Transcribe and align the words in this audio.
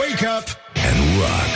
Wake 0.00 0.24
up 0.38 0.46
and 0.88 0.98
rock. 1.20 1.52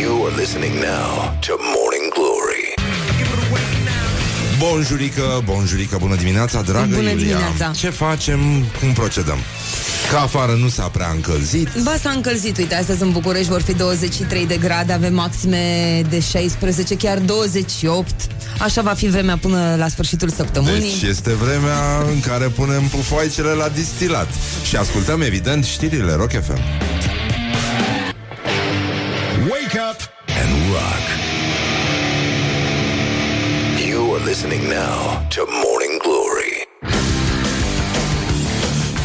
You 0.00 0.26
are 0.26 0.34
listening 0.36 0.74
now 0.74 1.38
to 1.46 1.52
Morning 1.74 2.12
Glory. 2.14 2.74
Bonjurică, 4.58 5.42
bonjurică, 5.44 5.96
bună 6.00 6.14
dimineața, 6.16 6.62
dragă 6.62 6.94
Bună 6.94 7.10
Iulia. 7.10 7.14
dimineața. 7.16 7.70
Ce 7.70 7.90
facem, 7.90 8.40
cum 8.80 8.92
procedăm? 8.92 9.38
Că 10.10 10.16
afară 10.16 10.52
nu 10.52 10.68
s-a 10.68 10.82
prea 10.86 11.10
încălzit. 11.14 11.68
Ba 11.82 11.94
s-a 12.02 12.10
încălzit, 12.10 12.58
uite, 12.58 12.74
astăzi 12.74 13.02
în 13.02 13.10
București 13.12 13.48
vor 13.50 13.62
fi 13.62 13.74
23 13.74 14.46
de 14.46 14.56
grade, 14.56 14.92
avem 14.92 15.14
maxime 15.14 16.02
de 16.10 16.20
16, 16.20 16.96
chiar 16.96 17.18
28. 17.18 18.10
Așa 18.58 18.82
va 18.82 18.94
fi 18.94 19.06
vremea 19.08 19.36
până 19.36 19.76
la 19.78 19.88
sfârșitul 19.88 20.28
săptămânii. 20.28 20.80
Deci 20.80 21.08
este 21.08 21.32
vremea 21.32 21.98
în 22.12 22.20
care 22.20 22.46
punem 22.46 22.82
pufoaicele 22.82 23.52
la 23.52 23.68
distilat 23.68 24.28
Și 24.64 24.76
ascultăm, 24.76 25.20
evident, 25.20 25.64
știrile 25.64 26.12
Rock 26.12 26.30
FM 26.30 26.60
Wake 29.50 29.78
up 29.90 30.00
and 30.40 30.52
rock. 30.72 31.04
You 33.88 34.14
are 34.14 34.24
listening 34.24 34.62
now 34.62 35.26
to 35.34 35.40
Morning 35.64 35.87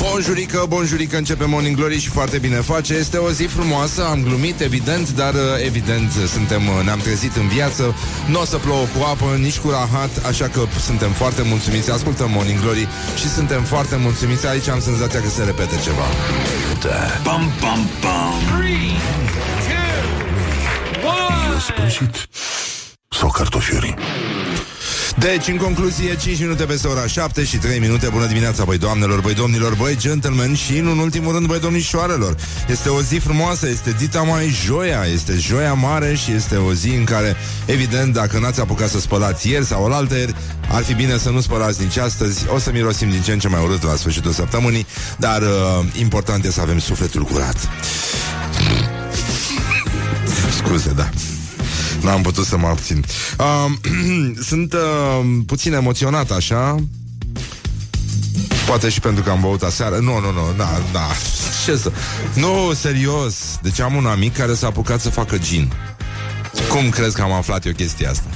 Bonjurică, 0.09 0.65
bonjurică, 0.67 1.17
începe 1.17 1.45
Morning 1.45 1.75
Glory 1.75 1.99
și 1.99 2.09
foarte 2.09 2.37
bine 2.37 2.55
face 2.55 2.93
Este 2.93 3.17
o 3.17 3.31
zi 3.31 3.43
frumoasă, 3.43 4.05
am 4.05 4.23
glumit, 4.23 4.61
evident 4.61 5.11
Dar, 5.11 5.33
uh, 5.33 5.39
evident, 5.65 6.11
suntem, 6.27 6.67
uh, 6.67 6.83
ne-am 6.83 6.99
trezit 6.99 7.35
în 7.35 7.47
viață 7.47 7.95
Nu 8.29 8.41
o 8.41 8.45
să 8.45 8.57
plouă 8.57 8.85
cu 8.97 9.03
apă, 9.03 9.37
nici 9.39 9.57
cu 9.57 9.69
rahat 9.69 10.25
Așa 10.27 10.47
că 10.47 10.61
suntem 10.85 11.11
foarte 11.11 11.41
mulțumiți 11.41 11.91
Ascultăm 11.91 12.29
Morning 12.31 12.59
Glory 12.61 12.87
și 13.15 13.29
suntem 13.29 13.63
foarte 13.63 13.95
mulțumiți 13.95 14.47
Aici 14.47 14.67
am 14.67 14.79
senzația 14.79 15.21
că 15.21 15.29
se 15.29 15.43
repete 15.43 15.75
ceva 15.83 16.07
Bum, 17.23 17.51
bum, 17.59 17.87
bum. 18.01 18.33
Sfârșit. 21.59 22.27
Sau 23.09 23.29
cartofiorii. 23.29 23.95
Deci, 25.19 25.47
în 25.47 25.57
concluzie, 25.57 26.15
5 26.15 26.39
minute 26.39 26.63
peste 26.63 26.87
ora 26.87 27.07
7 27.07 27.43
și 27.43 27.57
3 27.57 27.79
minute. 27.79 28.07
Bună 28.11 28.25
dimineața, 28.25 28.63
băi 28.63 28.77
doamnelor, 28.77 29.21
băi 29.21 29.33
domnilor, 29.33 29.75
băi 29.75 29.97
gentlemen 29.97 30.55
Și, 30.55 30.77
în 30.77 30.97
ultimul 30.97 31.33
rând, 31.33 31.47
băi 31.47 31.59
domnișoarelor. 31.59 32.35
Este 32.67 32.89
o 32.89 33.01
zi 33.01 33.15
frumoasă, 33.15 33.67
este 33.69 33.95
dita 33.97 34.21
mai 34.21 34.49
joia 34.65 35.05
Este 35.13 35.33
joia 35.37 35.73
mare 35.73 36.15
și 36.15 36.31
este 36.31 36.55
o 36.55 36.73
zi 36.73 36.89
în 36.89 37.03
care 37.03 37.35
Evident, 37.65 38.13
dacă 38.13 38.39
n-ați 38.39 38.59
apucat 38.59 38.89
să 38.89 38.99
spălați 38.99 39.49
ieri 39.49 39.65
sau 39.65 39.83
olaltă 39.83 40.17
ieri 40.17 40.35
Ar 40.71 40.83
fi 40.83 40.93
bine 40.93 41.17
să 41.17 41.29
nu 41.29 41.41
spălați 41.41 41.81
nici 41.81 41.97
astăzi. 41.97 42.45
O 42.53 42.59
să 42.59 42.71
mirosim 42.71 43.09
din 43.09 43.21
ce 43.21 43.31
în 43.31 43.39
ce 43.39 43.47
mai 43.47 43.63
urât 43.63 43.83
la 43.83 43.95
sfârșitul 43.95 44.31
săptămânii 44.31 44.85
Dar 45.17 45.41
uh, 45.41 45.47
important 45.99 46.45
e 46.45 46.51
să 46.51 46.61
avem 46.61 46.79
sufletul 46.79 47.23
curat. 47.23 47.69
Scuze, 50.57 50.91
da 50.95 51.09
N-am 52.03 52.21
putut 52.21 52.45
să 52.45 52.57
mă 52.57 52.67
abțin. 52.67 53.05
Uh, 53.39 53.71
Sunt 54.49 54.73
uh, 54.73 54.79
puțin 55.45 55.73
emoționat 55.73 56.31
așa. 56.31 56.75
Poate 58.67 58.89
și 58.89 58.99
pentru 58.99 59.23
că 59.23 59.29
am 59.29 59.39
băut 59.41 59.61
aseară. 59.61 59.95
Nu, 59.95 60.19
nu, 60.19 60.31
nu, 60.31 60.53
da, 60.57 60.81
da. 60.91 61.07
Ce 61.65 61.77
să... 61.77 61.91
Nu, 62.33 62.73
serios. 62.73 63.35
Deci 63.61 63.79
am 63.79 63.95
un 63.95 64.05
amic 64.05 64.37
care 64.37 64.53
s-a 64.53 64.67
apucat 64.67 65.01
să 65.01 65.09
facă 65.09 65.37
gin. 65.37 65.73
Cum 66.69 66.89
crezi 66.89 67.15
că 67.15 67.21
am 67.21 67.31
aflat 67.31 67.65
eu 67.65 67.71
chestia 67.71 68.09
asta? 68.09 68.27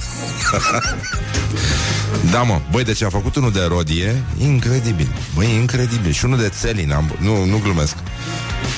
da, 2.32 2.42
mă, 2.42 2.60
băi, 2.70 2.84
deci 2.84 3.02
a 3.02 3.08
făcut 3.08 3.36
unul 3.36 3.52
de 3.52 3.64
rodie 3.68 4.22
Incredibil, 4.38 5.08
băi, 5.34 5.54
incredibil. 5.54 6.12
Și 6.12 6.24
unul 6.24 6.38
de 6.38 6.48
țelină, 6.48 6.94
am... 6.94 7.16
nu, 7.20 7.44
nu 7.44 7.60
glumesc. 7.62 7.94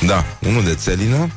Da, 0.07 0.25
unul 0.47 0.65
de 0.65 0.75
țelină 0.75 1.31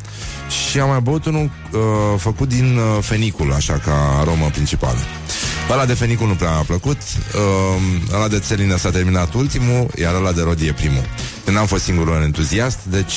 și 0.49 0.79
am 0.79 0.89
mai 0.89 0.99
băut 0.99 1.25
unul 1.25 1.51
uh, 1.71 1.79
făcut 2.17 2.47
din 2.49 2.77
uh, 2.77 3.03
fenicul, 3.03 3.53
așa 3.53 3.73
ca 3.73 4.17
aromă 4.19 4.49
principală. 4.51 4.97
Ăla 5.71 5.85
de 5.85 5.93
fenicul 5.93 6.27
nu 6.27 6.33
prea 6.33 6.51
mi-a 6.51 6.61
plăcut, 6.61 6.97
uh, 6.97 8.15
ăla 8.15 8.27
de 8.27 8.39
țelină 8.39 8.77
s-a 8.77 8.89
terminat 8.89 9.33
ultimul, 9.33 9.87
iar 9.95 10.13
ăla 10.15 10.31
de 10.31 10.41
rodie 10.41 10.73
primul. 10.73 11.03
Când 11.43 11.55
n-am 11.55 11.65
fost 11.65 11.83
singurul 11.83 12.21
entuziast, 12.23 12.79
deci, 12.83 13.13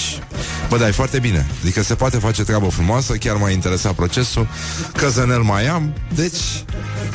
bă, 0.69 0.79
da, 0.79 0.89
e 0.89 0.91
foarte 0.91 1.19
bine. 1.19 1.47
Adică 1.63 1.83
se 1.83 1.95
poate 1.95 2.17
face 2.17 2.43
treabă 2.43 2.69
frumoasă, 2.69 3.13
chiar 3.13 3.37
m-a 3.37 3.51
interesat 3.51 3.93
procesul, 3.93 4.49
căzănel 4.97 5.41
mai 5.43 5.67
am, 5.67 5.93
deci, 6.15 6.65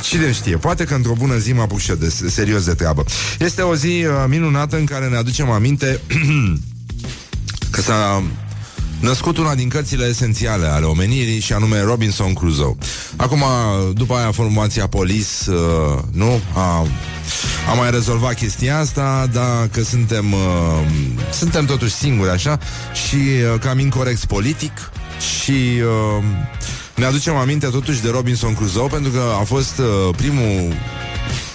cine 0.00 0.32
știe, 0.32 0.56
poate 0.56 0.84
că 0.84 0.94
într-o 0.94 1.12
bună 1.18 1.36
zi 1.36 1.52
mă 1.52 1.62
apuc 1.62 1.78
și 1.78 1.90
eu 1.90 1.96
de, 1.96 2.12
serios 2.28 2.64
de 2.64 2.74
treabă. 2.74 3.04
Este 3.38 3.62
o 3.62 3.74
zi 3.74 3.86
uh, 3.86 4.24
minunată 4.28 4.76
în 4.76 4.84
care 4.84 5.08
ne 5.08 5.16
aducem 5.16 5.50
aminte 5.50 6.00
că 7.72 7.80
s-a 7.80 8.22
născut 9.02 9.38
una 9.38 9.54
din 9.54 9.68
cărțile 9.68 10.06
esențiale 10.06 10.66
ale 10.66 10.84
omenirii 10.84 11.40
și 11.40 11.52
anume 11.52 11.80
Robinson 11.80 12.32
Crusoe. 12.32 12.76
Acum, 13.16 13.44
după 13.92 14.14
aia, 14.14 14.32
formația 14.32 14.86
Polis, 14.86 15.46
uh, 15.46 15.98
nu, 16.12 16.40
a, 16.54 16.86
a 17.70 17.72
mai 17.76 17.90
rezolvat 17.90 18.34
chestia 18.34 18.78
asta, 18.78 19.28
dar 19.32 19.68
că 19.72 19.82
suntem, 19.82 20.32
uh, 20.32 20.38
suntem 21.32 21.64
totuși 21.64 21.92
singuri, 21.94 22.30
așa, 22.30 22.58
și 23.06 23.16
uh, 23.16 23.60
cam 23.60 23.78
incorrect 23.78 24.24
politic 24.24 24.90
și... 25.40 25.52
Uh, 26.18 26.24
ne 26.96 27.04
aducem 27.04 27.34
aminte 27.34 27.66
totuși 27.66 28.02
de 28.02 28.10
Robinson 28.10 28.54
Crusoe 28.54 28.86
pentru 28.86 29.10
că 29.10 29.22
a 29.40 29.44
fost 29.44 29.78
uh, 29.78 30.14
primul 30.16 30.72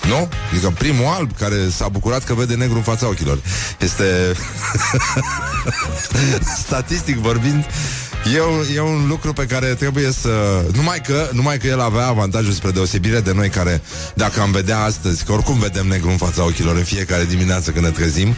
nu? 0.07 0.29
Adică 0.51 0.73
primul 0.78 1.06
alb 1.06 1.38
care 1.38 1.56
s-a 1.69 1.88
bucurat 1.88 2.23
că 2.23 2.34
vede 2.34 2.56
negru 2.56 2.75
în 2.75 2.84
fața 2.84 3.07
ochilor. 3.07 3.40
Este... 3.79 4.06
Statistic 6.66 7.18
vorbind, 7.18 7.66
E 8.35 8.41
un, 8.41 8.63
e 8.75 8.79
un 8.79 9.07
lucru 9.07 9.34
pe 9.34 9.45
care 9.45 9.66
trebuie 9.66 10.12
să... 10.12 10.66
Numai 10.73 11.01
că, 11.01 11.29
numai 11.34 11.57
că 11.57 11.68
el 11.68 11.81
avea 11.81 12.07
avantajul 12.07 12.51
spre 12.51 12.72
deosebire 12.72 13.19
de 13.19 13.34
noi 13.34 13.50
care, 13.50 13.81
dacă 14.13 14.41
am 14.41 14.51
vedea 14.51 14.79
astăzi, 14.79 15.23
că 15.23 15.31
oricum 15.31 15.59
vedem 15.59 15.88
negru 15.88 16.09
în 16.09 16.18
fața 16.18 16.45
ochilor 16.45 16.75
în 16.75 16.84
fiecare 16.84 17.25
dimineață 17.25 17.72
când 17.72 17.85
ne 17.85 17.91
trezim, 17.91 18.35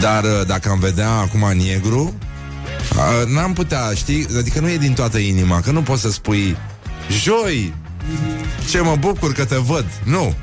dar 0.00 0.24
uh, 0.24 0.46
dacă 0.46 0.68
am 0.68 0.78
vedea 0.78 1.10
acum 1.10 1.52
negru, 1.56 2.14
uh, 2.96 3.26
n-am 3.26 3.52
putea, 3.52 3.90
știi? 3.94 4.26
Adică 4.38 4.60
nu 4.60 4.68
e 4.68 4.76
din 4.76 4.92
toată 4.92 5.18
inima, 5.18 5.60
că 5.60 5.70
nu 5.70 5.82
poți 5.82 6.02
să 6.02 6.10
spui 6.10 6.56
joi, 7.22 7.74
ce 8.70 8.80
mă 8.80 8.96
bucur 8.98 9.32
că 9.32 9.44
te 9.44 9.56
văd. 9.56 9.86
Nu. 10.04 10.34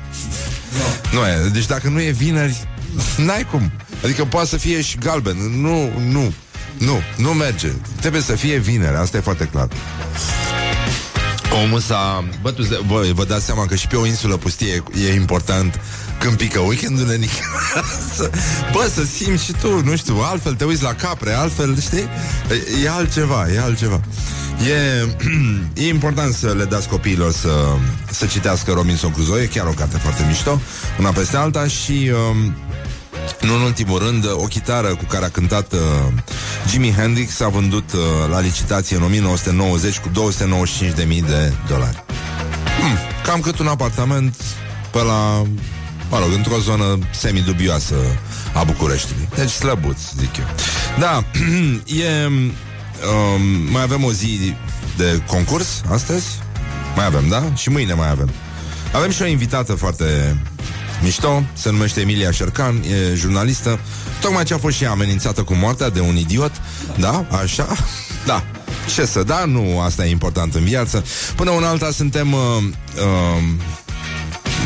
Nu 1.12 1.18
e. 1.26 1.48
Deci 1.52 1.66
dacă 1.66 1.88
nu 1.88 2.00
e 2.02 2.10
vineri, 2.10 2.68
n-ai 3.16 3.46
cum. 3.50 3.72
Adică 4.04 4.24
poate 4.24 4.48
să 4.48 4.56
fie 4.56 4.80
și 4.80 4.96
galben. 4.98 5.36
Nu, 5.60 5.90
nu. 6.08 6.32
Nu, 6.78 7.00
nu 7.16 7.30
merge. 7.32 7.68
Trebuie 8.00 8.22
să 8.22 8.34
fie 8.36 8.56
vineri, 8.56 8.96
asta 8.96 9.16
e 9.16 9.20
foarte 9.20 9.44
clar. 9.44 9.68
Omul 11.60 11.80
s-a... 11.80 12.24
Bă, 12.42 12.50
tu, 12.50 12.62
bă, 12.86 13.10
vă 13.14 13.24
dați 13.24 13.44
seama 13.44 13.66
că 13.66 13.74
și 13.74 13.86
pe 13.86 13.96
o 13.96 14.06
insulă 14.06 14.36
pustie 14.36 14.82
e 15.08 15.14
important 15.14 15.80
când 16.18 16.36
pică 16.36 16.58
weekendul 16.58 17.06
nenic. 17.06 17.30
să, 18.16 18.30
bă, 18.72 18.90
să 18.94 19.04
simți 19.04 19.44
și 19.44 19.52
tu, 19.52 19.84
nu 19.84 19.96
știu, 19.96 20.16
altfel 20.20 20.54
te 20.54 20.64
uiți 20.64 20.82
la 20.82 20.94
capre, 20.94 21.32
altfel, 21.32 21.80
știi? 21.80 22.08
E, 22.50 22.84
e 22.84 22.90
altceva, 22.90 23.46
e 23.54 23.60
altceva. 23.60 24.00
E, 24.68 25.08
e 25.84 25.88
important 25.88 26.34
să 26.34 26.54
le 26.56 26.64
dați 26.64 26.88
copiilor 26.88 27.32
să, 27.32 27.50
să 28.10 28.26
citească 28.26 28.72
Robinson 28.72 29.10
Crusoe, 29.10 29.42
e 29.42 29.46
chiar 29.46 29.66
o 29.66 29.72
carte 29.72 29.96
foarte 29.96 30.24
mișto, 30.28 30.60
una 30.98 31.10
peste 31.10 31.36
alta 31.36 31.66
și... 31.66 32.10
Um, 32.30 32.54
nu 33.40 33.54
în 33.54 33.60
ultimul 33.60 33.98
rând, 33.98 34.24
o 34.32 34.44
chitară 34.44 34.88
cu 34.88 35.04
care 35.04 35.24
a 35.24 35.28
cântat 35.28 35.72
uh, 35.72 35.78
Jimi 36.68 36.92
Hendrix 36.92 37.40
a 37.40 37.48
vândut 37.48 37.92
uh, 37.92 38.00
la 38.30 38.40
licitație 38.40 38.96
în 38.96 39.02
1990 39.02 39.98
cu 39.98 40.08
295.000 40.08 41.26
de 41.26 41.52
dolari. 41.68 42.04
Hmm, 42.80 42.96
cam 43.24 43.40
cât 43.40 43.58
un 43.58 43.66
apartament 43.66 44.36
pe 44.90 44.98
la, 44.98 45.42
mă 46.10 46.18
rog, 46.18 46.32
într-o 46.36 46.58
zonă 46.58 46.98
semidubioasă 47.10 47.94
a 48.54 48.62
Bucureștiului. 48.64 49.28
Deci 49.34 49.50
slăbuț, 49.50 49.98
zic 50.18 50.36
eu. 50.36 50.46
Da, 50.98 51.24
e... 52.04 52.26
Um, 53.02 53.42
mai 53.70 53.82
avem 53.82 54.04
o 54.04 54.12
zi 54.12 54.54
de 54.96 55.22
concurs 55.26 55.82
astăzi? 55.90 56.26
Mai 56.96 57.06
avem, 57.06 57.28
da? 57.28 57.52
Și 57.54 57.70
mâine 57.70 57.92
mai 57.92 58.10
avem. 58.10 58.30
Avem 58.92 59.10
și 59.10 59.22
o 59.22 59.26
invitată 59.26 59.74
foarte 59.74 60.36
mișto, 61.02 61.42
se 61.52 61.70
numește 61.70 62.00
Emilia 62.00 62.30
Șercan, 62.30 62.82
e 62.82 63.14
jurnalistă, 63.14 63.78
tocmai 64.20 64.44
ce 64.44 64.54
a 64.54 64.58
fost 64.58 64.76
și 64.76 64.84
ea 64.84 64.90
amenințată 64.90 65.42
cu 65.42 65.54
moartea 65.54 65.90
de 65.90 66.00
un 66.00 66.16
idiot, 66.16 66.52
da, 66.98 67.24
așa, 67.42 67.66
da, 68.26 68.44
ce 68.94 69.04
să 69.04 69.22
da, 69.22 69.44
nu 69.44 69.80
asta 69.80 70.06
e 70.06 70.10
important 70.10 70.54
în 70.54 70.64
viață. 70.64 71.04
Până 71.36 71.50
una 71.50 71.68
alta 71.68 71.90
suntem... 71.90 72.32
Uh, 72.32 72.40
uh, 72.96 73.42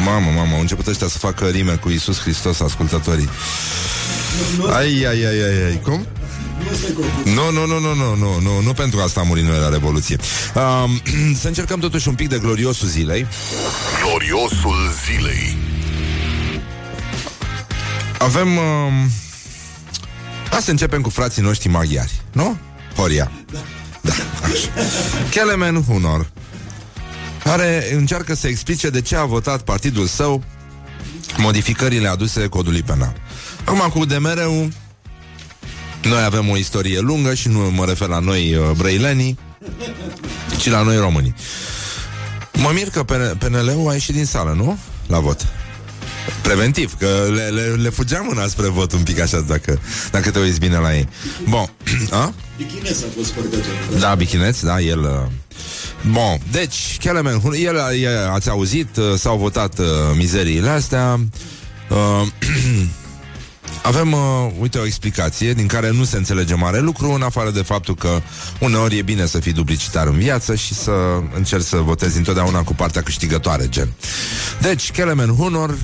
mamă, 0.04 0.30
mamă, 0.36 0.54
au 0.54 0.60
început 0.60 0.86
ăștia 0.86 1.08
să 1.08 1.18
facă 1.18 1.46
rime 1.46 1.72
cu 1.72 1.88
Isus 1.88 2.20
Hristos, 2.20 2.60
ascultătorii. 2.60 3.28
Ai, 4.72 5.04
ai, 5.04 5.24
ai, 5.24 5.42
ai, 5.42 5.64
ai, 5.68 5.80
cum? 5.82 6.06
Nu, 7.24 7.50
nu, 7.50 7.66
nu, 7.66 7.78
nu, 7.80 7.94
nu, 7.94 8.14
nu, 8.16 8.40
nu, 8.40 8.60
nu 8.60 8.72
pentru 8.72 9.00
asta 9.00 9.20
a 9.20 9.22
murit 9.22 9.44
noi 9.44 9.58
la 9.58 9.68
Revoluție. 9.68 10.16
Uh, 10.54 10.90
să 11.40 11.46
încercăm 11.46 11.80
totuși 11.80 12.08
un 12.08 12.14
pic 12.14 12.28
de 12.28 12.38
gloriosul 12.38 12.88
zilei. 12.88 13.26
Gloriosul 14.02 14.92
zilei. 15.06 15.65
Avem 18.18 18.56
uh, 18.56 18.62
Hai 20.50 20.60
să 20.60 20.70
începem 20.70 21.00
cu 21.00 21.10
frații 21.10 21.42
noștri 21.42 21.68
maghiari, 21.68 22.20
nu? 22.32 22.56
Horia. 22.96 23.32
Da, 24.00 24.12
așa. 24.42 24.68
Kelemen 25.30 25.82
Hunor 25.82 26.30
care 27.44 27.94
încearcă 27.94 28.34
să 28.34 28.46
explice 28.46 28.90
de 28.90 29.00
ce 29.00 29.16
a 29.16 29.24
votat 29.24 29.62
partidul 29.62 30.06
său 30.06 30.42
modificările 31.36 32.08
aduse 32.08 32.46
codului 32.46 32.82
penal. 32.82 33.12
Acum, 33.64 33.78
cu 33.78 34.04
DMR-ul, 34.04 34.72
noi 36.02 36.22
avem 36.22 36.48
o 36.48 36.56
istorie 36.56 37.00
lungă 37.00 37.34
și 37.34 37.48
nu 37.48 37.70
mă 37.70 37.84
refer 37.84 38.08
la 38.08 38.18
noi 38.18 38.54
uh, 38.54 38.70
brăilenii, 38.76 39.38
ci 40.58 40.68
la 40.70 40.82
noi 40.82 40.96
românii. 40.96 41.34
Mă 42.52 42.70
mir 42.74 42.90
că 42.90 43.02
PNL-ul 43.38 43.88
a 43.88 43.92
ieșit 43.92 44.14
din 44.14 44.24
sală, 44.24 44.52
nu? 44.52 44.78
La 45.06 45.18
vot. 45.18 45.46
Preventiv, 46.42 46.94
că 46.98 47.26
le, 47.34 47.42
le, 47.42 47.62
le 47.62 47.88
fugeam 47.88 48.24
mâna 48.28 48.46
spre 48.46 48.68
vot 48.68 48.92
un 48.92 49.02
pic 49.02 49.20
așa, 49.20 49.40
dacă, 49.40 49.80
dacă 50.10 50.30
te 50.30 50.38
uiți 50.38 50.58
bine 50.58 50.76
la 50.76 50.96
ei. 50.96 51.08
Bun. 51.48 51.70
A? 52.20 52.32
Bichineț 52.56 53.02
a 53.02 53.06
fost 53.16 53.32
foarte 53.32 53.56
Da, 53.98 54.14
Bichineț, 54.14 54.60
da, 54.60 54.80
el... 54.80 55.00
Uh... 55.00 55.32
Bun, 56.10 56.38
deci, 56.50 56.96
Kelemen, 57.00 57.40
el, 57.52 57.76
el, 58.02 58.30
ați 58.32 58.48
auzit, 58.48 58.96
uh, 58.96 59.04
s-au 59.16 59.38
votat 59.38 59.78
uh, 59.78 59.86
mizeriile 60.16 60.68
astea. 60.68 61.20
Uh, 61.90 62.26
Avem, 63.82 64.12
uh, 64.12 64.50
uite, 64.60 64.78
o 64.78 64.84
explicație 64.84 65.52
din 65.52 65.66
care 65.66 65.90
nu 65.90 66.04
se 66.04 66.16
înțelege 66.16 66.54
mare 66.54 66.80
lucru, 66.80 67.10
în 67.10 67.22
afară 67.22 67.50
de 67.50 67.62
faptul 67.62 67.94
că 67.94 68.20
uneori 68.60 68.98
e 68.98 69.02
bine 69.02 69.26
să 69.26 69.38
fii 69.38 69.52
duplicitar 69.52 70.06
în 70.06 70.18
viață 70.18 70.54
și 70.54 70.74
să 70.74 70.92
încerci 71.34 71.64
să 71.64 71.76
votezi 71.76 72.16
întotdeauna 72.16 72.62
cu 72.62 72.74
partea 72.74 73.02
câștigătoare, 73.02 73.68
gen. 73.68 73.92
Deci, 74.60 74.90
Kelemen 74.90 75.34
Hunor 75.34 75.78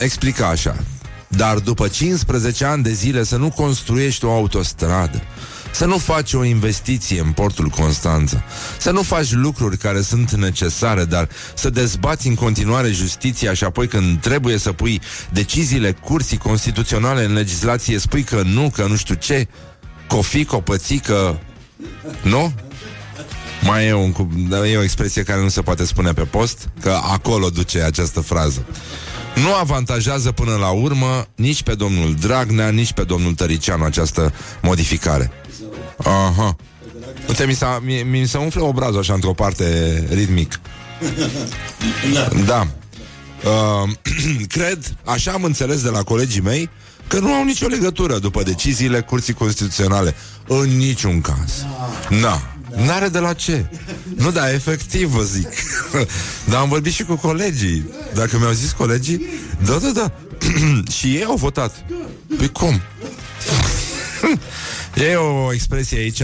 explica 0.00 0.46
așa. 0.46 0.76
Dar 1.28 1.58
după 1.58 1.88
15 1.88 2.64
ani 2.64 2.82
de 2.82 2.92
zile 2.92 3.24
să 3.24 3.36
nu 3.36 3.50
construiești 3.50 4.24
o 4.24 4.32
autostradă, 4.32 5.22
să 5.72 5.84
nu 5.84 5.98
faci 5.98 6.32
o 6.32 6.44
investiție 6.44 7.20
în 7.20 7.32
portul 7.32 7.68
Constanța, 7.68 8.42
să 8.78 8.90
nu 8.90 9.02
faci 9.02 9.32
lucruri 9.32 9.76
care 9.76 10.00
sunt 10.00 10.30
necesare, 10.30 11.04
dar 11.04 11.28
să 11.54 11.70
dezbați 11.70 12.26
în 12.26 12.34
continuare 12.34 12.90
justiția 12.90 13.54
și 13.54 13.64
apoi 13.64 13.86
când 13.86 14.20
trebuie 14.20 14.58
să 14.58 14.72
pui 14.72 15.00
deciziile 15.32 15.92
curții 15.92 16.38
constituționale 16.38 17.24
în 17.24 17.32
legislație, 17.32 17.98
spui 17.98 18.22
că 18.22 18.42
nu, 18.44 18.70
că 18.74 18.86
nu 18.86 18.96
știu 18.96 19.14
ce, 19.14 19.48
cofi, 20.06 20.44
copățică, 20.44 21.40
nu? 22.22 22.52
Mai 23.62 23.86
e, 23.86 23.92
un, 23.92 24.14
e 24.70 24.76
o 24.76 24.82
expresie 24.82 25.22
care 25.22 25.40
nu 25.40 25.48
se 25.48 25.62
poate 25.62 25.84
spune 25.84 26.12
pe 26.12 26.22
post, 26.22 26.68
că 26.80 27.00
acolo 27.02 27.50
duce 27.50 27.82
această 27.82 28.20
frază 28.20 28.64
nu 29.34 29.54
avantajează 29.54 30.32
până 30.32 30.56
la 30.56 30.70
urmă 30.70 31.26
nici 31.34 31.62
pe 31.62 31.74
domnul 31.74 32.14
Dragnea, 32.14 32.68
nici 32.68 32.92
pe 32.92 33.02
domnul 33.04 33.34
Tăricianu 33.34 33.84
această 33.84 34.32
modificare. 34.62 35.30
Aha. 35.96 36.56
Uite, 37.28 37.44
mi, 37.46 37.54
s-a, 37.54 37.80
mi, 37.84 38.02
mi 38.02 38.26
se 38.26 38.38
umflă 38.38 38.62
obrazul 38.62 38.98
așa 38.98 39.14
într-o 39.14 39.32
parte 39.32 40.06
ritmic. 40.10 40.60
da. 42.12 42.28
da. 42.46 42.66
Uh, 43.44 43.90
cred, 44.54 44.94
așa 45.04 45.32
am 45.32 45.44
înțeles 45.44 45.82
de 45.82 45.88
la 45.88 46.02
colegii 46.02 46.40
mei, 46.40 46.70
că 47.06 47.18
nu 47.18 47.32
au 47.32 47.44
nicio 47.44 47.66
legătură 47.66 48.18
după 48.18 48.42
deciziile 48.42 49.00
Curții 49.00 49.34
Constituționale. 49.34 50.14
În 50.46 50.76
niciun 50.76 51.20
caz. 51.20 51.64
Na. 52.08 52.42
N-are 52.76 53.08
de 53.08 53.18
la 53.18 53.32
ce. 53.32 53.66
Nu, 54.16 54.30
da, 54.30 54.52
efectiv 54.52 55.08
vă 55.08 55.22
zic. 55.22 55.48
Dar 56.50 56.60
am 56.60 56.68
vorbit 56.68 56.92
și 56.92 57.04
cu 57.04 57.14
colegii. 57.14 57.90
Dacă 58.14 58.38
mi-au 58.38 58.52
zis 58.52 58.72
colegii, 58.72 59.26
da, 59.64 59.78
da, 59.78 59.90
da. 59.90 60.12
și 60.96 61.06
ei 61.06 61.24
au 61.24 61.36
votat. 61.36 61.84
Păi 62.36 62.48
cum? 62.48 62.80
e 65.10 65.14
o 65.14 65.52
expresie 65.52 65.98
aici... 65.98 66.22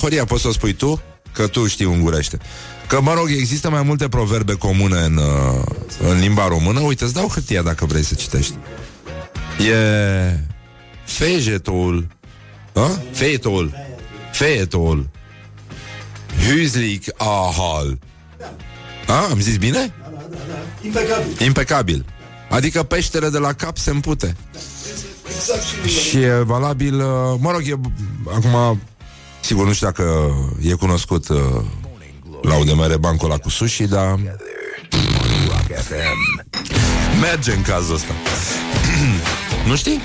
Horia, 0.00 0.24
poți 0.24 0.42
să 0.42 0.48
o 0.48 0.52
spui 0.52 0.72
tu? 0.72 1.02
Că 1.32 1.46
tu 1.46 1.66
știi 1.66 1.84
ungurește. 1.84 2.38
Că, 2.86 3.00
mă 3.00 3.14
rog, 3.14 3.28
există 3.30 3.70
mai 3.70 3.82
multe 3.82 4.08
proverbe 4.08 4.52
comune 4.52 4.98
în, 4.98 5.16
uh, 5.16 5.64
în 5.98 6.18
limba 6.18 6.48
română. 6.48 6.80
Uite, 6.80 7.04
îți 7.04 7.14
dau 7.14 7.28
hârtia 7.28 7.62
dacă 7.62 7.84
vrei 7.84 8.02
să 8.02 8.14
citești. 8.14 8.54
E 9.58 10.40
fejetul, 11.04 12.06
fejetul, 13.12 13.74
fejetul, 14.32 15.08
Hüslik 16.44 17.08
ahal. 17.16 17.98
A, 19.06 19.30
am 19.30 19.40
zis 19.40 19.56
bine? 19.56 19.92
Da, 20.02 20.10
da, 20.10 20.26
da, 20.30 20.36
da. 20.48 20.86
Impecabil. 20.86 21.46
Impecabil. 21.46 22.04
Adică 22.50 22.82
peștele 22.82 23.28
de 23.28 23.38
la 23.38 23.52
cap 23.52 23.76
se 23.78 23.90
împute. 23.90 24.36
Exact 25.34 25.62
și, 25.86 26.08
și 26.08 26.18
e 26.18 26.32
valabil, 26.32 26.94
uh, 26.94 27.34
mă 27.38 27.50
rog, 27.50 27.62
e, 27.66 27.80
acum, 28.24 28.80
sigur, 29.40 29.66
nu 29.66 29.72
știu 29.72 29.86
dacă 29.86 30.34
e 30.62 30.72
cunoscut 30.72 31.28
uh, 31.28 31.38
la 32.42 32.54
UDMR 32.54 32.96
bancul 32.96 33.30
ăla 33.30 33.38
cu 33.38 33.48
sushi, 33.48 33.82
dar 33.82 34.18
merge 37.20 37.52
în 37.52 37.62
cazul 37.62 37.94
ăsta. 37.94 38.12
nu 39.68 39.76
știi? 39.76 40.00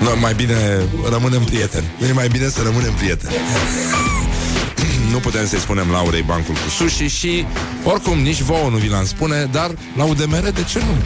No, 0.00 0.16
mai 0.20 0.34
bine 0.34 0.88
rămânem 1.10 1.44
prieteni. 1.44 1.86
Nu 1.98 2.06
e 2.06 2.12
mai 2.12 2.28
bine 2.28 2.48
să 2.48 2.62
rămânem 2.62 2.92
prieteni 2.92 3.34
nu 5.10 5.18
putem 5.18 5.46
să-i 5.46 5.58
spunem 5.58 5.90
Laurei 5.90 6.22
bancul 6.22 6.54
cu 6.54 6.68
sushi 6.70 7.06
și 7.06 7.44
oricum 7.84 8.18
nici 8.18 8.40
vouă 8.40 8.70
nu 8.70 8.76
vi 8.76 8.88
l-am 8.88 9.06
spune, 9.06 9.48
dar 9.52 9.70
la 9.96 10.04
UDMR 10.04 10.50
de 10.54 10.64
ce 10.70 10.78
nu? 10.78 10.96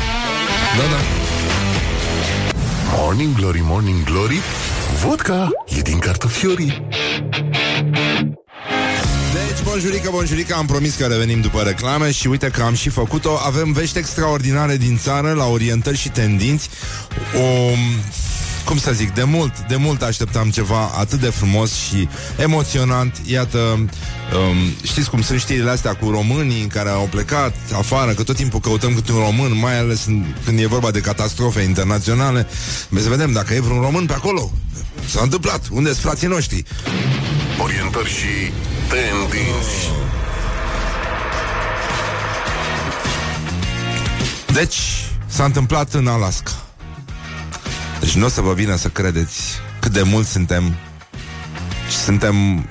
Da, 0.77 0.83
da. 0.91 1.01
Morning 2.97 3.35
Glory, 3.37 3.61
Morning 3.63 4.05
Glory, 4.05 4.39
vodka 5.05 5.49
e 5.79 5.81
din 5.81 5.99
cartofiorii. 5.99 6.89
Deci, 9.33 9.63
bonjurică, 9.65 10.11
bonjurică, 10.11 10.55
am 10.55 10.67
promis 10.67 10.95
că 10.95 11.07
revenim 11.07 11.41
după 11.41 11.63
reclame 11.63 12.11
și 12.11 12.27
uite 12.27 12.49
că 12.49 12.63
am 12.63 12.75
și 12.75 12.89
făcut-o. 12.89 13.39
Avem 13.47 13.73
vești 13.73 13.99
extraordinare 13.99 14.77
din 14.77 14.99
țară 14.99 15.33
la 15.33 15.47
orientări 15.47 15.97
și 15.97 16.09
tendinți. 16.09 16.69
O 17.35 17.75
cum 18.71 18.79
să 18.79 18.93
zic, 18.93 19.15
de 19.15 19.25
mult, 19.25 19.59
de 19.69 19.77
mult 19.77 20.03
așteptam 20.03 20.51
ceva 20.51 20.91
atât 20.99 21.21
de 21.21 21.31
frumos 21.31 21.73
și 21.75 22.09
emoționant. 22.37 23.17
Iată, 23.25 23.59
um, 23.59 23.89
știți 24.83 25.11
cum 25.11 25.23
sunt 25.23 25.41
știrile 25.41 25.71
astea 25.71 25.95
cu 25.95 26.11
românii 26.11 26.67
care 26.67 26.89
au 26.89 27.09
plecat 27.11 27.55
afară, 27.73 28.13
că 28.13 28.23
tot 28.23 28.37
timpul 28.37 28.61
căutăm 28.61 28.95
câte 28.95 29.13
un 29.13 29.19
român, 29.19 29.59
mai 29.59 29.79
ales 29.79 30.07
în, 30.07 30.25
când 30.45 30.59
e 30.59 30.67
vorba 30.67 30.91
de 30.91 31.01
catastrofe 31.01 31.61
internaționale. 31.61 32.47
Să 33.01 33.09
vedem 33.09 33.33
dacă 33.33 33.55
e 33.55 33.61
vreun 33.61 33.81
român 33.81 34.07
pe 34.07 34.13
acolo. 34.13 34.51
S-a 35.07 35.21
întâmplat. 35.23 35.63
Unde 35.71 35.89
sunt 35.89 36.03
frații 36.03 36.29
noștri? 36.29 36.65
Orientări 37.63 38.09
și 38.09 38.53
tendinți. 38.89 39.91
Deci, 44.53 44.79
s-a 45.27 45.45
întâmplat 45.45 45.95
în 45.95 46.07
Alaska. 46.07 46.70
Deci 48.01 48.15
nu 48.15 48.25
o 48.25 48.29
să 48.29 48.41
vă 48.41 48.55
vină 48.55 48.77
să 48.77 48.89
credeți 48.89 49.43
cât 49.81 49.93
de 49.93 50.03
mult 50.03 50.27
suntem 50.27 50.75
suntem 51.91 52.67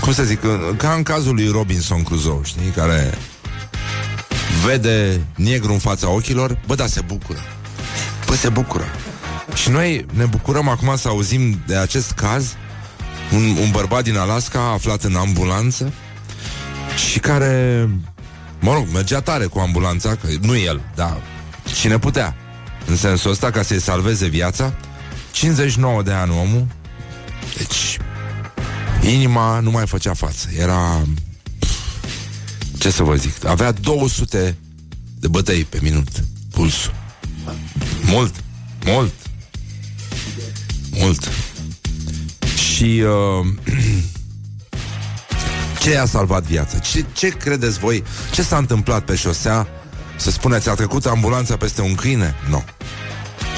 cum 0.00 0.12
să 0.12 0.22
zic, 0.22 0.40
ca 0.76 0.92
în 0.92 1.02
cazul 1.02 1.34
lui 1.34 1.48
Robinson 1.48 2.02
Crusoe, 2.02 2.40
știi, 2.42 2.70
care 2.74 3.18
vede 4.66 5.20
negru 5.34 5.72
în 5.72 5.78
fața 5.78 6.08
ochilor, 6.08 6.58
bă, 6.66 6.74
da, 6.74 6.86
se 6.86 7.00
bucură. 7.00 7.38
Bă, 8.26 8.34
se 8.34 8.48
bucură. 8.48 8.84
Și 9.54 9.70
noi 9.70 10.06
ne 10.12 10.24
bucurăm 10.24 10.68
acum 10.68 10.96
să 10.96 11.08
auzim 11.08 11.60
de 11.66 11.76
acest 11.76 12.12
caz 12.12 12.54
un, 13.32 13.42
un 13.42 13.70
bărbat 13.70 14.02
din 14.02 14.16
Alaska 14.16 14.72
aflat 14.72 15.02
în 15.02 15.16
ambulanță 15.16 15.92
și 17.10 17.18
care, 17.18 17.88
mă 18.60 18.72
rog, 18.72 18.86
mergea 18.92 19.20
tare 19.20 19.44
cu 19.44 19.58
ambulanța, 19.58 20.08
că 20.08 20.28
nu 20.40 20.56
el, 20.56 20.80
dar 20.94 21.16
cine 21.80 21.98
putea. 21.98 22.36
În 22.86 22.96
sensul 22.96 23.30
ăsta, 23.30 23.50
ca 23.50 23.62
să-i 23.62 23.80
salveze 23.80 24.26
viața 24.26 24.74
59 25.30 26.02
de 26.02 26.12
ani 26.12 26.30
omul 26.30 26.66
Deci 27.56 27.98
Inima 29.02 29.60
nu 29.60 29.70
mai 29.70 29.86
făcea 29.86 30.14
față 30.14 30.48
Era 30.58 31.02
Ce 32.78 32.90
să 32.90 33.02
vă 33.02 33.14
zic 33.14 33.44
Avea 33.44 33.72
200 33.72 34.56
de 35.18 35.28
bătăi 35.28 35.64
pe 35.64 35.78
minut 35.82 36.08
Pulsul 36.50 36.94
Mult, 38.04 38.34
mult 38.84 39.12
Mult 40.90 41.30
Și 42.74 43.02
uh, 43.04 43.46
Ce 45.80 45.90
i-a 45.90 46.06
salvat 46.06 46.42
viața? 46.42 46.78
Ce, 46.78 47.04
ce 47.12 47.28
credeți 47.28 47.78
voi? 47.78 48.04
Ce 48.32 48.42
s-a 48.42 48.56
întâmplat 48.56 49.04
pe 49.04 49.14
șosea? 49.14 49.66
Să 50.16 50.30
spuneți, 50.30 50.68
a 50.68 50.74
trecut 50.74 51.06
ambulanța 51.06 51.56
peste 51.56 51.80
un 51.80 51.94
câine? 51.94 52.34
Nu 52.48 52.50
no. 52.50 52.75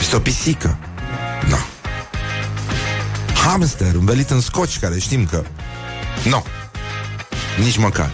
Este 0.01 0.17
o 0.17 0.21
pisică. 0.21 0.79
Nu. 1.43 1.49
No. 1.49 1.57
Hamster 3.35 3.95
învelit 3.95 4.31
în 4.31 4.41
scoci, 4.41 4.79
care 4.79 4.99
știm 4.99 5.27
că... 5.27 5.45
Nu. 6.25 6.31
No. 6.31 6.43
Nici 7.65 7.77
măcar. 7.77 8.11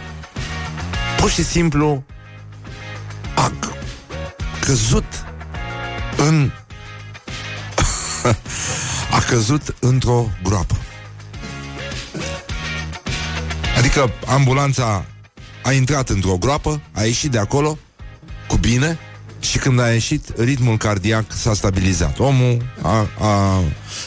Pur 1.17 1.31
și 1.31 1.45
simplu 1.45 2.05
a 3.35 3.53
căzut 4.61 5.05
în... 6.17 6.51
a 9.17 9.19
căzut 9.29 9.75
într-o 9.81 10.31
groapă. 10.43 10.77
Adică 13.77 14.13
ambulanța 14.27 15.05
a 15.63 15.73
intrat 15.73 16.09
într-o 16.09 16.37
groapă, 16.37 16.81
a 16.93 17.03
ieșit 17.03 17.31
de 17.31 17.39
acolo 17.39 17.79
cu 18.47 18.57
bine 18.57 18.99
și 19.45 19.59
când 19.59 19.81
a 19.81 19.93
ieșit, 19.93 20.33
ritmul 20.37 20.77
cardiac 20.77 21.25
s-a 21.29 21.55
stabilizat. 21.55 22.19
Omul 22.19 22.63
a, 22.83 23.09
a 23.19 23.63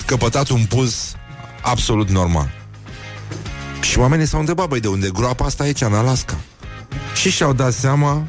căpătat 0.06 0.50
un 0.50 0.66
puls 0.66 1.16
absolut 1.62 2.10
normal. 2.10 2.52
Și 3.82 4.00
oamenii 4.00 4.26
s-au 4.26 4.40
întrebat, 4.40 4.68
băi, 4.68 4.80
de 4.80 4.88
unde 4.88 5.10
groapa 5.14 5.46
asta 5.46 5.64
aici, 5.64 5.82
în 5.82 5.94
Alaska? 5.94 6.38
Și 7.16 7.30
și-au 7.30 7.54
dat 7.54 7.74
seama 7.74 8.28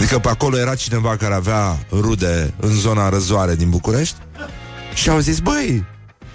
Adică 0.00 0.18
pe 0.18 0.28
acolo 0.28 0.58
era 0.58 0.74
cineva 0.74 1.16
care 1.16 1.34
avea 1.34 1.86
rude 1.90 2.54
în 2.60 2.74
zona 2.74 3.08
răzoare 3.08 3.54
din 3.54 3.70
București 3.70 4.16
și 4.94 5.10
au 5.10 5.18
zis, 5.18 5.38
băi, 5.38 5.84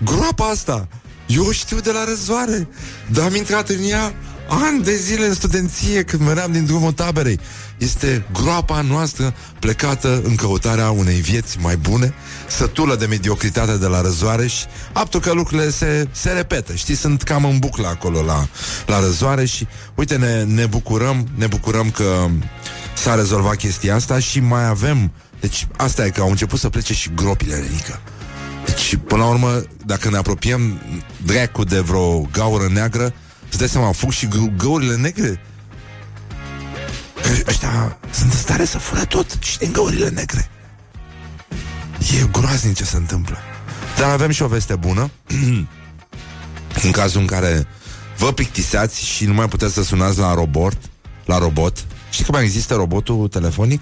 groapa 0.04 0.46
asta, 0.46 0.88
eu 1.28 1.46
o 1.46 1.52
știu 1.52 1.80
de 1.80 1.92
la 1.92 2.04
răzoare, 2.04 2.68
dar 3.12 3.26
am 3.26 3.36
intrat 3.36 3.70
în 3.70 3.84
ea 3.90 4.14
ani 4.48 4.84
de 4.84 4.96
zile 4.96 5.26
în 5.26 5.34
studenție 5.34 6.04
când 6.04 6.22
meream 6.22 6.52
din 6.52 6.66
drumul 6.66 6.92
taberei. 6.92 7.40
Este 7.78 8.26
groapa 8.34 8.82
noastră 8.82 9.36
plecată 9.60 10.22
în 10.24 10.36
căutarea 10.36 10.90
unei 10.90 11.20
vieți 11.20 11.58
mai 11.60 11.78
bune, 11.78 12.14
sătulă 12.48 12.96
de 12.96 13.06
mediocritate 13.06 13.78
de 13.78 13.88
la 13.88 14.02
răzoareș 14.02 14.54
și 14.54 14.66
aptul 14.94 15.20
că 15.20 15.34
lucrurile 15.34 15.70
se, 15.70 16.08
se 16.12 16.32
repetă. 16.32 16.74
Știi, 16.74 16.96
sunt 16.96 17.22
cam 17.22 17.46
în 17.46 17.60
buclă 17.60 17.88
acolo 17.88 18.22
la, 18.22 18.48
la 18.86 19.00
răzoareș 19.00 19.52
și 19.52 19.68
uite, 19.96 20.16
ne, 20.16 20.44
ne 20.44 20.66
bucurăm, 20.66 21.28
ne 21.36 21.48
bucurăm 21.48 21.90
că 21.90 22.28
s-a 22.96 23.16
rezolvat 23.16 23.56
chestia 23.56 23.96
asta 23.96 24.20
și 24.20 24.40
mai 24.40 24.68
avem 24.68 25.12
deci 25.40 25.68
asta 25.78 26.06
e 26.06 26.10
că 26.10 26.22
au 26.22 26.30
început 26.30 26.60
să 26.60 26.70
plece 26.70 26.94
și 26.94 27.12
gropile, 27.16 27.56
Renica. 27.56 28.02
Deci, 28.66 28.98
până 29.08 29.24
la 29.24 29.30
urmă, 29.30 29.64
dacă 29.86 30.10
ne 30.10 30.18
apropiem 30.18 30.82
dracu 31.26 31.64
de 31.64 31.80
vreo 31.80 32.22
gaură 32.22 32.68
neagră, 32.72 33.14
îți 33.56 33.64
dai 33.64 33.74
seama, 33.74 33.92
fug 33.92 34.12
și 34.12 34.28
gă- 34.28 34.56
găurile 34.58 34.96
negre. 34.96 35.40
Că 37.22 37.30
ăștia 37.48 37.98
sunt 38.12 38.32
în 38.32 38.38
stare 38.38 38.66
să 38.66 38.78
fură 38.78 39.04
tot 39.06 39.38
și 39.40 39.58
din 39.58 39.72
găurile 39.72 40.10
negre. 40.10 40.50
E 42.00 42.28
groaznic 42.32 42.76
ce 42.76 42.84
se 42.84 42.98
întâmplă. 42.98 43.38
Dar 43.98 44.10
avem 44.10 44.32
și 44.32 44.42
o 44.42 44.48
veste 44.48 44.76
bună. 44.76 45.10
în 46.84 46.92
cazul 46.92 47.22
în 47.22 47.28
care 47.28 47.68
vă 48.18 48.32
plictiseați 48.32 49.06
și 49.06 49.26
nu 49.26 49.34
mai 49.34 49.48
puteți 49.48 49.74
să 49.74 49.84
sunați 49.84 50.18
la 50.20 50.34
robot, 50.34 50.78
la 51.26 51.38
robot. 51.38 51.86
Știi 52.10 52.26
că 52.26 52.32
mai 52.32 52.44
există 52.44 52.76
robotul 52.76 53.28
telefonic? 53.28 53.82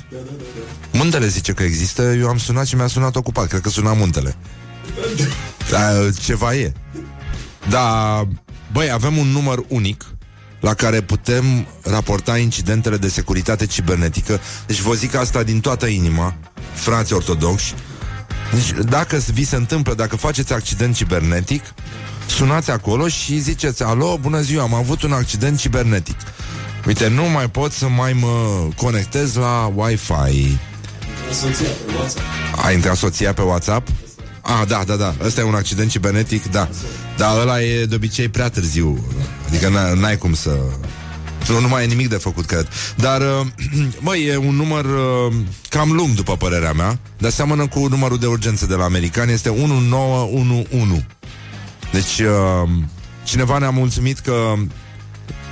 Muntele 0.91 1.27
zice 1.27 1.53
că 1.53 1.63
există, 1.63 2.01
eu 2.01 2.27
am 2.27 2.37
sunat 2.37 2.65
și 2.65 2.75
mi-a 2.75 2.87
sunat 2.87 3.15
ocupat, 3.15 3.47
cred 3.47 3.61
că 3.61 3.69
suna 3.69 3.93
muntele. 3.93 4.35
Da, 5.69 6.09
ceva 6.21 6.55
e. 6.55 6.73
Da, 7.69 8.27
băi, 8.73 8.91
avem 8.91 9.17
un 9.17 9.27
număr 9.27 9.63
unic 9.67 10.05
la 10.59 10.73
care 10.73 11.01
putem 11.01 11.67
raporta 11.83 12.37
incidentele 12.37 12.97
de 12.97 13.07
securitate 13.07 13.65
cibernetică. 13.65 14.39
Deci 14.65 14.79
vă 14.79 14.93
zic 14.93 15.15
asta 15.15 15.43
din 15.43 15.59
toată 15.59 15.85
inima, 15.85 16.35
frați 16.73 17.13
ortodoxi. 17.13 17.73
Deci 18.53 18.85
dacă 18.89 19.17
vi 19.33 19.43
se 19.43 19.55
întâmplă, 19.55 19.93
dacă 19.93 20.15
faceți 20.15 20.53
accident 20.53 20.95
cibernetic, 20.95 21.63
sunați 22.27 22.71
acolo 22.71 23.07
și 23.07 23.39
ziceți, 23.39 23.83
alo, 23.83 24.17
bună 24.21 24.41
ziua, 24.41 24.63
am 24.63 24.73
avut 24.73 25.01
un 25.01 25.11
accident 25.11 25.59
cibernetic. 25.59 26.17
Uite, 26.87 27.07
nu 27.07 27.23
mai 27.23 27.49
pot 27.49 27.71
să 27.71 27.87
mai 27.87 28.13
mă 28.13 28.67
conectez 28.75 29.35
la 29.35 29.71
Wi-Fi. 29.75 30.57
Soția 31.31 31.69
pe 31.85 31.93
WhatsApp. 31.97 32.25
A 32.65 32.71
intrat 32.71 32.95
soția 32.95 33.33
pe 33.33 33.41
WhatsApp? 33.41 33.87
Ah, 34.41 34.67
da, 34.67 34.83
da, 34.85 34.95
da. 34.95 35.15
Ăsta 35.23 35.41
e 35.41 35.43
un 35.43 35.55
accident 35.55 35.89
cibernetic, 35.91 36.51
da. 36.51 36.69
Dar 37.17 37.39
ăla 37.41 37.62
e 37.62 37.86
de 37.86 37.96
obicei 37.96 38.29
prea 38.29 38.50
târziu. 38.50 39.05
Adică 39.48 39.70
n- 39.70 40.00
n-ai 40.00 40.17
cum 40.17 40.34
să... 40.34 40.58
Nu, 41.48 41.60
nu 41.60 41.67
mai 41.67 41.84
e 41.84 41.88
nimic 41.88 42.10
de 42.10 42.15
făcut, 42.15 42.46
cred. 42.46 42.67
Dar, 42.96 43.22
uh, 43.22 43.46
măi, 44.00 44.25
e 44.25 44.38
un 44.38 44.55
număr 44.55 44.86
uh, 44.86 45.34
cam 45.70 45.91
lung, 45.91 46.13
după 46.15 46.38
părerea 46.38 46.74
mea, 46.74 47.00
dar 47.17 47.32
seamănă 47.32 47.67
cu 47.67 47.88
numărul 47.88 48.17
de 48.17 48.25
urgență 48.25 48.65
de 48.65 48.75
la 48.75 48.84
americani. 48.84 49.32
Este 49.32 49.50
1911. 49.50 51.08
Deci, 51.91 52.20
uh, 52.20 52.70
cineva 53.24 53.58
ne-a 53.58 53.70
mulțumit 53.70 54.20
că 54.20 54.53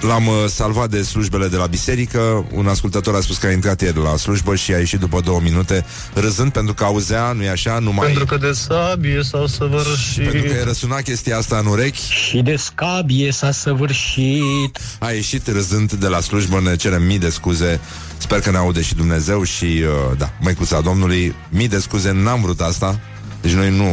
L-am 0.01 0.27
uh, 0.27 0.33
salvat 0.47 0.89
de 0.89 1.01
slujbele 1.01 1.47
de 1.47 1.55
la 1.55 1.65
biserică. 1.65 2.45
Un 2.53 2.67
ascultător 2.67 3.15
a 3.15 3.21
spus 3.21 3.38
că 3.38 3.47
a 3.47 3.51
intrat 3.51 3.81
ieri 3.81 3.97
la 3.97 4.15
slujbă 4.15 4.55
Și 4.55 4.73
a 4.73 4.77
ieșit 4.77 5.00
după 5.00 5.21
două 5.23 5.39
minute 5.43 5.85
Râzând 6.13 6.51
pentru 6.51 6.73
că 6.73 6.83
auzea, 6.83 7.31
nu-i 7.31 7.50
așa, 7.50 7.79
numai 7.79 8.05
Pentru 8.05 8.25
că 8.25 8.38
de 8.38 8.51
sabie 8.51 9.21
s-a 9.23 9.45
săvârșit. 9.47 10.29
Pentru 10.29 10.50
că 10.50 10.55
i-a 10.57 10.63
răsunat 10.63 11.01
chestia 11.01 11.38
asta 11.38 11.57
în 11.57 11.65
urechi? 11.65 12.11
Și 12.11 12.41
de 12.41 12.55
scabie 12.55 13.31
s-a 13.31 13.51
săvârșit. 13.51 14.79
A 15.00 15.11
ieșit 15.11 15.47
râzând 15.47 15.91
de 15.91 16.07
la 16.07 16.19
slujbă 16.19 16.59
Ne 16.61 16.75
cerem 16.75 17.03
mii 17.03 17.19
de 17.19 17.29
scuze. 17.29 17.79
Sper 18.17 18.39
că 18.39 18.51
ne 18.51 18.57
aude 18.57 18.81
și 18.81 18.95
Dumnezeu 18.95 19.43
și, 19.43 19.65
uh, 19.65 20.17
da, 20.17 20.33
măicuța 20.39 20.81
Domnului 20.81 21.35
Mii 21.50 21.67
de 21.67 21.79
scuze, 21.79 22.11
n-am 22.11 22.41
vrut 22.41 22.61
asta. 22.61 23.00
Deci 23.41 23.51
noi 23.51 23.69
nu, 23.69 23.89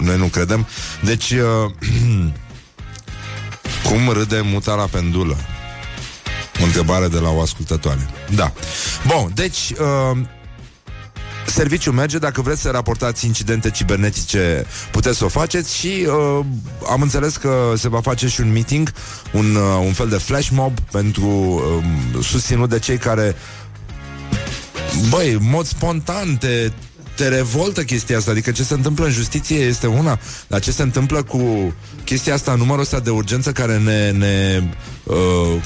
noi 0.00 0.16
nu 0.16 0.24
credem. 0.24 0.66
Deci 1.04 1.30
uh, 1.30 1.70
Cum 3.90 4.08
râde 4.12 4.40
muta 4.40 4.74
la 4.74 4.86
pendulă? 4.90 5.36
O 6.60 6.64
întrebare 6.64 7.08
de 7.08 7.18
la 7.18 7.30
o 7.30 7.40
ascultătoare. 7.40 8.08
Da. 8.34 8.52
Bun, 9.06 9.30
deci 9.34 9.70
uh, 9.70 10.18
Serviciul 11.46 11.92
merge, 11.92 12.18
dacă 12.18 12.40
vreți 12.42 12.60
să 12.60 12.70
raportați 12.70 13.26
incidente 13.26 13.70
cibernetice, 13.70 14.66
puteți 14.90 15.18
să 15.18 15.24
o 15.24 15.28
faceți 15.28 15.76
și 15.76 16.06
uh, 16.06 16.44
am 16.90 17.02
înțeles 17.02 17.36
că 17.36 17.72
se 17.76 17.88
va 17.88 18.00
face 18.00 18.28
și 18.28 18.40
un 18.40 18.52
meeting, 18.52 18.92
un, 19.32 19.54
uh, 19.54 19.84
un 19.84 19.92
fel 19.92 20.08
de 20.08 20.16
flash 20.16 20.48
mob 20.48 20.80
pentru 20.90 21.28
uh, 21.28 22.24
susținut 22.24 22.68
de 22.68 22.78
cei 22.78 22.96
care 22.96 23.36
băi, 25.08 25.32
în 25.32 25.48
mod 25.50 25.66
spontan 25.66 26.36
te, 26.36 26.70
te 27.20 27.28
revoltă 27.28 27.82
chestia 27.82 28.16
asta, 28.18 28.30
adică 28.30 28.50
ce 28.50 28.62
se 28.62 28.74
întâmplă 28.74 29.04
în 29.04 29.10
justiție 29.10 29.56
este 29.56 29.86
una, 29.86 30.18
dar 30.46 30.60
ce 30.60 30.70
se 30.70 30.82
întâmplă 30.82 31.22
cu 31.22 31.74
chestia 32.04 32.34
asta, 32.34 32.54
numărul 32.54 32.82
ăsta 32.82 33.00
de 33.00 33.10
urgență 33.10 33.52
care 33.52 33.78
ne, 33.78 34.10
ne 34.10 34.62
uh, 35.04 35.16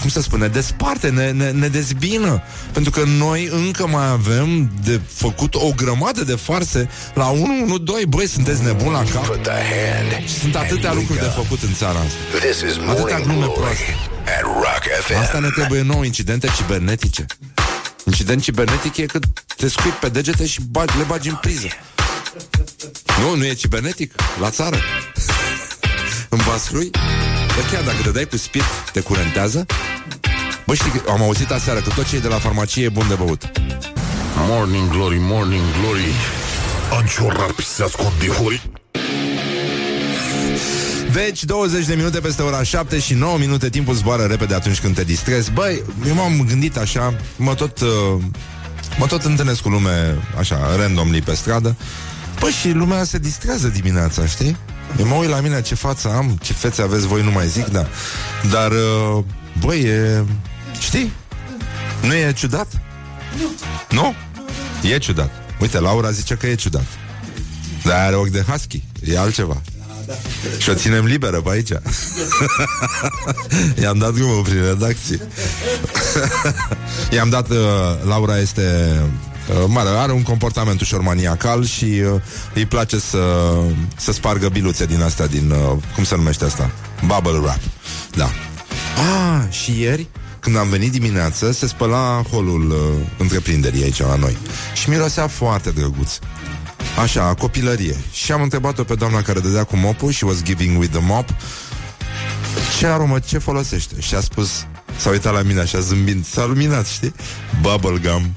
cum 0.01 0.09
să 0.11 0.21
spune, 0.21 0.47
desparte, 0.49 1.09
ne, 1.09 1.31
ne, 1.31 1.51
ne 1.51 1.69
dezbină, 1.69 2.43
pentru 2.73 2.91
că 2.91 3.03
noi 3.19 3.49
încă 3.67 3.87
mai 3.87 4.09
avem 4.09 4.71
de 4.85 5.01
făcut 5.13 5.55
o 5.55 5.71
grămadă 5.77 6.25
de 6.25 6.35
farse 6.35 6.89
la 7.15 7.31
112, 7.31 8.07
băi, 8.07 8.29
sunteți 8.29 8.63
nebuni 8.63 8.93
la 8.93 9.03
cap? 9.13 9.27
Put 9.27 9.43
the 9.43 9.51
hand. 9.51 10.29
Sunt 10.41 10.57
atâtea 10.57 10.91
and 10.91 10.99
lucruri 10.99 11.19
de 11.19 11.25
wake 11.25 11.39
up. 11.39 11.45
făcut 11.45 11.63
în 11.63 11.75
țara 11.75 11.99
asta. 11.99 12.39
This 12.39 12.71
is 12.71 12.77
Atâtea 12.89 13.17
Morning 13.17 13.23
glume 13.23 13.39
Glory 13.39 13.59
proaste. 13.61 13.97
at 14.39 14.43
Rock 14.43 14.85
FM. 15.07 15.19
Asta 15.19 15.39
ne 15.39 15.49
trebuie 15.49 15.83
nou, 15.83 16.03
incidente 16.03 16.49
cibernetice. 16.57 17.27
Incident 18.05 18.43
cibernetic 18.43 18.97
e 18.97 19.07
când 19.07 19.25
te 19.57 19.69
scui 19.69 19.91
pe 19.91 20.09
degete 20.09 20.47
și 20.47 20.61
bagi, 20.71 20.97
le 20.99 21.05
bagi 21.05 21.29
în 21.29 21.35
priză. 21.35 21.67
Nu, 23.21 23.37
nu 23.37 23.45
e 23.45 23.53
cibernetic? 23.55 24.15
La 24.41 24.51
țară? 24.51 24.77
în 26.29 26.39
vasrui? 26.39 26.91
Bă, 27.55 27.61
chiar 27.71 27.83
dacă 27.83 27.97
te 28.03 28.11
dai 28.11 28.27
cu 28.27 28.37
spirit, 28.37 28.67
te 28.93 29.01
curentează? 29.01 29.67
Bă, 30.67 30.75
știi 30.75 30.91
că 30.91 31.11
am 31.11 31.23
auzit 31.23 31.51
aseară 31.51 31.81
că 31.81 31.91
tot 31.95 32.09
ce 32.09 32.17
e 32.17 32.19
de 32.19 32.29
la 32.29 32.39
farmacie 32.39 32.85
e 32.85 32.89
bun 32.89 33.09
de 33.09 33.15
băut. 33.15 33.51
Morning 34.37 34.91
Glory, 34.91 35.19
Morning 35.21 35.63
Glory 35.81 36.13
Anciorar 36.91 37.55
se 37.75 37.83
ascund 37.83 38.13
de 38.19 38.27
hori 38.27 38.71
Deci, 41.15 41.45
20 41.45 41.87
de 41.87 41.95
minute 41.95 42.21
peste 42.21 42.43
ora 42.43 42.63
7 42.63 42.99
și 42.99 43.15
9 43.15 43.39
minute. 43.39 43.69
Timpul 43.69 43.95
zboară 43.95 44.23
repede 44.23 44.55
atunci 44.55 44.81
când 44.81 44.95
te 44.95 45.05
distrezi. 45.05 45.51
Băi, 45.51 45.83
eu 46.07 46.15
m-am 46.15 46.45
gândit 46.49 46.77
așa 46.77 47.17
Mă 47.37 47.55
tot, 47.55 47.81
uh, 47.81 47.89
mă 48.99 49.07
tot 49.07 49.25
întâlnesc 49.25 49.61
cu 49.61 49.69
lume 49.69 50.19
Așa, 50.39 50.77
randomly 50.77 51.23
pe 51.23 51.35
stradă. 51.35 51.77
Băi, 52.41 52.51
și 52.51 52.71
lumea 52.71 53.05
se 53.05 53.19
distrează 53.19 53.69
dimineața, 53.69 54.27
știi? 54.27 54.57
Eu 54.99 55.07
mă 55.07 55.15
uit 55.15 55.29
la 55.29 55.41
mine 55.41 55.63
ce 55.63 55.75
față 55.75 56.09
am 56.09 56.39
Ce 56.43 56.53
fețe 56.53 56.83
aveți 56.83 57.07
voi, 57.07 57.23
nu 57.23 57.31
mai 57.31 57.49
zic, 57.49 57.67
da. 57.67 57.87
Dar, 58.51 58.71
uh, 58.71 59.25
băi, 59.61 59.81
e... 59.81 60.25
Știi? 60.79 61.13
Nu 62.03 62.15
e 62.15 62.33
ciudat? 62.33 62.67
Nu? 63.91 64.15
E 64.83 64.99
ciudat. 64.99 65.31
Uite, 65.61 65.81
Laura 65.81 66.11
zice 66.11 66.35
că 66.35 66.47
e 66.47 66.55
ciudat. 66.55 66.87
Dar 67.85 68.07
are 68.07 68.15
ochi 68.15 68.29
de 68.29 68.45
husky. 68.49 68.83
E 69.05 69.19
altceva 69.19 69.63
și 70.59 70.71
o 70.71 70.75
ținem 70.75 71.05
liberă 71.05 71.41
pe 71.41 71.51
aici 71.51 71.69
I-am 73.83 73.99
dat 73.99 74.15
drumul 74.15 74.43
prin 74.43 74.63
redacție 74.63 75.21
I-am 77.11 77.29
dat 77.29 77.51
uh, 77.51 77.57
Laura 78.07 78.39
este 78.39 78.93
uh, 79.51 79.65
mare, 79.67 79.89
are 79.89 80.13
un 80.13 80.23
comportament 80.23 80.81
ușor 80.81 81.01
maniacal 81.01 81.65
Și 81.65 81.85
uh, 81.85 82.21
îi 82.55 82.67
place 82.67 82.99
să 82.99 83.19
Să 83.97 84.13
spargă 84.13 84.49
biluțe 84.49 84.87
din 84.87 85.03
astea 85.03 85.27
Din, 85.27 85.51
uh, 85.51 85.83
cum 85.95 86.05
se 86.05 86.17
numește 86.17 86.45
asta? 86.45 86.71
Bubble 87.07 87.39
wrap 87.39 87.61
Da 88.17 88.31
Ah, 88.97 89.53
și 89.53 89.81
ieri 89.81 90.09
când 90.45 90.57
am 90.57 90.69
venit 90.69 90.93
dimineață, 90.93 91.53
se 91.53 91.67
spăla 91.67 92.23
holul 92.31 92.71
uh, 92.71 93.07
întreprinderii 93.19 93.83
aici 93.83 94.01
la 94.01 94.15
noi. 94.15 94.37
Și 94.75 94.89
mirosea 94.89 95.27
foarte 95.27 95.71
drăguț. 95.71 96.19
Așa, 96.99 97.35
copilărie. 97.35 97.97
Și 98.13 98.33
am 98.33 98.43
întrebat-o 98.43 98.85
pe 98.85 98.95
doamna 98.95 99.23
care 99.23 99.41
dădea 99.41 99.65
cu 99.65 99.77
mopul 99.77 100.11
și 100.11 100.25
was 100.25 100.43
giving 100.43 100.79
with 100.79 100.93
the 100.93 101.03
mop 101.07 101.29
ce 102.79 102.87
aromă, 102.87 103.19
ce 103.19 103.39
folosește? 103.39 104.01
Și 104.01 104.15
a 104.15 104.21
spus, 104.21 104.67
s-a 104.97 105.11
uitat 105.11 105.33
la 105.33 105.43
mine 105.43 105.61
așa 105.61 105.81
zâmbind, 105.81 106.27
s-a 106.27 106.47
luminat, 106.47 106.87
știi? 106.87 107.15
Bubble 107.61 108.11
gum. 108.11 108.33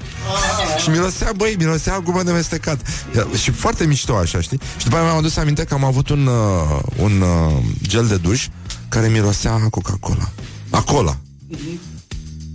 Și 0.82 0.88
mirosea, 0.90 1.32
băi, 1.36 1.54
mirosea 1.58 2.00
gumă 2.00 2.22
de 2.22 2.32
mestecat. 2.32 2.80
Și 3.42 3.50
foarte 3.50 3.86
mișto 3.86 4.16
așa, 4.16 4.40
știi? 4.40 4.60
Și 4.76 4.84
după 4.84 4.96
aia 4.96 5.04
mi-am 5.04 5.16
adus 5.16 5.36
aminte 5.36 5.64
că 5.64 5.74
am 5.74 5.84
avut 5.84 6.08
un, 6.08 6.26
uh, 6.26 6.80
un 6.96 7.20
uh, 7.20 7.62
gel 7.82 8.06
de 8.06 8.16
duș 8.16 8.48
care 8.88 9.08
mirosea 9.08 9.52
a 9.52 9.68
Coca-Cola. 9.70 10.30
A 10.70 10.82
cola. 10.82 11.16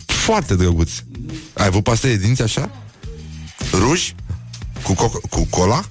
Foarte 0.05 0.55
drăguț. 0.55 0.91
Ai 1.53 1.65
avut 1.65 1.83
paste 1.83 2.07
de 2.07 2.15
dinți 2.15 2.41
așa? 2.41 2.69
Ruși? 3.71 4.15
Cu, 4.83 4.93
co- 4.93 5.29
cu 5.29 5.47
cola? 5.49 5.83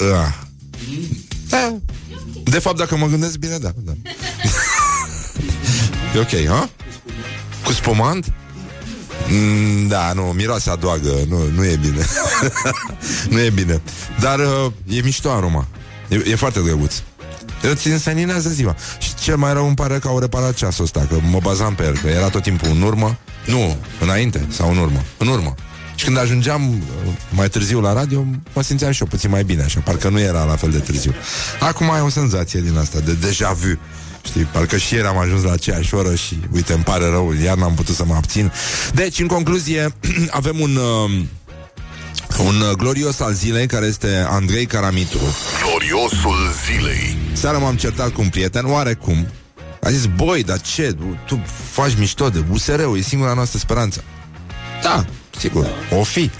Uh. 0.00 0.48
Da. 1.48 1.76
De 2.44 2.58
fapt, 2.58 2.76
dacă 2.76 2.96
mă 2.96 3.06
gândesc 3.06 3.36
bine, 3.36 3.58
da. 3.58 3.72
da. 3.76 3.92
e 6.14 6.18
ok, 6.20 6.46
ha? 6.48 6.70
Cu 7.64 7.72
spumant? 7.72 8.32
Mm, 9.28 9.88
da, 9.88 10.12
nu, 10.12 10.22
miroase 10.22 10.70
a 10.70 10.76
doagă 10.76 11.12
Nu, 11.28 11.38
nu 11.54 11.64
e 11.64 11.76
bine 11.76 12.04
Nu 13.30 13.40
e 13.40 13.50
bine 13.50 13.80
Dar 14.20 14.38
uh, 14.38 14.72
e 14.86 15.00
mișto 15.04 15.30
aroma 15.30 15.66
E, 16.08 16.22
e 16.26 16.34
foarte 16.34 16.60
drăguț 16.60 16.94
Îți 17.62 17.88
înseninează 17.88 18.48
ziua 18.48 18.76
Și 18.98 19.14
cel 19.14 19.36
mai 19.36 19.52
rău 19.52 19.66
îmi 19.66 19.74
pare 19.74 19.98
că 19.98 20.08
au 20.08 20.18
reparat 20.18 20.54
ceasul 20.54 20.84
ăsta 20.84 21.06
Că 21.08 21.16
mă 21.30 21.38
bazam 21.42 21.74
pe 21.74 21.82
el, 21.82 21.98
că 21.98 22.08
era 22.08 22.28
tot 22.28 22.42
timpul 22.42 22.68
în 22.70 22.82
urmă 22.82 23.18
Nu, 23.46 23.76
înainte 24.00 24.46
sau 24.48 24.70
în 24.70 24.76
urmă 24.76 25.02
În 25.18 25.26
urmă 25.26 25.54
și 26.00 26.06
când 26.06 26.18
ajungeam 26.18 26.70
uh, 26.70 27.12
mai 27.30 27.48
târziu 27.48 27.80
la 27.80 27.92
radio, 27.92 28.24
mă 28.52 28.62
simțeam 28.62 28.92
și 28.92 29.00
eu 29.02 29.08
puțin 29.08 29.30
mai 29.30 29.44
bine, 29.44 29.62
așa, 29.62 29.80
parcă 29.80 30.08
nu 30.08 30.20
era 30.20 30.44
la 30.44 30.56
fel 30.56 30.70
de 30.70 30.78
târziu. 30.78 31.14
Acum 31.60 31.90
ai 31.90 32.00
o 32.00 32.08
senzație 32.08 32.60
din 32.60 32.76
asta, 32.76 32.98
de 32.98 33.12
deja 33.12 33.52
vu. 33.52 33.78
Știi, 34.24 34.42
parcă 34.42 34.76
și 34.76 34.94
ieri 34.94 35.06
am 35.06 35.18
ajuns 35.18 35.42
la 35.42 35.52
aceeași 35.52 35.94
oră 35.94 36.14
și, 36.14 36.40
uite, 36.52 36.72
îmi 36.72 36.82
pare 36.82 37.04
rău, 37.04 37.34
iar 37.44 37.56
n-am 37.56 37.74
putut 37.74 37.94
să 37.94 38.04
mă 38.04 38.14
abțin. 38.14 38.52
Deci, 38.94 39.18
în 39.18 39.26
concluzie, 39.26 39.94
avem 40.40 40.60
un... 40.60 40.76
Uh, 40.76 41.20
un 42.38 42.60
uh, 42.60 42.70
glorios 42.76 43.20
al 43.20 43.32
zilei 43.32 43.66
care 43.66 43.86
este 43.86 44.26
Andrei 44.28 44.66
Caramitru. 44.66 45.20
Gloriosul 45.62 46.36
zilei. 46.66 47.16
Seara 47.32 47.58
m-am 47.58 47.76
certat 47.76 48.10
cu 48.10 48.20
un 48.20 48.28
prieten, 48.28 48.64
oarecum. 48.64 49.26
A 49.82 49.90
zis, 49.90 50.06
boi, 50.06 50.42
dar 50.42 50.60
ce? 50.60 50.96
Tu 51.26 51.44
faci 51.70 51.96
mișto 51.98 52.28
de 52.28 52.44
USR-ul, 52.50 52.98
e 52.98 53.00
singura 53.00 53.34
noastră 53.34 53.58
speranță. 53.58 54.04
Da, 54.82 55.04
sigur, 55.40 55.66
o 55.98 56.02
fi. 56.02 56.30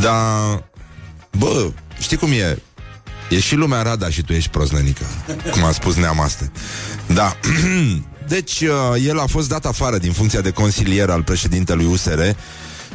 Dar, 0.00 0.64
bă, 1.38 1.70
știi 1.98 2.16
cum 2.16 2.30
e? 2.30 2.58
E 3.30 3.40
și 3.40 3.54
lumea 3.54 3.82
rada 3.82 4.10
și 4.10 4.22
tu 4.22 4.32
ești 4.32 4.50
proznănică, 4.50 5.04
cum 5.50 5.64
a 5.64 5.72
spus 5.72 5.94
Neamaste. 5.94 6.52
Da. 7.06 7.36
Deci, 8.28 8.60
uh, 8.60 9.04
el 9.06 9.18
a 9.18 9.26
fost 9.26 9.48
dat 9.48 9.66
afară 9.66 9.98
din 9.98 10.12
funcția 10.12 10.40
de 10.40 10.50
consilier 10.50 11.10
al 11.10 11.22
președintelui 11.22 11.84
USR 11.84 12.20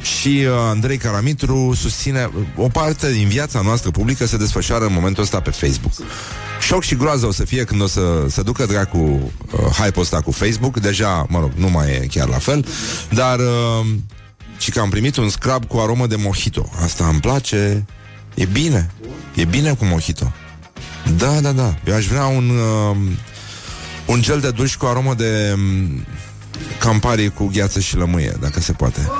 și 0.01 0.45
uh, 0.47 0.51
Andrei 0.69 0.97
Caramitru 0.97 1.73
susține 1.75 2.29
o 2.55 2.67
parte 2.67 3.11
din 3.11 3.27
viața 3.27 3.61
noastră 3.61 3.91
publică 3.91 4.25
se 4.25 4.37
desfășoară 4.37 4.85
în 4.85 4.93
momentul 4.93 5.23
ăsta 5.23 5.39
pe 5.39 5.49
Facebook. 5.49 5.93
Șoc 6.61 6.83
și 6.83 6.95
groază 6.95 7.25
o 7.25 7.31
să 7.31 7.45
fie 7.45 7.63
când 7.63 7.81
o 7.81 7.87
să 7.87 8.25
se 8.29 8.41
ducă 8.41 8.65
dracu 8.65 8.97
uh, 8.97 9.59
hype-ul 9.59 10.01
ăsta 10.01 10.21
cu 10.21 10.31
Facebook. 10.31 10.79
Deja, 10.79 11.25
mă 11.29 11.39
rog, 11.39 11.51
nu 11.55 11.69
mai 11.69 11.91
e 11.91 12.07
chiar 12.11 12.27
la 12.27 12.37
fel, 12.37 12.65
dar 13.09 13.39
uh, 13.39 13.85
și 14.57 14.71
că 14.71 14.79
am 14.79 14.89
primit 14.89 15.17
un 15.17 15.29
scrub 15.29 15.65
cu 15.65 15.77
aromă 15.77 16.07
de 16.07 16.15
mojito. 16.15 16.69
Asta 16.83 17.07
îmi 17.07 17.19
place. 17.19 17.85
E 18.33 18.45
bine. 18.45 18.89
E 19.35 19.45
bine 19.45 19.73
cu 19.73 19.85
mojito. 19.85 20.31
Da, 21.17 21.39
da, 21.41 21.51
da. 21.51 21.75
Eu 21.87 21.95
aș 21.95 22.05
vrea 22.05 22.25
un 22.25 22.49
uh, 22.49 22.97
un 24.05 24.21
gel 24.21 24.39
de 24.39 24.51
duș 24.51 24.75
cu 24.75 24.85
aromă 24.85 25.13
de 25.13 25.53
um, 25.55 26.05
campari 26.79 27.33
cu 27.33 27.49
gheață 27.53 27.79
și 27.79 27.95
lămâie, 27.95 28.37
dacă 28.39 28.59
se 28.59 28.71
poate. 28.71 29.09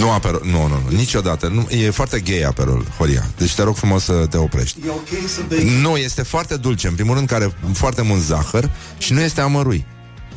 nu 0.00 0.10
aperol, 0.10 0.42
nu, 0.44 0.66
nu, 0.66 0.68
nu, 0.68 0.96
niciodată. 0.96 1.48
Nu, 1.48 1.66
e 1.70 1.90
foarte 1.90 2.20
gay 2.20 2.42
aperol, 2.42 2.84
Horia. 2.96 3.26
Deci 3.36 3.54
te 3.54 3.62
rog 3.62 3.76
frumos 3.76 4.04
să 4.04 4.26
te 4.30 4.36
oprești. 4.36 4.78
E 4.86 4.90
ok 4.90 5.28
să 5.28 5.40
bei 5.48 5.78
Nu, 5.80 5.96
este 5.96 6.22
foarte 6.22 6.56
dulce. 6.56 6.86
În 6.86 6.94
primul 6.94 7.14
rând, 7.14 7.28
care 7.28 7.52
foarte 7.72 8.02
mult 8.02 8.20
zahăr 8.20 8.70
și 8.98 9.12
nu 9.12 9.20
este 9.20 9.40
amărui. 9.40 9.86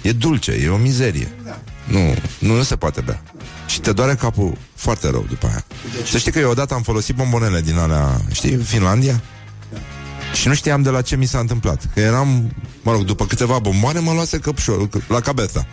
E 0.02 0.12
dulce, 0.12 0.52
e 0.52 0.70
o 0.70 0.78
mizerie. 0.78 1.32
Nu, 1.92 2.16
nu, 2.40 2.56
nu 2.56 2.64
se 2.64 2.76
poate 2.76 3.02
bea. 3.02 3.24
Și 3.68 3.80
te 3.80 3.92
doare 3.92 4.16
capul 4.16 4.58
foarte 4.76 5.10
rău 5.10 5.26
după 5.30 5.48
aia. 5.48 5.66
Să 6.06 6.18
știi 6.18 6.32
că 6.32 6.40
eu 6.40 6.50
odată 6.50 6.74
am 6.74 6.82
folosit 6.82 7.16
bombonele 7.16 7.62
din 7.62 7.78
alea, 7.78 8.22
știi, 8.32 8.56
Finlandia? 8.56 9.22
Și 10.34 10.48
nu 10.48 10.54
știam 10.54 10.82
de 10.82 10.90
la 10.90 11.02
ce 11.02 11.16
mi 11.16 11.26
s-a 11.26 11.40
întâmplat. 11.40 11.90
Că 11.94 12.00
eram, 12.00 12.52
mă 12.82 12.92
rog, 12.92 13.04
după 13.04 13.26
câteva 13.26 13.60
bomboane 13.60 14.00
mă 14.00 14.12
luase 14.14 14.40
căpșorul 14.40 14.90
la 15.08 15.20
cabeza. 15.20 15.66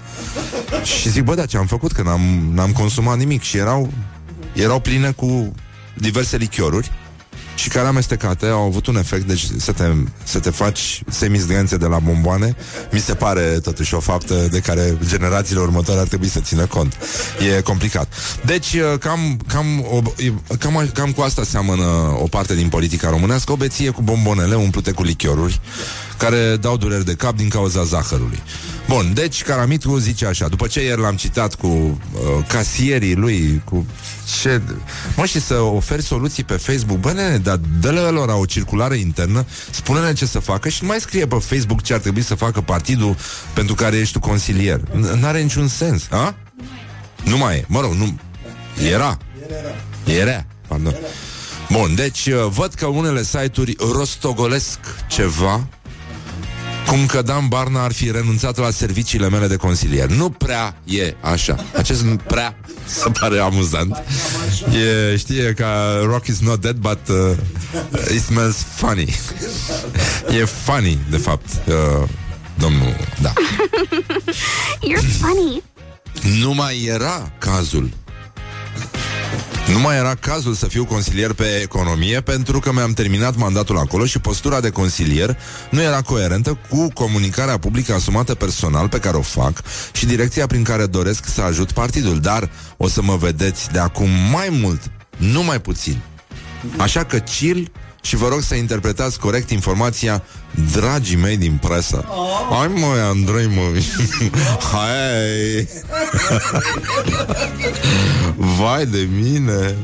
Și 0.83 1.11
zic, 1.11 1.23
bă, 1.23 1.35
da, 1.35 1.47
ce 1.47 1.57
am 1.57 1.67
făcut? 1.67 1.93
Că 1.93 2.03
n-am, 2.03 2.51
n-am 2.53 2.73
consumat 2.73 3.17
nimic 3.17 3.43
și 3.43 3.57
erau, 3.57 3.93
erau 4.53 4.81
pline 4.81 5.11
cu 5.11 5.55
diverse 5.95 6.37
lichioruri 6.37 6.91
și 7.59 7.69
care 7.69 7.87
amestecate 7.87 8.47
au 8.47 8.63
avut 8.63 8.87
un 8.87 8.97
efect, 8.97 9.27
deci 9.27 9.47
să 9.59 9.73
te, 9.73 9.85
să 10.25 10.39
te 10.39 10.51
faci 10.51 11.03
semizdrențe 11.11 11.77
de 11.77 11.87
la 11.87 11.99
bomboane, 11.99 12.57
mi 12.93 13.01
se 13.01 13.15
pare 13.15 13.43
totuși 13.43 13.95
o 13.95 14.01
faptă 14.01 14.49
de 14.51 14.61
care 14.61 14.99
generațiile 15.09 15.61
următoare 15.61 16.01
ar 16.01 16.07
trebui 16.07 16.29
să 16.29 16.41
țină 16.41 16.67
cont. 16.67 16.97
E 17.57 17.61
complicat. 17.61 18.13
Deci, 18.45 18.77
cam, 19.01 19.41
cam, 19.47 19.87
o, 19.91 20.03
cam, 20.59 20.91
cam 20.95 21.13
cu 21.13 21.21
asta 21.21 21.45
seamănă 21.45 21.85
o 22.21 22.27
parte 22.31 22.55
din 22.55 22.69
politica 22.69 23.11
românească, 23.11 23.53
o 23.53 23.57
beție 23.57 23.91
cu 23.91 24.03
bombonele 24.03 24.55
umplute 24.55 24.91
cu 24.91 25.03
lichioruri, 25.03 25.61
care 26.19 26.57
dau 26.57 26.77
dureri 26.77 27.05
de 27.05 27.15
cap 27.15 27.37
din 27.37 27.49
cauza 27.49 27.85
zahărului. 27.85 28.43
Bun, 28.89 29.15
deci 29.15 29.43
Caramitru 29.43 29.99
zice 29.99 30.27
așa, 30.27 30.49
după 30.49 30.67
ce 30.67 30.83
ieri 30.85 31.01
l-am 31.01 31.17
citat 31.17 31.55
cu 31.55 31.67
uh, 31.67 31.99
casierii 32.47 33.15
lui, 33.15 33.63
cu 33.65 33.87
ce... 34.43 34.61
Mă, 35.17 35.25
și 35.25 35.41
să 35.41 35.55
oferi 35.55 36.03
soluții 36.03 36.45
pe 36.45 36.53
Facebook, 36.53 36.99
bă, 36.99 37.13
nene, 37.13 37.37
dar 37.39 37.61
dă-le 37.81 38.01
lor 38.01 38.29
o 38.29 38.45
circulare 38.45 38.97
internă, 38.97 39.47
spune-ne 39.71 40.13
ce 40.13 40.27
să 40.27 40.39
facă 40.39 40.69
și 40.69 40.79
nu 40.83 40.89
mai 40.89 41.01
scrie 41.01 41.27
pe 41.27 41.37
Facebook 41.39 41.83
ce 41.83 41.93
ar 41.95 42.01
trebui 42.01 42.23
să 42.23 42.35
facă 42.35 42.61
partidul 42.61 43.17
pentru 43.53 43.75
care 43.75 43.97
ești 43.97 44.13
tu 44.13 44.21
consilier. 44.21 44.81
N- 44.81 45.21
N-are 45.21 45.41
niciun 45.41 45.69
sens, 45.69 46.03
a? 46.11 46.35
Nu 47.25 47.37
mai 47.37 47.57
e, 47.57 47.65
mă 47.69 47.81
rog, 47.81 47.93
nu... 47.93 48.19
Era. 48.91 49.19
Era, 50.05 50.45
pardon. 50.69 50.95
Bun, 51.71 51.95
deci 51.95 52.27
uh, 52.27 52.47
văd 52.51 52.75
că 52.75 52.87
unele 52.87 53.23
site-uri 53.23 53.77
rostogolesc 53.93 54.79
ceva 55.09 55.67
cum 56.89 57.07
că 57.07 57.23
Dan 57.23 57.49
Barna 57.49 57.85
ar 57.85 57.93
fi 57.93 58.11
renunțat 58.11 58.59
la 58.59 58.71
serviciile 58.71 59.29
mele 59.29 59.47
de 59.47 59.57
consilier. 59.57 60.09
Nu 60.09 60.31
prea 60.31 60.77
e 60.85 61.15
așa. 61.21 61.65
Acest 61.77 62.03
nu 62.03 62.17
prea 62.17 62.57
se 62.85 63.11
pare 63.21 63.39
amuzant. 63.39 64.03
E, 65.13 65.17
știe 65.17 65.53
ca 65.57 66.01
Rock 66.05 66.27
is 66.27 66.39
not 66.39 66.61
dead, 66.61 66.77
but 66.77 66.99
uh, 67.09 67.37
it 68.15 68.23
smells 68.23 68.57
funny. 68.75 69.15
e 70.41 70.45
funny, 70.45 70.99
de 71.11 71.17
fapt. 71.17 71.49
Uh, 71.67 72.09
domnul, 72.59 72.97
da. 73.23 73.33
You're 74.89 75.19
funny. 75.21 75.63
Nu 76.41 76.55
mai 76.55 76.85
era 76.85 77.33
cazul 77.39 77.91
nu 79.73 79.79
mai 79.81 79.97
era 79.97 80.15
cazul 80.15 80.55
să 80.55 80.67
fiu 80.67 80.85
consilier 80.85 81.33
pe 81.33 81.61
economie 81.63 82.21
pentru 82.21 82.59
că 82.59 82.73
mi-am 82.73 82.93
terminat 82.93 83.37
mandatul 83.37 83.79
acolo 83.79 84.05
și 84.05 84.19
postura 84.19 84.61
de 84.61 84.71
consilier 84.71 85.39
nu 85.71 85.83
era 85.83 86.01
coerentă 86.01 86.59
cu 86.71 86.89
comunicarea 86.93 87.59
publică 87.59 87.95
asumată 87.95 88.35
personal 88.35 88.89
pe 88.89 88.99
care 88.99 89.17
o 89.17 89.23
fac 89.23 89.63
și 89.93 90.07
direcția 90.07 90.47
prin 90.47 90.63
care 90.63 90.87
doresc 90.87 91.25
să 91.25 91.41
ajut 91.41 91.73
partidul. 91.73 92.21
Dar 92.21 92.51
o 92.77 92.89
să 92.89 93.03
mă 93.03 93.17
vedeți 93.17 93.71
de 93.71 93.79
acum 93.79 94.09
mai 94.33 94.49
mult, 94.51 94.81
nu 95.17 95.43
mai 95.43 95.61
puțin. 95.61 96.01
Așa 96.77 97.05
că 97.05 97.19
chill 97.19 97.71
și 98.01 98.17
vă 98.17 98.29
rog 98.29 98.41
să 98.41 98.55
interpretați 98.55 99.19
corect 99.19 99.51
informația 99.51 100.23
dragii 100.73 101.17
mei 101.17 101.37
din 101.37 101.59
presă. 101.61 102.05
Hai 102.51 102.67
mă, 102.67 102.87
Andrei, 103.09 103.47
mă. 103.47 103.81
Hai. 104.73 105.69
Vai 108.37 108.87
de 108.87 109.09
mine. 109.21 109.77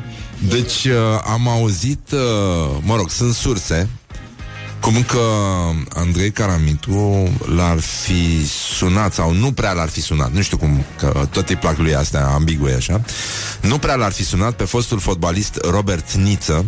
Deci 0.48 0.84
uh, 0.84 0.94
am 1.32 1.48
auzit, 1.48 2.10
uh, 2.12 2.76
mă 2.80 2.96
rog, 2.96 3.10
sunt 3.10 3.34
surse 3.34 3.88
cum 4.84 5.02
că 5.02 5.20
Andrei 5.88 6.30
Caramitu 6.30 7.32
l-ar 7.56 7.80
fi 7.80 8.46
sunat 8.76 9.14
sau 9.14 9.32
nu 9.32 9.52
prea 9.52 9.72
l-ar 9.72 9.88
fi 9.88 10.00
sunat, 10.00 10.32
nu 10.32 10.42
știu 10.42 10.56
cum, 10.56 10.84
că 10.98 11.26
tot 11.30 11.48
îi 11.48 11.56
plac 11.56 11.78
lui 11.78 11.94
astea 11.94 12.26
ambigue 12.26 12.74
așa, 12.74 13.00
nu 13.60 13.78
prea 13.78 13.94
l-ar 13.94 14.12
fi 14.12 14.24
sunat 14.24 14.54
pe 14.54 14.64
fostul 14.64 14.98
fotbalist 14.98 15.58
Robert 15.70 16.12
Niță 16.12 16.64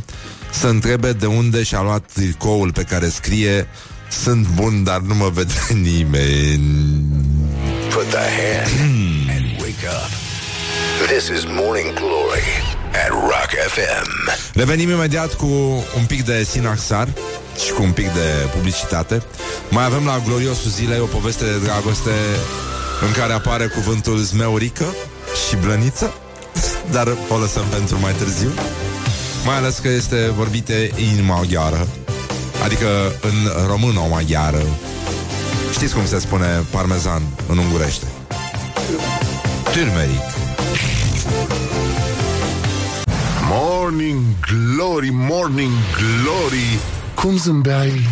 să 0.59 0.67
întrebe 0.67 1.13
de 1.13 1.27
unde 1.27 1.63
și-a 1.63 1.83
luat 1.83 2.05
tricoul 2.13 2.73
pe 2.73 2.83
care 2.83 3.09
scrie 3.09 3.69
sunt 4.11 4.47
bun, 4.49 4.85
dar 4.85 5.01
nu 5.01 5.15
mă 5.15 5.31
vede 5.35 5.53
nimeni. 5.91 7.05
Put 7.91 8.09
the 8.09 8.27
hand 8.39 9.29
and 9.37 9.61
wake 9.61 9.87
up. 9.87 10.11
This 11.07 11.29
is 11.39 11.45
Morning 11.45 11.93
Glory 11.95 12.49
at 13.05 13.09
Rock 13.09 13.51
FM. 13.69 14.31
Revenim 14.55 14.91
imediat 14.91 15.35
cu 15.35 15.47
un 15.97 16.05
pic 16.07 16.25
de 16.25 16.45
sinaxar 16.45 17.09
și 17.65 17.73
cu 17.73 17.83
un 17.83 17.93
pic 17.93 18.13
de 18.13 18.49
publicitate. 18.55 19.23
Mai 19.71 19.85
avem 19.85 20.05
la 20.05 20.23
gloriosul 20.27 20.71
zilei 20.71 21.01
o 21.01 21.05
poveste 21.05 21.45
de 21.45 21.59
dragoste 21.65 22.11
în 23.07 23.13
care 23.13 23.33
apare 23.33 23.67
cuvântul 23.67 24.17
zmeurică 24.17 24.85
și 25.49 25.57
blăniță, 25.57 26.15
dar 26.95 27.09
o 27.29 27.39
lăsăm 27.39 27.65
pentru 27.71 27.99
mai 28.01 28.13
târziu. 28.13 28.51
Mai 29.47 29.57
ales 29.57 29.79
că 29.79 29.89
este 29.89 30.31
vorbite 30.37 30.91
în 30.97 31.25
maghiară, 31.25 31.87
adică 32.65 32.87
în 33.21 33.67
română-maghiară. 33.67 34.63
Știți 35.73 35.95
cum 35.95 36.07
se 36.07 36.19
spune 36.19 36.47
parmezan 36.71 37.23
în 37.49 37.59
ungurește? 37.59 38.07
Turmeric. 39.73 40.21
Morning 43.49 44.21
Glory, 44.41 45.11
Morning 45.13 45.73
Glory 45.97 46.79
Cum 47.15 47.37
zâmbeai 47.37 48.07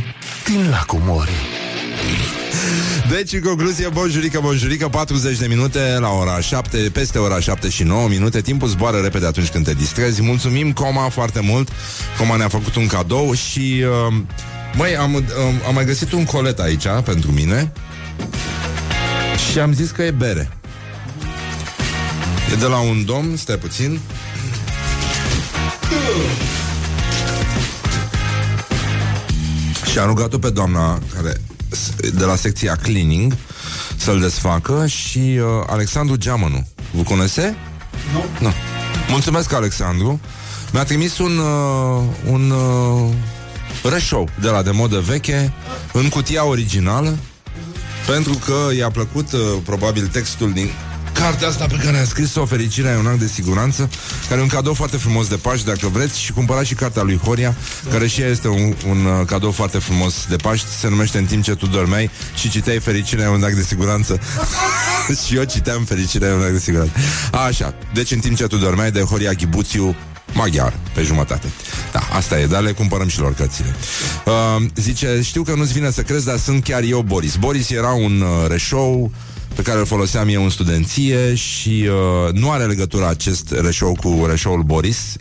din 0.45 0.71
lacul 0.71 1.01
Mori 1.05 1.33
Deci, 3.15 3.33
în 3.33 3.41
concluzie, 3.41 3.89
bonjurică, 3.89 4.41
bonjurică 4.43 4.89
40 4.89 5.39
de 5.39 5.47
minute 5.47 5.97
la 6.01 6.09
ora 6.09 6.41
7 6.41 6.91
Peste 6.93 7.19
ora 7.19 7.41
7 7.41 7.69
și 7.69 7.83
9 7.83 8.09
minute. 8.09 8.41
Timpul 8.41 8.69
zboară 8.69 8.99
repede 9.01 9.27
atunci 9.27 9.49
când 9.49 9.65
te 9.65 9.75
distrezi. 9.75 10.23
Mulțumim 10.23 10.73
Coma 10.73 11.09
foarte 11.09 11.41
mult. 11.41 11.69
Coma 12.19 12.37
ne-a 12.37 12.49
făcut 12.49 12.75
un 12.75 12.87
cadou 12.87 13.33
și 13.33 13.85
uh, 14.09 14.15
Măi, 14.77 14.97
am, 14.97 15.15
um, 15.15 15.23
am 15.67 15.75
mai 15.75 15.85
găsit 15.85 16.13
un 16.13 16.25
colet 16.25 16.61
aici 16.61 16.87
Pentru 17.05 17.33
mine. 17.33 17.73
Și 19.51 19.59
am 19.59 19.73
zis 19.73 19.91
că 19.91 20.03
e 20.03 20.11
bere. 20.11 20.59
E 22.53 22.57
de 22.57 22.67
la 22.67 22.79
un 22.79 23.05
domn, 23.05 23.37
stai 23.37 23.57
puțin. 23.57 24.01
Și 29.91 29.99
am 29.99 30.07
rugat-o 30.07 30.39
pe 30.39 30.51
doamna 30.51 30.99
care 31.15 31.41
de 32.15 32.25
la 32.25 32.37
secția 32.37 32.77
cleaning 32.77 33.37
să-l 33.97 34.21
desfacă 34.21 34.87
și 34.87 35.19
uh, 35.19 35.45
Alexandru 35.67 36.17
Geamănu. 36.17 36.69
Vă 36.91 37.03
cunoaște? 37.03 37.57
Nu. 38.13 38.25
No. 38.41 38.51
Mulțumesc, 39.09 39.53
Alexandru. 39.53 40.21
Mi-a 40.73 40.85
trimis 40.85 41.19
un, 41.19 41.39
uh, 41.39 42.03
un 42.31 42.51
uh, 42.51 43.13
reșou 43.93 44.29
de 44.41 44.49
la 44.49 44.63
de 44.63 44.71
modă 44.71 45.01
veche 45.01 45.53
în 45.93 46.09
cutia 46.09 46.45
originală 46.45 47.19
pentru 48.07 48.39
că 48.45 48.75
i-a 48.77 48.91
plăcut 48.91 49.33
uh, 49.33 49.41
probabil 49.65 50.07
textul 50.07 50.53
din 50.53 50.71
cartea 51.25 51.49
asta 51.49 51.67
pe 51.67 51.77
care 51.85 51.99
a 51.99 52.05
scris-o 52.05 52.47
Fericirea 52.47 52.93
e 52.93 52.97
un 52.97 53.07
act 53.07 53.19
de 53.19 53.27
siguranță 53.27 53.91
Care 54.29 54.41
e 54.41 54.43
un 54.43 54.49
cadou 54.49 54.75
foarte 54.75 54.97
frumos 54.97 55.29
de 55.29 55.37
Paști 55.37 55.67
Dacă 55.67 55.89
vreți 55.89 56.21
și 56.21 56.33
cumpărați 56.33 56.67
și 56.67 56.75
cartea 56.75 57.03
lui 57.03 57.21
Horia 57.25 57.57
Care 57.91 58.07
și 58.07 58.21
ea 58.21 58.29
este 58.29 58.49
un, 58.49 58.75
un 58.89 59.05
uh, 59.05 59.27
cadou 59.27 59.51
foarte 59.51 59.79
frumos 59.79 60.27
de 60.29 60.37
Paști 60.37 60.67
Se 60.79 60.89
numește 60.89 61.19
În 61.19 61.25
timp 61.25 61.43
ce 61.43 61.55
tu 61.55 61.67
dormeai 61.67 62.11
Și 62.35 62.51
citeai 62.51 62.79
Fericirea 62.79 63.25
e 63.25 63.29
un 63.29 63.43
act 63.43 63.55
de 63.55 63.63
siguranță 63.63 64.21
Și 65.27 65.37
eu 65.37 65.45
citeam 65.45 65.85
Fericirea 65.85 66.29
e 66.29 66.33
un 66.33 66.43
act 66.43 66.53
de 66.53 66.59
siguranță 66.59 66.93
Așa, 67.47 67.75
deci 67.93 68.11
în 68.11 68.19
timp 68.19 68.37
ce 68.37 68.47
tu 68.47 68.57
dormeai 68.57 68.91
De 68.91 69.01
Horia 69.01 69.33
Ghibuțiu 69.33 69.97
maghiar, 70.33 70.75
pe 70.95 71.03
jumătate. 71.03 71.53
Da, 71.93 72.01
asta 72.13 72.39
e, 72.39 72.47
dar 72.47 72.63
le 72.63 72.73
cumpărăm 72.73 73.09
și 73.09 73.21
lor 73.21 73.35
cărțile. 73.35 73.75
Uh, 74.27 74.67
zice, 74.75 75.21
știu 75.23 75.43
că 75.43 75.55
nu-ți 75.55 75.73
vine 75.73 75.91
să 75.91 76.03
crezi, 76.03 76.25
dar 76.25 76.39
sunt 76.39 76.65
chiar 76.65 76.83
eu 76.83 77.01
Boris. 77.01 77.37
Boris 77.37 77.71
era 77.71 77.93
un 77.93 78.21
uh, 78.21 78.49
reșou 78.49 79.13
pe 79.55 79.63
care 79.63 79.79
îl 79.79 79.87
foloseam 79.87 80.29
eu 80.29 80.43
în 80.43 80.51
studenție 80.51 81.35
și 81.35 81.89
uh, 81.89 82.33
nu 82.33 82.51
are 82.51 82.65
legătură 82.65 83.09
acest 83.09 83.55
reșou 83.61 83.97
cu 84.03 84.27
reșoul 84.29 84.63
Boris. 84.63 85.17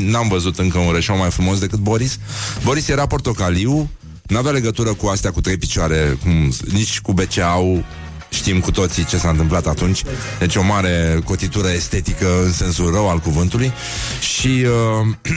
N-am 0.00 0.28
văzut 0.28 0.58
încă 0.58 0.78
un 0.78 0.92
reșou 0.92 1.16
mai 1.16 1.30
frumos 1.30 1.58
decât 1.58 1.78
Boris. 1.78 2.18
Boris 2.64 2.88
era 2.88 3.06
portocaliu, 3.06 3.90
n-avea 4.22 4.52
legătură 4.52 4.94
cu 4.94 5.06
astea 5.06 5.30
cu 5.30 5.40
trei 5.40 5.56
picioare, 5.56 6.18
cum, 6.22 6.52
nici 6.72 7.00
cu 7.00 7.12
BCAU, 7.12 7.84
Știm 8.28 8.60
cu 8.60 8.70
toții 8.70 9.04
ce 9.04 9.16
s-a 9.16 9.28
întâmplat 9.28 9.66
atunci 9.66 10.02
Deci 10.38 10.56
o 10.56 10.62
mare 10.62 11.20
cotitură 11.24 11.68
estetică 11.68 12.26
În 12.44 12.52
sensul 12.52 12.92
rău 12.92 13.10
al 13.10 13.18
cuvântului 13.18 13.72
Și 14.20 14.48
uh, 14.48 15.06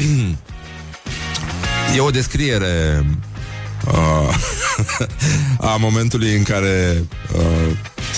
E 1.96 2.00
o 2.00 2.10
descriere 2.10 3.06
uh, 3.92 4.36
a 5.72 5.76
momentului 5.80 6.36
în 6.36 6.44
care 6.44 7.04
uh, 7.36 7.76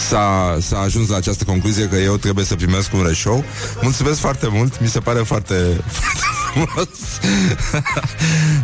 s-a, 0.09 0.57
s-a 0.61 0.79
ajuns 0.79 1.09
la 1.09 1.15
această 1.15 1.43
concluzie 1.43 1.87
că 1.87 1.95
eu 1.95 2.17
trebuie 2.17 2.45
să 2.45 2.55
primesc 2.55 2.93
un 2.93 3.03
reșou. 3.07 3.43
Mulțumesc 3.81 4.19
foarte 4.19 4.47
mult, 4.51 4.81
mi 4.81 4.87
se 4.87 4.99
pare 4.99 5.19
foarte, 5.19 5.53
foarte 5.97 6.25
frumos. 6.53 6.87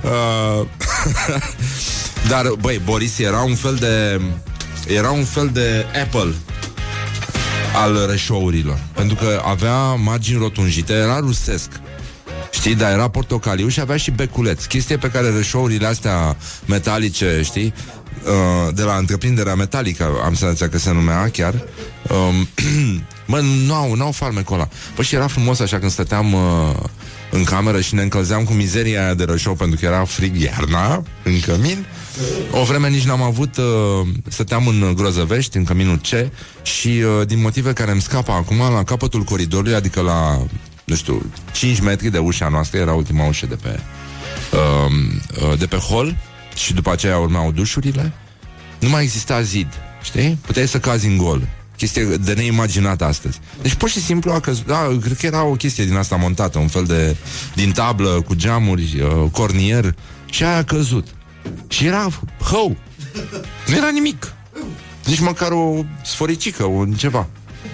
uh, 0.13 0.67
dar, 2.27 2.51
băi, 2.59 2.81
Boris 2.85 3.19
era 3.19 3.39
un 3.39 3.55
fel 3.55 3.75
de... 3.75 4.21
Era 4.87 5.11
un 5.11 5.23
fel 5.23 5.49
de 5.53 5.85
Apple 6.03 6.33
al 7.75 8.07
reșourilor. 8.09 8.79
Pentru 8.93 9.15
că 9.15 9.41
avea 9.45 9.93
margini 9.93 10.39
rotunjite, 10.39 10.93
era 10.93 11.19
rusesc. 11.19 11.69
Știi, 12.51 12.75
dar 12.75 12.91
era 12.91 13.09
portocaliu 13.09 13.67
și 13.67 13.79
avea 13.79 13.97
și 13.97 14.11
beculeț. 14.11 14.65
Chestie 14.65 14.97
pe 14.97 15.09
care 15.09 15.29
reșourile 15.29 15.87
astea 15.87 16.37
metalice, 16.65 17.41
știi, 17.43 17.73
uh, 18.23 18.73
de 18.73 18.81
la 18.81 18.95
întreprinderea 18.95 19.55
metalică, 19.55 20.11
am 20.23 20.33
senzația 20.33 20.69
că 20.69 20.77
se 20.77 20.91
numea 20.91 21.29
chiar, 21.29 21.53
um, 22.09 22.47
mă, 23.31 23.39
nu 23.39 23.73
au, 23.73 23.95
nu 23.95 24.03
au 24.03 24.11
farmecul 24.11 24.55
ăla. 24.55 24.67
Păi 24.95 25.05
și 25.05 25.15
era 25.15 25.27
frumos 25.27 25.59
așa 25.59 25.79
când 25.79 25.91
stăteam 25.91 26.33
uh, 26.33 26.75
în 27.31 27.43
cameră 27.43 27.81
și 27.81 27.95
ne 27.95 28.01
încălzeam 28.01 28.43
cu 28.43 28.53
mizeria 28.53 29.03
aia 29.03 29.13
de 29.13 29.23
rășou 29.23 29.53
pentru 29.53 29.79
că 29.79 29.85
era 29.85 30.03
frig 30.03 30.41
iarna 30.41 31.03
în 31.23 31.39
cămin. 31.39 31.85
O 32.51 32.63
vreme 32.63 32.89
nici 32.89 33.05
n-am 33.05 33.21
avut, 33.21 33.57
uh, 33.57 34.07
stăteam 34.27 34.67
în 34.67 34.93
Grozăvești, 34.95 35.57
în 35.57 35.63
căminul 35.63 35.97
C 35.97 36.31
și 36.65 36.87
uh, 36.87 37.27
din 37.27 37.41
motive 37.41 37.73
care 37.73 37.91
îmi 37.91 38.01
scapă 38.01 38.31
acum, 38.31 38.57
la 38.57 38.83
capătul 38.83 39.23
coridorului, 39.23 39.73
adică 39.73 40.01
la 40.01 40.41
nu 40.87 40.95
știu, 40.95 41.31
5 41.51 41.79
metri 41.79 42.09
de 42.09 42.17
ușa 42.17 42.47
noastră, 42.47 42.79
era 42.79 42.93
ultima 42.93 43.25
ușă 43.25 43.45
de 43.45 43.55
pe, 43.55 43.79
uh, 44.53 44.91
uh, 45.49 45.57
de 45.59 45.65
pe 45.65 45.75
hol 45.75 46.17
și 46.55 46.73
după 46.73 46.91
aceea 46.91 47.17
urmau 47.17 47.51
dușurile. 47.51 48.13
Nu 48.79 48.89
mai 48.89 49.03
exista 49.03 49.41
zid, 49.41 49.67
știi? 50.03 50.37
Puteai 50.45 50.67
să 50.67 50.79
cazi 50.79 51.07
în 51.07 51.17
gol. 51.17 51.47
Chestie 51.77 52.03
de 52.03 52.33
neimaginat 52.33 53.01
astăzi. 53.01 53.39
Deci 53.61 53.73
pur 53.73 53.89
și 53.89 54.01
simplu 54.01 54.31
a 54.31 54.39
căzut, 54.39 54.65
da, 54.65 54.97
cred 55.01 55.17
că 55.17 55.25
era 55.25 55.43
o 55.43 55.51
chestie 55.51 55.85
din 55.85 55.95
asta 55.95 56.15
montată, 56.15 56.59
un 56.59 56.67
fel 56.67 56.85
de, 56.85 57.15
din 57.53 57.71
tablă 57.71 58.21
cu 58.21 58.35
geamuri, 58.35 59.01
uh, 59.01 59.29
cornier 59.31 59.95
și 60.29 60.43
aia 60.43 60.57
a 60.57 60.63
căzut. 60.63 61.07
Și 61.67 61.85
era 61.85 62.07
hău. 62.51 62.77
Nu 63.67 63.75
era 63.75 63.89
nimic. 63.89 64.33
Nici 65.05 65.19
măcar 65.19 65.51
o 65.51 65.83
sforicică, 66.03 66.63
un 66.63 66.93
ceva. 66.93 67.27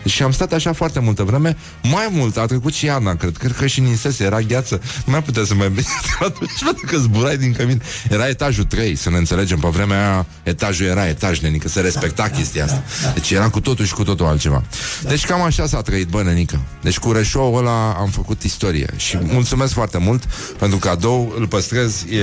Și 0.06 0.24
am 0.24 0.32
stat 0.32 0.54
așa 0.54 0.74
foarte 0.74 1.00
multă 1.00 1.24
vreme. 1.24 1.58
Mai 1.84 2.08
mult, 2.12 2.38
a 2.38 2.46
trecut 2.46 2.74
și 2.74 2.86
iarna, 2.86 3.16
cred. 3.16 3.38
Cred 3.38 3.52
că 3.52 3.68
și 3.68 3.80
ninsese, 3.80 4.24
era 4.24 4.42
gheață. 4.42 4.82
Nu 5.06 5.12
mai 5.12 5.24
putea 5.24 5.44
să 5.44 5.54
mai 5.54 5.72
atunci 6.20 6.64
pentru 6.64 6.86
că 6.86 6.98
zburai 6.98 7.38
din 7.38 7.54
cămin. 7.54 7.82
Era 8.10 8.28
etajul 8.28 8.64
3, 8.64 8.96
să 8.96 9.10
ne 9.10 9.18
înțelegem. 9.18 9.60
Pe 9.60 9.68
vremea 9.68 9.98
aia, 9.98 10.26
etajul 10.44 10.86
era 10.86 11.08
etaj, 11.08 11.40
nenică 11.40 11.68
Se 11.68 11.82
respecta 11.82 12.30
chestia 12.30 12.64
asta. 12.64 12.84
Deci 13.14 13.32
era 13.32 13.50
cu 13.50 13.60
totul 13.60 13.86
și 13.86 13.94
cu 13.94 14.04
totul 14.04 14.26
altceva. 14.26 14.64
Deci 15.08 15.26
cam 15.26 15.42
așa 15.42 15.66
s-a 15.68 15.82
trăit, 15.82 16.08
bă, 16.08 16.24
nenică. 16.24 16.60
Deci 16.82 17.00
cu 17.00 17.12
reșoul 17.12 17.58
ăla 17.58 17.92
am 17.92 18.10
făcut 18.10 18.44
istorie. 18.44 18.88
Și 18.96 19.18
mulțumesc 19.22 19.74
foarte 19.74 19.98
mult 19.98 20.24
pentru 20.58 20.78
cadou 20.78 21.34
Îl 21.38 21.48
păstrez, 21.48 22.04
e, 22.10 22.18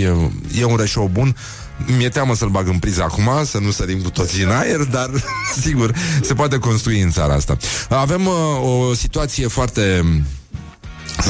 e, 0.00 0.14
e 0.58 0.64
un 0.64 0.76
reșou 0.76 1.10
bun 1.12 1.36
mi-e 1.96 2.08
teamă 2.08 2.34
să-l 2.34 2.48
bag 2.48 2.68
în 2.68 2.78
priză 2.78 3.02
acum, 3.02 3.30
să 3.44 3.58
nu 3.58 3.70
sărim 3.70 4.00
cu 4.00 4.10
toții 4.10 4.42
în 4.42 4.50
aer, 4.50 4.80
dar 4.80 5.10
sigur, 5.62 5.94
se 6.22 6.34
poate 6.34 6.58
construi 6.58 7.00
în 7.00 7.10
țara 7.10 7.34
asta. 7.34 7.56
Avem 7.88 8.26
uh, 8.26 8.34
o 8.62 8.94
situație 8.94 9.46
foarte 9.46 10.04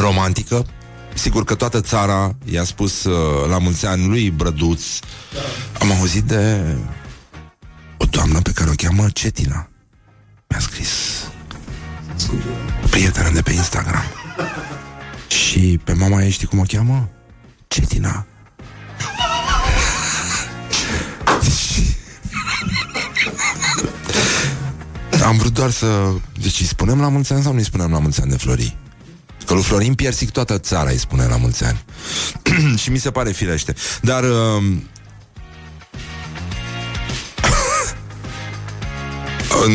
romantică. 0.01 0.67
Sigur 1.15 1.45
că 1.45 1.55
toată 1.55 1.81
țara 1.81 2.35
i-a 2.45 2.65
spus 2.65 3.05
uh, 3.05 3.49
la 3.49 3.59
mulți 3.59 3.87
ani 3.87 4.07
lui 4.07 4.31
Brăduț. 4.31 4.83
Am 5.79 5.93
auzit 5.93 6.23
de 6.23 6.77
o 7.97 8.05
doamnă 8.05 8.41
pe 8.41 8.51
care 8.51 8.71
o 8.71 8.75
cheamă 8.75 9.09
Cetina. 9.13 9.69
Mi-a 10.49 10.61
scris 10.61 10.91
prietenă 12.91 13.31
de 13.31 13.43
pe 13.43 13.53
Instagram. 13.53 14.03
Și 15.29 15.81
pe 15.85 15.93
mama 15.93 16.23
ei 16.23 16.31
știi 16.31 16.47
cum 16.47 16.59
o 16.59 16.63
cheamă? 16.63 17.09
Cetina. 17.69 18.27
Am 25.25 25.37
vrut 25.37 25.53
doar 25.53 25.71
să... 25.71 25.87
Deci 26.41 26.61
îi 26.61 26.67
spunem 26.67 27.01
la 27.01 27.09
mulți 27.09 27.33
ani 27.33 27.43
sau 27.43 27.53
nu 27.53 27.59
îi 27.59 27.65
spunem 27.65 27.91
la 27.91 27.99
mulți 27.99 28.21
ani 28.21 28.31
de 28.31 28.37
Flori? 28.37 28.77
Că 29.47 29.55
lui 29.55 29.63
Florin 29.63 29.95
Piersic 29.95 30.31
toată 30.31 30.59
țara 30.59 30.91
îi 30.91 30.99
spune 30.99 31.27
la 31.27 31.37
mulți 31.37 31.65
ani. 31.65 31.85
și 32.83 32.91
mi 32.91 32.99
se 32.99 33.11
pare 33.11 33.31
firește. 33.31 33.75
Dar... 34.03 34.25
Uh... 39.53 39.69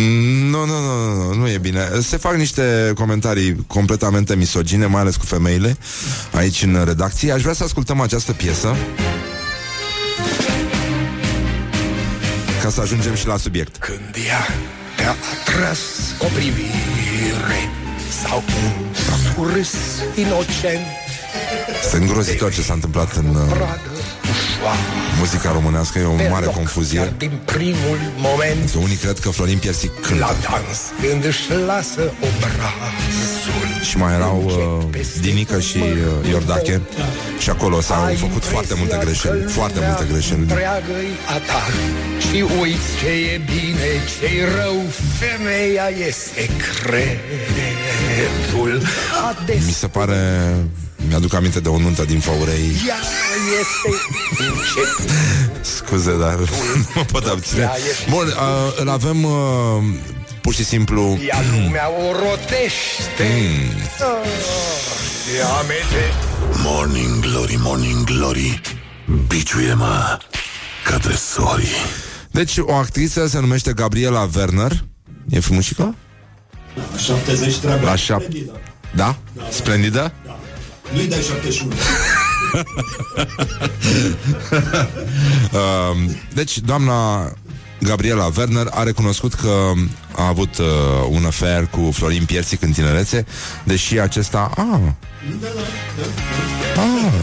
Nu, 0.49 0.65
nu, 0.65 0.79
nu, 0.79 1.13
nu, 1.13 1.33
nu 1.33 1.49
e 1.49 1.57
bine. 1.57 1.89
Se 2.01 2.17
fac 2.17 2.35
niște 2.35 2.91
comentarii 2.95 3.65
completamente 3.67 4.35
misogine, 4.35 4.85
mai 4.85 5.01
ales 5.01 5.15
cu 5.15 5.25
femeile, 5.25 5.77
aici 6.33 6.61
în 6.63 6.83
redacție. 6.85 7.31
Aș 7.31 7.41
vrea 7.41 7.53
să 7.53 7.63
ascultăm 7.63 8.01
această 8.01 8.31
piesă. 8.33 8.75
Ca 12.63 12.69
să 12.69 12.81
ajungem 12.81 13.15
și 13.15 13.27
la 13.27 13.37
subiect. 13.37 13.77
Când 13.77 14.15
ea 14.27 14.47
te-a 15.07 15.15
atras 15.41 15.79
o 16.19 16.25
privire. 16.25 17.61
Sau 18.21 18.43
un 18.63 18.93
surâs 18.93 19.73
inocent. 20.15 20.85
Este 21.83 21.97
îngrozitor 21.97 22.53
ce 22.53 22.61
s-a 22.61 22.73
întâmplat 22.73 23.15
în 23.15 23.25
uh, 23.25 23.47
Pradă 23.49 23.96
ușoară 24.33 24.79
muzica 25.19 25.51
românească. 25.51 25.99
E 25.99 26.05
o 26.05 26.09
pe 26.11 26.27
mare 26.27 26.45
loc, 26.45 26.53
confuzie. 26.53 26.99
iar 26.99 27.13
din 27.17 27.31
primul 27.45 27.99
moment 28.17 28.73
Unii 28.81 28.95
cred 28.95 29.19
că 29.19 29.29
Florin 29.29 29.57
Piersic 29.57 29.91
La 29.99 30.07
cântă. 30.07 30.25
dans 30.41 30.79
când 31.01 31.23
își 31.25 31.43
lasă 31.65 32.01
obrazul 32.27 33.81
Și 33.89 33.97
mai 33.97 34.13
erau 34.13 34.43
uh, 34.45 35.01
Dinica 35.21 35.59
și 35.59 35.77
uh, 35.77 36.29
Iordache 36.29 36.81
Și 37.39 37.49
acolo 37.49 37.81
s-au 37.81 38.03
Ai 38.03 38.15
făcut 38.15 38.43
foarte 38.43 38.73
multe 38.77 38.93
impresia 38.93 39.29
greșeli 39.29 39.45
că 39.45 39.49
Foarte 39.59 39.73
lumea 39.79 39.89
multe 39.95 40.11
greșeli 40.13 40.39
Întreagă-i 40.39 41.09
a 41.35 41.37
ta 41.49 41.63
Și 42.27 42.45
uiți 42.59 42.89
ce 42.99 43.07
e 43.33 43.41
bine, 43.45 43.89
ce 44.19 44.25
e 44.25 44.45
rău 44.61 44.75
Femeia 45.19 45.89
e 46.07 46.11
secretul 46.11 47.51
Ades 49.29 49.65
Mi 49.65 49.71
se 49.71 49.87
pare 49.87 50.17
Mi-aduc 51.07 51.33
aminte 51.33 51.59
de 51.59 51.69
o 51.69 51.77
nuntă 51.79 52.03
din 52.05 52.19
Făurei. 52.19 52.71
Ea 52.87 52.95
este 53.59 54.01
încet. 54.37 55.11
Scuze, 55.65 56.17
dar 56.17 56.35
nu 56.39 56.45
mă 56.95 57.03
pot 57.03 57.25
abține. 57.25 57.69
Bun, 58.09 58.25
uh, 58.27 58.73
îl 58.75 58.89
avem 58.89 59.23
uh, 59.23 59.31
Pur 60.41 60.53
și 60.53 60.63
simplu. 60.65 61.19
Ea 61.27 61.41
lumea 61.51 61.89
o 61.89 62.11
rotește. 62.11 63.31
Oh, 64.01 64.27
Ea 65.37 65.61
mete 65.61 66.13
Morning 66.63 67.19
Glory, 67.19 67.55
Morning 67.59 68.03
Glory. 68.03 68.61
Biciuie-mă 69.27 70.17
ca 70.83 70.97
tresorii 70.97 71.67
Deci 72.31 72.57
o 72.59 72.73
actriță 72.73 73.27
se 73.27 73.39
numește 73.39 73.73
Gabriela 73.73 74.29
Werner. 74.35 74.71
E 75.29 75.39
frumușică? 75.39 75.95
La 76.91 76.97
70 76.97 77.55
treaba. 77.55 77.81
La 77.83 77.95
șap- 77.95 78.21
Splendidă. 78.23 78.51
Da? 78.95 79.15
Splendidă? 79.51 80.11
Nu-i 80.93 81.07
dai 81.07 81.21
71. 81.21 81.73
Uh, 85.51 86.11
deci, 86.33 86.59
doamna 86.59 87.31
Gabriela 87.79 88.31
Werner 88.37 88.67
a 88.71 88.83
recunoscut 88.83 89.33
că 89.33 89.71
a 90.15 90.27
avut 90.27 90.57
uh, 90.57 90.65
un 91.09 91.25
affair 91.25 91.65
cu 91.65 91.91
Florin 91.91 92.25
Piersic 92.25 92.61
în 92.61 92.71
tinerețe, 92.71 93.25
deși 93.63 93.99
acesta... 93.99 94.51
Ah, 94.55 94.79
ah. 96.75 97.13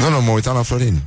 Nu, 0.00 0.08
nu, 0.10 0.22
mă 0.22 0.30
uitam 0.30 0.56
la 0.56 0.62
Florin. 0.62 1.00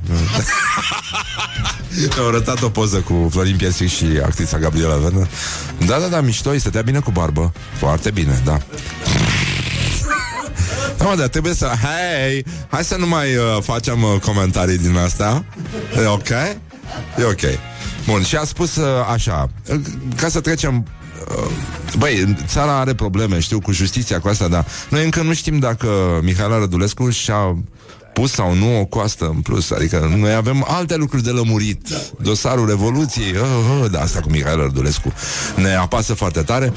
Mi-au 2.16 2.28
arătat 2.28 2.62
o 2.62 2.68
poză 2.68 2.96
cu 2.96 3.28
Florin 3.30 3.56
Piersic 3.56 3.88
și 3.88 4.04
actrița 4.24 4.58
Gabriela 4.58 4.94
Werner. 4.94 5.28
Da, 5.86 5.98
da, 5.98 6.06
da, 6.06 6.20
mișto, 6.20 6.50
îi 6.50 6.58
stătea 6.58 6.82
bine 6.82 6.98
cu 6.98 7.10
barbă. 7.10 7.52
Foarte 7.78 8.10
bine, 8.10 8.42
da. 8.44 8.58
Da, 11.02 11.08
mă, 11.08 11.16
dar 11.16 11.28
trebuie 11.28 11.54
să... 11.54 11.66
Hei, 11.66 12.44
hai 12.68 12.84
să 12.84 12.96
nu 12.96 13.06
mai 13.06 13.36
uh, 13.36 13.62
facem 13.62 14.02
uh, 14.02 14.20
comentarii 14.20 14.78
din 14.78 14.96
astea. 14.96 15.44
E 16.02 16.06
ok? 16.06 16.28
E 17.18 17.24
ok. 17.24 17.40
Bun, 18.06 18.22
și 18.22 18.36
a 18.36 18.44
spus 18.44 18.76
uh, 18.76 18.86
așa, 19.12 19.48
uh, 19.68 19.80
ca 20.16 20.28
să 20.28 20.40
trecem... 20.40 20.86
Uh, 21.28 21.50
băi, 21.98 22.36
țara 22.46 22.78
are 22.78 22.94
probleme, 22.94 23.40
știu, 23.40 23.60
cu 23.60 23.72
justiția 23.72 24.20
cu 24.20 24.28
asta, 24.28 24.48
dar 24.48 24.66
noi 24.88 25.04
încă 25.04 25.22
nu 25.22 25.34
știm 25.34 25.58
dacă 25.58 26.20
Mihaela 26.22 26.58
Rădulescu 26.58 27.10
și-a 27.10 27.56
pus 28.12 28.32
sau 28.32 28.54
nu 28.54 28.80
o 28.80 28.84
coastă 28.84 29.30
în 29.34 29.40
plus. 29.40 29.70
Adică 29.70 30.14
noi 30.18 30.34
avem 30.34 30.64
alte 30.68 30.96
lucruri 30.96 31.22
de 31.22 31.30
lămurit. 31.30 31.88
Dosarul 32.20 32.66
Revoluției, 32.66 33.32
uh, 33.32 33.82
uh, 33.82 33.90
da, 33.90 34.00
asta 34.00 34.20
cu 34.20 34.30
Mihaela 34.30 34.62
Rădulescu 34.62 35.12
ne 35.56 35.74
apasă 35.74 36.14
foarte 36.14 36.42
tare. 36.42 36.72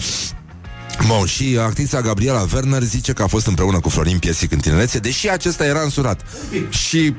Bun, 1.07 1.25
și 1.25 1.57
actrița 1.61 2.01
Gabriela 2.01 2.45
Werner 2.53 2.83
zice 2.83 3.13
că 3.13 3.23
a 3.23 3.27
fost 3.27 3.47
împreună 3.47 3.79
cu 3.79 3.89
Florin 3.89 4.19
Piesic 4.19 4.51
în 4.51 4.59
tinerețe, 4.59 4.99
deși 4.99 5.29
acesta 5.29 5.65
era 5.65 5.81
însurat. 5.81 6.21
Și 6.69 7.15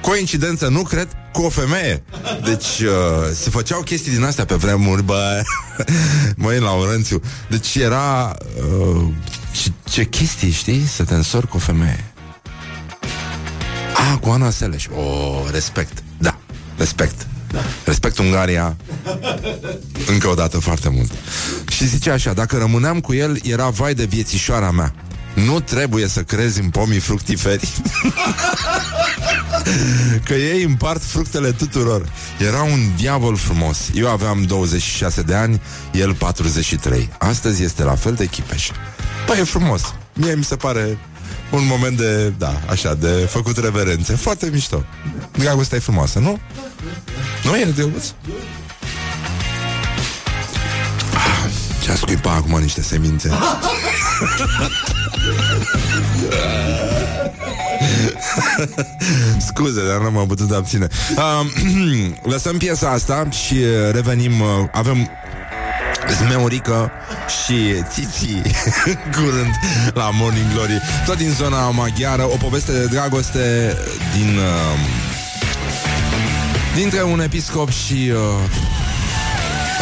coincidență, 0.00 0.68
nu 0.68 0.82
cred, 0.82 1.08
cu 1.32 1.42
o 1.42 1.48
femeie. 1.48 2.02
Deci 2.44 2.80
uh, 2.80 2.90
se 3.34 3.50
făceau 3.50 3.82
chestii 3.82 4.12
din 4.12 4.24
astea 4.24 4.44
pe 4.44 4.54
vremuri, 4.54 5.02
bă, 5.02 5.42
măi, 6.36 6.58
Laurențiu. 6.58 7.20
Deci 7.48 7.74
era... 7.74 8.36
Uh, 8.96 9.04
ce, 9.52 9.70
ce 9.84 10.04
chestii, 10.04 10.50
știi? 10.50 10.86
Să 10.86 11.04
te 11.04 11.14
însori 11.14 11.48
cu 11.48 11.56
o 11.56 11.60
femeie. 11.60 12.04
Ah, 13.94 14.18
cu 14.20 14.28
Ana 14.28 14.50
Seleș. 14.50 14.86
O, 14.86 15.00
oh, 15.00 15.50
respect. 15.52 16.02
Da, 16.18 16.38
respect. 16.76 17.26
Respect 17.84 18.18
Ungaria 18.18 18.76
Încă 20.06 20.28
o 20.28 20.34
dată 20.34 20.58
foarte 20.58 20.88
mult. 20.88 21.10
Și 21.68 21.86
zice 21.86 22.10
așa, 22.10 22.32
dacă 22.32 22.56
rămâneam 22.56 23.00
cu 23.00 23.14
el 23.14 23.38
Era 23.44 23.68
vai 23.68 23.94
de 23.94 24.04
viețișoara 24.04 24.70
mea. 24.70 24.94
Nu 25.34 25.60
trebuie 25.60 26.08
să 26.08 26.22
crezi 26.22 26.60
în 26.60 26.68
pomii 26.68 26.98
fructiferi. 26.98 27.68
Că 30.24 30.34
ei 30.34 30.62
împart 30.62 31.02
fructele 31.02 31.52
tuturor. 31.52 32.12
Era 32.46 32.62
un 32.62 32.78
diavol 32.96 33.36
frumos. 33.36 33.78
Eu 33.94 34.08
aveam 34.08 34.42
26 34.42 35.22
de 35.22 35.34
ani 35.34 35.60
El 35.92 36.14
43 36.14 37.08
Astăzi 37.18 37.62
este 37.62 37.82
la 37.82 37.94
fel 37.94 38.14
de 38.14 38.26
chipeș. 38.26 38.70
Păi 39.26 39.38
e 39.38 39.44
frumos. 39.44 39.94
Mie 40.12 40.34
mi 40.34 40.44
se 40.44 40.56
pare 40.56 40.98
un 41.50 41.66
moment 41.66 41.96
de, 41.96 42.28
da, 42.38 42.60
așa, 42.70 42.94
de 42.94 43.08
făcut 43.08 43.58
reverențe 43.58 44.14
Foarte 44.14 44.48
mișto 44.52 44.84
Dragostea 45.32 45.76
e 45.76 45.80
frumoasă, 45.80 46.18
nu? 46.18 46.38
Nu 47.44 47.56
e 47.56 47.64
drăguț? 47.74 48.04
Ah, 51.14 51.50
Ce-a 51.82 51.94
scuipa 51.94 52.32
acum 52.32 52.60
niște 52.60 52.82
semințe 52.82 53.30
Scuze, 59.46 59.86
dar 59.86 59.98
nu 60.00 60.10
m-am 60.10 60.26
putut 60.26 60.50
abține 60.50 60.86
uh, 61.16 61.46
Lăsăm 62.32 62.56
piesa 62.56 62.90
asta 62.90 63.28
și 63.30 63.54
uh, 63.54 63.92
revenim 63.92 64.40
uh, 64.40 64.48
Avem 64.72 65.08
Zmeurică 66.12 66.90
și 67.42 67.82
Țiții 67.88 68.42
în 68.84 69.12
curând 69.12 69.54
la 69.94 70.10
Morning 70.12 70.52
Glory. 70.52 70.80
Tot 71.06 71.16
din 71.16 71.30
zona 71.30 71.70
maghiară 71.70 72.22
O 72.22 72.36
poveste 72.36 72.72
de 72.72 72.84
dragoste 72.84 73.76
din 74.16 74.36
uh, 74.36 74.78
Dintre 76.74 77.02
un 77.02 77.20
episcop 77.20 77.70
și 77.70 78.12
uh, 78.12 78.18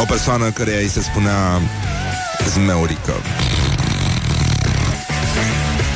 O 0.01 0.05
persoană 0.05 0.49
care 0.49 0.81
îi 0.81 0.89
se 0.89 1.01
spunea 1.01 1.61
Zmeurică 2.47 3.13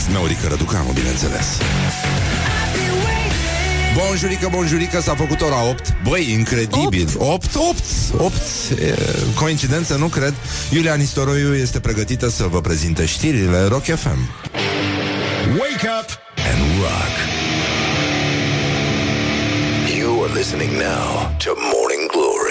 Zmeurică 0.07 0.47
Răducanu, 0.47 0.91
bineînțeles 0.91 1.47
Bonjurică, 3.95 4.47
bonjurică, 4.51 5.01
s-a 5.01 5.15
făcut 5.15 5.41
ora 5.41 5.69
8 5.69 5.93
Băi, 6.03 6.31
incredibil. 6.31 7.09
8, 7.17 7.55
8, 7.55 7.83
8 8.17 8.33
e, 8.79 8.95
Coincidență, 9.35 9.95
nu 9.95 10.07
cred. 10.07 10.33
Iulia 10.71 10.95
Nistoroiu 10.95 11.55
este 11.55 11.79
pregătită 11.79 12.29
să 12.29 12.43
vă 12.43 12.61
prezinte 12.61 13.05
știrile 13.05 13.63
Rock 13.63 13.83
FM 13.83 14.19
Wake 15.59 15.87
up 15.99 16.09
and 16.51 16.61
rock. 16.81 17.15
You 19.97 20.23
are 20.23 20.33
listening 20.33 20.71
now 20.71 21.35
to 21.43 21.51
Morning 21.73 22.05
Glory. 22.11 22.48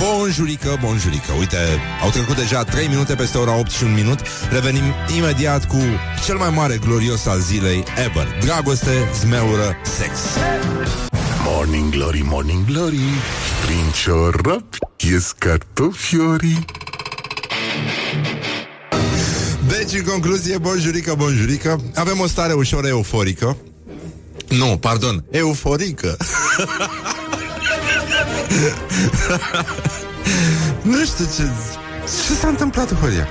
Bonjurică, 0.00 0.78
bonjurică. 0.80 1.32
Uite, 1.38 1.56
au 2.02 2.10
trecut 2.10 2.36
deja 2.36 2.64
3 2.64 2.86
minute 2.88 3.14
peste 3.14 3.38
ora 3.38 3.58
8 3.58 3.70
și 3.70 3.84
un 3.84 3.94
minut. 3.94 4.18
Revenim 4.50 4.82
imediat 5.16 5.66
cu 5.66 5.76
cel 6.24 6.36
mai 6.36 6.50
mare 6.50 6.78
glorios 6.86 7.26
al 7.26 7.40
zilei 7.40 7.84
ever. 8.06 8.26
Dragoste, 8.44 9.10
zmeură, 9.20 9.76
sex. 9.82 10.18
Morning 11.44 11.92
Glory, 11.92 12.22
Morning 12.24 12.64
Glory. 12.64 13.00
Prin 13.66 13.90
ciorap 14.02 14.64
ies 14.96 15.32
cartofiorii. 15.38 16.64
Deci, 19.68 19.92
în 19.92 20.04
concluzie, 20.04 20.58
bonjurică, 20.58 21.14
bonjurică. 21.16 21.80
Avem 21.94 22.20
o 22.20 22.26
stare 22.26 22.52
ușor 22.52 22.86
euforică. 22.86 23.56
Nu, 24.48 24.76
pardon, 24.80 25.24
euforică 25.30 26.16
Nu 30.82 31.04
știu 31.04 31.24
ce 31.36 31.42
Ce 32.26 32.34
s-a 32.34 32.48
întâmplat, 32.48 32.94
Horia? 32.94 33.28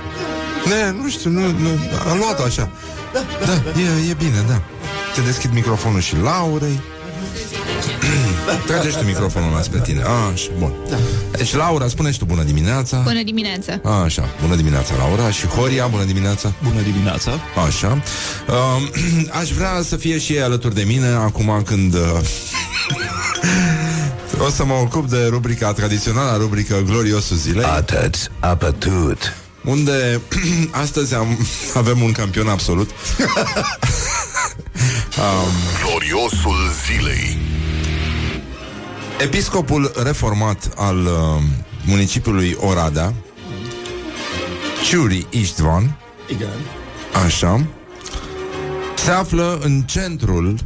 Ne, 0.64 1.02
nu 1.02 1.08
știu, 1.08 1.30
nu, 1.30 1.40
nu, 1.40 1.68
am 2.10 2.18
luat-o 2.18 2.42
așa 2.42 2.70
Da, 3.12 3.20
e, 3.80 4.10
e 4.10 4.14
bine, 4.18 4.44
da 4.48 4.62
te 5.14 5.20
deschid 5.20 5.52
microfonul 5.52 6.00
și 6.00 6.16
Laurei. 6.16 6.80
Trageți 8.66 8.98
tu 8.98 9.04
microfonul 9.04 9.52
la 9.52 9.62
spre 9.62 9.80
tine. 9.80 10.02
A, 10.02 10.30
așa, 10.32 10.50
bun. 10.58 10.72
Deci, 11.30 11.54
Laura, 11.54 11.88
spune 11.88 12.10
și 12.10 12.18
tu 12.18 12.24
bună 12.24 12.42
dimineața. 12.42 12.98
Bună 12.98 13.22
dimineața! 13.22 13.80
A, 13.84 13.90
așa, 13.90 14.28
bună 14.42 14.54
dimineața, 14.54 14.94
Laura. 14.98 15.30
Și 15.30 15.46
Horia, 15.46 15.86
bună 15.86 16.04
dimineața. 16.04 16.52
Bună 16.62 16.80
dimineața! 16.80 17.30
Așa. 17.66 17.88
Um, 17.88 18.02
aș 19.40 19.50
vrea 19.50 19.82
să 19.82 19.96
fie 19.96 20.18
și 20.18 20.32
ei 20.32 20.42
alături 20.42 20.74
de 20.74 20.82
mine 20.82 21.06
acum 21.06 21.62
când... 21.64 21.94
Uh, 21.94 22.00
o 24.46 24.50
să 24.50 24.64
mă 24.64 24.72
ocup 24.72 25.08
de 25.08 25.26
rubrica 25.26 25.72
tradițională, 25.72 26.36
rubrică 26.36 26.82
Gloriosul 26.86 27.36
Zilei. 27.36 27.64
Atât, 27.64 28.30
apătut. 28.38 29.36
unde 29.64 30.20
astăzi 30.82 31.14
am, 31.14 31.38
avem 31.74 32.02
un 32.02 32.12
campion 32.12 32.48
absolut. 32.48 32.90
Gloriosul 35.82 36.56
zilei. 36.86 37.38
Episcopul 39.22 39.92
reformat 40.02 40.68
al 40.76 40.98
uh, 40.98 41.42
municipiului 41.86 42.56
Oradea, 42.60 43.14
Ciuri 44.84 45.26
Istvan, 45.30 45.98
așa, 47.24 47.66
se 48.96 49.10
află 49.10 49.58
în 49.62 49.82
centrul 49.82 50.58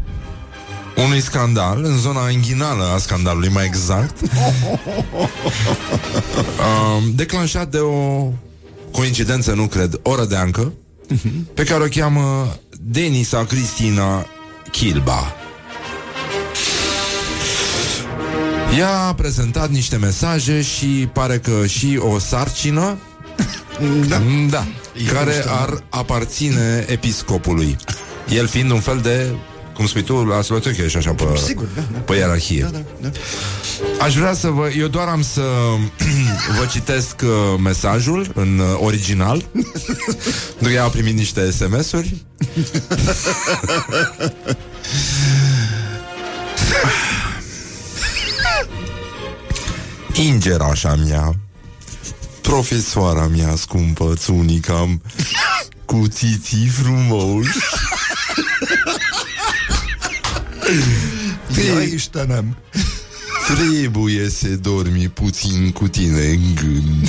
unui 0.96 1.20
scandal, 1.20 1.84
în 1.84 1.98
zona 1.98 2.30
inghinală 2.30 2.84
a 2.94 2.98
scandalului, 2.98 3.48
mai 3.48 3.64
exact, 3.64 4.20
um, 6.60 7.12
declanșat 7.14 7.70
de 7.70 7.78
o 7.78 8.28
coincidență, 8.90 9.52
nu 9.52 9.66
cred, 9.66 10.00
o 10.02 10.14
rădeancă, 10.14 10.72
pe 11.54 11.64
care 11.64 11.82
o 11.82 11.86
cheamă 11.86 12.56
Denisa 12.80 13.44
Cristina 13.44 14.26
Kilba. 14.70 15.34
Ea 18.78 18.98
a 18.98 19.14
prezentat 19.14 19.70
niște 19.70 19.96
mesaje 19.96 20.62
și 20.62 21.08
pare 21.12 21.38
că 21.38 21.66
și 21.66 22.00
o 22.02 22.18
sarcină 22.18 22.98
da, 24.08 24.22
da 24.48 24.66
care 25.12 25.44
ar 25.46 25.84
aparține 25.88 26.84
episcopului. 26.88 27.76
El 28.28 28.46
fiind 28.46 28.70
un 28.70 28.80
fel 28.80 28.98
de, 29.02 29.34
cum 29.74 29.86
spui 29.86 30.02
tu, 30.02 30.24
la 30.24 30.42
Slotochia 30.42 30.88
și 30.88 30.96
așa 30.96 31.12
pe, 31.12 31.24
Sigur, 31.44 31.66
da, 31.74 31.82
da. 31.92 31.98
pe 31.98 32.14
ierarhie. 32.14 32.62
Da, 32.62 32.68
da, 32.68 32.82
da. 33.00 33.10
Aș 34.04 34.16
vrea 34.16 34.34
să 34.34 34.48
vă... 34.48 34.70
Eu 34.78 34.86
doar 34.86 35.08
am 35.08 35.22
să 35.22 35.42
vă 36.58 36.66
citesc 36.70 37.20
uh, 37.22 37.30
mesajul 37.62 38.30
în 38.34 38.58
uh, 38.58 38.66
original. 38.80 39.44
Nu 40.58 40.70
ea 40.70 40.84
a 40.84 40.88
primit 40.88 41.16
niște 41.16 41.50
SMS-uri. 41.50 42.14
Ingerașa 50.14 50.94
mea, 50.94 51.34
profesoara 52.40 53.26
mea 53.26 53.54
scumpă, 53.56 54.12
țunica 54.16 54.98
cu 55.84 56.02
tiții 56.14 56.66
frumoși. 56.66 57.58
Ia 61.66 61.80
iștenem. 61.82 62.56
Trebuie 63.54 64.28
să 64.28 64.48
dormi 64.48 65.08
puțin 65.08 65.70
cu 65.70 65.88
tine 65.88 66.20
în 66.26 66.54
gând. 66.54 67.08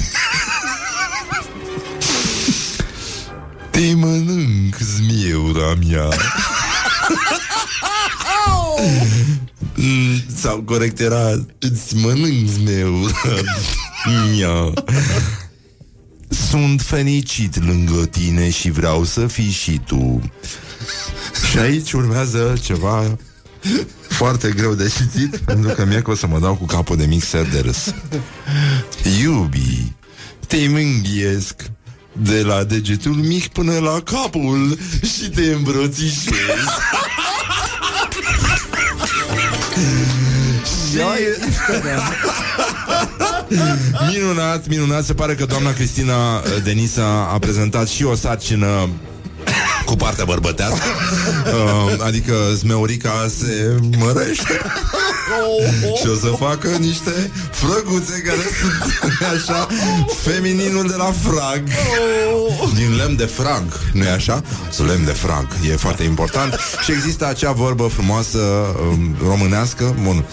Te 3.71 3.93
mănânc, 3.93 4.75
zmieura 4.77 5.73
mea. 5.87 6.07
Mm, 9.75 10.23
Sau 10.35 10.61
corect 10.61 10.99
era 10.99 11.45
Îți 11.59 11.95
mănânc 11.95 12.47
zmieura 12.49 13.35
mea. 14.37 14.73
Sunt 16.49 16.81
fericit 16.81 17.63
lângă 17.65 18.05
tine 18.05 18.49
și 18.49 18.69
vreau 18.69 19.03
să 19.03 19.27
fii 19.27 19.51
și 19.51 19.81
tu. 19.85 20.21
Și 21.51 21.57
aici 21.57 21.91
urmează 21.91 22.57
ceva 22.61 23.17
foarte 24.09 24.51
greu 24.55 24.73
de 24.73 24.91
citit 24.97 25.37
Pentru 25.51 25.73
că 25.73 25.85
mie 25.85 26.01
că 26.01 26.11
o 26.11 26.15
să 26.15 26.27
mă 26.27 26.39
dau 26.39 26.55
cu 26.55 26.65
capul 26.65 26.97
de 26.97 27.05
mixer 27.05 27.49
de 27.49 27.59
râs. 27.59 27.93
Iubi 29.21 29.93
Te 30.47 30.67
mânghiesc 30.67 31.55
De 32.11 32.41
la 32.41 32.63
degetul 32.63 33.13
mic 33.13 33.47
până 33.47 33.79
la 33.79 34.01
capul 34.01 34.77
Și 35.01 35.29
te 35.29 35.41
îmbrățișez. 35.41 36.33
Și 40.95 41.01
Minunat, 44.11 44.67
minunat. 44.67 45.05
Se 45.05 45.13
pare 45.13 45.35
că 45.35 45.45
doamna 45.45 45.73
Cristina 45.73 46.37
uh, 46.37 46.43
Denisa 46.63 47.29
A 47.33 47.39
prezentat 47.39 47.87
și 47.87 48.03
o 48.03 48.15
sarcină 48.15 48.89
cu 49.85 49.95
partea 49.95 50.25
bărbătească. 50.25 50.85
Uh, 51.45 52.05
Adică 52.05 52.33
zmeurica 52.53 53.27
se 53.37 53.79
mărește. 53.97 54.61
Și 56.01 56.07
o 56.07 56.15
să 56.15 56.27
facă 56.39 56.67
niște 56.67 57.31
frăguțe 57.51 58.21
Care 58.21 58.39
sunt 58.61 58.93
așa 59.33 59.67
Femininul 60.23 60.87
de 60.87 60.95
la 60.95 61.13
frag. 61.21 61.63
Din 62.75 62.95
lemn 62.95 63.15
de 63.15 63.25
frag 63.25 63.63
nu 63.93 64.03
e 64.03 64.09
așa? 64.09 64.41
Lemn 64.77 65.05
de 65.05 65.11
frag, 65.11 65.47
e 65.71 65.75
foarte 65.75 66.03
important. 66.03 66.57
Și 66.83 66.91
există 66.91 67.27
acea 67.27 67.51
vorbă 67.51 67.87
frumoasă 67.87 68.39
um, 68.89 69.15
Românească. 69.27 69.95
Bun, 70.03 70.25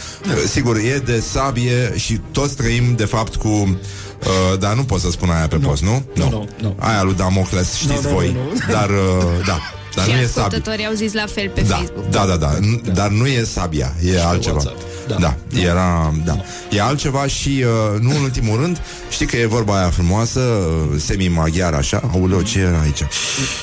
sigur, 0.49 0.77
e 0.77 1.03
de 1.05 1.23
sabie 1.31 1.93
Și 1.97 2.21
toți 2.33 2.57
trăim 2.57 2.95
de 2.97 3.05
fapt 3.05 3.37
cu 3.37 3.79
Uh, 4.27 4.59
dar 4.59 4.75
nu 4.75 4.83
pot 4.85 5.01
să 5.01 5.11
spun 5.11 5.31
aia 5.31 5.47
pe 5.49 5.57
post, 5.57 5.83
nu? 5.83 6.03
Nu, 6.15 6.29
nu, 6.31 6.49
nu. 6.61 6.77
Aia 6.79 7.03
lui 7.03 7.15
Damocles, 7.15 7.75
știți 7.75 7.93
Nu, 7.93 8.01
nu, 8.11 8.15
voi 8.17 8.33
nu, 8.33 8.41
nu. 8.53 8.73
Dar, 8.73 8.89
uh, 8.91 9.47
da 9.47 9.59
dar 9.95 10.05
Și 10.05 10.11
nu 10.11 10.17
e 10.17 10.27
sabie 10.27 10.43
ascultătorii 10.43 10.87
au 10.87 10.93
zis 10.95 11.13
la 11.13 11.25
fel 11.35 11.49
pe 11.55 11.61
da, 11.61 11.75
Facebook. 11.77 12.09
da, 12.09 12.25
da, 12.27 12.37
da, 12.37 12.59
N- 12.59 12.93
dar 12.93 13.09
nu 13.09 13.27
e 13.27 13.45
sabia, 13.45 13.93
e 14.05 14.23
altceva. 14.25 14.55
WhatsApp. 14.55 14.81
Da, 15.09 15.15
Da. 15.15 15.35
da 15.49 15.61
era, 15.61 16.15
da. 16.25 16.37
E 16.71 16.81
altceva 16.81 17.27
și, 17.27 17.65
uh, 17.95 18.01
nu 18.01 18.11
în 18.11 18.23
ultimul 18.23 18.61
rând, 18.61 18.81
știi 19.11 19.27
că 19.27 19.37
e 19.37 19.47
vorba 19.47 19.79
aia 19.79 19.89
frumoasă, 19.91 20.41
uh, 20.41 21.01
semi-maghiară 21.01 21.77
așa, 21.77 22.03
auleu, 22.13 22.41
ce 22.43 22.59
era 22.59 22.81
aici? 22.81 23.03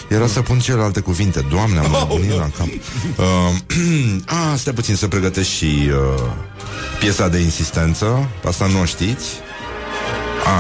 Era 0.08 0.28
să 0.28 0.42
pun 0.42 0.60
celelalte 0.60 1.00
cuvinte, 1.00 1.46
doamne, 1.50 1.80
am 1.80 1.92
nebunit 2.00 2.30
la 2.38 2.50
cap. 2.58 2.68
Uh, 2.68 3.26
a, 4.52 4.56
stai 4.56 4.74
puțin 4.74 4.96
să 4.96 5.08
pregătesc 5.08 5.50
și 5.50 5.90
uh, 6.16 6.24
piesa 7.00 7.28
de 7.28 7.38
insistență, 7.40 8.28
asta 8.46 8.66
nu 8.68 8.80
o 8.80 8.86
știți. 8.86 9.26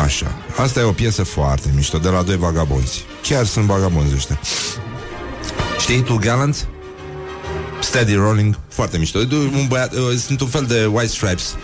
Așa, 0.04 0.36
asta 0.58 0.80
e 0.80 0.84
o 0.84 0.92
piesă 0.92 1.24
foarte 1.24 1.70
mișto, 1.76 1.98
de 1.98 2.10
la 2.10 2.22
doi 2.22 2.38
vagabonzi. 2.38 3.04
Chiar 3.22 3.46
sunt 3.46 3.65
vagabonzi 3.65 4.13
ăștia. 4.15 4.39
Știi 5.80 6.02
tu 6.02 6.15
Gallant? 6.18 6.68
Steady 7.82 8.13
Rolling, 8.13 8.60
foarte 8.70 8.98
mișto. 8.98 9.24
De- 9.24 9.36
Un 9.36 9.65
băiat, 9.68 9.94
uh, 9.94 10.15
sunt 10.18 10.42
un 10.42 10.48
fel 10.48 10.65
de 10.65 10.86
White 10.86 11.08
Stripes. 11.12 11.56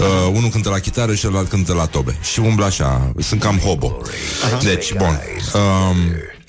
Uh, 0.00 0.30
unul 0.34 0.50
cântă 0.50 0.68
la 0.68 0.78
chitară 0.78 1.14
și 1.14 1.20
celălalt 1.20 1.48
cântă 1.48 1.72
la 1.74 1.86
tobe. 1.86 2.16
Și 2.32 2.40
umblă 2.40 2.64
așa, 2.64 3.12
sunt 3.18 3.40
cam 3.40 3.58
hobo. 3.58 3.96
Deci, 4.62 4.92
bun. 4.94 5.20
Um, 5.54 5.96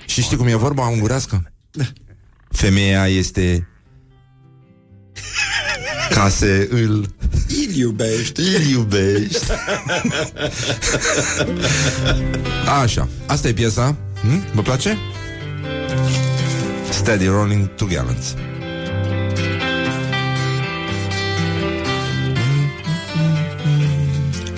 și 0.06 0.22
știi 0.22 0.38
cum 0.38 0.48
e 0.48 0.56
vorba 0.56 0.88
ungurească? 0.88 1.52
Femeia 2.52 3.08
este 3.08 3.68
ca 6.10 6.30
se 6.30 6.68
îl 6.72 7.06
Îl 7.68 7.76
iubești. 7.76 8.42
îl 8.42 8.62
iubești. 8.70 9.46
Așa, 12.82 13.08
asta 13.26 13.48
e 13.48 13.54
piesa. 13.54 13.96
Hm? 14.22 14.44
Vă 14.54 14.62
place? 14.62 14.98
Steady 16.90 17.26
Rolling 17.26 17.70
Two 17.76 17.88
Gallons. 17.88 18.34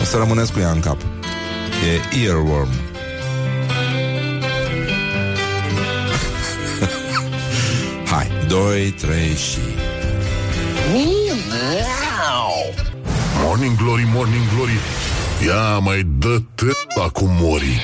O 0.02 0.04
să 0.04 0.18
rămânesc 0.18 0.54
cu 0.54 0.60
ea 0.60 0.72
în 0.72 0.80
cap. 0.80 0.98
E 2.14 2.26
earworm. 2.26 2.70
Hai, 8.12 8.28
doi, 8.48 8.90
trei 8.92 9.36
și... 9.36 9.60
Morning 13.44 13.78
Glory, 13.78 14.08
Morning 14.14 14.44
Glory. 14.54 14.80
Ia 15.46 15.78
mai 15.78 16.08
dă 16.18 16.42
la 16.96 17.10
cu 17.10 17.26
mori. 17.40 17.82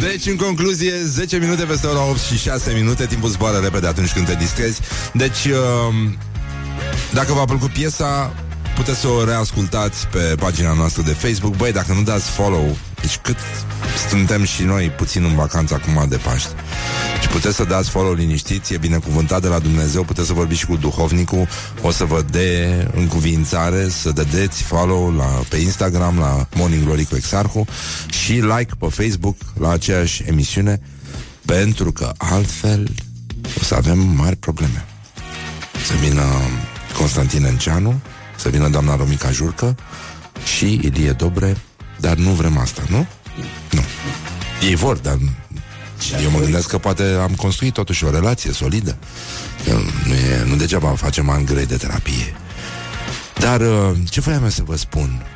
Deci, 0.00 0.26
în 0.26 0.36
concluzie, 0.36 0.92
10 1.04 1.36
minute 1.36 1.64
peste 1.64 1.86
ora 1.86 2.08
8 2.08 2.20
și 2.20 2.38
6 2.38 2.72
minute 2.72 3.06
Timpul 3.06 3.28
zboară 3.28 3.58
repede 3.58 3.86
atunci 3.86 4.12
când 4.12 4.26
te 4.26 4.34
distrezi. 4.34 4.80
Deci, 5.12 5.44
um, 5.44 6.16
dacă 7.12 7.32
v-a 7.32 7.44
plăcut 7.44 7.70
piesa 7.70 8.32
Puteți 8.74 8.98
să 8.98 9.08
o 9.08 9.24
reascultați 9.24 10.06
pe 10.06 10.34
pagina 10.38 10.72
noastră 10.72 11.02
de 11.02 11.10
Facebook. 11.12 11.56
Băi, 11.56 11.72
dacă 11.72 11.92
nu 11.92 12.02
dați 12.02 12.30
follow 12.30 12.76
Deci 13.00 13.16
cât 13.16 13.36
suntem 14.08 14.44
și 14.44 14.62
noi 14.62 14.90
puțin 14.90 15.24
în 15.24 15.34
vacanță 15.34 15.74
acum 15.74 16.08
de 16.08 16.16
Paște 16.16 16.48
Și 16.48 16.99
puteți 17.30 17.56
să 17.56 17.64
dați 17.64 17.90
follow 17.90 18.12
liniștiți, 18.12 18.74
e 18.74 18.78
binecuvântat 18.78 19.42
de 19.42 19.48
la 19.48 19.58
Dumnezeu, 19.58 20.04
puteți 20.04 20.26
să 20.26 20.32
vorbiți 20.32 20.60
și 20.60 20.66
cu 20.66 20.76
duhovnicul, 20.76 21.48
o 21.82 21.90
să 21.90 22.04
vă 22.04 22.24
de 22.30 22.88
încuvințare, 22.94 23.88
să 23.88 24.10
dădeți 24.10 24.62
follow 24.62 25.12
la, 25.12 25.24
pe 25.24 25.56
Instagram, 25.56 26.18
la 26.18 26.46
Morning 26.54 26.84
Glory 26.84 27.04
cu 27.04 27.16
Exarhu 27.16 27.66
și 28.10 28.32
like 28.32 28.74
pe 28.78 28.86
Facebook 28.88 29.36
la 29.58 29.70
aceeași 29.70 30.22
emisiune, 30.26 30.80
pentru 31.44 31.92
că 31.92 32.12
altfel 32.16 32.90
o 33.60 33.64
să 33.64 33.74
avem 33.74 33.98
mari 33.98 34.36
probleme. 34.36 34.84
Să 35.86 35.92
vină 36.08 36.24
Constantin 36.98 37.44
Enceanu, 37.44 38.00
să 38.36 38.48
vină 38.48 38.68
doamna 38.68 38.96
Romica 38.96 39.30
Jurcă 39.30 39.76
și 40.56 40.80
Ilie 40.82 41.12
Dobre, 41.12 41.56
dar 42.00 42.16
nu 42.16 42.30
vrem 42.30 42.58
asta, 42.58 42.82
nu? 42.88 43.06
Nu. 43.70 43.80
Ei 44.62 44.74
vor, 44.74 44.96
dar 44.96 45.18
eu 46.22 46.30
mă 46.30 46.38
gândesc 46.38 46.68
că 46.68 46.78
poate 46.78 47.02
am 47.02 47.34
construit 47.34 47.72
totuși 47.72 48.04
o 48.04 48.10
relație 48.10 48.52
solidă. 48.52 48.96
Că 49.64 49.72
nu, 50.06 50.14
e, 50.14 50.44
nu 50.46 50.56
degeaba 50.56 50.88
facem 50.88 51.28
ani 51.28 51.44
grei 51.44 51.66
de 51.66 51.76
terapie. 51.76 52.34
Dar 53.38 53.60
uh, 53.60 53.96
ce 54.10 54.20
voiam 54.20 54.42
eu 54.42 54.48
să 54.48 54.62
vă 54.64 54.76
spun? 54.76 55.26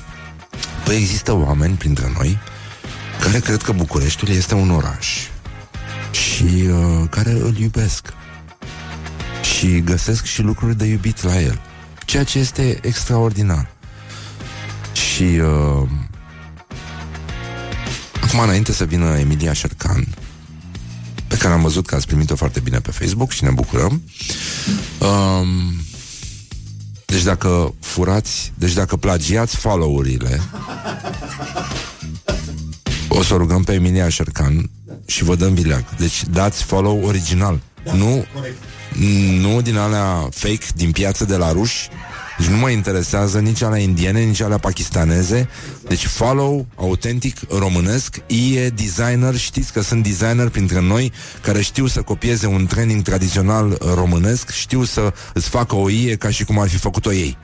păi 0.84 0.96
există 0.96 1.32
oameni 1.32 1.74
printre 1.74 2.12
noi 2.16 2.38
care 3.20 3.38
cred 3.38 3.62
că 3.62 3.72
Bucureștiul 3.72 4.30
este 4.30 4.54
un 4.54 4.70
oraș 4.70 5.28
și 6.10 6.44
uh, 6.44 7.08
care 7.10 7.30
îl 7.30 7.56
iubesc 7.58 8.12
și 9.56 9.80
găsesc 9.80 10.24
și 10.24 10.42
lucruri 10.42 10.76
de 10.76 10.84
iubit 10.84 11.22
la 11.22 11.40
el. 11.40 11.60
Ceea 12.04 12.24
ce 12.24 12.38
este 12.38 12.78
extraordinar. 12.82 13.70
Și 14.92 15.22
uh, 15.22 15.88
acum 18.30 18.42
înainte 18.42 18.72
să 18.72 18.84
vină 18.84 19.18
Emilia 19.18 19.52
Șercan, 19.52 20.06
pe 21.26 21.36
care 21.36 21.54
am 21.54 21.62
văzut 21.62 21.86
că 21.86 21.94
ați 21.94 22.06
primit-o 22.06 22.36
foarte 22.36 22.60
bine 22.60 22.80
pe 22.80 22.90
Facebook 22.90 23.30
și 23.30 23.44
ne 23.44 23.50
bucurăm. 23.50 24.02
Um, 24.98 25.74
deci 27.04 27.22
dacă 27.22 27.74
furați, 27.80 28.52
deci 28.54 28.72
dacă 28.72 28.96
plagiați 28.96 29.56
follow-urile, 29.56 30.40
o 33.08 33.22
să 33.22 33.34
o 33.34 33.36
rugăm 33.36 33.62
pe 33.62 33.72
Emilia 33.72 34.08
Șercan 34.08 34.70
și 35.06 35.24
vă 35.24 35.34
dăm 35.34 35.54
vileag. 35.54 35.84
Deci 35.96 36.24
dați 36.24 36.62
follow 36.62 37.04
original. 37.04 37.60
Nu, 37.92 38.24
nu 39.40 39.60
din 39.60 39.76
alea 39.76 40.28
fake 40.30 40.66
din 40.74 40.90
piață 40.90 41.24
de 41.24 41.36
la 41.36 41.52
ruși. 41.52 41.88
Deci 42.40 42.48
nu 42.48 42.56
mă 42.56 42.70
interesează 42.70 43.38
nici 43.38 43.62
alea 43.62 43.78
indiene, 43.78 44.20
nici 44.20 44.40
alea 44.40 44.58
pakistaneze. 44.58 45.48
Deci 45.88 46.06
follow 46.06 46.66
autentic 46.76 47.36
românesc. 47.58 48.16
E 48.26 48.68
designer, 48.68 49.36
știți 49.36 49.72
că 49.72 49.80
sunt 49.80 50.02
designer 50.02 50.48
printre 50.48 50.80
noi 50.80 51.12
care 51.42 51.60
știu 51.60 51.86
să 51.86 52.02
copieze 52.02 52.46
un 52.46 52.66
training 52.66 53.02
tradițional 53.02 53.78
românesc, 53.94 54.50
știu 54.50 54.84
să 54.84 55.12
îți 55.34 55.48
facă 55.48 55.74
o 55.74 55.90
ie 55.90 56.16
ca 56.16 56.30
și 56.30 56.44
cum 56.44 56.58
ar 56.58 56.68
fi 56.68 56.76
făcut-o 56.76 57.12
ei. 57.12 57.36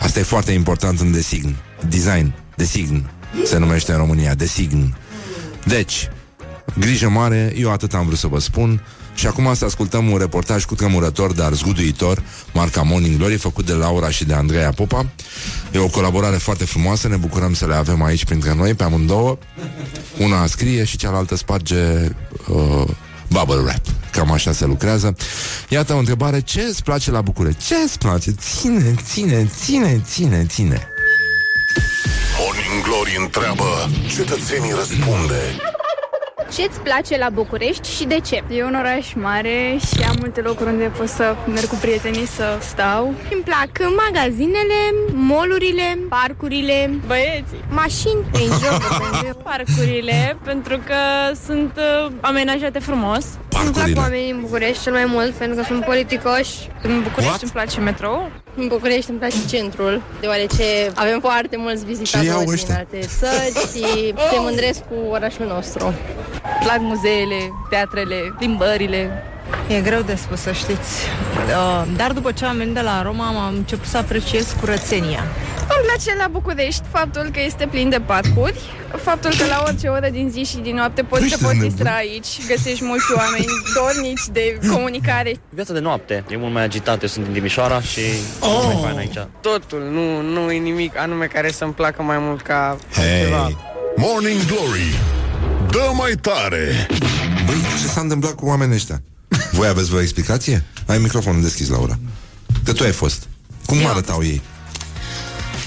Asta 0.00 0.18
e 0.18 0.22
foarte 0.22 0.52
important 0.52 1.00
în 1.00 1.12
design. 1.12 1.54
Design, 1.88 2.34
design, 2.56 3.10
se 3.44 3.58
numește 3.58 3.92
în 3.92 3.98
România, 3.98 4.34
design. 4.34 4.96
Deci, 5.64 6.08
grijă 6.78 7.08
mare, 7.08 7.52
eu 7.56 7.72
atât 7.72 7.94
am 7.94 8.06
vrut 8.06 8.18
să 8.18 8.26
vă 8.26 8.40
spun. 8.40 8.82
Și 9.14 9.26
acum 9.26 9.54
să 9.54 9.64
ascultăm 9.64 10.10
un 10.10 10.18
reportaj 10.18 10.64
cu 10.64 10.74
tremurător, 10.74 11.32
dar 11.32 11.52
zguduitor, 11.52 12.22
marca 12.52 12.82
Morning 12.82 13.16
Glory, 13.16 13.36
făcut 13.36 13.66
de 13.66 13.72
Laura 13.72 14.10
și 14.10 14.24
de 14.24 14.34
Andreea 14.34 14.70
Popa. 14.70 15.06
E 15.72 15.78
o 15.78 15.88
colaborare 15.88 16.36
foarte 16.36 16.64
frumoasă, 16.64 17.08
ne 17.08 17.16
bucurăm 17.16 17.54
să 17.54 17.66
le 17.66 17.74
avem 17.74 18.02
aici 18.02 18.24
printre 18.24 18.54
noi, 18.54 18.74
pe 18.74 18.84
amândouă. 18.84 19.38
Una 20.18 20.46
scrie 20.46 20.84
și 20.84 20.96
cealaltă 20.96 21.36
sparge 21.36 21.76
uh, 22.48 22.84
bubble 23.28 23.60
wrap. 23.62 23.82
Cam 24.10 24.32
așa 24.32 24.52
se 24.52 24.64
lucrează. 24.64 25.16
Iată 25.68 25.94
o 25.94 25.98
întrebare, 25.98 26.40
ce 26.40 26.60
îți 26.60 26.82
place 26.82 27.10
la 27.10 27.20
București? 27.20 27.64
Ce 27.66 27.74
îți 27.74 27.98
place? 27.98 28.30
Ține, 28.30 28.94
ține, 29.02 29.50
ține, 29.64 30.02
ține, 30.06 30.46
ține. 30.48 30.88
Morning 32.38 32.84
Glory 32.84 33.16
întreabă, 33.20 33.90
cetățenii 34.16 34.72
răspunde. 34.72 35.40
Ce-ți 36.56 36.80
place 36.80 37.18
la 37.18 37.28
București 37.30 37.90
și 37.90 38.04
de 38.04 38.20
ce? 38.20 38.44
E 38.50 38.64
un 38.64 38.74
oraș 38.74 39.12
mare 39.14 39.78
și 39.86 40.04
am 40.08 40.16
multe 40.18 40.40
locuri 40.40 40.68
unde 40.68 40.84
pot 40.96 41.08
să 41.08 41.36
merg 41.46 41.66
cu 41.66 41.74
prietenii 41.74 42.26
să 42.26 42.58
stau. 42.60 43.14
Îmi 43.32 43.42
plac 43.44 43.70
magazinele, 44.06 44.80
molurile, 45.12 45.98
parcurile, 46.08 46.90
Băieții, 47.06 47.64
mașini, 47.70 48.24
Range 48.32 48.68
Rover, 48.68 49.34
parcurile, 49.50 50.36
pentru 50.44 50.78
că 50.86 50.94
sunt 51.46 51.72
uh, 51.76 52.12
amenajate 52.20 52.78
frumos. 52.78 53.24
Parcurile. 53.48 53.82
Îmi 53.84 53.92
plac 53.92 54.04
oamenii 54.04 54.30
în 54.30 54.40
București 54.40 54.82
cel 54.82 54.92
mai 54.92 55.04
mult, 55.04 55.30
pentru 55.30 55.56
că 55.56 55.62
sunt 55.62 55.84
politicoși. 55.84 56.68
În 56.82 57.02
București 57.02 57.30
What? 57.30 57.42
îmi 57.42 57.52
place 57.52 57.80
metrou. 57.80 58.30
În 58.56 58.68
București 58.68 59.10
îmi 59.10 59.18
place 59.18 59.36
centrul, 59.48 60.02
deoarece 60.20 60.64
avem 60.94 61.20
foarte 61.20 61.56
mulți 61.56 61.84
Ce 61.84 61.86
iau 61.86 61.94
vizitatori 61.98 62.44
din 62.44 62.52
ăștia? 62.52 62.76
alte 62.76 62.98
țări 62.98 63.52
și 63.72 64.14
se 64.30 64.38
mândresc 64.38 64.80
cu 64.80 64.94
orașul 65.10 65.46
nostru. 65.46 65.94
Plac 66.62 66.78
muzeele, 66.80 67.50
teatrele, 67.70 68.34
plimbările, 68.38 69.22
E 69.68 69.80
greu 69.80 70.00
de 70.02 70.14
spus, 70.14 70.40
să 70.40 70.52
știți. 70.52 70.92
Uh, 71.46 71.82
Dar 71.96 72.12
după 72.12 72.32
ce 72.32 72.44
am 72.44 72.56
venit 72.56 72.74
de 72.74 72.80
la 72.80 73.02
Roma, 73.02 73.26
am 73.26 73.54
început 73.54 73.86
să 73.86 73.96
apreciez 73.96 74.56
curățenia. 74.60 75.24
Îmi 75.60 75.86
place 75.86 76.16
la 76.18 76.28
București 76.28 76.82
faptul 76.92 77.28
că 77.32 77.40
este 77.44 77.66
plin 77.70 77.88
de 77.88 78.00
parcuri, 78.06 78.60
faptul 79.02 79.30
că 79.38 79.44
la 79.46 79.62
orice 79.66 79.88
oră 79.88 80.08
din 80.08 80.30
zi 80.30 80.44
și 80.44 80.56
din 80.56 80.74
noapte 80.74 81.02
poți 81.02 81.28
să 81.28 81.38
poți 81.42 81.58
distra 81.58 81.94
aici, 81.94 82.26
găsești 82.48 82.84
mulți 82.84 83.04
oameni 83.16 83.46
dornici 83.74 84.26
de 84.32 84.58
comunicare. 84.70 85.36
Viața 85.48 85.72
de 85.72 85.78
noapte 85.78 86.24
e 86.30 86.36
mult 86.36 86.52
mai 86.52 86.62
agitată. 86.62 86.98
Eu 87.02 87.08
sunt 87.08 87.24
din 87.24 87.34
Timișoara 87.34 87.80
și 87.80 88.00
e 88.00 88.12
mult 88.40 88.64
mai 88.64 88.82
fain 88.82 88.96
aici. 88.98 89.18
Totul, 89.40 89.82
nu, 89.90 90.20
nu 90.20 90.50
e 90.52 90.58
nimic 90.58 90.98
anume 90.98 91.26
care 91.26 91.50
să-mi 91.50 91.72
placă 91.72 92.02
mai 92.02 92.18
mult 92.18 92.40
ca 92.42 92.76
Hei! 92.94 93.56
Morning 93.96 94.40
Glory 94.46 94.98
Dă 95.70 95.90
mai 95.96 96.12
tare 96.12 96.86
Băi, 97.46 97.54
ce 97.80 97.86
s-a 97.86 98.00
întâmplat 98.00 98.32
cu 98.34 98.46
oamenii 98.46 98.74
ăștia? 98.74 99.02
Voi 99.52 99.68
aveți 99.68 99.88
vreo 99.88 100.00
explicație? 100.00 100.64
Ai 100.86 100.98
microfonul 100.98 101.42
deschis, 101.42 101.68
Laura. 101.68 101.98
Că 102.64 102.72
tu 102.72 102.82
ai 102.82 102.92
fost. 102.92 103.28
Cum 103.66 103.86
arătau 103.86 104.22
ei? 104.22 104.42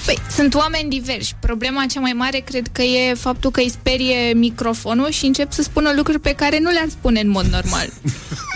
Păi, 0.04 0.18
sunt 0.34 0.54
oameni 0.54 0.90
diversi. 0.90 1.34
Problema 1.40 1.86
cea 1.90 2.00
mai 2.00 2.12
mare 2.12 2.38
cred 2.38 2.68
că 2.72 2.82
e 2.82 3.14
faptul 3.14 3.50
că 3.50 3.60
îi 3.60 3.70
sperie 3.70 4.32
microfonul 4.32 5.10
și 5.10 5.24
încep 5.24 5.52
să 5.52 5.62
spună 5.62 5.92
lucruri 5.96 6.20
pe 6.20 6.32
care 6.32 6.58
nu 6.58 6.70
le-ar 6.70 6.88
spune 6.88 7.20
în 7.20 7.28
mod 7.28 7.46
normal. 7.46 7.88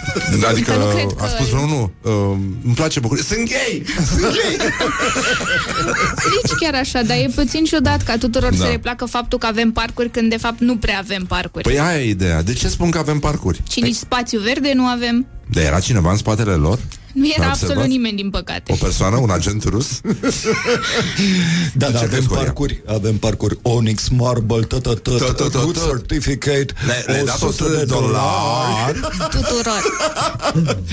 Adică 0.48 0.76
nu 0.76 0.86
cred 0.86 1.06
că- 1.16 1.24
a 1.24 1.26
spus 1.28 1.48
vreunul, 1.48 1.90
uh, 2.02 2.12
îmi 2.64 2.74
place 2.74 3.00
București. 3.00 3.28
Sunt 3.34 3.48
gay! 3.48 3.82
Sunt 4.06 4.20
gay! 4.20 4.56
Nici 6.34 6.52
chiar 6.60 6.74
așa, 6.74 7.02
dar 7.02 7.16
e 7.16 7.30
puțin 7.34 7.64
ciudat 7.64 8.02
ca 8.02 8.16
tuturor 8.18 8.50
Da. 8.50 8.56
să 8.56 8.70
le 8.70 8.78
placă 8.78 9.04
faptul 9.04 9.38
că 9.38 9.46
avem 9.46 9.70
parcuri 9.72 10.10
când 10.10 10.30
de 10.30 10.36
fapt 10.36 10.60
nu 10.60 10.76
prea 10.76 10.98
avem 10.98 11.24
parcuri. 11.24 11.64
Păi 11.64 11.78
aia 11.80 12.00
e 12.02 12.08
ideea. 12.08 12.42
De 12.42 12.52
ce 12.52 12.68
spun 12.68 12.90
că 12.90 12.98
avem 12.98 13.18
parcuri? 13.18 13.62
Și 13.70 13.80
nici 13.80 13.94
spațiu 13.94 14.40
verde 14.40 14.72
nu 14.74 14.84
avem. 14.84 15.26
De 15.46 15.60
era 15.60 15.80
cineva 15.80 16.10
în 16.10 16.16
spatele 16.16 16.52
lor? 16.52 16.78
Nu 17.12 17.26
era 17.26 17.44
N-a 17.44 17.48
absolut 17.48 17.74
observat? 17.76 17.86
nimeni, 17.96 18.16
din 18.16 18.30
păcate. 18.30 18.72
O 18.72 18.74
persoană, 18.74 19.16
un 19.16 19.30
agent 19.30 19.64
rus? 19.64 20.00
Da, 20.00 20.08
De 21.86 21.86
da, 21.86 21.86
ce 21.90 21.96
avem 21.96 22.08
crezi, 22.08 22.26
Horia? 22.26 22.42
parcuri, 22.42 22.82
avem 22.86 23.16
parcuri 23.16 23.58
Onyx, 23.62 24.08
Marble, 24.08 24.60
tot, 24.64 24.82
tot, 24.82 25.02
tot, 25.02 25.18
Tot, 25.18 25.36
tot, 25.36 25.52
tot, 25.52 25.62
good 25.62 25.78
tot. 25.78 25.88
certificate, 25.88 26.66
Le- 26.86 27.02
le-ai 27.06 27.24
dat 27.24 27.42
100 27.42 27.68
de 27.68 27.84
dolari. 27.84 29.00
Tuturor. 29.30 29.82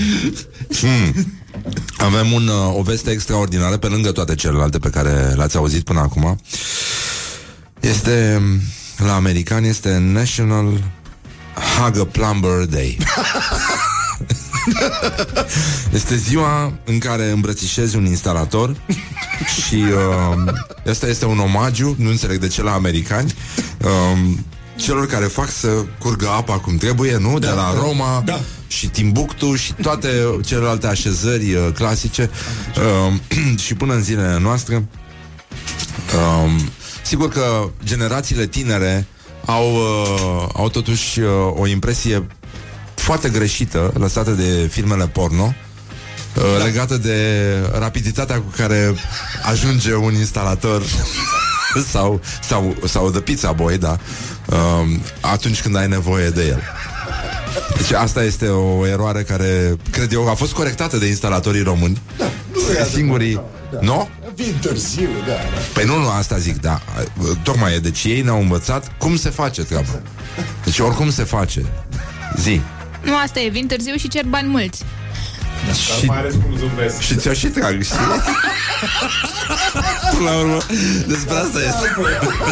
Avem 1.98 2.32
un, 2.32 2.46
uh, 2.48 2.76
o 2.76 2.82
veste 2.82 3.10
extraordinară 3.10 3.76
pe 3.76 3.86
lângă 3.86 4.12
toate 4.12 4.34
celelalte 4.34 4.78
pe 4.78 4.90
care 4.90 5.32
le-ați 5.36 5.56
auzit 5.56 5.84
până 5.84 6.00
acum. 6.00 6.40
Este 7.80 8.36
um, 8.40 8.60
la 9.06 9.14
american 9.14 9.64
este 9.64 9.96
National 9.98 10.64
Hug 11.78 11.98
a 11.98 12.04
Plumber 12.04 12.64
Day. 12.64 12.98
este 15.98 16.16
ziua 16.16 16.72
în 16.84 16.98
care 16.98 17.30
îmbrățișezi 17.30 17.96
un 17.96 18.04
instalator 18.04 18.76
și 19.64 19.74
uh, 19.74 20.52
asta 20.88 21.06
este 21.06 21.24
un 21.24 21.38
omagiu, 21.38 21.94
nu 21.98 22.08
înțeleg 22.08 22.38
de 22.38 22.48
ce 22.48 22.62
la 22.62 22.72
americani, 22.72 23.34
uh, 23.80 24.18
celor 24.76 25.06
care 25.06 25.24
fac 25.24 25.50
să 25.50 25.68
curgă 25.98 26.28
apa 26.28 26.58
cum 26.58 26.76
trebuie, 26.76 27.16
nu? 27.16 27.38
De 27.38 27.46
la 27.46 27.74
Roma 27.74 28.22
da. 28.24 28.40
și 28.66 28.88
Timbuktu 28.88 29.54
și 29.54 29.72
toate 29.72 30.08
celelalte 30.44 30.86
așezări 30.86 31.54
uh, 31.54 31.68
clasice 31.74 32.30
uh, 32.76 33.14
și 33.64 33.74
până 33.74 33.94
în 33.94 34.02
zilele 34.02 34.38
noastre. 34.38 34.88
Um, 36.44 36.70
sigur 37.02 37.28
că 37.28 37.70
generațiile 37.84 38.46
tinere 38.46 39.06
au, 39.44 39.74
uh, 39.74 40.48
au 40.54 40.68
totuși 40.68 41.20
uh, 41.20 41.28
o 41.54 41.66
impresie 41.66 42.26
foarte 43.10 43.38
greșită 43.38 43.92
lăsată 43.98 44.30
de 44.30 44.68
filmele 44.72 45.06
porno 45.06 45.54
da. 46.34 46.64
legată 46.64 46.96
de 46.96 47.46
rapiditatea 47.78 48.36
cu 48.36 48.52
care 48.56 48.94
ajunge 49.42 49.94
un 49.94 50.14
instalator 50.14 50.82
sau, 51.92 52.20
sau, 52.42 52.76
sau 52.86 53.10
de 53.10 53.20
pizza 53.20 53.52
boy, 53.52 53.78
da, 53.78 53.98
um, 54.46 55.00
atunci 55.20 55.62
când 55.62 55.76
ai 55.76 55.88
nevoie 55.88 56.28
de 56.28 56.46
el. 56.46 56.62
Deci 57.76 57.92
asta 57.92 58.22
este 58.22 58.46
o 58.46 58.86
eroare 58.86 59.22
care, 59.22 59.76
cred 59.90 60.12
eu, 60.12 60.28
a 60.28 60.34
fost 60.34 60.52
corectată 60.52 60.96
de 60.96 61.06
instalatorii 61.06 61.62
români. 61.62 62.02
Da, 62.18 62.84
Singurii... 62.84 63.40
Nu? 63.80 64.08
Vin 64.34 64.58
târziu, 64.60 65.08
da, 65.26 65.32
da. 65.32 65.60
Păi 65.72 65.84
nu, 65.84 65.98
nu, 65.98 66.08
asta 66.08 66.38
zic, 66.38 66.60
da. 66.60 66.80
Tocmai 67.42 67.74
e, 67.74 67.78
deci 67.78 68.04
ei 68.04 68.20
ne-au 68.20 68.40
învățat 68.40 68.92
cum 68.98 69.16
se 69.16 69.30
face 69.30 69.62
treaba. 69.62 70.00
Deci 70.64 70.78
oricum 70.78 71.10
se 71.10 71.22
face. 71.22 71.64
Zi. 72.36 72.60
Nu, 73.02 73.16
asta 73.24 73.40
e, 73.40 73.48
vin 73.48 73.66
târziu 73.66 73.94
și 73.96 74.08
cer 74.08 74.24
bani 74.24 74.48
mulți. 74.48 74.82
Și, 75.98 76.04
Mai 76.06 76.18
ales 76.18 76.32
cum 76.32 76.56
zâmbesc. 76.58 77.00
și 77.00 77.14
ți-o 77.16 77.32
și 77.32 77.46
trag, 77.46 77.82
știi? 77.82 77.96
Până 80.16 80.30
la 80.30 80.36
urmă, 80.36 80.58
despre 81.06 81.34
asta 81.34 81.58
este. 81.58 81.94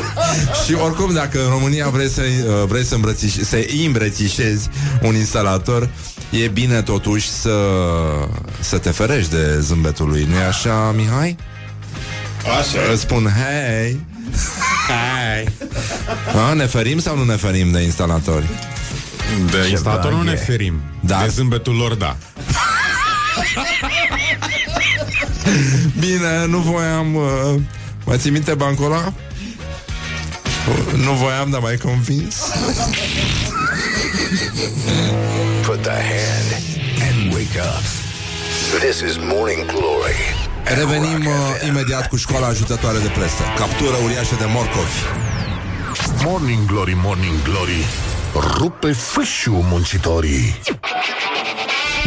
și 0.66 0.74
oricum, 0.74 1.14
dacă 1.14 1.42
în 1.44 1.50
România 1.50 1.88
vrei 1.88 2.08
să, 2.08 2.20
uh, 2.22 2.64
vrei 2.68 2.84
să, 2.84 2.96
îmbrățiș- 2.96 3.42
să 3.48 3.66
îmbrățișezi 3.86 4.68
un 5.02 5.14
instalator, 5.14 5.88
e 6.30 6.48
bine 6.48 6.82
totuși 6.82 7.30
să, 7.30 7.56
să 8.60 8.78
te 8.78 8.90
ferești 8.90 9.30
de 9.30 9.60
zâmbetul 9.60 10.08
lui. 10.08 10.26
Nu-i 10.30 10.42
așa, 10.48 10.92
Mihai? 10.96 11.36
Așa. 12.42 12.92
Îți 12.92 13.00
spun, 13.00 13.22
hei, 13.24 14.00
hei. 14.88 15.48
A, 16.48 16.52
ne 16.52 16.66
ferim 16.66 16.98
sau 16.98 17.16
nu 17.16 17.24
ne 17.24 17.36
ferim 17.36 17.70
de 17.70 17.80
instalatori? 17.80 18.44
De 19.50 19.68
instalator 19.70 20.12
nu 20.12 20.22
ne 20.22 20.34
ferim. 20.34 20.80
Da. 21.00 21.20
De 21.22 21.28
zâmbetul 21.28 21.74
lor, 21.74 21.94
da. 21.94 22.16
Bine, 25.98 26.44
nu 26.46 26.58
voiam... 26.58 27.14
Uh, 27.14 27.60
mai 28.04 28.18
ții 28.18 28.30
minte 28.30 28.54
bancul 28.54 28.84
ăla? 28.84 29.12
Uh, 30.68 31.00
Nu 31.04 31.12
voiam, 31.12 31.50
dar 31.50 31.60
mai 31.60 31.76
convins. 31.76 32.34
Put 35.66 35.82
the 35.82 35.90
hand 35.90 36.50
and 37.08 37.32
wake 37.32 37.58
up. 37.58 37.82
This 38.80 39.00
is 39.00 39.16
Morning 39.16 39.66
Glory. 39.66 40.16
Revenim 40.64 41.26
uh, 41.26 41.66
imediat 41.68 42.08
cu 42.08 42.16
școala 42.16 42.46
ajutătoare 42.46 42.98
de 42.98 43.08
presă. 43.08 43.42
Captură 43.56 43.96
uriașă 44.04 44.34
de 44.38 44.44
morcovi. 44.48 45.00
Morning 46.24 46.66
Glory, 46.66 46.96
Morning 47.02 47.42
Glory 47.42 47.84
Rupe 48.34 48.92
fâșiu 48.92 49.64
muncitorii 49.70 50.60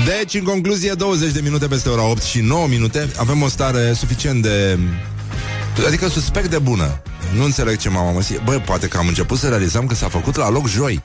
Deci, 0.05 0.33
în 0.33 0.43
concluzie, 0.43 0.93
20 0.93 1.31
de 1.31 1.39
minute 1.43 1.67
peste 1.67 1.89
ora 1.89 2.03
8 2.03 2.21
și 2.21 2.39
9 2.39 2.67
minute 2.67 3.09
avem 3.17 3.41
o 3.41 3.47
stare 3.47 3.93
suficient 3.93 4.41
de... 4.41 4.79
Adică 5.87 6.07
suspect 6.07 6.49
de 6.49 6.57
bună. 6.57 7.01
Nu 7.35 7.43
înțeleg 7.43 7.77
ce 7.77 7.89
m-am 7.89 8.07
amăsit. 8.07 8.39
Băi, 8.39 8.57
poate 8.57 8.87
că 8.87 8.97
am 8.97 9.07
început 9.07 9.37
să 9.37 9.47
realizăm 9.47 9.85
că 9.85 9.95
s-a 9.95 10.07
făcut 10.07 10.35
la 10.35 10.49
loc 10.49 10.67
joi. 10.67 11.03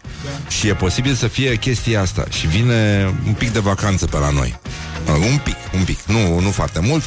Și 0.48 0.68
e 0.68 0.74
posibil 0.74 1.14
să 1.14 1.28
fie 1.28 1.56
chestia 1.56 2.00
asta. 2.00 2.24
Și 2.30 2.46
vine 2.46 3.12
un 3.26 3.32
pic 3.32 3.52
de 3.52 3.58
vacanță 3.58 4.06
pe 4.06 4.18
la 4.18 4.30
noi. 4.30 4.58
Uh, 5.06 5.26
un 5.30 5.38
pic, 5.44 5.56
un 5.74 5.84
pic. 5.84 5.98
Nu, 6.06 6.40
nu 6.40 6.50
foarte 6.50 6.80
mult. 6.80 7.04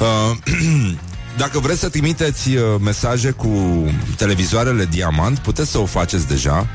Uh, 0.00 0.36
Dacă 1.36 1.58
vreți 1.58 1.80
să 1.80 1.88
trimiteți 1.88 2.56
uh, 2.56 2.62
mesaje 2.80 3.30
cu 3.30 3.84
televizoarele 4.16 4.84
Diamant, 4.84 5.38
puteți 5.38 5.70
să 5.70 5.78
o 5.78 5.84
faceți 5.84 6.26
deja. 6.26 6.66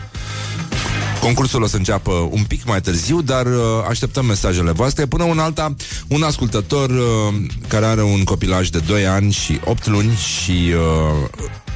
Concursul 1.19 1.61
o 1.61 1.67
să 1.67 1.75
înceapă 1.75 2.11
un 2.11 2.43
pic 2.43 2.65
mai 2.65 2.81
târziu, 2.81 3.21
dar 3.21 3.45
uh, 3.45 3.53
așteptăm 3.89 4.25
mesajele 4.25 4.71
voastre. 4.71 5.05
Până 5.05 5.23
un 5.23 5.39
alta, 5.39 5.75
un 6.07 6.23
ascultător 6.23 6.89
uh, 6.89 7.33
care 7.67 7.86
are 7.86 8.03
un 8.03 8.23
copilaj 8.23 8.69
de 8.69 8.79
2 8.79 9.07
ani 9.07 9.31
și 9.31 9.59
8 9.63 9.88
luni 9.88 10.15
și 10.15 10.51
uh, 10.51 11.29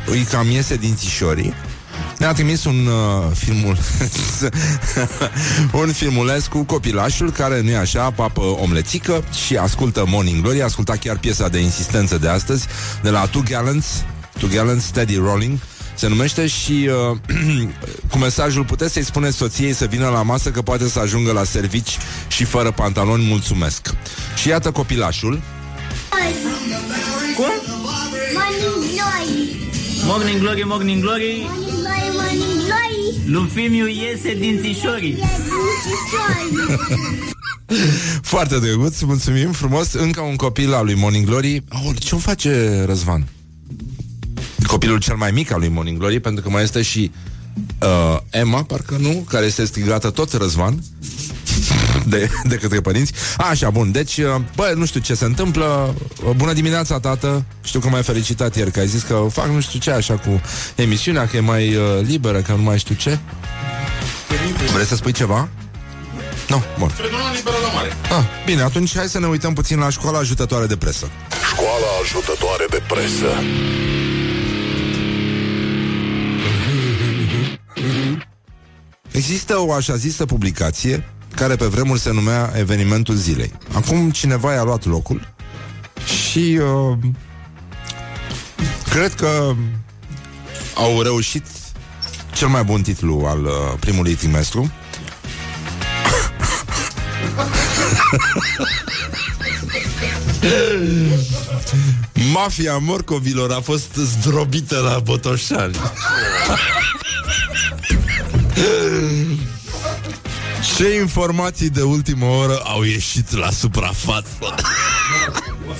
îi 0.05 0.27
cam 0.31 0.49
iese 0.49 0.75
din 0.75 0.95
țișorii, 0.95 1.53
ne-a 2.17 2.33
trimis 2.33 2.65
un 2.65 2.85
uh, 2.85 3.35
filmul 3.35 3.77
un 5.81 5.91
filmuleț 5.91 6.45
cu 6.45 6.63
copilașul 6.63 7.31
care 7.31 7.61
nu 7.61 7.69
e 7.69 7.77
așa, 7.77 8.11
papă 8.11 8.41
omlețică 8.41 9.23
și 9.45 9.55
ascultă 9.55 10.03
Morning 10.07 10.41
Glory, 10.41 10.61
asculta 10.61 10.95
chiar 10.95 11.17
piesa 11.17 11.47
de 11.47 11.59
insistență 11.59 12.17
de 12.17 12.27
astăzi 12.27 12.67
de 13.01 13.09
la 13.09 13.25
Two 13.25 13.41
Gallants, 13.49 13.87
Two 14.39 14.49
Gallants 14.53 14.85
Steady 14.85 15.15
Rolling 15.15 15.59
se 15.99 16.07
numește 16.07 16.47
și 16.47 16.89
uh, 17.11 17.17
cu 18.11 18.17
mesajul 18.17 18.63
puteți 18.63 18.93
să-i 18.93 19.03
spuneți 19.03 19.37
soției 19.37 19.73
să 19.73 19.85
vină 19.85 20.07
la 20.07 20.21
masă 20.21 20.51
că 20.51 20.61
poate 20.61 20.89
să 20.89 20.99
ajungă 20.99 21.31
la 21.31 21.43
servici 21.43 21.97
și 22.27 22.43
fără 22.43 22.71
pantaloni, 22.71 23.23
mulțumesc. 23.23 23.93
Și 24.35 24.47
iată 24.47 24.71
copilașul. 24.71 25.41
Cum? 27.35 27.45
Morning 30.03 30.41
Glory 30.41 30.63
Morning 30.63 30.63
Glory, 30.63 30.63
Morning 30.65 31.01
Glory 31.01 31.45
Morning 31.45 31.81
Glory, 31.81 32.11
Morning 32.15 32.65
Glory 32.65 33.25
Lufimiu 33.25 33.87
iese 33.87 34.33
din 34.39 34.59
țișorii 34.61 35.11
E 35.11 35.27
din 36.49 36.69
Foarte 38.21 38.59
drăguț, 38.59 39.01
mulțumim 39.01 39.51
frumos. 39.51 39.93
Încă 39.93 40.21
un 40.21 40.35
copil 40.35 40.73
al 40.73 40.85
lui 40.85 40.95
Morning 40.95 41.25
Glory. 41.25 41.63
Oh, 41.69 41.95
ce-o 41.99 42.17
face 42.17 42.83
Răzvan? 42.85 43.27
Copilul 44.69 44.99
cel 44.99 45.15
mai 45.15 45.31
mic 45.31 45.51
al 45.51 45.59
lui 45.59 45.67
Morning 45.67 45.97
Glory, 45.97 46.19
pentru 46.19 46.43
că 46.43 46.49
mai 46.49 46.63
este 46.63 46.81
și 46.81 47.11
uh, 47.81 48.17
Emma, 48.29 48.63
parcă 48.63 48.95
nu, 48.99 49.25
care 49.29 49.45
este 49.45 49.65
strigată 49.65 50.09
tot 50.09 50.33
Răzvan 50.33 50.83
de, 52.05 52.29
de 52.43 52.55
către 52.55 52.81
părinți. 52.81 53.13
Așa, 53.37 53.69
bun, 53.69 53.91
deci, 53.91 54.17
uh, 54.17 54.35
bă, 54.55 54.73
nu 54.75 54.85
știu 54.85 54.99
ce 54.99 55.13
se 55.13 55.25
întâmplă. 55.25 55.95
Uh, 56.25 56.35
Bună 56.35 56.53
dimineața, 56.53 56.99
tată. 56.99 57.45
Știu 57.63 57.79
că 57.79 57.89
m-ai 57.89 58.03
felicitat 58.03 58.55
ieri, 58.55 58.71
că 58.71 58.79
ai 58.79 58.87
zis 58.87 59.01
că 59.01 59.27
fac 59.31 59.47
nu 59.47 59.59
știu 59.59 59.79
ce 59.79 59.91
așa 59.91 60.13
cu 60.13 60.41
emisiunea, 60.75 61.27
că 61.27 61.37
e 61.37 61.39
mai 61.39 61.75
uh, 61.75 61.83
liberă, 62.01 62.41
că 62.41 62.51
nu 62.51 62.61
mai 62.61 62.79
știu 62.79 62.95
ce. 62.95 63.19
Vrei 64.73 64.85
să 64.85 64.95
spui 64.95 65.11
ceva? 65.11 65.49
Nu, 66.47 66.63
bun. 66.79 66.91
Tribunal 66.97 67.33
liberă 67.35 67.55
la 67.63 67.73
mare. 67.73 67.93
Ah, 68.19 68.45
bine, 68.45 68.61
atunci 68.61 68.95
hai 68.95 69.07
să 69.07 69.19
ne 69.19 69.27
uităm 69.27 69.53
puțin 69.53 69.79
la 69.79 69.89
școala 69.89 70.17
ajutătoare 70.17 70.65
de 70.65 70.77
presă. 70.77 71.09
Școala 71.51 71.87
ajutătoare 72.03 72.65
de 72.69 72.81
presă 72.87 73.29
Există 79.19 79.57
o 79.57 79.73
așa 79.73 79.95
zisă 79.95 80.25
publicație 80.25 81.09
care 81.35 81.55
pe 81.55 81.65
vremuri 81.65 81.99
se 81.99 82.11
numea 82.11 82.53
Evenimentul 82.55 83.15
Zilei. 83.15 83.51
Acum 83.73 84.11
cineva 84.11 84.53
i-a 84.53 84.63
luat 84.63 84.85
locul 84.85 85.33
și 86.05 86.59
uh, 86.61 86.97
cred 88.89 89.13
că 89.13 89.55
au 90.75 91.01
reușit 91.01 91.45
cel 92.33 92.47
mai 92.47 92.63
bun 92.63 92.81
titlu 92.81 93.23
al 93.25 93.43
uh, 93.43 93.51
primului 93.79 94.13
trimestru. 94.13 94.71
Mafia 102.33 102.77
morcovilor 102.77 103.51
a 103.51 103.59
fost 103.59 103.93
zdrobită 103.93 104.79
la 104.79 104.99
Botoșani. 104.99 105.75
Ce 110.75 110.95
informații 110.99 111.69
de 111.69 111.81
ultimă 111.81 112.25
oră 112.25 112.61
au 112.63 112.83
ieșit 112.83 113.31
la 113.31 113.51
suprafață? 113.51 114.55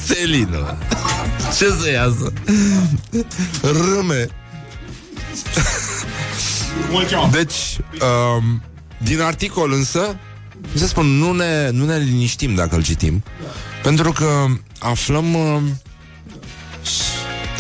Selină 0.06 0.78
Ce 1.58 1.76
să 1.82 1.92
iasă? 1.92 2.34
Râme 3.62 4.28
Deci 7.32 7.78
um, 8.38 8.62
Din 8.98 9.22
articol 9.22 9.72
însă 9.72 10.18
Se 10.74 10.88
spun, 10.88 11.06
nu 11.06 11.32
ne, 11.32 11.70
nu 11.70 11.86
ne 11.86 11.98
liniștim 11.98 12.56
dacă 12.56 12.76
îl 12.76 12.84
citim 12.84 13.24
Pentru 13.84 14.12
că 14.12 14.46
aflăm 14.80 15.34
uh, 15.34 15.62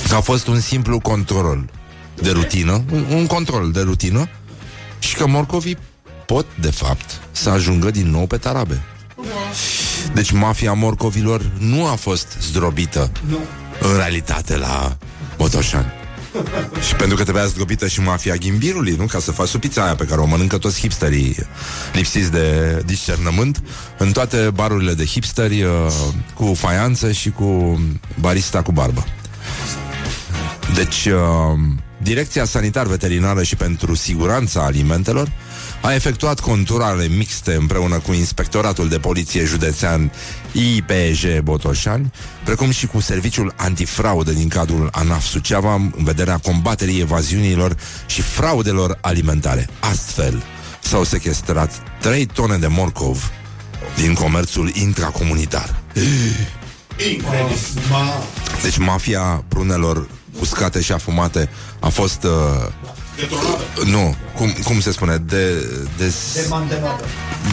Că 0.09 0.15
a 0.15 0.21
fost 0.21 0.47
un 0.47 0.59
simplu 0.59 0.99
control 0.99 1.69
De 2.21 2.31
rutină 2.31 2.83
Un, 2.91 3.05
un 3.09 3.27
control 3.27 3.71
de 3.71 3.81
rutină 3.81 4.29
Și 4.99 5.15
că 5.15 5.27
morcovii 5.27 5.77
pot, 6.25 6.45
de 6.59 6.71
fapt, 6.71 7.21
să 7.31 7.49
ajungă 7.49 7.91
din 7.91 8.09
nou 8.09 8.25
pe 8.27 8.37
tarabe. 8.37 8.81
Deci 10.13 10.31
mafia 10.31 10.73
morcovilor 10.73 11.51
nu 11.57 11.85
a 11.85 11.95
fost 11.95 12.37
zdrobită 12.41 13.11
în 13.79 13.95
realitate 13.95 14.57
la 14.57 14.97
Botoșani. 15.37 15.91
Și 16.87 16.95
pentru 16.95 17.17
că 17.17 17.23
trebuia 17.23 17.45
zdrobită 17.45 17.87
și 17.87 18.01
mafia 18.01 18.35
ghimbirului, 18.35 18.95
nu? 18.95 19.05
Ca 19.05 19.19
să 19.19 19.31
faci 19.31 19.47
supița 19.47 19.83
aia 19.83 19.95
pe 19.95 20.05
care 20.05 20.21
o 20.21 20.25
mănâncă 20.25 20.57
toți 20.57 20.79
hipsterii 20.79 21.35
lipsiți 21.93 22.31
de 22.31 22.81
discernământ 22.85 23.61
în 23.97 24.11
toate 24.11 24.49
barurile 24.53 24.93
de 24.93 25.05
hipsteri 25.05 25.63
uh, 25.63 25.71
cu 26.33 26.53
faianță 26.53 27.11
și 27.11 27.29
cu 27.29 27.79
barista 28.19 28.61
cu 28.61 28.71
barbă. 28.71 29.05
Deci, 30.73 31.05
uh, 31.05 31.59
Direcția 32.01 32.45
Sanitar-Veterinară 32.45 33.43
și 33.43 33.55
pentru 33.55 33.95
Siguranța 33.95 34.63
Alimentelor 34.63 35.31
a 35.81 35.93
efectuat 35.93 36.39
conturale 36.39 37.07
mixte 37.07 37.53
împreună 37.53 37.99
cu 37.99 38.13
Inspectoratul 38.13 38.89
de 38.89 38.99
Poliție 38.99 39.43
Județean 39.43 40.11
IPJ 40.51 41.39
Botoșani, 41.43 42.11
precum 42.43 42.71
și 42.71 42.87
cu 42.87 42.99
Serviciul 42.99 43.53
Antifraudă 43.55 44.31
din 44.31 44.47
cadrul 44.47 44.89
ANAF 44.91 45.25
Suceava 45.25 45.73
în 45.73 45.91
vederea 46.03 46.37
combaterii 46.37 47.01
evaziunilor 47.01 47.75
și 48.05 48.21
fraudelor 48.21 48.97
alimentare. 49.01 49.67
Astfel, 49.79 50.43
s-au 50.79 51.03
sequestrat 51.03 51.71
3 52.01 52.25
tone 52.25 52.57
de 52.57 52.67
morcov 52.67 53.31
din 53.97 54.13
comerțul 54.13 54.71
intracomunitar. 54.73 55.75
Deci 58.61 58.77
mafia 58.77 59.43
prunelor 59.47 60.07
uscate 60.39 60.81
și 60.81 60.91
afumate 60.91 61.49
a 61.79 61.89
fost... 61.89 62.23
Uh, 62.23 62.73
nu, 63.85 64.15
cum, 64.35 64.55
cum 64.63 64.79
se 64.79 64.91
spune? 64.91 65.17
De, 65.17 65.53
de, 65.97 66.13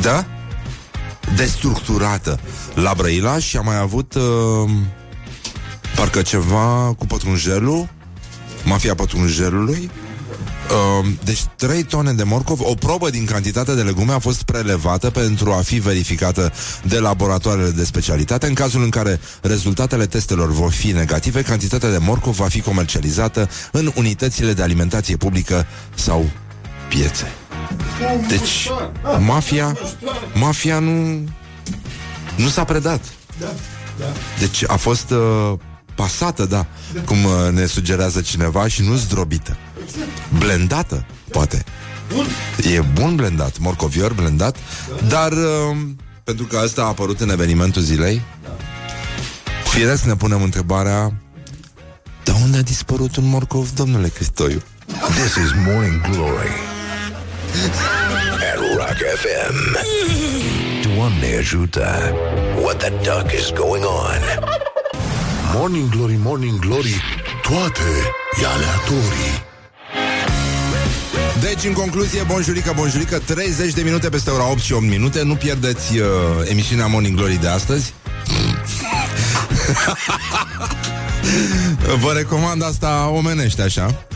da? 0.00 0.24
Destructurată 1.36 2.40
la 2.74 2.94
Brăila 2.96 3.38
și 3.38 3.56
a 3.56 3.60
mai 3.60 3.78
avut 3.78 4.14
uh, 4.14 4.70
parcă 5.96 6.22
ceva 6.22 6.94
cu 6.98 7.06
pătrunjelul, 7.06 7.88
mafia 8.64 8.94
pătrunjelului, 8.94 9.90
Uh, 10.70 11.06
deci 11.24 11.44
3 11.56 11.82
tone 11.82 12.12
de 12.12 12.22
morcov, 12.22 12.60
o 12.60 12.74
probă 12.74 13.10
din 13.10 13.24
cantitatea 13.24 13.74
de 13.74 13.82
legume 13.82 14.12
a 14.12 14.18
fost 14.18 14.42
prelevată 14.42 15.10
pentru 15.10 15.52
a 15.52 15.60
fi 15.60 15.78
verificată 15.78 16.52
de 16.82 16.98
laboratoarele 16.98 17.70
de 17.70 17.84
specialitate. 17.84 18.46
În 18.46 18.54
cazul 18.54 18.82
în 18.82 18.90
care 18.90 19.20
rezultatele 19.42 20.06
testelor 20.06 20.52
vor 20.52 20.72
fi 20.72 20.92
negative, 20.92 21.42
cantitatea 21.42 21.90
de 21.90 21.98
morcov 21.98 22.36
va 22.36 22.48
fi 22.48 22.60
comercializată 22.60 23.48
în 23.72 23.92
unitățile 23.94 24.52
de 24.52 24.62
alimentație 24.62 25.16
publică 25.16 25.66
sau 25.94 26.30
piețe. 26.88 27.32
Deci, 28.28 28.70
mafia, 29.18 29.78
mafia 30.34 30.78
nu, 30.78 31.24
nu 32.36 32.48
s-a 32.48 32.64
predat. 32.64 33.00
Deci 34.38 34.64
a 34.66 34.76
fost 34.76 35.10
uh, 35.10 35.52
pasată, 35.94 36.44
da, 36.44 36.66
cum 37.04 37.24
uh, 37.24 37.52
ne 37.52 37.66
sugerează 37.66 38.20
cineva, 38.20 38.68
și 38.68 38.82
nu 38.82 38.94
zdrobită. 38.94 39.56
Blendată, 40.38 41.06
poate. 41.30 41.64
Bun. 42.14 42.26
E 42.74 42.80
bun 42.80 43.16
blendat, 43.16 43.58
morcovior 43.58 44.12
blendat, 44.12 44.56
dar 45.08 45.32
uh, 45.32 45.76
pentru 46.24 46.44
că 46.44 46.56
asta 46.56 46.82
a 46.82 46.86
apărut 46.86 47.20
în 47.20 47.30
evenimentul 47.30 47.82
zilei, 47.82 48.22
firesc 49.72 50.04
ne 50.04 50.16
punem 50.16 50.42
întrebarea 50.42 51.12
de 52.24 52.32
unde 52.42 52.58
a 52.58 52.62
dispărut 52.62 53.16
un 53.16 53.28
morcov, 53.28 53.70
domnule 53.70 54.08
Cristoiu? 54.08 54.62
This 54.86 55.34
is 55.44 55.52
Morning 55.66 56.00
Glory 56.10 56.52
at 58.52 58.58
Rock 58.76 58.96
FM. 58.96 59.76
Doamne 60.94 61.36
ajută! 61.38 62.12
What 62.62 62.78
the 62.78 62.90
duck 62.90 63.32
is 63.32 63.52
going 63.52 63.84
on? 63.84 64.20
Morning 65.54 65.88
Glory, 65.90 66.18
Morning 66.22 66.58
Glory, 66.58 67.02
toate 67.42 67.90
e 68.42 68.46
aleatorii. 68.46 69.45
Deci, 71.48 71.64
în 71.64 71.72
concluzie, 71.72 72.22
bonjurică, 72.22 72.72
bonjurică 72.76 73.18
30 73.18 73.72
de 73.72 73.82
minute 73.82 74.08
peste 74.08 74.30
ora 74.30 74.50
8 74.50 74.60
și 74.60 74.72
8 74.72 74.82
minute. 74.82 75.22
Nu 75.22 75.34
pierdeți 75.34 75.98
uh, 75.98 76.06
emisiunea 76.44 76.86
Morning 76.86 77.16
Glory 77.16 77.40
de 77.40 77.48
astăzi. 77.48 77.92
Vă 82.02 82.12
recomand 82.12 82.62
asta 82.62 83.08
omenește 83.14 83.62
așa? 83.62 84.06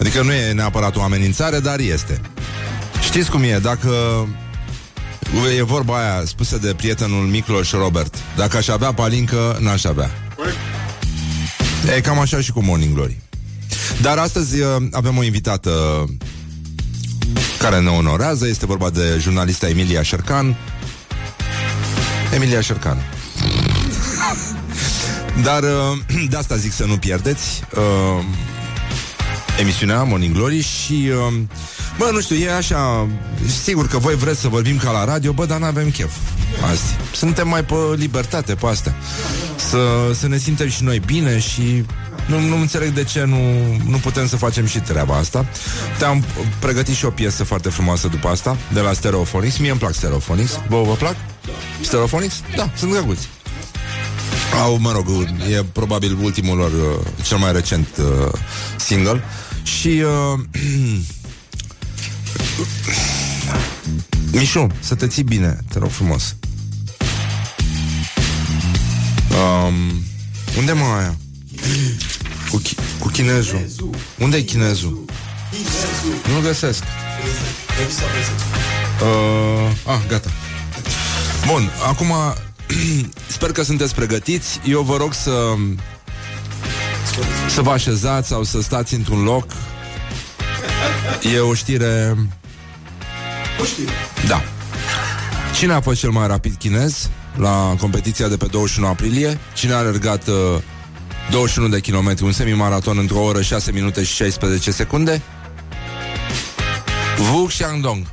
Adică 0.00 0.22
nu 0.22 0.32
e 0.32 0.52
neapărat 0.52 0.96
o 0.96 1.02
amenințare, 1.02 1.58
dar 1.58 1.78
este. 1.78 2.20
Știți 3.02 3.30
cum 3.30 3.42
e, 3.42 3.58
dacă 3.62 3.90
E 5.58 5.62
vorba 5.62 5.98
aia 5.98 6.22
spusă 6.26 6.58
de 6.58 6.74
prietenul 6.76 7.26
Micloș 7.26 7.70
Robert 7.70 8.14
Dacă 8.36 8.56
aș 8.56 8.68
avea 8.68 8.92
palincă, 8.92 9.58
n-aș 9.60 9.84
avea. 9.84 10.10
E 11.96 12.00
cam 12.00 12.18
așa 12.18 12.40
și 12.40 12.52
cu 12.52 12.62
Morning 12.62 12.94
Glory. 12.94 13.20
Dar 14.02 14.18
astăzi 14.18 14.60
uh, 14.60 14.66
avem 14.90 15.16
o 15.18 15.22
invitată 15.22 15.70
care 17.70 17.80
ne 17.80 17.88
onorează. 17.88 18.46
Este 18.46 18.66
vorba 18.66 18.90
de 18.90 19.18
jurnalista 19.20 19.68
Emilia 19.68 20.02
Șercan. 20.02 20.56
Emilia 22.34 22.60
Șercan. 22.60 22.98
Dar 25.46 25.62
uh, 25.62 25.68
de 26.30 26.36
asta 26.36 26.56
zic 26.56 26.72
să 26.72 26.84
nu 26.84 26.96
pierdeți 26.96 27.62
uh, 27.74 28.24
emisiunea 29.60 30.02
Morning 30.02 30.34
Glory 30.34 30.60
și 30.60 31.10
uh, 31.10 31.34
Bă, 31.98 32.10
nu 32.12 32.20
știu, 32.20 32.36
e 32.36 32.54
așa 32.54 33.08
Sigur 33.62 33.88
că 33.88 33.98
voi 33.98 34.14
vreți 34.14 34.40
să 34.40 34.48
vorbim 34.48 34.76
ca 34.76 34.90
la 34.90 35.04
radio 35.04 35.32
Bă, 35.32 35.46
dar 35.46 35.58
n-avem 35.58 35.90
chef 35.90 36.12
azi 36.70 36.82
Suntem 37.12 37.48
mai 37.48 37.64
pe 37.64 37.74
libertate 37.96 38.54
pe 38.54 38.66
astea 38.66 38.94
Să, 39.56 40.12
să 40.14 40.28
ne 40.28 40.36
simtem 40.36 40.68
și 40.68 40.82
noi 40.82 40.98
bine 40.98 41.38
Și 41.38 41.84
nu, 42.26 42.40
nu 42.40 42.56
înțeleg 42.56 42.88
de 42.88 43.04
ce 43.04 43.24
nu, 43.24 43.36
nu 43.88 43.96
putem 43.96 44.28
să 44.28 44.36
facem 44.36 44.66
și 44.66 44.78
treaba 44.78 45.16
asta 45.16 45.46
Te-am 45.98 46.24
pregătit 46.58 46.94
și 46.94 47.04
o 47.04 47.10
piesă 47.10 47.44
foarte 47.44 47.68
frumoasă 47.68 48.08
după 48.08 48.28
asta 48.28 48.56
De 48.72 48.80
la 48.80 48.92
Stereophonics 48.92 49.58
Mie 49.58 49.70
îmi 49.70 49.78
plac 49.78 49.94
Stereophonics 49.94 50.60
Vă, 50.68 50.82
vă 50.82 50.94
plac? 50.94 51.16
Stereophonics? 51.80 52.42
Da, 52.56 52.70
sunt 52.76 52.92
drăguți 52.92 53.28
au, 54.62 54.78
mă 54.78 54.92
rog, 54.92 55.08
e 55.50 55.64
probabil 55.72 56.18
ultimul 56.22 56.56
lor, 56.56 56.72
uh, 56.72 57.06
cel 57.22 57.38
mai 57.38 57.52
recent 57.52 57.86
uh, 57.98 58.32
single 58.76 59.22
Și 59.62 59.88
uh, 59.88 60.40
Mișu, 64.38 64.66
să 64.80 64.94
te 64.94 65.06
ții 65.06 65.22
bine, 65.22 65.58
te 65.68 65.78
rog 65.78 65.90
frumos 65.90 66.36
um, 69.30 70.02
Unde 70.58 70.72
mă 70.72 70.84
aia? 70.84 71.16
Cu, 72.54 72.60
chi- 72.62 72.98
cu 72.98 73.08
chinezul. 73.08 73.66
Unde 74.18 74.36
e 74.36 74.40
chinezul? 74.40 75.04
Nu-l 76.32 76.42
găsesc. 76.42 76.82
Uh, 79.02 79.92
Ah, 79.94 80.00
gata. 80.08 80.30
Bun, 81.46 81.70
acum 81.88 82.12
Sper 83.36 83.52
că 83.52 83.62
sunteți 83.62 83.94
pregătiți. 83.94 84.60
Eu 84.68 84.82
vă 84.82 84.96
rog 84.96 85.14
să 85.14 85.30
Să 87.48 87.62
vă 87.62 87.70
așezați 87.70 88.28
Sau 88.28 88.42
să 88.42 88.60
stați 88.62 88.94
într-un 88.94 89.22
loc. 89.22 89.46
E 91.34 91.38
o 91.38 91.54
știre. 91.54 92.16
O 93.60 93.64
știre. 93.64 93.90
Da. 94.26 94.42
Cine 95.54 95.72
a 95.72 95.80
fost 95.80 96.00
cel 96.00 96.10
mai 96.10 96.26
rapid 96.26 96.54
chinez 96.58 97.10
La 97.36 97.74
competiția 97.78 98.28
de 98.28 98.36
pe 98.36 98.46
21 98.46 98.86
aprilie? 98.88 99.38
Cine 99.54 99.72
a 99.72 99.76
alergat 99.76 100.28
uh, 100.28 100.34
21 101.30 101.68
de 101.68 101.80
kilometri 101.80 102.24
Un 102.24 102.32
semimaraton 102.32 102.98
într-o 102.98 103.22
oră 103.22 103.42
6 103.42 103.72
minute 103.72 104.04
și 104.04 104.14
16 104.14 104.70
secunde 104.70 105.22
Wu 107.32 107.44
Xiangdong 107.46 108.06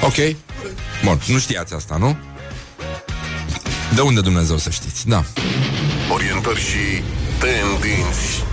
Ok 0.00 0.36
Bun, 1.04 1.20
nu 1.26 1.38
știați 1.38 1.74
asta, 1.74 1.96
nu? 1.96 2.16
De 3.94 4.00
unde 4.00 4.20
Dumnezeu 4.20 4.56
să 4.56 4.70
știți, 4.70 5.08
da 5.08 5.24
Orientări 6.12 6.60
și 6.60 7.02
tendinți. 7.38 8.44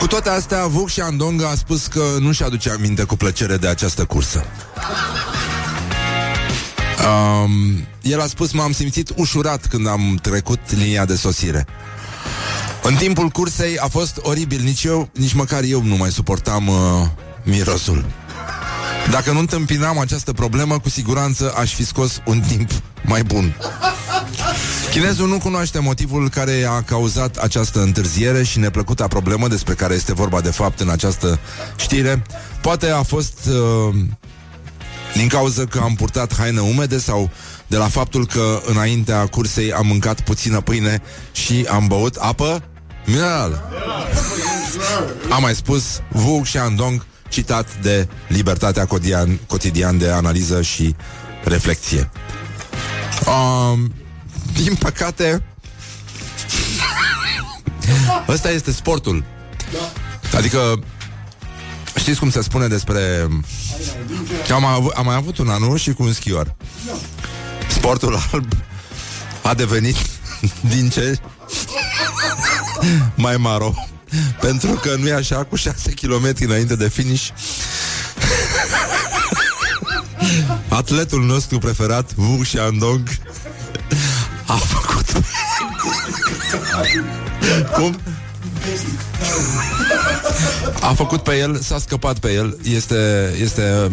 Cu 0.00 0.06
toate 0.06 0.28
astea, 0.28 0.66
Vuk 0.66 0.88
și 0.88 1.00
Andong 1.00 1.42
a 1.42 1.54
spus 1.56 1.86
că 1.86 2.02
nu-și 2.20 2.42
aduce 2.42 2.70
aminte 2.70 3.02
cu 3.02 3.16
plăcere 3.16 3.56
de 3.56 3.68
această 3.68 4.04
cursă. 4.04 4.44
Um, 7.06 7.86
el 8.02 8.20
a 8.20 8.26
spus, 8.26 8.52
m-am 8.52 8.72
simțit 8.72 9.12
ușurat 9.16 9.66
când 9.66 9.88
am 9.88 10.18
trecut 10.22 10.60
linia 10.76 11.04
de 11.04 11.16
sosire. 11.16 11.66
În 12.82 12.94
timpul 12.94 13.28
cursei 13.28 13.78
a 13.78 13.86
fost 13.86 14.18
oribil, 14.22 14.60
nici 14.62 14.84
eu, 14.84 15.08
nici 15.14 15.32
măcar 15.32 15.62
eu 15.62 15.82
nu 15.82 15.96
mai 15.96 16.10
suportam 16.10 16.68
uh, 16.68 16.76
mirosul. 17.42 18.04
Dacă 19.10 19.32
nu 19.32 19.38
întâmpinam 19.38 19.98
această 19.98 20.32
problemă, 20.32 20.78
cu 20.78 20.88
siguranță 20.88 21.54
aș 21.56 21.74
fi 21.74 21.84
scos 21.84 22.20
un 22.24 22.40
timp 22.40 22.70
mai 23.02 23.22
bun. 23.22 23.56
Chinezul 24.90 25.28
nu 25.28 25.38
cunoaște 25.38 25.78
motivul 25.78 26.28
care 26.28 26.66
a 26.68 26.82
cauzat 26.82 27.36
această 27.36 27.80
întârziere 27.80 28.42
și 28.42 28.58
neplăcuta 28.58 29.06
problemă 29.06 29.48
despre 29.48 29.74
care 29.74 29.94
este 29.94 30.14
vorba 30.14 30.40
de 30.40 30.50
fapt 30.50 30.80
în 30.80 30.88
această 30.88 31.38
știre. 31.76 32.22
Poate 32.60 32.90
a 32.90 33.02
fost 33.02 33.38
uh, 33.48 33.94
din 35.16 35.28
cauza 35.28 35.64
că 35.64 35.78
am 35.78 35.94
purtat 35.94 36.36
haine 36.36 36.60
umede 36.60 36.98
sau 36.98 37.30
de 37.66 37.76
la 37.76 37.88
faptul 37.88 38.26
că 38.26 38.62
înaintea 38.66 39.26
cursei 39.26 39.72
am 39.72 39.86
mâncat 39.86 40.20
puțină 40.20 40.60
pâine 40.60 41.02
și 41.32 41.66
am 41.68 41.86
băut 41.86 42.16
apă 42.16 42.62
minerală. 43.06 43.70
A 45.30 45.38
mai 45.38 45.54
spus 45.54 46.00
Wu 46.12 46.40
Xiandong, 46.40 47.06
citat 47.28 47.66
de 47.82 48.08
Libertatea 48.28 48.86
Cotidian, 48.86 49.38
cotidian 49.46 49.98
de 49.98 50.10
Analiză 50.10 50.62
și 50.62 50.94
Reflecție. 51.44 52.10
Um, 53.26 53.92
din 54.52 54.74
păcate, 54.74 55.42
ăsta 58.28 58.50
este 58.50 58.72
sportul. 58.72 59.24
Adică, 60.36 60.78
știți 61.96 62.18
cum 62.18 62.30
se 62.30 62.42
spune 62.42 62.66
despre... 62.66 63.28
Că 64.46 64.52
am, 64.52 64.64
av- 64.64 64.92
am 64.94 65.04
mai 65.04 65.14
avut 65.14 65.38
un 65.38 65.48
anul 65.48 65.78
și 65.78 65.92
cu 65.92 66.02
un 66.02 66.12
schior. 66.12 66.54
Sportul 67.68 68.18
alb 68.32 68.52
a 69.42 69.54
devenit 69.54 69.96
din 70.74 70.88
ce 70.88 71.18
mai 73.14 73.36
maro. 73.36 73.74
Pentru 74.40 74.70
că 74.70 74.94
nu 74.98 75.08
e 75.08 75.12
așa, 75.12 75.44
cu 75.44 75.56
6 75.56 75.90
km 75.90 76.34
înainte 76.40 76.76
de 76.76 76.88
finish 76.88 77.28
Atletul 80.68 81.24
nostru 81.24 81.58
preferat, 81.58 82.10
Wu 82.16 82.42
Shandong, 82.44 83.08
a 84.46 84.52
făcut... 84.54 85.06
Cum? 87.74 88.00
A 90.80 90.94
făcut 90.94 91.22
pe 91.22 91.38
el, 91.38 91.58
s-a 91.60 91.78
scăpat 91.78 92.18
pe 92.18 92.32
el, 92.32 92.58
este, 92.62 93.32
este, 93.40 93.90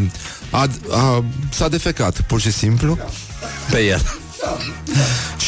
a, 0.50 0.68
a, 0.92 1.24
s-a 1.50 1.68
defecat, 1.68 2.22
pur 2.22 2.42
și 2.42 2.52
simplu, 2.52 2.98
pe 3.72 3.80
el. 3.80 4.02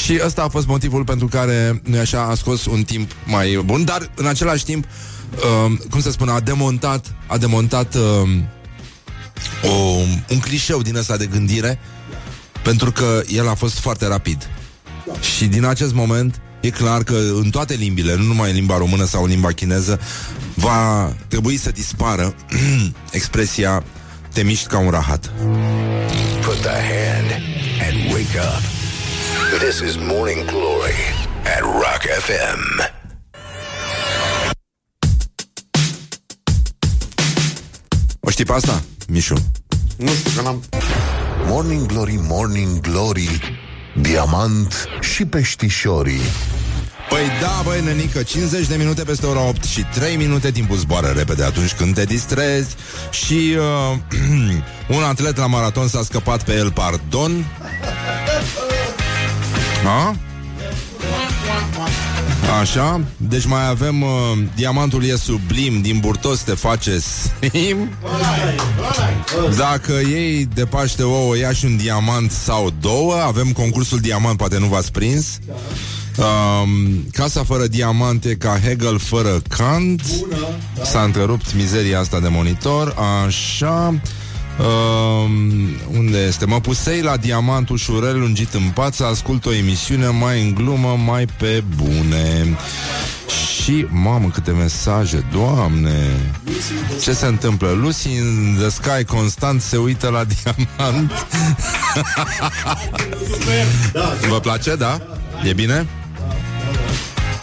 Și 0.03 0.19
ăsta 0.25 0.43
a 0.43 0.47
fost 0.47 0.67
motivul 0.67 1.03
pentru 1.03 1.27
care, 1.27 1.81
nu 1.83 1.99
așa, 1.99 2.21
a 2.21 2.35
scos 2.35 2.65
un 2.65 2.83
timp 2.83 3.11
mai 3.25 3.61
bun, 3.65 3.85
dar 3.85 4.09
în 4.15 4.25
același 4.25 4.63
timp, 4.63 4.85
uh, 4.85 5.77
cum 5.89 6.01
să 6.01 6.11
spun, 6.11 6.29
a 6.29 6.39
demontat, 6.39 7.13
a 7.27 7.37
demontat 7.37 7.95
uh, 7.95 8.29
o, 9.63 9.73
un 10.29 10.39
clișeu 10.39 10.81
din 10.81 10.95
ăsta 10.95 11.17
de 11.17 11.25
gândire, 11.25 11.79
pentru 12.63 12.91
că 12.91 13.21
el 13.27 13.49
a 13.49 13.53
fost 13.53 13.79
foarte 13.79 14.07
rapid. 14.07 14.49
Și 15.35 15.45
din 15.45 15.65
acest 15.65 15.93
moment 15.93 16.41
e 16.65 16.69
clar 16.69 17.03
că 17.03 17.13
în 17.13 17.49
toate 17.49 17.73
limbile, 17.73 18.15
nu 18.15 18.23
numai 18.23 18.49
în 18.49 18.55
limba 18.55 18.77
română 18.77 19.05
sau 19.05 19.23
în 19.23 19.29
limba 19.29 19.51
chineză, 19.51 19.99
va 20.53 21.13
trebui 21.27 21.57
să 21.57 21.71
dispară 21.71 22.35
expresia 23.11 23.83
te 24.33 24.43
miști 24.43 24.67
ca 24.67 24.77
un 24.77 24.89
rahat. 24.89 25.31
Put 26.41 26.61
the 26.61 26.69
hand 26.69 27.41
and 27.87 28.13
wake 28.13 28.37
up. 28.37 28.61
This 29.59 29.89
is 29.89 29.95
Morning 29.95 30.45
Glory 30.45 31.01
at 31.55 31.61
Rock 31.61 32.01
FM. 32.19 32.93
O 38.19 38.29
știi 38.29 38.45
pe 38.45 38.53
asta, 38.53 38.83
Mișu? 39.07 39.51
Nu 39.97 40.11
știu, 40.11 40.31
că 40.35 40.41
n-am... 40.41 40.63
Morning 41.47 41.85
Glory, 41.85 42.19
Morning 42.21 42.79
Glory, 42.79 43.41
diamant 44.01 44.87
și 45.01 45.25
peștișorii. 45.25 46.21
Păi 47.15 47.29
da, 47.41 47.61
băi, 47.63 47.81
nenică, 47.81 48.23
50 48.23 48.67
de 48.67 48.75
minute 48.75 49.03
peste 49.03 49.25
ora 49.25 49.47
8 49.47 49.63
și 49.63 49.85
3 49.93 50.15
minute 50.15 50.51
timpul 50.51 50.77
zboară 50.77 51.07
repede 51.07 51.43
atunci 51.43 51.73
când 51.73 51.93
te 51.93 52.03
distrezi 52.03 52.75
și 53.11 53.55
uh, 53.57 53.97
un 54.97 55.03
atlet 55.03 55.37
la 55.37 55.47
maraton 55.47 55.87
s-a 55.87 56.03
scăpat 56.03 56.43
pe 56.43 56.53
el, 56.53 56.71
pardon. 56.71 57.45
A? 59.85 60.15
Așa, 62.61 63.01
deci 63.17 63.45
mai 63.45 63.67
avem 63.67 64.01
uh, 64.01 64.09
Diamantul 64.55 65.03
e 65.03 65.15
sublim, 65.15 65.81
din 65.81 65.99
burtos 65.99 66.39
te 66.39 66.53
face 66.53 66.99
slim 66.99 67.89
Dacă 69.57 69.91
iei 69.91 70.45
de 70.53 70.65
Paște 70.65 71.03
ouă, 71.03 71.37
ia 71.37 71.51
și 71.51 71.65
un 71.65 71.77
diamant 71.77 72.31
sau 72.31 72.73
două 72.79 73.13
Avem 73.13 73.51
concursul 73.51 73.99
diamant, 73.99 74.37
poate 74.37 74.59
nu 74.59 74.65
v-ați 74.65 74.91
prins 74.91 75.39
Um, 76.17 77.03
casa 77.11 77.43
fără 77.43 77.67
diamante 77.67 78.35
ca 78.35 78.59
Hegel 78.63 78.99
fără 78.99 79.41
Kant 79.47 80.01
S-a 80.83 81.01
întrerupt 81.01 81.55
mizeria 81.55 81.99
asta 81.99 82.19
de 82.19 82.27
monitor 82.27 82.95
Așa 83.25 83.87
um, 83.87 85.39
Unde 85.97 86.17
este? 86.17 86.45
Mă 86.45 86.59
pusei 86.59 87.01
la 87.01 87.17
diamant 87.17 87.69
ușurel 87.69 88.19
lungit 88.19 88.53
în 88.53 88.71
pat 88.73 88.93
Să 88.93 89.03
ascult 89.03 89.45
o 89.45 89.53
emisiune 89.53 90.07
mai 90.07 90.41
în 90.41 90.53
glumă 90.53 90.99
Mai 91.05 91.25
pe 91.37 91.63
bune 91.75 92.57
Și, 93.63 93.87
mamă, 93.89 94.29
câte 94.29 94.51
mesaje 94.51 95.25
Doamne 95.31 96.31
Ce 97.01 97.13
se 97.13 97.25
întâmplă? 97.25 97.71
Lucy 97.81 98.09
in 98.09 98.57
the 98.59 98.69
Sky 98.69 99.03
constant 99.05 99.61
se 99.61 99.77
uită 99.77 100.09
la 100.09 100.23
diamant 100.43 101.11
Vă 104.29 104.39
place, 104.39 104.75
da? 104.75 105.01
E 105.43 105.53
bine? 105.53 105.85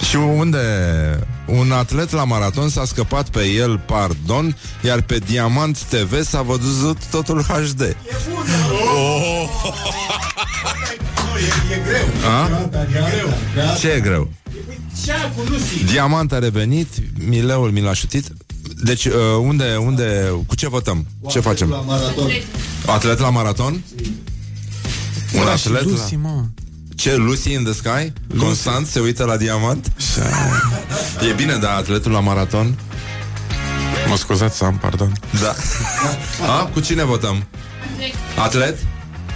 Și 0.09 0.17
unde 0.17 0.59
un 1.47 1.73
atlet 1.73 2.11
la 2.11 2.25
maraton 2.25 2.69
s-a 2.69 2.85
scăpat 2.85 3.29
pe 3.29 3.45
el, 3.45 3.79
pardon, 3.79 4.57
iar 4.85 5.01
pe 5.03 5.19
Diamant 5.19 5.83
TV 5.83 6.23
s-a 6.25 6.43
văzut 6.43 7.05
totul 7.11 7.43
HD. 7.43 7.97
Oh. 8.95 9.49
E, 11.39 11.75
e 11.75 11.83
greu. 11.85 12.07
A? 12.31 13.77
Ce 13.79 13.89
e 13.89 14.01
greu? 14.01 14.31
Cea 15.05 15.33
cu 15.37 15.43
Lucy. 15.49 15.85
Diamant 15.85 16.33
a 16.33 16.39
revenit, 16.39 16.89
Mileul 17.27 17.71
mi 17.71 17.81
l-a 17.81 17.93
șutit. 17.93 18.27
Deci, 18.83 19.05
uh, 19.05 19.15
unde, 19.41 19.77
unde, 19.77 20.35
cu 20.47 20.55
ce 20.55 20.69
votăm? 20.69 21.07
Ce 21.29 21.41
facem? 21.41 21.69
La 21.69 21.77
maraton. 21.77 22.31
Atlet 22.87 23.19
la 23.19 23.31
maraton? 23.31 23.83
Un 25.35 25.45
Da, 25.45 25.57
și 25.57 25.67
atlet 25.67 25.85
Lucy, 25.85 26.19
la... 26.23 26.45
mă. 27.03 27.11
Ce, 27.11 27.17
Lucy 27.17 27.53
in 27.53 27.65
the 27.65 27.73
Sky? 27.73 28.13
Constant 28.39 28.87
se 28.87 29.01
uită 29.01 29.25
la 29.25 29.37
diamant? 29.37 29.93
E 31.31 31.33
bine, 31.33 31.57
da, 31.57 31.75
atletul 31.75 32.13
la 32.13 32.21
maraton? 32.21 32.79
Mă 34.09 34.17
scuzați 34.17 34.57
să 34.57 34.65
am 34.65 34.79
pardon. 34.79 35.13
Da. 35.41 35.55
A, 36.47 36.65
cu 36.65 36.81
cine 36.81 37.05
votăm? 37.05 37.47
Atlet? 38.39 38.79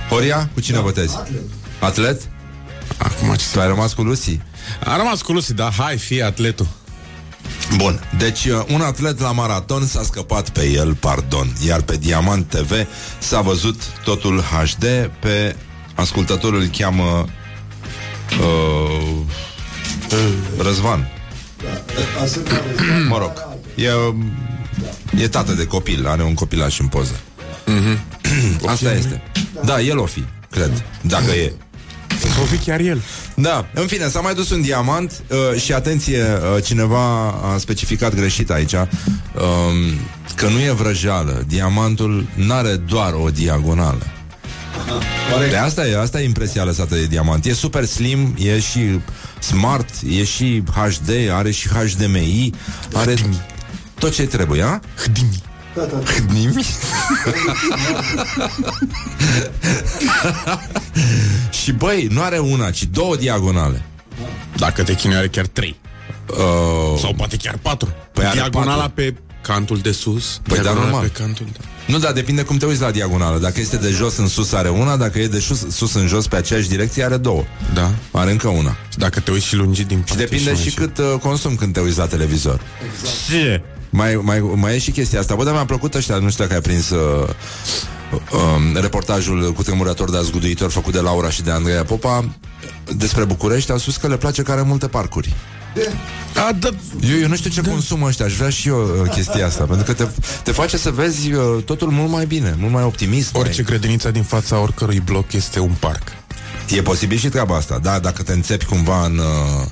Horia, 0.08 0.50
cu 0.54 0.60
cine 0.60 0.78
votezi? 0.78 1.16
Atlet? 1.78 2.22
Acum 2.98 3.34
ce 3.34 3.44
Tu 3.52 3.60
ai 3.60 3.66
rămas 3.66 3.92
cu 3.92 4.02
Lucy? 4.02 4.40
A 4.84 4.96
rămas 4.96 5.22
cu 5.22 5.32
Lucy, 5.32 5.52
dar 5.52 5.72
hai, 5.72 5.96
fie 5.96 6.22
atletul. 6.22 6.66
Bun, 7.76 8.00
deci 8.18 8.44
uh, 8.44 8.64
un 8.68 8.80
atlet 8.80 9.20
la 9.20 9.32
maraton 9.32 9.86
s-a 9.86 10.02
scăpat 10.02 10.48
pe 10.50 10.64
el, 10.64 10.94
pardon, 10.94 11.52
iar 11.66 11.80
pe 11.80 11.96
Diamant 11.96 12.48
TV 12.48 12.72
s-a 13.18 13.40
văzut 13.40 13.82
totul 14.04 14.40
HD, 14.40 14.84
pe 15.20 15.56
ascultătorul 15.94 16.60
îl 16.60 16.66
cheamă 16.66 17.26
uh, 18.40 19.16
Răzvan. 20.58 21.10
Mă 23.08 23.18
rog, 23.18 23.32
e, 23.74 23.88
e 25.22 25.28
tată 25.28 25.52
de 25.52 25.66
copil, 25.66 26.06
are 26.06 26.22
un 26.22 26.34
copilaș 26.34 26.78
în 26.78 26.86
poză. 26.86 27.20
Asta 28.66 28.92
este. 28.92 29.22
Da, 29.64 29.80
el 29.80 29.98
o 29.98 30.06
fi, 30.06 30.24
cred, 30.50 30.84
dacă 31.00 31.30
e. 31.30 31.52
O 32.42 32.44
fi 32.44 32.56
chiar 32.56 32.80
el. 32.80 33.02
Da, 33.34 33.66
în 33.74 33.86
fine, 33.86 34.08
s-a 34.08 34.20
mai 34.20 34.34
dus 34.34 34.50
un 34.50 34.62
diamant 34.62 35.22
uh, 35.30 35.60
și 35.60 35.72
atenție, 35.72 36.22
uh, 36.22 36.62
cineva 36.64 37.28
a 37.28 37.58
specificat 37.58 38.14
greșit 38.14 38.50
aici 38.50 38.72
uh, 38.72 38.88
că 40.34 40.48
nu 40.48 40.58
e 40.60 40.70
vrăjeală. 40.70 41.44
Diamantul 41.46 42.26
n-are 42.34 42.76
doar 42.76 43.12
o 43.12 43.30
diagonală. 43.30 44.06
De 45.50 45.56
asta 45.56 45.86
e, 45.86 45.98
asta 45.98 46.20
e 46.20 46.24
impresia 46.24 46.64
lăsată 46.64 46.94
de 46.94 47.06
diamant. 47.06 47.44
E 47.44 47.52
super 47.52 47.84
slim, 47.84 48.34
e 48.38 48.60
și 48.60 49.00
smart, 49.38 49.88
e 50.08 50.24
și 50.24 50.62
HD, 50.74 51.10
are 51.30 51.50
și 51.50 51.68
HDMI, 51.68 52.50
are 52.92 53.14
tot 53.98 54.14
ce 54.14 54.26
trebuie, 54.26 54.62
a? 54.62 54.80
HDMI. 55.04 55.42
HDMI? 56.04 56.64
și 61.62 61.72
băi, 61.72 62.08
nu 62.10 62.22
are 62.22 62.38
una, 62.38 62.70
ci 62.70 62.84
două 62.84 63.16
diagonale. 63.16 63.82
Dacă 64.56 64.82
te 64.82 64.94
chinui 64.94 65.16
are 65.16 65.28
chiar 65.28 65.46
trei. 65.46 65.76
Uh, 66.30 66.98
Sau 67.00 67.14
poate 67.14 67.36
chiar 67.36 67.58
patru. 67.62 67.94
Păi 68.12 68.24
are 68.24 68.34
Diagonala 68.34 68.76
patru. 68.82 68.92
pe 68.94 69.14
cantul 69.46 69.78
de 69.78 69.92
sus. 69.92 70.40
Păi, 70.42 70.54
dar 70.54 70.62
diagonala 70.62 70.90
normal. 70.90 71.08
pe 71.08 71.22
cantul 71.22 71.46
de... 71.52 71.58
Nu, 71.86 71.98
dar 71.98 72.12
depinde 72.12 72.42
cum 72.42 72.56
te 72.56 72.66
uiți 72.66 72.80
la 72.80 72.90
diagonală. 72.90 73.38
Dacă 73.38 73.60
este 73.60 73.76
de 73.76 73.90
jos 73.90 74.16
în 74.16 74.28
sus 74.28 74.52
are 74.52 74.68
una, 74.68 74.96
dacă 74.96 75.18
e 75.18 75.26
de 75.26 75.38
sus, 75.38 75.66
sus 75.70 75.94
în 75.94 76.06
jos 76.06 76.26
pe 76.26 76.36
aceeași 76.36 76.68
direcție 76.68 77.04
are 77.04 77.16
două. 77.16 77.44
Da. 77.74 77.90
Are 78.10 78.30
încă 78.30 78.48
una. 78.48 78.76
Dacă 78.96 79.20
te 79.20 79.30
uiți 79.30 79.46
și 79.46 79.56
lungit 79.56 79.86
din 79.86 79.96
Și 79.96 80.04
parte 80.04 80.22
depinde 80.22 80.50
mai 80.50 80.60
și 80.60 80.70
cât 80.70 80.98
uh, 80.98 81.04
consum 81.20 81.54
când 81.54 81.72
te 81.72 81.80
uiți 81.80 81.98
la 81.98 82.06
televizor. 82.06 82.60
Ce? 83.28 83.62
Mai, 83.90 84.14
mai, 84.22 84.40
mai 84.54 84.74
e 84.74 84.78
și 84.78 84.90
chestia 84.90 85.20
asta. 85.20 85.34
Bă, 85.34 85.44
dar 85.44 85.52
mi-a 85.52 85.64
plăcut 85.64 85.94
ăștia, 85.94 86.18
nu 86.18 86.30
știu 86.30 86.44
dacă 86.44 86.54
ai 86.54 86.62
prins 86.62 86.90
uh, 86.90 87.28
um, 88.12 88.80
reportajul 88.80 89.52
cu 89.52 89.62
tremurător 89.62 90.10
de 90.10 90.16
azguduitor 90.16 90.70
făcut 90.70 90.92
de 90.92 91.00
Laura 91.00 91.30
și 91.30 91.42
de 91.42 91.50
Andreea 91.50 91.84
Popa 91.84 92.24
despre 92.96 93.24
București. 93.24 93.70
Au 93.70 93.78
spus 93.78 93.96
că 93.96 94.08
le 94.08 94.16
place 94.16 94.42
că 94.42 94.52
are 94.52 94.62
multe 94.62 94.86
parcuri. 94.86 95.34
A, 96.34 96.52
da, 96.52 96.68
Eu, 97.10 97.18
eu 97.18 97.28
nu 97.28 97.36
știu 97.36 97.50
ce 97.50 97.60
da. 97.60 97.70
consum 97.70 98.02
ăștia, 98.02 98.24
aș 98.24 98.34
vrea 98.34 98.50
și 98.50 98.68
eu 98.68 99.00
uh, 99.02 99.10
chestia 99.10 99.46
asta, 99.46 99.64
pentru 99.64 99.84
că 99.84 99.92
te, 99.92 100.08
te 100.42 100.52
face 100.52 100.76
să 100.76 100.90
vezi 100.90 101.32
uh, 101.32 101.62
totul 101.64 101.90
mult 101.90 102.10
mai 102.10 102.26
bine, 102.26 102.54
mult 102.58 102.72
mai 102.72 102.82
optimist. 102.82 103.34
orice 103.34 103.62
mai... 103.62 103.70
grădiniță 103.70 104.10
din 104.10 104.22
fața 104.22 104.58
oricărui 104.58 105.00
bloc 105.00 105.32
este 105.32 105.60
un 105.60 105.74
parc. 105.78 106.02
E 106.68 106.82
posibil 106.82 107.18
și 107.18 107.28
treaba 107.28 107.56
asta, 107.56 107.78
da, 107.82 107.98
dacă 107.98 108.22
te 108.22 108.32
înțepi 108.32 108.64
cumva 108.64 109.04
în, 109.04 109.18
uh, 109.18 109.66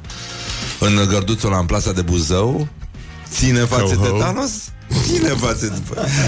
în 0.79 1.09
gărduțul 1.09 1.49
ăla 1.49 1.59
în 1.59 1.67
plasa 1.67 1.93
de 1.93 2.03
Buzău, 2.03 2.69
ține 3.31 3.61
față 3.61 3.95
Ho, 3.95 4.05
ho. 4.05 4.11
tetanos? 4.11 4.51
Ține 5.07 5.29
față 5.29 5.83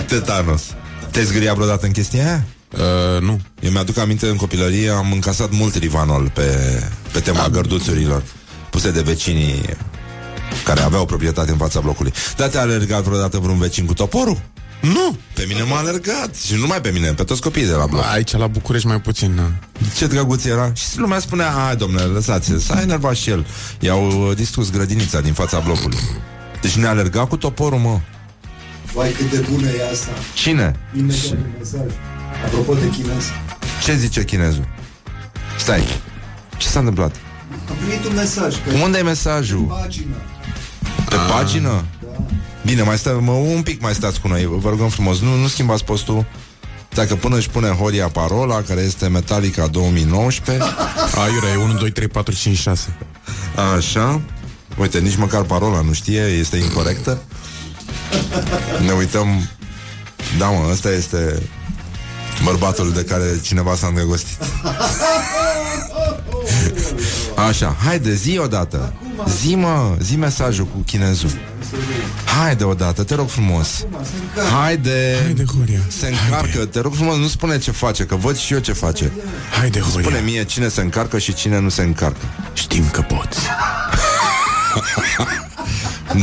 tetanos. 0.07 0.63
Te-ai 1.11 1.25
zgâria 1.25 1.55
vreodată 1.55 1.87
în 1.87 1.93
chestia 1.93 2.25
aia? 2.25 2.45
Uh, 2.73 3.23
nu. 3.23 3.41
Eu 3.61 3.71
mi-aduc 3.71 3.99
aminte 3.99 4.27
în 4.27 4.37
copilărie 4.37 4.91
am 4.91 5.13
încasat 5.13 5.51
mult 5.51 5.75
rivanol 5.75 6.31
pe, 6.35 6.81
pe 7.13 7.21
tema 7.21 7.49
gărduțurilor 7.49 8.23
puse 8.77 8.91
de 8.91 9.01
vecinii 9.01 9.63
care 10.65 10.81
aveau 10.81 11.07
proprietate 11.07 11.51
în 11.51 11.57
fața 11.57 11.81
blocului. 11.81 12.13
Dar 12.37 12.49
te-a 12.49 12.61
alergat 12.61 13.03
vreodată 13.03 13.39
vreun 13.39 13.59
vecin 13.59 13.87
cu 13.87 13.95
toporul? 13.95 14.43
Nu! 14.81 15.17
Pe 15.35 15.45
mine 15.49 15.63
m-a 15.63 15.79
alergat 15.79 16.35
și 16.35 16.53
nu 16.55 16.61
numai 16.61 16.81
pe 16.81 16.91
mine, 16.91 17.13
pe 17.13 17.23
toți 17.23 17.41
copiii 17.41 17.67
de 17.67 17.73
la 17.73 17.87
bloc. 17.87 18.05
Aici 18.13 18.33
la 18.33 18.47
București 18.47 18.87
mai 18.87 19.01
puțin, 19.01 19.35
da. 19.37 19.51
Ce 19.97 20.07
drăguț 20.07 20.45
era 20.45 20.73
Și 20.75 20.99
lumea 20.99 21.19
spunea, 21.19 21.51
hai 21.51 21.77
domnule, 21.77 22.03
lăsați 22.03 22.53
S-a 22.59 22.81
enervat 22.81 23.15
și 23.15 23.31
el 23.31 23.47
I-au 23.81 24.29
uh, 24.29 24.37
distrus 24.37 24.71
grădinița 24.71 25.21
din 25.21 25.33
fața 25.33 25.59
blocului 25.59 25.99
Deci 26.61 26.77
ne 26.77 26.87
alerga 26.87 27.27
cu 27.27 27.37
toporul, 27.37 27.79
mă 27.79 28.01
Vai, 28.93 29.11
cât 29.11 29.31
de 29.31 29.47
bună 29.51 29.67
e 29.67 29.91
asta. 29.93 30.11
Cine? 30.35 30.77
Imediat 30.97 31.31
un 31.31 31.39
mesaj. 31.59 31.91
Apropo 32.45 32.75
de 32.75 32.89
chinez. 32.89 33.25
Ce 33.85 33.97
zice 33.97 34.25
chinezul? 34.25 34.69
Stai 35.59 35.85
Ce 36.57 36.69
s-a 36.69 36.79
întâmplat? 36.79 37.15
Am 37.69 37.77
primit 37.77 38.05
un 38.05 38.15
mesaj. 38.15 38.57
Pe 38.57 38.81
Unde 38.83 38.99
e 38.99 39.03
mesajul? 39.03 39.63
pagină. 39.81 40.15
Pe 41.09 41.17
pagină? 41.31 41.85
Bine, 42.65 42.83
mai 42.83 42.99
stă, 42.99 43.19
mă, 43.23 43.33
un 43.33 43.63
pic 43.63 43.81
mai 43.81 43.95
stați 43.95 44.21
cu 44.21 44.29
noi 44.29 44.49
Vă 44.51 44.69
rugăm 44.69 44.89
frumos, 44.89 45.21
nu, 45.21 45.35
nu 45.35 45.47
schimbați 45.47 45.85
postul. 45.85 46.27
Dacă 46.95 47.15
până 47.15 47.37
își 47.37 47.51
pune 47.51 47.69
Horia 47.69 48.09
parola 48.09 48.63
Care 48.63 48.81
este 48.81 49.09
Metallica 49.09 49.67
2019 49.67 50.65
Aiurea, 51.25 51.53
e 51.53 51.57
1, 51.57 51.73
2, 51.73 51.91
3, 51.91 52.09
4, 52.09 52.35
5, 52.35 52.59
6 52.59 52.97
Așa. 53.77 54.21
Uite, 54.79 54.99
nici 54.99 55.17
măcar 55.17 55.43
parola 55.43 55.81
nu 55.81 55.93
știe 55.93 56.21
Este 56.21 56.57
incorrectă. 56.57 57.19
Ne 58.87 58.93
uităm. 58.93 59.49
Da, 60.39 60.47
mă, 60.47 60.69
ăsta 60.71 60.91
este 60.91 61.43
Bărbatul 62.45 62.93
de 62.93 63.05
care 63.05 63.41
cineva 63.43 63.75
s-a 63.75 63.87
îndrăgostit 63.87 64.37
Așa, 67.37 67.77
haide, 67.85 68.15
zi 68.15 68.39
odată. 68.39 68.93
Zi, 69.41 69.55
mă, 69.55 69.97
zi 70.01 70.17
mesajul 70.17 70.65
cu 70.65 70.79
chinezul. 70.87 71.31
Haide 72.25 72.65
odată, 72.65 73.03
te 73.03 73.15
rog 73.15 73.29
frumos. 73.29 73.85
Haide. 74.53 75.21
Haide, 75.25 75.45
Horia. 75.57 75.81
Se 75.89 76.07
încarcă, 76.07 76.65
te 76.65 76.81
rog 76.81 76.95
frumos, 76.95 77.17
nu 77.17 77.27
spune 77.27 77.59
ce 77.59 77.71
face 77.71 78.05
Că 78.05 78.15
văd 78.15 78.37
și 78.37 78.53
eu 78.53 78.59
ce 78.59 78.73
face. 78.73 79.13
Haide, 79.59 79.81
Horia. 79.81 80.09
Spune 80.09 80.23
mie 80.25 80.45
cine 80.45 80.69
se 80.69 80.81
încarcă 80.81 81.19
și 81.19 81.35
cine 81.35 81.61
nu 81.61 81.69
se 81.69 81.83
încarcă. 81.83 82.25
Știm 82.53 82.89
că 82.91 83.01
poți. 83.01 83.39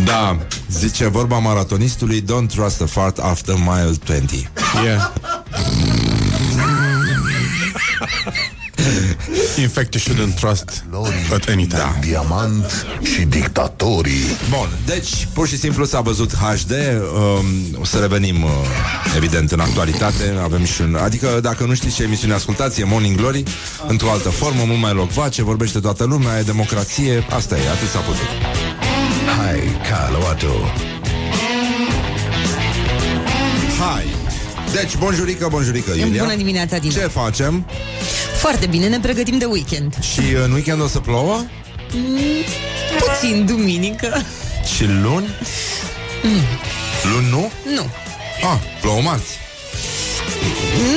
Da, 0.06 0.38
zice 0.70 1.08
vorba 1.08 1.38
maratonistului 1.38 2.22
Don't 2.22 2.48
trust 2.56 2.82
a 2.82 2.86
fart 2.86 3.18
after 3.18 3.56
mile 3.56 3.96
20 4.06 4.50
Yeah 4.84 5.12
In 9.58 9.68
fact, 9.70 9.94
you 9.96 10.02
shouldn't 10.02 10.36
trust 10.40 10.84
at 11.34 11.50
any 11.50 11.68
time 11.68 11.78
Da. 11.78 11.96
Diamant 12.02 12.86
și 13.02 13.22
dictatorii. 13.22 14.26
Bun, 14.50 14.70
deci 14.86 15.28
pur 15.34 15.48
și 15.48 15.58
simplu 15.58 15.86
s-a 15.86 16.02
văzut 16.02 16.34
HD 16.34 16.72
um, 16.72 17.46
O 17.82 17.86
să 17.86 17.98
revenim 17.98 18.44
uh, 18.44 18.50
Evident 19.16 19.52
în 19.52 19.60
actualitate 19.60 20.38
Avem 20.44 20.66
și 20.66 20.82
un... 20.82 20.96
Adică 20.96 21.40
dacă 21.42 21.66
nu 21.66 21.74
știți 21.74 21.96
ce 21.96 22.04
emisiune 22.04 22.34
ascultați 22.34 22.82
E 22.82 22.84
Morning 22.84 23.16
Glory 23.18 23.44
Într-o 23.88 24.12
altă 24.12 24.30
formă, 24.30 24.64
mult 24.66 24.80
mai 24.80 24.94
locvace 24.94 25.44
Vorbește 25.44 25.80
toată 25.80 26.04
lumea, 26.04 26.40
e 26.40 26.42
democrație 26.42 27.26
Asta 27.30 27.56
e, 27.58 27.70
atât 27.70 27.90
s-a 27.90 28.00
putut 28.00 28.28
Hai, 29.38 29.60
Caluato. 29.90 30.54
Hai 33.80 34.06
Deci, 34.74 34.98
bonjurică, 34.98 35.48
bonjurică, 35.50 35.92
Iulia 35.98 36.24
Bună 36.24 36.36
dimineața, 36.36 36.78
Dina. 36.78 36.94
Ce 36.94 37.00
facem? 37.00 37.66
Foarte 38.44 38.66
bine, 38.66 38.88
ne 38.88 39.00
pregătim 39.00 39.38
de 39.38 39.46
weekend. 39.46 39.96
Și 40.14 40.20
în 40.46 40.52
weekend 40.52 40.82
o 40.82 40.88
să 40.88 41.00
plouă? 41.00 41.44
Mm, 41.94 42.18
puțin, 43.00 43.46
duminică. 43.46 44.22
Și 44.76 44.84
luni? 44.86 45.28
Luni 47.14 47.30
nu? 47.30 47.52
Nu. 47.76 47.86
Ah, 48.52 48.60
plouă 48.82 49.02
marți 49.02 49.32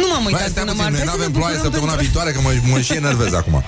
Nu 0.01 0.07
m-am 0.13 0.23
Băi, 0.23 0.33
uitat 0.33 0.49
stai 0.51 0.65
până 0.65 0.71
puțin, 0.77 0.83
marți. 0.83 0.91
noi 0.91 0.99
Hai 0.99 0.99
să 0.99 1.05
n-avem 1.05 1.31
ne 1.33 1.39
ploaie 1.39 1.55
bucurăm 1.57 1.63
săptămâna 1.73 1.93
pentru- 1.93 2.05
viitoare 2.07 2.31
Că 2.33 2.41
mă, 2.41 2.51
mă 2.73 2.81
și 2.81 2.93
enervez 2.93 3.33
acum 3.35 3.57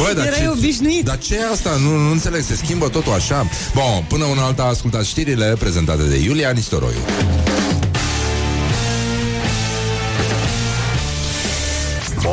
Băi, 0.00 0.14
dar 0.14 0.26
Erai 0.26 0.38
ce, 0.40 0.48
obișnuit. 0.48 1.04
Dar 1.04 1.18
ce 1.18 1.34
e 1.34 1.50
asta? 1.52 1.70
Nu, 1.84 1.96
nu 1.96 2.10
înțeleg, 2.10 2.42
se 2.42 2.54
schimbă 2.56 2.88
totul 2.88 3.12
așa 3.12 3.48
Bun, 3.74 4.04
până 4.08 4.24
una 4.24 4.44
alta 4.44 4.62
ascultați 4.64 5.08
știrile 5.08 5.56
Prezentate 5.58 6.02
de 6.02 6.16
Iulia 6.16 6.50
Nistoroiu 6.50 7.02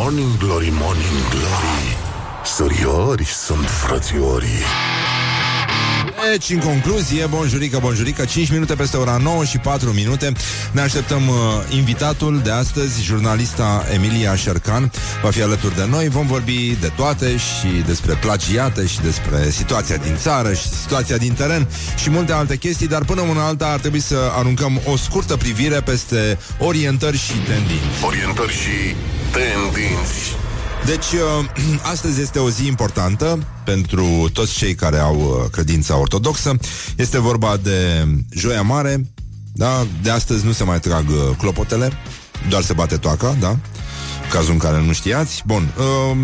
Morning 0.03 0.37
Glory, 0.37 0.69
Morning 0.71 1.29
Glory. 1.29 1.97
Suriorii 2.45 3.25
sunt 3.25 3.69
frățiorii. 3.69 4.61
Deci, 6.31 6.49
în 6.49 6.59
concluzie, 6.59 7.25
bonjurică, 7.25 7.77
bonjurică 7.81 8.25
5 8.25 8.51
minute 8.51 8.75
peste 8.75 8.97
ora 8.97 9.17
9 9.17 9.43
și 9.45 9.57
4 9.57 9.89
minute 9.89 10.31
Ne 10.71 10.81
așteptăm 10.81 11.27
uh, 11.27 11.35
invitatul 11.69 12.41
de 12.43 12.51
astăzi 12.51 13.03
Jurnalista 13.03 13.85
Emilia 13.93 14.35
Șercan 14.35 14.91
Va 15.21 15.29
fi 15.29 15.41
alături 15.41 15.75
de 15.75 15.85
noi 15.89 16.09
Vom 16.09 16.27
vorbi 16.27 16.77
de 16.81 16.91
toate 16.95 17.37
și 17.37 17.67
despre 17.85 18.13
plagiate 18.13 18.85
Și 18.87 19.01
despre 19.01 19.49
situația 19.49 19.97
din 19.97 20.15
țară 20.17 20.53
Și 20.53 20.67
situația 20.67 21.17
din 21.17 21.33
teren 21.33 21.67
Și 21.95 22.09
multe 22.09 22.31
alte 22.31 22.57
chestii 22.57 22.87
Dar 22.87 23.03
până 23.03 23.21
una 23.21 23.45
alta 23.45 23.67
ar 23.67 23.79
trebui 23.79 23.99
să 23.99 24.17
aruncăm 24.37 24.81
O 24.85 24.97
scurtă 24.97 25.37
privire 25.37 25.81
peste 25.81 26.39
orientări 26.59 27.17
și 27.17 27.33
tendinți 27.33 28.05
Orientări 28.05 28.51
și 28.51 28.95
tendinți. 29.34 30.36
Deci, 30.86 31.11
uh, 31.11 31.45
astăzi 31.93 32.21
este 32.21 32.39
o 32.39 32.49
zi 32.49 32.67
importantă 32.67 33.39
pentru 33.65 34.29
toți 34.34 34.53
cei 34.53 34.75
care 34.75 34.97
au 34.97 35.15
uh, 35.15 35.49
credința 35.51 35.97
ortodoxă. 35.97 36.55
Este 36.95 37.19
vorba 37.19 37.57
de 37.57 38.07
Joia 38.29 38.61
Mare, 38.61 39.05
da? 39.53 39.86
De 40.01 40.09
astăzi 40.09 40.45
nu 40.45 40.51
se 40.51 40.63
mai 40.63 40.79
trag 40.79 41.09
uh, 41.09 41.36
clopotele, 41.38 41.91
doar 42.49 42.63
se 42.63 42.73
bate 42.73 42.97
toaca, 42.97 43.36
da? 43.39 43.57
Cazul 44.31 44.51
în 44.51 44.57
care 44.57 44.81
nu 44.81 44.93
știați. 44.93 45.43
Bun, 45.45 45.73
uh, 45.77 46.17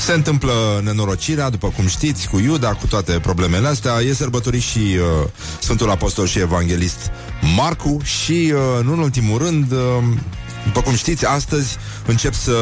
se 0.00 0.12
întâmplă 0.12 0.80
nenorocirea, 0.84 1.50
după 1.50 1.68
cum 1.68 1.86
știți, 1.86 2.28
cu 2.28 2.38
Iuda, 2.38 2.72
cu 2.72 2.86
toate 2.86 3.12
problemele 3.12 3.68
astea. 3.68 4.00
E 4.00 4.12
sărbătorit 4.12 4.62
și 4.62 4.78
uh, 4.78 5.28
Sfântul 5.60 5.90
Apostol 5.90 6.26
și 6.26 6.38
Evanghelist 6.38 7.10
Marcu 7.56 7.98
și, 8.02 8.52
uh, 8.54 8.84
nu 8.84 8.92
în 8.92 8.98
ultimul 8.98 9.38
rând, 9.38 9.72
uh, 9.72 9.78
după 10.64 10.80
cum 10.80 10.94
știți, 10.94 11.26
astăzi 11.26 11.76
încep 12.06 12.34
să 12.34 12.56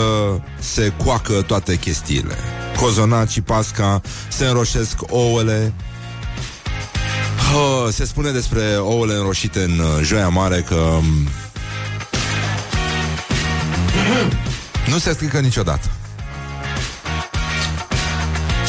se 0.59 0.93
coacă 1.05 1.33
toate 1.33 1.77
chestiile. 1.77 2.35
Cozonacii, 2.77 3.43
pasca, 3.43 4.01
se 4.29 4.47
înroșesc 4.47 4.97
ouăle, 5.09 5.73
Uh, 7.55 7.93
se 7.93 8.05
spune 8.05 8.31
despre 8.31 8.61
ouăle 8.79 9.15
înroșite 9.15 9.63
în 9.63 9.79
uh, 9.79 10.03
Joia 10.03 10.29
Mare 10.29 10.61
că 10.61 10.75
um, 10.75 11.05
nu 14.87 14.99
se 14.99 15.13
strică 15.13 15.41
niciodată. 15.41 15.91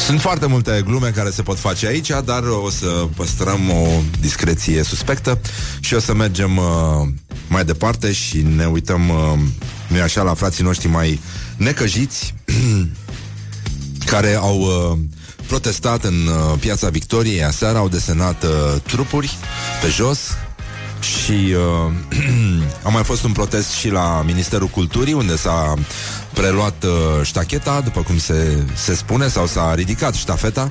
Sunt 0.06 0.20
foarte 0.20 0.46
multe 0.46 0.82
glume 0.84 1.10
care 1.10 1.30
se 1.30 1.42
pot 1.42 1.58
face 1.58 1.86
aici, 1.86 2.10
dar 2.24 2.42
o 2.42 2.70
să 2.70 3.08
păstrăm 3.16 3.70
o 3.70 4.00
discreție 4.20 4.82
suspectă 4.82 5.40
și 5.80 5.94
o 5.94 5.98
să 5.98 6.14
mergem 6.14 6.56
uh, 6.56 6.64
mai 7.48 7.64
departe 7.64 8.12
și 8.12 8.42
ne 8.56 8.66
uităm, 8.66 9.08
uh, 9.08 9.38
nu 9.88 10.02
așa, 10.02 10.22
la 10.22 10.34
frații 10.34 10.64
noștri 10.64 10.88
mai 10.88 11.20
necăjiți 11.56 12.34
care 14.12 14.34
au 14.34 14.60
uh, 14.60 14.98
protestat 15.46 16.04
în 16.04 16.26
uh, 16.26 16.58
piața 16.60 16.88
Victoriei 16.88 17.44
aseară, 17.44 17.78
au 17.78 17.88
desenat 17.88 18.42
uh, 18.42 18.80
trupuri 18.82 19.36
pe 19.82 19.88
jos 19.88 20.18
și 21.00 21.54
uh, 21.54 21.92
a 22.86 22.88
mai 22.88 23.02
fost 23.04 23.24
un 23.24 23.32
protest 23.32 23.70
și 23.70 23.90
la 23.90 24.22
Ministerul 24.26 24.66
Culturii, 24.66 25.12
unde 25.12 25.36
s-a 25.36 25.74
preluat 26.32 26.84
uh, 26.84 26.90
ștacheta, 27.22 27.80
după 27.80 28.02
cum 28.02 28.18
se, 28.18 28.64
se 28.74 28.94
spune, 28.94 29.28
sau 29.28 29.46
s-a 29.46 29.74
ridicat 29.74 30.14
ștafeta. 30.14 30.70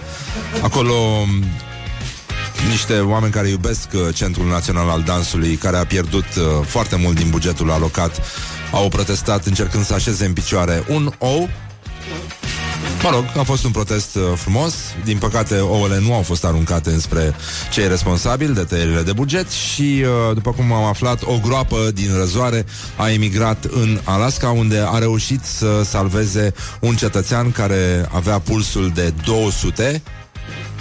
Acolo 0.61 0.93
um, 0.93 1.43
niște 2.69 2.99
oameni 2.99 3.31
care 3.31 3.47
iubesc 3.47 3.87
uh, 3.93 4.15
Centrul 4.15 4.47
Național 4.47 4.89
al 4.89 5.01
Dansului, 5.01 5.55
care 5.55 5.77
a 5.77 5.85
pierdut 5.85 6.35
uh, 6.35 6.65
foarte 6.65 6.95
mult 6.95 7.15
din 7.15 7.29
bugetul 7.29 7.71
alocat, 7.71 8.21
au 8.71 8.89
protestat 8.89 9.45
încercând 9.45 9.85
să 9.85 9.93
așeze 9.93 10.25
în 10.25 10.33
picioare 10.33 10.83
un 10.87 11.11
ou 11.17 11.49
Mă 13.03 13.09
rog, 13.09 13.25
a 13.37 13.43
fost 13.43 13.63
un 13.63 13.71
protest 13.71 14.15
uh, 14.15 14.21
frumos 14.35 14.73
Din 15.03 15.17
păcate, 15.17 15.59
ouăle 15.59 15.99
nu 15.99 16.13
au 16.13 16.21
fost 16.21 16.45
aruncate 16.45 16.89
înspre 16.89 17.35
cei 17.71 17.87
responsabili 17.87 18.53
de 18.53 18.63
tăierile 18.63 19.01
de 19.01 19.13
buget 19.13 19.49
Și, 19.49 20.03
uh, 20.03 20.33
după 20.33 20.51
cum 20.51 20.71
am 20.71 20.83
aflat, 20.83 21.21
o 21.23 21.39
groapă 21.43 21.91
din 21.93 22.09
răzoare 22.17 22.65
a 22.95 23.09
emigrat 23.09 23.63
în 23.63 23.99
Alaska 24.03 24.49
Unde 24.49 24.83
a 24.87 24.97
reușit 24.97 25.43
să 25.43 25.81
salveze 25.83 26.53
un 26.79 26.95
cetățean 26.95 27.51
care 27.51 28.09
avea 28.13 28.39
pulsul 28.39 28.91
de 28.93 29.13
200 29.25 30.01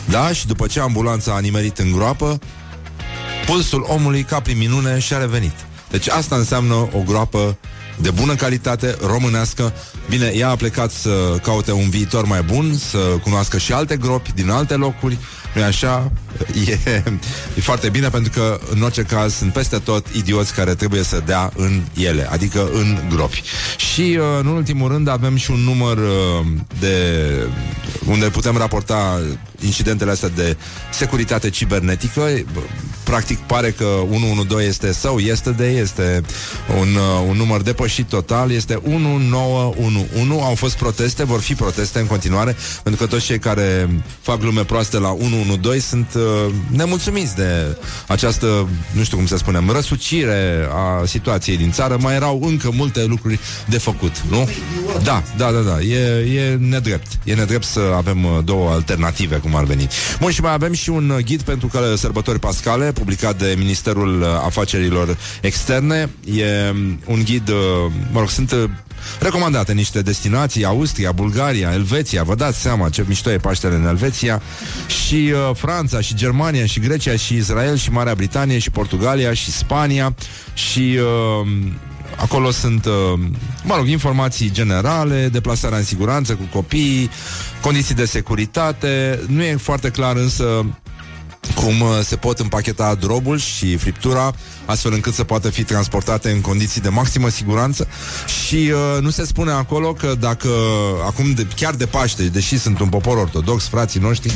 Da, 0.05 0.33
și 0.33 0.47
după 0.47 0.67
ce 0.67 0.81
ambulanța 0.81 1.35
a 1.35 1.41
nimerit 1.41 1.79
în 1.79 1.93
groapă 1.93 2.39
Pulsul 3.47 3.87
omului, 3.89 4.23
ca 4.23 4.41
prin 4.41 4.59
minune, 4.59 4.99
și-a 4.99 5.19
revenit 5.19 5.55
Deci 5.91 6.09
asta 6.09 6.37
înseamnă 6.37 6.75
o 6.75 7.03
groapă 7.07 7.59
de 8.01 8.11
bună 8.11 8.35
calitate, 8.35 8.97
românească. 9.07 9.73
Bine, 10.09 10.33
ea 10.35 10.49
a 10.49 10.57
plecat 10.57 10.91
să 10.91 11.39
caute 11.43 11.73
un 11.73 11.91
viitor 11.91 12.25
mai 12.25 12.43
bun, 12.43 12.77
să 12.77 12.99
cunoască 12.99 13.59
și 13.59 13.73
alte 13.73 13.97
gropi 13.97 14.33
din 14.33 14.51
alte 14.51 14.75
locuri. 14.75 15.19
nu 15.55 15.63
așa? 15.63 16.13
E, 16.69 17.03
e 17.57 17.61
foarte 17.61 17.89
bine 17.89 18.09
pentru 18.09 18.33
că, 18.35 18.61
în 18.71 18.83
orice 18.83 19.03
caz, 19.03 19.35
sunt 19.35 19.53
peste 19.53 19.79
tot 19.79 20.07
idioți 20.17 20.55
care 20.55 20.75
trebuie 20.75 21.03
să 21.03 21.23
dea 21.27 21.51
în 21.57 21.83
ele, 21.97 22.29
adică 22.31 22.69
în 22.73 22.99
gropi. 23.09 23.43
Și, 23.77 24.19
uh, 24.19 24.25
în 24.41 24.47
ultimul 24.47 24.89
rând, 24.89 25.09
avem 25.09 25.37
și 25.37 25.51
un 25.51 25.61
număr 25.61 25.97
uh, 25.97 26.47
de 26.81 26.97
unde 28.07 28.27
putem 28.27 28.57
raporta 28.57 29.21
incidentele 29.61 30.11
astea 30.11 30.29
de 30.29 30.57
securitate 30.93 31.51
cibernetică. 31.51 32.29
Practic 33.03 33.39
pare 33.39 33.71
că 33.71 33.85
112 33.85 34.69
este 34.69 34.93
sau 34.93 35.19
yesterday, 35.19 35.77
este 35.77 36.23
un, 36.81 36.89
uh, 36.95 37.27
un 37.29 37.37
număr 37.37 37.63
depășit 37.63 38.07
total, 38.07 38.51
este 38.51 38.81
1911. 38.85 40.45
Au 40.45 40.55
fost 40.55 40.77
proteste, 40.77 41.25
vor 41.25 41.41
fi 41.41 41.55
proteste 41.55 41.99
în 41.99 42.07
continuare, 42.07 42.57
pentru 42.83 43.03
că 43.03 43.09
toți 43.11 43.25
cei 43.25 43.39
care 43.39 43.91
fac 44.21 44.39
glume 44.39 44.65
proaste 44.65 44.99
la 44.99 45.11
112 45.11 45.81
sunt 45.81 46.15
uh, 46.15 46.55
nemulțumiți 46.71 47.37
de 47.37 47.77
această, 48.07 48.69
nu 48.93 49.03
știu 49.03 49.17
cum 49.17 49.27
să 49.27 49.37
spunem, 49.37 49.71
răsucire 49.71 50.69
a 50.73 51.05
situației 51.07 51.57
din 51.57 51.73
țară. 51.73 51.97
Mai 52.01 52.15
erau 52.15 52.41
încă 52.43 52.71
multe 52.73 53.05
lucruri 53.05 53.39
de 53.67 53.79
făcut, 53.79 54.23
nu? 54.31 54.49
Da, 55.03 55.23
da, 55.37 55.51
da, 55.51 55.61
da. 55.61 55.81
E, 55.81 55.99
e 56.37 56.57
nedrept. 56.61 57.07
E 57.25 57.35
nedrept 57.35 57.65
să 57.65 57.81
avem 57.97 58.25
uh, 58.25 58.39
două 58.45 58.71
alternative, 58.71 59.37
cum 59.49 59.59
ar 59.59 59.65
veni. 59.65 59.89
Bun, 60.21 60.31
și 60.31 60.41
mai 60.41 60.53
avem 60.53 60.73
și 60.73 60.91
un 60.91 61.11
uh, 61.11 61.25
ghid 61.25 61.43
pentru 61.43 61.67
că 61.67 61.95
sărbători 61.97 62.39
pascale, 62.39 62.93
publicat 62.93 63.39
de 63.39 63.55
Ministerul 63.59 64.21
uh, 64.21 64.27
Afacerilor 64.45 65.17
Externe. 65.41 66.11
E 66.25 66.71
um, 66.71 67.01
un 67.07 67.23
ghid, 67.25 67.49
uh, 67.49 67.57
mă 68.13 68.19
rog, 68.19 68.29
sunt 68.29 68.53
uh, 68.53 68.65
recomandate 69.21 69.73
niște 69.73 70.03
destinații, 70.03 70.65
Austria, 70.65 71.13
Bulgaria, 71.13 71.73
Elveția, 71.73 72.23
vă 72.23 72.35
dați 72.35 72.61
seama 72.61 72.89
ce 72.89 73.05
mișto 73.07 73.31
e 73.31 73.37
Paștele 73.37 73.75
în 73.75 73.87
Elveția, 73.87 74.43
și 74.87 75.33
uh, 75.33 75.55
Franța, 75.55 76.01
și 76.01 76.15
Germania, 76.15 76.67
și 76.67 76.81
Grecia, 76.81 77.17
și 77.17 77.35
Israel, 77.35 77.77
și 77.77 77.91
Marea 77.91 78.15
Britanie, 78.15 78.59
și 78.59 78.71
Portugalia, 78.71 79.33
și 79.33 79.51
Spania, 79.51 80.15
și... 80.55 80.99
Uh, 81.43 81.49
Acolo 82.21 82.51
sunt, 82.51 82.85
uh, 82.85 83.21
mă 83.65 83.77
rog, 83.77 83.87
informații 83.87 84.51
generale, 84.51 85.29
deplasarea 85.29 85.79
în 85.79 85.85
siguranță 85.85 86.35
cu 86.35 86.49
copiii, 86.53 87.11
condiții 87.61 87.95
de 87.95 88.05
securitate. 88.05 89.21
Nu 89.27 89.43
e 89.43 89.57
foarte 89.57 89.91
clar 89.91 90.17
însă 90.17 90.65
cum 91.55 91.81
uh, 91.81 91.89
se 92.03 92.17
pot 92.17 92.39
împacheta 92.39 92.95
drobul 92.95 93.39
și 93.39 93.77
friptura 93.77 94.33
astfel 94.65 94.93
încât 94.93 95.15
să 95.15 95.25
poată 95.25 95.51
fi 95.51 95.65
transportate 95.65 96.31
în 96.31 96.41
condiții 96.41 96.81
de 96.81 96.89
maximă 96.89 97.29
siguranță 97.29 97.89
și 98.47 98.73
uh, 98.73 99.03
nu 99.03 99.11
se 99.11 99.25
spune 99.25 99.51
acolo 99.51 99.93
că 99.93 100.15
dacă 100.21 100.49
acum 101.07 101.33
de, 101.33 101.47
chiar 101.57 101.75
de 101.75 101.87
Paște, 101.87 102.23
deși 102.23 102.59
sunt 102.59 102.81
un 102.81 102.89
popor 102.89 103.17
ortodox, 103.17 103.69
frații 103.69 104.01
noștri, 104.01 104.33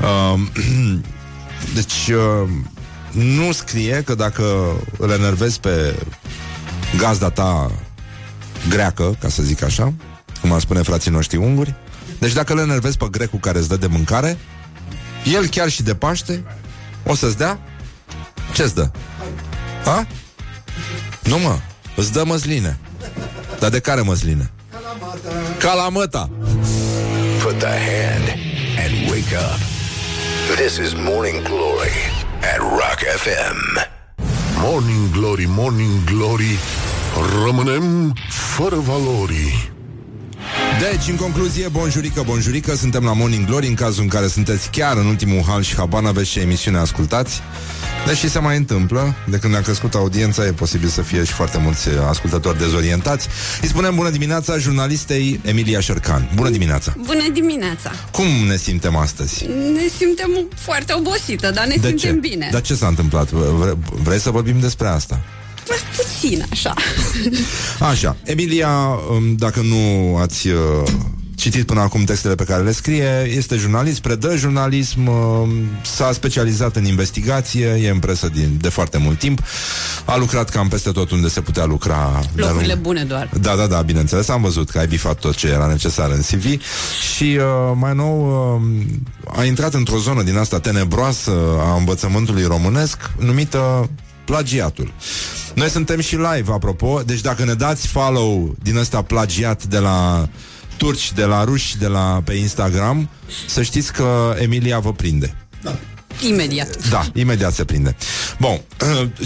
uh, 0.00 0.40
deci 1.74 2.08
uh, 2.08 2.48
nu 3.10 3.52
scrie 3.52 4.02
că 4.04 4.14
dacă 4.14 4.44
îl 4.98 5.10
enervezi 5.10 5.60
pe 5.60 5.94
gazda 6.96 7.30
ta 7.30 7.70
greacă, 8.68 9.16
ca 9.20 9.28
să 9.28 9.42
zic 9.42 9.62
așa, 9.62 9.92
cum 10.40 10.52
ar 10.52 10.60
spune 10.60 10.82
frații 10.82 11.10
noștri 11.10 11.36
unguri, 11.36 11.74
deci 12.18 12.32
dacă 12.32 12.52
îl 12.52 12.58
enervezi 12.58 12.96
pe 12.96 13.06
grecul 13.10 13.38
care 13.38 13.58
îți 13.58 13.68
dă 13.68 13.76
de 13.76 13.86
mâncare, 13.86 14.38
el 15.24 15.46
chiar 15.46 15.68
și 15.68 15.82
de 15.82 15.94
Paște 15.94 16.44
o 17.06 17.14
să-ți 17.14 17.36
dea? 17.36 17.58
Ce-ți 18.52 18.74
dă? 18.74 18.90
Ha? 19.84 20.06
Nu 21.22 21.38
mă, 21.38 21.58
îți 21.96 22.12
dă 22.12 22.24
măsline. 22.24 22.78
Dar 23.58 23.70
de 23.70 23.80
care 23.80 24.00
măsline? 24.00 24.50
Calamata. 25.58 26.30
Put 27.42 27.58
the 27.58 27.66
hand 27.66 28.28
and 28.84 29.10
wake 29.10 29.36
up. 29.36 29.60
This 30.56 30.76
is 30.76 30.92
Morning 30.94 31.42
Glory 31.42 31.96
at 32.40 32.58
Rock 32.58 32.98
FM. 33.16 33.93
Morning 34.66 35.10
Glory, 35.10 35.44
Morning 35.48 36.04
Glory 36.04 36.58
Rămânem 37.44 38.14
fără 38.28 38.76
valori 38.76 39.72
Deci, 40.80 41.08
în 41.08 41.16
concluzie, 41.16 41.68
bonjurică, 41.68 42.22
bonjurică, 42.26 42.74
suntem 42.74 43.04
la 43.04 43.12
Morning 43.12 43.46
Glory 43.46 43.66
în 43.66 43.74
cazul 43.74 44.02
în 44.02 44.08
care 44.08 44.26
sunteți 44.26 44.70
chiar 44.70 44.96
în 44.96 45.06
ultimul 45.06 45.42
hal 45.46 45.62
și 45.62 45.76
habar 45.76 46.04
aveți 46.04 46.30
ce 46.30 46.40
emisiune 46.40 46.78
ascultați. 46.78 47.40
Deși 48.06 48.28
se 48.28 48.38
mai 48.38 48.56
întâmplă, 48.56 49.14
de 49.30 49.36
când 49.36 49.54
a 49.56 49.60
crescut 49.60 49.94
audiența, 49.94 50.46
e 50.46 50.52
posibil 50.52 50.88
să 50.88 51.02
fie 51.02 51.24
și 51.24 51.32
foarte 51.32 51.58
mulți 51.58 51.88
ascultători 52.08 52.58
dezorientați. 52.58 53.28
Îi 53.62 53.68
spunem 53.68 53.94
bună 53.94 54.10
dimineața 54.10 54.58
jurnalistei 54.58 55.40
Emilia 55.44 55.80
Șercan. 55.80 56.30
Bună 56.34 56.50
dimineața! 56.50 56.94
Bună 57.06 57.28
dimineața! 57.32 57.90
Cum 58.10 58.26
ne 58.46 58.56
simtem 58.56 58.96
astăzi? 58.96 59.44
Ne 59.72 59.88
simtem 59.98 60.30
foarte 60.56 60.92
obosită, 60.96 61.50
dar 61.50 61.66
ne 61.66 61.76
de 61.80 61.88
simtem 61.88 62.20
ce? 62.20 62.28
bine. 62.28 62.48
Dar 62.52 62.60
ce 62.60 62.74
s-a 62.74 62.86
întâmplat? 62.86 63.30
Vre- 63.30 63.78
vrei 64.02 64.18
să 64.20 64.30
vorbim 64.30 64.60
despre 64.60 64.86
asta? 64.88 65.20
Puțin, 65.96 66.44
așa. 66.50 66.74
Așa, 67.80 68.16
Emilia, 68.24 68.68
um, 69.10 69.34
dacă 69.36 69.60
nu 69.60 70.16
ați 70.16 70.48
uh, 70.48 70.56
citit 71.44 71.66
până 71.66 71.80
acum 71.80 72.04
textele 72.04 72.34
pe 72.34 72.44
care 72.44 72.62
le 72.62 72.72
scrie, 72.72 73.26
este 73.36 73.56
jurnalist, 73.56 74.00
predă 74.00 74.36
jurnalism, 74.36 75.06
uh, 75.06 75.48
s-a 75.82 76.12
specializat 76.12 76.76
în 76.76 76.84
investigație, 76.84 77.66
e 77.66 77.88
în 77.88 77.98
presă 77.98 78.28
din, 78.28 78.56
de 78.60 78.68
foarte 78.68 78.98
mult 78.98 79.18
timp, 79.18 79.40
a 80.04 80.16
lucrat 80.16 80.48
cam 80.48 80.68
peste 80.68 80.90
tot 80.90 81.10
unde 81.10 81.28
se 81.28 81.40
putea 81.40 81.64
lucra. 81.64 82.20
de-a 82.34 82.46
Locurile 82.46 82.72
lung- 82.74 82.80
bune 82.82 83.04
doar. 83.04 83.30
Da, 83.40 83.54
da, 83.56 83.66
da, 83.66 83.82
bineînțeles, 83.82 84.28
am 84.28 84.42
văzut 84.42 84.70
că 84.70 84.78
ai 84.78 84.86
bifat 84.86 85.18
tot 85.18 85.34
ce 85.34 85.46
era 85.46 85.66
necesar 85.66 86.10
în 86.10 86.20
CV 86.20 86.60
și 87.14 87.38
uh, 87.38 87.72
mai 87.74 87.94
nou 87.94 88.26
uh, 88.54 89.36
a 89.36 89.44
intrat 89.44 89.74
într-o 89.74 89.98
zonă 89.98 90.22
din 90.22 90.36
asta 90.36 90.60
tenebroasă 90.60 91.32
a 91.58 91.76
învățământului 91.76 92.44
românesc 92.44 93.10
numită 93.18 93.90
plagiatul. 94.24 94.92
Noi 95.54 95.68
suntem 95.68 96.00
și 96.00 96.14
live, 96.14 96.52
apropo, 96.52 97.02
deci 97.06 97.20
dacă 97.20 97.44
ne 97.44 97.54
dați 97.54 97.86
follow 97.86 98.54
din 98.62 98.76
ăsta 98.76 99.02
plagiat 99.02 99.64
de 99.64 99.78
la 99.78 100.28
turci, 100.76 101.12
de 101.12 101.24
la 101.24 101.44
ruși, 101.44 101.78
de 101.78 101.86
la 101.86 102.22
pe 102.24 102.34
Instagram, 102.34 103.08
să 103.46 103.62
știți 103.62 103.92
că 103.92 104.34
Emilia 104.38 104.78
vă 104.78 104.92
prinde. 104.92 105.34
Imediat. 106.20 106.88
Da, 106.88 107.06
imediat 107.14 107.54
se 107.54 107.64
prinde. 107.64 107.96
Bun, 108.40 108.60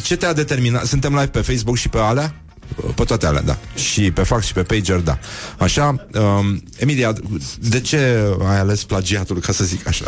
ce 0.02 0.16
te-a 0.16 0.32
determinat? 0.32 0.86
Suntem 0.86 1.12
live 1.12 1.26
pe 1.26 1.40
Facebook 1.40 1.76
și 1.76 1.88
pe 1.88 1.98
alea? 1.98 2.34
Pe 2.94 3.04
toate 3.04 3.26
alea, 3.26 3.42
da. 3.42 3.58
Și 3.74 4.10
pe 4.10 4.22
fax 4.22 4.46
și 4.46 4.52
pe 4.52 4.62
pager, 4.62 4.96
da. 4.96 5.18
Așa, 5.58 6.06
um, 6.14 6.62
Emilia, 6.76 7.12
de 7.58 7.80
ce 7.80 8.24
ai 8.48 8.58
ales 8.58 8.84
plagiatul, 8.84 9.40
ca 9.40 9.52
să 9.52 9.64
zic 9.64 9.86
așa? 9.86 10.04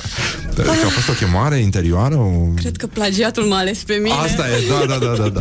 Că 0.55 0.71
a 0.71 0.89
fost 0.89 1.09
o 1.09 1.13
chemare 1.13 1.57
interioară? 1.57 2.15
O... 2.15 2.53
Cred 2.55 2.77
că 2.77 2.87
plagiatul 2.87 3.45
m-a 3.45 3.59
ales 3.59 3.79
pe 3.79 3.95
mine. 3.95 4.15
Asta 4.15 4.49
e, 4.49 4.69
da, 4.69 4.87
da, 4.87 5.07
da, 5.07 5.15
da, 5.15 5.29
da. 5.29 5.41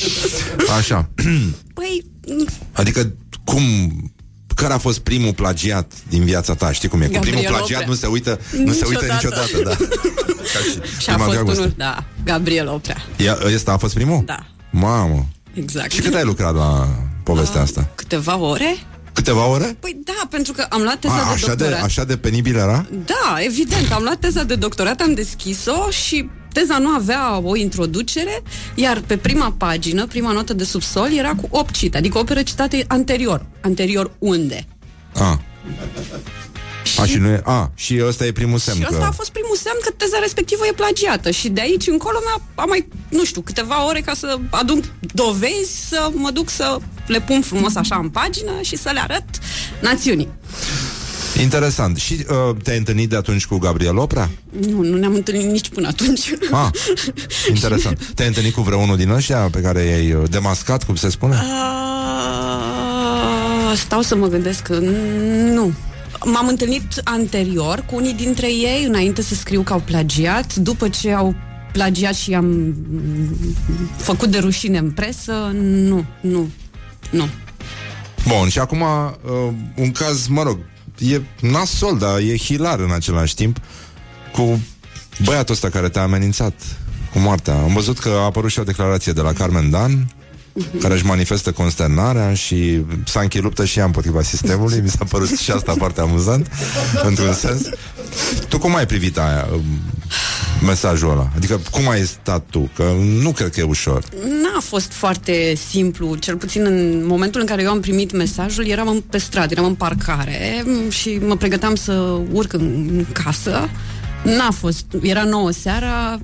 Așa. 0.78 1.08
Păi, 1.74 2.04
Adică, 2.72 3.12
cum... 3.44 3.62
Care 4.56 4.72
a 4.72 4.78
fost 4.78 4.98
primul 4.98 5.32
plagiat 5.34 5.92
din 6.08 6.24
viața 6.24 6.54
ta? 6.54 6.72
Știi 6.72 6.88
cum 6.88 7.00
e? 7.00 7.06
Cu 7.06 7.12
Gabriel 7.12 7.34
primul 7.36 7.56
plagiat 7.56 7.80
Oprea. 7.80 7.88
nu 7.88 7.94
se 7.94 8.06
uită, 8.06 8.40
nu 8.64 8.72
se 8.72 8.84
uită 8.88 9.04
Niciodată. 9.12 9.42
niciodată, 9.52 9.78
da. 9.78 9.86
Ca 10.52 10.58
și, 10.58 11.00
și 11.02 11.10
a 11.10 11.12
prima 11.12 11.18
fost 11.24 11.30
dragoste. 11.30 11.60
unul, 11.60 11.74
da, 11.76 12.04
Gabriel 12.24 12.68
Oprea. 12.68 12.96
Ia, 13.16 13.38
ăsta 13.54 13.72
a 13.72 13.76
fost 13.76 13.94
primul? 13.94 14.22
Da. 14.24 14.46
Mamă. 14.70 15.26
Exact. 15.54 15.90
Și 15.92 16.00
cât 16.00 16.14
ai 16.14 16.24
lucrat 16.24 16.54
la 16.54 16.88
povestea 17.22 17.60
asta? 17.60 17.88
Câteva 17.94 18.36
ore? 18.36 18.76
Câteva 19.12 19.46
ore? 19.46 19.76
Păi 19.80 19.96
da, 20.04 20.26
pentru 20.30 20.52
că 20.52 20.66
am 20.70 20.82
luat 20.82 20.98
teza 20.98 21.14
A, 21.14 21.24
de 21.26 21.32
așa, 21.32 21.46
de, 21.46 21.54
doctorat. 21.54 21.82
așa 21.84 22.04
de 22.04 22.16
penibil 22.16 22.56
era? 22.56 22.86
Da, 23.04 23.36
evident, 23.44 23.92
am 23.92 24.02
luat 24.02 24.16
teza 24.18 24.42
de 24.42 24.54
doctorat, 24.54 25.00
am 25.00 25.14
deschis-o 25.14 25.90
și 25.90 26.28
teza 26.58 26.78
nu 26.78 26.88
avea 26.88 27.40
o 27.42 27.56
introducere, 27.56 28.42
iar 28.74 29.02
pe 29.06 29.16
prima 29.16 29.54
pagină, 29.58 30.06
prima 30.06 30.32
notă 30.32 30.52
de 30.52 30.64
subsol, 30.64 31.12
era 31.12 31.34
cu 31.34 31.48
8 31.50 31.74
cite, 31.74 31.96
adică 31.96 32.18
opere 32.18 32.42
citate 32.42 32.84
anterior. 32.88 33.46
Anterior 33.60 34.10
unde? 34.18 34.66
A. 35.14 35.40
A, 36.98 37.06
și 37.06 37.16
nu 37.18 37.28
e... 37.28 37.40
A, 37.44 37.70
și 37.74 38.00
ăsta 38.04 38.26
e 38.26 38.32
primul 38.32 38.58
semn 38.58 38.76
Și 38.76 38.82
că... 38.82 38.88
ăsta 38.92 39.06
a 39.06 39.10
fost 39.10 39.30
primul 39.30 39.56
semn 39.56 39.76
că 39.84 39.90
teza 39.96 40.18
respectivă 40.20 40.66
e 40.66 40.72
plagiată 40.72 41.30
și 41.30 41.48
de 41.48 41.60
aici 41.60 41.86
încolo 41.86 42.18
mi-a 42.24 42.42
am 42.54 42.68
mai, 42.68 42.88
nu 43.08 43.24
știu, 43.24 43.40
câteva 43.40 43.86
ore 43.86 44.00
ca 44.00 44.14
să 44.14 44.38
adun 44.50 44.84
dovezi, 45.00 45.88
să 45.88 46.10
mă 46.12 46.30
duc 46.30 46.48
să 46.48 46.78
le 47.06 47.20
pun 47.20 47.40
frumos 47.40 47.74
așa 47.74 47.96
în 47.96 48.08
pagină 48.08 48.52
și 48.60 48.76
să 48.76 48.90
le 48.92 49.00
arăt 49.00 49.24
națiunii. 49.80 50.28
Interesant. 51.40 51.96
Și 51.96 52.26
uh, 52.28 52.56
te-ai 52.62 52.78
întâlnit 52.78 53.08
de 53.08 53.16
atunci 53.16 53.46
cu 53.46 53.58
Gabriel 53.58 53.96
Oprea? 53.96 54.30
Nu, 54.68 54.82
nu 54.82 54.96
ne-am 54.96 55.14
întâlnit 55.14 55.50
nici 55.50 55.68
până 55.68 55.88
atunci. 55.88 56.32
Ah, 56.50 56.68
interesant. 57.48 58.06
Te-ai 58.14 58.28
întâlnit 58.28 58.54
cu 58.54 58.60
vreunul 58.60 58.96
din 58.96 59.10
ăștia 59.10 59.38
pe 59.38 59.60
care 59.60 59.82
i-ai 59.82 60.12
uh, 60.12 60.22
demascat, 60.30 60.84
cum 60.84 60.94
se 60.94 61.10
spune? 61.10 61.34
Ah, 61.34 61.46
Stau 63.76 64.00
să 64.02 64.16
mă 64.16 64.26
gândesc 64.26 64.62
că 64.62 64.78
nu. 65.54 65.72
M-am 66.24 66.48
întâlnit 66.48 67.00
anterior 67.04 67.84
cu 67.86 67.96
unii 67.96 68.14
dintre 68.14 68.46
ei 68.46 68.84
înainte 68.84 69.22
să 69.22 69.34
scriu 69.34 69.62
că 69.62 69.72
au 69.72 69.82
plagiat, 69.84 70.54
după 70.54 70.88
ce 70.88 71.12
au 71.12 71.34
plagiat 71.72 72.14
și 72.14 72.34
am 72.34 72.44
mm, 72.44 73.36
făcut 73.96 74.28
de 74.28 74.38
rușine 74.38 74.78
în 74.78 74.90
presă, 74.90 75.32
nu, 75.62 76.04
nu, 76.20 76.48
nu. 77.10 77.28
Bun, 78.26 78.48
și 78.48 78.58
acum 78.58 78.80
uh, 78.80 79.52
un 79.76 79.92
caz, 79.92 80.26
mă 80.26 80.42
rog, 80.42 80.58
e 80.98 81.20
nasol, 81.40 81.98
dar 81.98 82.18
e 82.18 82.36
hilar 82.36 82.78
în 82.78 82.90
același 82.92 83.34
timp 83.34 83.56
cu 84.32 84.60
băiatul 85.24 85.54
ăsta 85.54 85.68
care 85.68 85.88
te-a 85.88 86.02
amenințat 86.02 86.54
cu 87.12 87.18
moartea. 87.18 87.54
Am 87.54 87.72
văzut 87.72 87.98
că 87.98 88.08
a 88.08 88.24
apărut 88.24 88.50
și 88.50 88.58
o 88.58 88.64
declarație 88.64 89.12
de 89.12 89.20
la 89.20 89.32
Carmen 89.32 89.70
Dan 89.70 90.06
care 90.80 90.94
își 90.94 91.04
manifestă 91.04 91.52
consternarea 91.52 92.34
și 92.34 92.84
s-a 93.04 93.20
închiluptă 93.20 93.64
și 93.64 93.78
ea 93.78 93.84
împotriva 93.84 94.22
sistemului. 94.22 94.80
Mi 94.80 94.88
s-a 94.88 95.04
părut 95.04 95.38
și 95.38 95.50
asta 95.50 95.74
foarte 95.78 96.00
amuzant, 96.00 96.50
într-un 97.02 97.32
sens. 97.32 97.62
Tu 98.48 98.58
cum 98.58 98.74
ai 98.74 98.86
privit 98.86 99.18
aia, 99.18 99.48
um, 99.52 99.64
mesajul 100.64 101.10
ăla? 101.10 101.28
Adică 101.36 101.60
cum 101.70 101.88
ai 101.88 102.00
stat 102.02 102.44
tu? 102.50 102.70
Că 102.76 102.92
nu 103.22 103.32
cred 103.32 103.50
că 103.50 103.60
e 103.60 103.62
ușor. 103.62 104.04
N-a 104.24 104.60
fost 104.60 104.92
foarte 104.92 105.54
simplu, 105.68 106.14
cel 106.14 106.36
puțin 106.36 106.64
în 106.64 107.06
momentul 107.06 107.40
în 107.40 107.46
care 107.46 107.62
eu 107.62 107.70
am 107.70 107.80
primit 107.80 108.12
mesajul, 108.12 108.66
eram 108.66 108.88
în- 108.88 109.00
pe 109.10 109.18
stradă, 109.18 109.48
eram 109.52 109.64
în 109.64 109.74
parcare 109.74 110.62
m, 110.64 110.90
și 110.90 111.18
mă 111.26 111.36
pregăteam 111.36 111.74
să 111.74 111.92
urc 112.32 112.52
în 112.52 113.04
casă. 113.12 113.68
N-a 114.24 114.50
fost, 114.50 114.84
era 115.02 115.24
nouă 115.24 115.50
seara, 115.50 116.20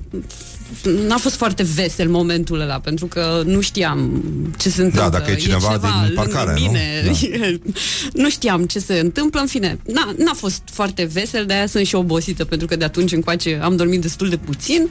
n-a 1.07 1.17
fost 1.17 1.35
foarte 1.35 1.63
vesel 1.63 2.09
momentul 2.09 2.59
ăla, 2.59 2.79
pentru 2.79 3.05
că 3.05 3.41
nu 3.45 3.61
știam 3.61 4.23
ce 4.57 4.69
se 4.69 4.81
întâmplă. 4.81 5.09
dacă 5.09 5.31
e 5.31 5.35
cineva 5.35 5.77
din 5.77 5.89
lângă 6.01 6.13
parcare, 6.13 6.53
nu? 6.59 6.65
mine. 6.65 7.11
nu 8.23 8.29
știam 8.29 8.65
ce 8.65 8.79
se 8.79 8.99
întâmplă, 8.99 9.39
în 9.39 9.47
fine, 9.47 9.79
n-a, 9.85 10.13
n-a 10.17 10.33
fost 10.33 10.61
foarte 10.71 11.03
vesel, 11.03 11.45
de-aia 11.45 11.67
sunt 11.67 11.85
și 11.85 11.95
obosită, 11.95 12.45
pentru 12.45 12.67
că 12.67 12.75
de 12.75 12.83
atunci 12.83 13.11
încoace 13.11 13.59
am 13.61 13.75
dormit 13.75 14.01
destul 14.01 14.29
de 14.29 14.37
puțin, 14.37 14.89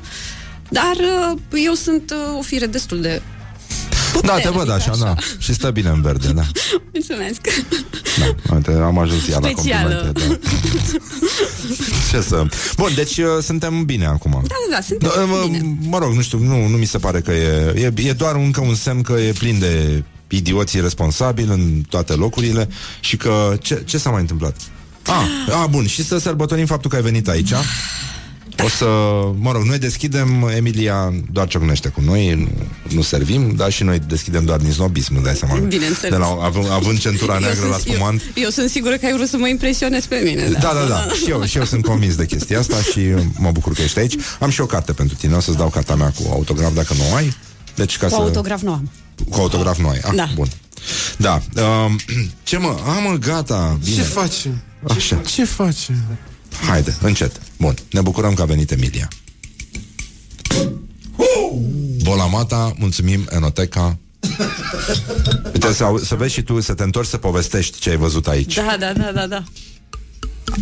dar 0.68 0.96
uh, 1.32 1.38
eu 1.64 1.72
sunt 1.72 2.10
uh, 2.10 2.38
o 2.38 2.42
fire 2.42 2.66
destul 2.66 3.00
de 3.00 3.22
Da, 4.22 4.38
te 4.38 4.48
văd 4.48 4.70
așa, 4.70 4.92
da. 5.00 5.14
Și 5.38 5.54
stă 5.54 5.70
bine 5.70 5.88
în 5.88 6.00
verde, 6.02 6.28
da. 6.32 6.42
Mulțumesc. 6.92 7.40
da. 8.18 8.54
Uite, 8.54 8.70
am 8.70 8.98
ajuns 8.98 9.26
iar 9.26 9.42
la 9.42 9.48
Specială. 9.48 9.94
complimente. 9.94 10.28
Da. 10.28 10.48
Ce 12.10 12.20
să... 12.20 12.46
Bun, 12.76 12.90
deci 12.94 13.16
uh, 13.18 13.26
suntem 13.42 13.84
bine 13.84 14.06
acum. 14.06 14.30
Da, 14.30 14.38
da, 14.70 14.76
da, 14.76 14.80
suntem 14.80 15.10
Da, 15.16 15.24
mă, 15.24 15.46
bine. 15.50 15.76
mă 15.88 15.98
rog, 15.98 16.12
nu 16.12 16.22
știu, 16.22 16.38
nu, 16.38 16.66
nu 16.66 16.76
mi 16.76 16.84
se 16.84 16.98
pare 16.98 17.20
că 17.20 17.32
e, 17.32 17.72
e... 17.76 17.92
E 18.08 18.12
doar 18.12 18.34
încă 18.34 18.60
un 18.60 18.74
semn 18.74 19.02
că 19.02 19.12
e 19.12 19.32
plin 19.38 19.58
de 19.58 20.02
idioții 20.28 20.80
responsabili 20.80 21.48
în 21.48 21.82
toate 21.88 22.12
locurile 22.12 22.68
și 23.00 23.16
că... 23.16 23.56
Ce, 23.60 23.82
ce 23.84 23.98
s-a 23.98 24.10
mai 24.10 24.20
întâmplat? 24.20 24.56
Ah, 25.06 25.54
a, 25.62 25.66
bun, 25.66 25.86
și 25.86 26.04
să 26.04 26.18
sărbătorim 26.18 26.66
faptul 26.66 26.90
că 26.90 26.96
ai 26.96 27.02
venit 27.02 27.28
aici. 27.28 27.52
O 28.64 28.68
să, 28.68 28.84
mă 29.38 29.52
rog, 29.52 29.62
noi 29.62 29.78
deschidem, 29.78 30.50
Emilia 30.56 31.12
doar 31.32 31.48
ciocnește 31.48 31.88
cu 31.88 32.00
noi, 32.00 32.34
nu, 32.34 32.48
nu 32.94 33.02
servim, 33.02 33.54
dar 33.56 33.70
și 33.72 33.82
noi 33.82 33.98
deschidem 33.98 34.44
doar 34.44 34.58
din 34.58 34.72
snobism, 34.72 35.14
îți 35.14 35.24
dai 35.24 35.34
seama. 35.34 35.54
Bineînțeles. 35.58 36.10
De 36.10 36.16
la, 36.16 36.26
având, 36.42 36.70
având 36.70 36.98
centura 36.98 37.38
neagră 37.38 37.66
la 37.66 37.76
sunt, 37.78 37.94
spumant. 37.94 38.22
eu, 38.34 38.42
eu 38.42 38.48
sunt 38.50 38.70
sigură 38.70 38.96
că 38.96 39.06
ai 39.06 39.12
vrut 39.12 39.28
să 39.28 39.36
mă 39.36 39.48
impresionezi 39.48 40.08
pe 40.08 40.20
mine. 40.24 40.48
Da, 40.48 40.58
da, 40.60 40.84
da. 40.88 41.06
Și 41.24 41.30
eu, 41.30 41.44
și 41.44 41.56
eu 41.58 41.64
sunt 41.64 41.84
convins 41.84 42.14
de 42.14 42.26
chestia 42.26 42.58
asta 42.58 42.76
și 42.76 43.00
mă 43.38 43.50
bucur 43.50 43.72
că 43.72 43.82
ești 43.82 43.98
aici. 43.98 44.14
Am 44.40 44.50
și 44.50 44.60
o 44.60 44.66
carte 44.66 44.92
pentru 44.92 45.16
tine, 45.16 45.34
o 45.34 45.40
să-ți 45.40 45.56
dau 45.56 45.68
cartea 45.68 45.94
mea 45.94 46.12
cu 46.16 46.28
autograf 46.30 46.74
dacă 46.74 46.94
nu 46.94 47.02
o 47.12 47.14
ai. 47.14 47.36
Deci 47.74 47.96
ca 47.98 48.06
Cu 48.06 48.12
să... 48.14 48.20
autograf 48.20 48.60
nu 48.60 48.72
am. 48.72 48.90
Cu 49.30 49.40
autograf 49.40 49.78
nu 49.78 49.88
ai. 49.88 49.98
Ah, 50.04 50.12
Da. 50.14 50.28
bun. 50.34 50.48
Da. 51.16 51.42
Um, 51.84 51.98
ce 52.42 52.56
mă? 52.58 52.76
A, 52.86 52.98
mă, 53.08 53.16
gata. 53.16 53.78
Bine. 53.84 53.96
Ce 53.96 54.02
faci? 54.02 54.48
Așa. 54.88 55.16
Ce 55.26 55.44
faci? 55.44 55.88
Haide, 56.68 56.96
încet. 57.00 57.40
Bun. 57.58 57.74
Ne 57.90 58.00
bucurăm 58.00 58.34
că 58.34 58.42
a 58.42 58.44
venit 58.44 58.70
Emilia. 58.70 59.08
Bolamata, 62.02 62.74
mulțumim, 62.78 63.26
Enoteca. 63.30 63.98
Uite, 65.52 65.72
să, 65.72 65.84
au- 65.84 65.98
să 65.98 66.14
vezi 66.14 66.32
și 66.32 66.42
tu, 66.42 66.60
să 66.60 66.74
te 66.74 66.82
întorci 66.82 67.08
să 67.08 67.16
povestești 67.16 67.78
ce 67.78 67.90
ai 67.90 67.96
văzut 67.96 68.26
aici. 68.26 68.54
Da, 68.54 68.76
da, 68.78 68.92
da, 68.92 69.10
da, 69.14 69.26
da. 69.26 69.44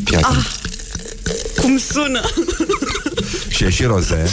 Fii 0.04 0.16
atent. 0.16 0.36
Ah, 0.36 0.46
cum 1.60 1.78
sună? 1.78 2.20
Și 3.48 3.64
e 3.64 3.70
și 3.70 3.84
roze. 3.84 4.30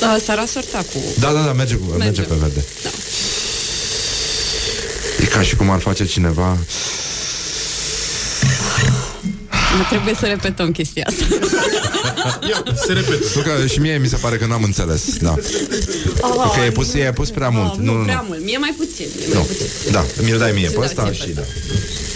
Da, 0.00 0.16
s-a 0.24 0.34
rasortat 0.34 0.86
cu... 0.92 0.98
Da, 1.18 1.32
da, 1.32 1.42
da, 1.44 1.52
merge, 1.52 1.74
merge, 1.74 1.96
merge 2.04 2.22
pe 2.22 2.34
verde. 2.34 2.64
Da. 2.82 2.88
E 5.20 5.24
ca 5.24 5.42
și 5.42 5.56
cum 5.56 5.70
ar 5.70 5.80
face 5.80 6.04
cineva 6.06 6.58
Nu 9.76 9.82
trebuie 9.90 10.14
să 10.14 10.26
repetăm 10.26 10.72
chestia 10.72 11.04
asta. 11.06 11.24
Se 12.86 12.92
repetă. 12.92 13.24
Nu 13.34 13.42
că 13.42 13.66
și 13.66 13.78
mie 13.78 13.98
mi 13.98 14.08
se 14.08 14.16
pare 14.16 14.36
că 14.36 14.46
n-am 14.46 14.62
înțeles 14.62 15.16
Da 15.16 15.34
Oh, 16.20 16.52
Că 16.54 16.64
e 16.64 16.70
pus, 16.70 16.94
e 16.94 17.12
pus 17.14 17.30
prea 17.30 17.48
mult 17.48 17.72
Oh, 17.72 17.78
Nu, 17.78 17.92
nu, 17.96 18.02
prea 18.04 18.20
nu 18.20 18.26
mult. 18.26 18.44
Mie 18.44 18.58
mai 18.58 18.74
puțin. 18.76 19.06
Mie 19.16 19.26
Nu. 19.28 19.34
mai 19.34 19.46
puțin. 19.46 19.66
Da, 19.92 20.04
mi-l 20.22 20.38
dai 20.38 20.52
mie 20.52 20.68
Ți-l 20.68 20.78
pe 20.78 20.92
dau 20.94 21.04
ăsta 21.04 21.04
ție 21.04 21.12
și 21.12 21.26
pe 21.26 21.32
da 21.32 21.42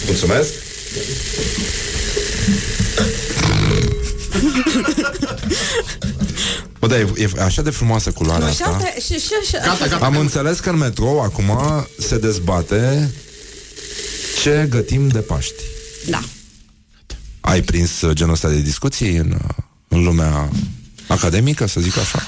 Mulțumesc 0.05 0.49
Bă, 6.79 6.87
da, 6.87 6.97
e, 6.99 7.07
e 7.17 7.41
așa 7.41 7.61
de 7.61 7.69
frumoasă 7.69 8.11
culoarea 8.11 8.47
Nu, 8.47 8.53
și 8.53 8.61
asta 8.61 8.75
asta, 8.75 8.89
și, 8.99 9.13
și, 9.13 9.33
și, 9.47 9.55
Am 9.99 10.17
înțeles 10.17 10.59
că 10.59 10.69
în 10.69 10.77
metrou 10.77 11.21
acum 11.21 11.51
se 11.99 12.17
dezbate 12.17 13.11
ce 14.41 14.67
gătim 14.69 15.07
de 15.07 15.19
Paști. 15.19 15.61
Da. 16.09 16.19
Ai 17.45 17.61
prins 17.61 18.01
uh, 18.01 18.13
genul 18.13 18.33
ăsta 18.33 18.49
de 18.49 18.61
discuții 18.61 19.15
în, 19.17 19.31
uh, 19.31 19.49
în 19.87 20.03
lumea 20.03 20.49
academică, 21.07 21.67
să 21.67 21.79
zic 21.79 21.97
așa? 21.97 22.21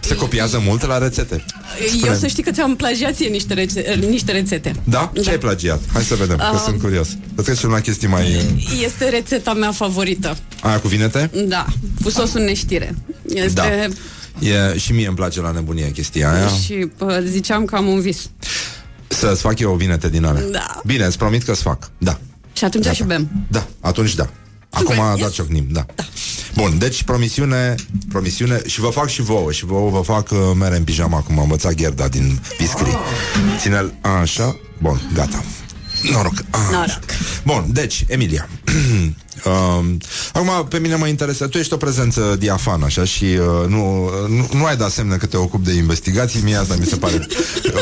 se 0.00 0.14
copiază 0.16 0.62
mult 0.66 0.86
la 0.86 0.98
rețete. 0.98 1.44
Eu 1.80 1.86
Spune-mi. 1.88 2.16
să 2.18 2.26
știi 2.26 2.42
că 2.42 2.50
ți-am 2.50 2.76
plagiat 2.76 3.14
ție 3.14 3.28
niște, 3.28 3.54
rece- 3.54 3.98
niște 4.08 4.32
rețete. 4.32 4.72
Da? 4.84 5.12
Ce 5.22 5.30
ai 5.30 5.38
plagiat? 5.38 5.80
Hai 5.92 6.02
să 6.02 6.14
vedem, 6.14 6.36
că 6.36 6.48
Um, 6.52 6.58
sunt 6.64 6.80
curios. 6.80 7.08
Să 7.36 7.42
trecem 7.42 7.70
la 7.70 7.80
chestii 7.80 8.08
mai... 8.08 8.34
uh, 8.36 8.42
Este 8.84 9.08
rețeta 9.08 9.54
mea 9.54 9.72
favorită. 9.72 10.36
Aia 10.62 10.80
cu 10.80 10.88
vinete? 10.88 11.30
Da, 11.46 11.66
cu 12.02 12.10
sosul 12.10 12.40
neștire. 12.40 12.94
Este... 13.28 13.52
Da. 13.52 13.64
E, 14.48 14.78
și 14.78 14.92
mie 14.92 15.06
îmi 15.06 15.16
place 15.16 15.40
la 15.40 15.50
nebunie 15.50 15.90
chestia 15.90 16.32
aia. 16.32 16.48
Și 16.48 16.74
pă, 16.96 17.22
ziceam 17.26 17.64
că 17.64 17.76
am 17.76 17.86
un 17.86 18.00
vis. 18.00 18.30
Să-ți 19.22 19.40
fac 19.40 19.58
eu 19.58 19.72
o 19.72 19.76
vinete 19.76 20.08
din 20.08 20.24
alea. 20.24 20.42
Da. 20.42 20.80
Bine, 20.84 21.04
îți 21.04 21.18
promit 21.18 21.42
că 21.42 21.50
îți 21.50 21.62
fac. 21.62 21.90
Da. 21.98 22.18
Și 22.52 22.64
atunci 22.64 22.86
și 22.86 23.02
bem. 23.02 23.30
Da, 23.48 23.66
atunci 23.80 24.14
da. 24.14 24.28
Acum 24.70 24.94
Super, 24.94 25.14
doar 25.18 25.30
ciocnim, 25.30 25.66
da. 25.70 25.86
da. 25.94 26.02
Bun, 26.54 26.78
deci 26.78 27.02
promisiune, 27.02 27.74
promisiune 28.08 28.60
și 28.66 28.80
vă 28.80 28.88
fac 28.88 29.08
și 29.08 29.22
vouă, 29.22 29.52
și 29.52 29.64
vouă 29.64 29.90
vă 29.90 30.00
fac 30.00 30.30
uh, 30.30 30.38
mere 30.54 30.76
în 30.76 30.84
pijama, 30.84 31.20
cum 31.20 31.36
am 31.36 31.42
învățat 31.42 31.74
Gherda 31.74 32.08
din 32.08 32.40
Piscri. 32.58 32.96
Ține-l 33.58 33.94
așa, 34.22 34.56
bun, 34.78 35.10
gata. 35.14 35.44
Noroc. 36.12 36.44
Așa. 36.50 36.70
Noroc. 36.70 36.98
Bun, 37.44 37.66
deci, 37.72 38.04
Emilia. 38.08 38.48
um, 39.44 39.98
acum, 40.32 40.66
pe 40.68 40.78
mine 40.78 40.94
mă 40.94 41.06
interesează, 41.06 41.52
tu 41.52 41.58
ești 41.58 41.72
o 41.72 41.76
prezență 41.76 42.36
diafană, 42.38 42.84
așa, 42.84 43.04
și 43.04 43.24
uh, 43.24 43.68
nu, 43.68 44.10
nu, 44.28 44.48
nu 44.52 44.64
ai 44.64 44.76
dat 44.76 44.90
semne 44.90 45.16
că 45.16 45.26
te 45.26 45.36
ocupi 45.36 45.64
de 45.64 45.72
investigații, 45.72 46.40
mie 46.42 46.56
asta 46.56 46.74
mi 46.78 46.86
se 46.86 46.96
pare 46.96 47.26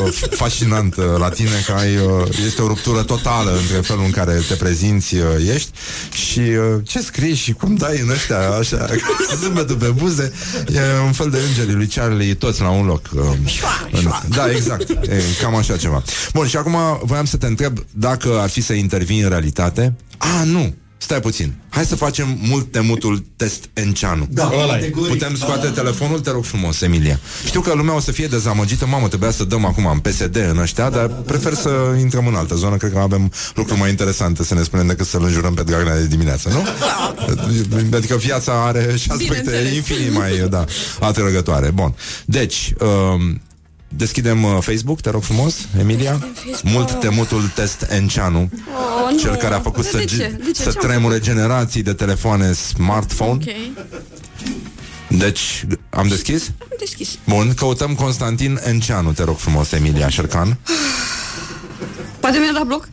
uh, 0.03 0.13
fascinant 0.31 0.97
uh, 0.97 1.05
la 1.19 1.29
tine, 1.29 1.65
că 1.67 1.73
ai, 1.73 1.97
uh, 1.97 2.29
este 2.47 2.62
o 2.62 2.66
ruptură 2.66 3.03
totală 3.03 3.51
între 3.51 3.77
felul 3.77 4.05
în 4.05 4.11
care 4.11 4.43
te 4.49 4.55
prezinți 4.55 5.15
uh, 5.15 5.23
ești 5.55 5.70
și 6.12 6.39
uh, 6.41 6.81
ce 6.82 7.01
scrii 7.01 7.35
și 7.35 7.53
cum 7.53 7.74
dai 7.74 8.01
în 8.01 8.11
ăștia, 8.11 8.51
așa, 8.51 8.87
zâmbetul 9.43 9.77
pe 9.77 9.89
buze, 9.89 10.32
e 10.74 10.81
un 11.05 11.12
fel 11.12 11.31
de 11.31 11.39
îngerii 11.49 11.74
lui 11.74 11.87
Charlie, 11.87 12.35
toți 12.35 12.61
la 12.61 12.70
un 12.70 12.87
loc. 12.87 13.03
Uh, 13.15 13.23
în, 13.91 14.11
da, 14.28 14.51
exact, 14.51 14.89
e, 14.91 15.23
cam 15.43 15.55
așa 15.55 15.77
ceva. 15.77 16.03
Bun, 16.32 16.47
și 16.47 16.57
acum 16.57 16.77
voiam 17.03 17.24
să 17.24 17.37
te 17.37 17.47
întreb 17.47 17.78
dacă 17.93 18.39
ar 18.41 18.49
fi 18.49 18.61
să 18.61 18.73
intervii 18.73 19.20
în 19.20 19.28
realitate. 19.28 19.97
A, 20.19 20.45
nu, 20.45 20.74
Stai 21.02 21.20
puțin. 21.20 21.55
Hai 21.68 21.85
să 21.85 21.97
facem 21.97 22.39
mult 22.40 22.72
temutul 22.72 23.24
test 23.36 23.64
Enceanu. 23.72 24.27
Da, 24.31 24.51
Ăla 24.62 24.77
e. 24.77 24.81
categoric. 24.81 25.12
Putem 25.12 25.36
scoate 25.36 25.68
telefonul, 25.68 26.20
te 26.20 26.31
rog 26.31 26.44
frumos, 26.44 26.81
Emilia. 26.81 27.20
Știu 27.47 27.60
că 27.60 27.72
lumea 27.74 27.94
o 27.94 28.01
să 28.01 28.12
fie 28.12 28.27
dezamăgită, 28.27 28.86
mamă, 28.86 29.09
trebuia 29.09 29.31
să 29.31 29.44
dăm 29.44 29.64
acum 29.64 29.86
în 29.86 29.98
PSD 29.98 30.36
în 30.51 30.59
ăștia, 30.59 30.90
dar 30.90 31.06
prefer 31.06 31.55
să 31.55 31.70
intrăm 32.01 32.27
în 32.27 32.35
altă 32.35 32.55
zonă, 32.55 32.77
cred 32.77 32.93
că 32.93 32.98
avem 32.98 33.32
lucruri 33.55 33.81
mai 33.81 33.90
interesante 33.90 34.44
să 34.44 34.55
ne 34.55 34.62
spunem 34.62 34.86
decât 34.86 35.06
să-l 35.06 35.24
înjurăm 35.24 35.55
pe 35.55 35.62
Dragnea 35.62 35.97
de 35.97 36.06
dimineață, 36.06 36.48
nu? 36.48 36.64
Adică 37.97 38.16
viața 38.16 38.64
are 38.66 38.81
și 38.97 39.10
aspecte 39.10 39.24
Bineînțeles. 39.24 39.74
infinit 39.74 40.14
mai, 40.14 40.47
da, 40.48 40.64
atrăgătoare. 41.01 41.70
Bun. 41.70 41.94
Deci, 42.24 42.72
um, 42.81 43.40
Deschidem 43.97 44.45
uh, 44.45 44.59
Facebook, 44.61 45.01
te 45.01 45.11
rog 45.11 45.23
frumos, 45.23 45.55
Emilia. 45.81 46.29
Mult 46.62 47.01
temutul 47.01 47.43
test 47.55 47.87
Enceanu. 47.89 48.51
Oh, 48.51 49.12
nu. 49.12 49.19
Cel 49.19 49.35
care 49.37 49.55
a 49.55 49.61
făcut 49.61 49.83
De 49.83 49.89
să, 49.89 49.99
ce? 49.99 50.05
ge- 50.17 50.37
De 50.45 50.51
ce? 50.51 50.62
să 50.62 50.71
Ce-am 50.71 50.85
tremure 50.89 51.19
generații 51.19 51.83
de 51.83 51.93
telefoane 51.93 52.53
smartphone. 52.53 53.31
Ok. 53.33 53.55
Deci, 55.19 55.67
am 55.91 56.09
deschis? 56.09 56.51
Am 56.61 56.69
deschis. 56.79 57.19
Bun, 57.27 57.55
căutăm 57.55 57.95
Constantin 57.95 58.61
Enceanu, 58.65 59.12
te 59.12 59.23
rog 59.25 59.37
frumos, 59.37 59.73
Emilia 59.73 60.09
Șercan. 60.09 60.59
Poate 62.21 62.39
mi-a 62.39 62.53
dat 62.53 62.65
bloc? 62.67 62.89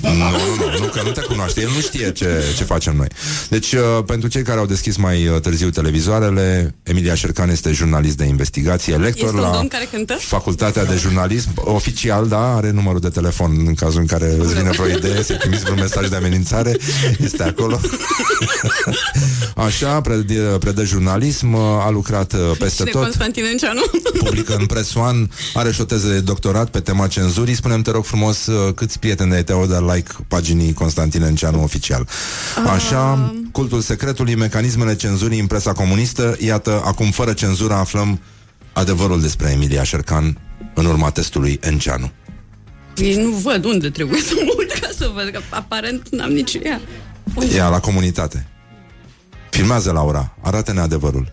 Nu, 0.00 0.08
nu, 0.10 0.28
nu, 0.56 0.78
nu, 0.78 0.86
că 0.86 1.00
nu 1.04 1.10
te 1.10 1.20
cunoaște. 1.20 1.60
El 1.60 1.70
nu 1.74 1.80
știe 1.80 2.12
ce, 2.12 2.42
ce 2.56 2.64
facem 2.64 2.96
noi. 2.96 3.06
Deci, 3.48 3.72
uh, 3.72 3.80
pentru 4.06 4.28
cei 4.28 4.42
care 4.42 4.58
au 4.58 4.66
deschis 4.66 4.96
mai 4.96 5.26
uh, 5.26 5.40
târziu 5.40 5.70
televizoarele, 5.70 6.74
Emilia 6.82 7.14
Șercan 7.14 7.50
este 7.50 7.72
jurnalist 7.72 8.16
de 8.16 8.24
investigație, 8.24 8.96
lector 8.96 9.24
Este 9.24 9.36
un 9.36 9.42
la 9.42 9.50
domn 9.50 9.68
care 9.68 9.88
cântă? 9.90 10.14
Facultatea 10.20 10.84
de 10.84 10.96
Jurnalism, 10.96 11.50
oficial, 11.54 12.28
da, 12.28 12.54
are 12.54 12.70
numărul 12.70 13.00
de 13.00 13.08
telefon 13.08 13.64
în 13.66 13.74
cazul 13.74 14.00
în 14.00 14.06
care 14.06 14.36
îți 14.38 14.54
vine 14.54 14.70
vreo 14.70 14.86
idee, 14.86 15.22
să 15.22 15.34
trimiți 15.34 15.62
vreun 15.62 15.78
mesaj 15.78 16.08
de 16.08 16.16
amenințare, 16.16 16.76
este 17.18 17.42
acolo. 17.42 17.80
Așa, 19.66 20.00
predă, 20.00 20.56
predă 20.60 20.84
jurnalism, 20.84 21.52
uh, 21.52 21.60
a 21.60 21.90
lucrat 21.90 22.32
uh, 22.32 22.38
peste 22.58 22.76
Și 22.76 22.84
de 22.84 22.90
tot 22.90 23.02
Constantin 23.02 23.44
Enceanu. 23.44 23.80
publică 24.24 24.56
în 24.58 24.66
Press 24.66 24.94
One, 24.94 25.26
are 25.54 25.72
și 25.72 25.80
o 25.80 25.84
teză 25.84 26.08
de 26.08 26.20
doctorat 26.20 26.70
pe 26.70 26.80
tema 26.80 27.06
cenzurii. 27.06 27.54
Spune-mi, 27.54 27.82
te 27.82 27.90
rog 27.90 28.04
frumos, 28.04 28.46
uh, 28.46 28.74
câți 28.74 28.98
prieteni 28.98 29.34
ai 29.34 29.44
te-au 29.44 29.60
dat 29.70 29.94
like 29.94 30.12
paginii 30.28 30.72
Constantin 30.72 31.22
Enceanu 31.22 31.62
oficial. 31.62 32.08
Așa, 32.66 33.32
cultul 33.52 33.80
secretului, 33.80 34.34
mecanismele 34.34 34.94
cenzurii 34.94 35.40
în 35.40 35.46
presa 35.46 35.72
comunistă. 35.72 36.36
Iată, 36.38 36.82
acum, 36.84 37.10
fără 37.10 37.32
cenzură, 37.32 37.74
aflăm 37.74 38.20
adevărul 38.72 39.20
despre 39.20 39.50
Emilia 39.50 39.82
Șercan 39.82 40.38
în 40.74 40.84
urma 40.84 41.10
testului 41.10 41.58
Enceanu. 41.62 42.10
Ei 42.96 43.14
nu 43.22 43.30
văd 43.30 43.64
unde 43.64 43.90
trebuie 43.90 44.20
să 44.20 44.32
mă 44.44 44.54
uit 44.58 44.72
ca 44.72 44.88
să 44.96 45.10
văd, 45.14 45.28
că 45.32 45.40
aparent 45.50 46.08
n-am 46.10 46.30
nici 46.30 46.58
ea. 46.62 46.80
Ea 47.54 47.68
la 47.68 47.80
comunitate. 47.80 48.46
Filmează 49.50 49.92
Laura, 49.92 50.36
arată-ne 50.42 50.80
adevărul. 50.80 51.32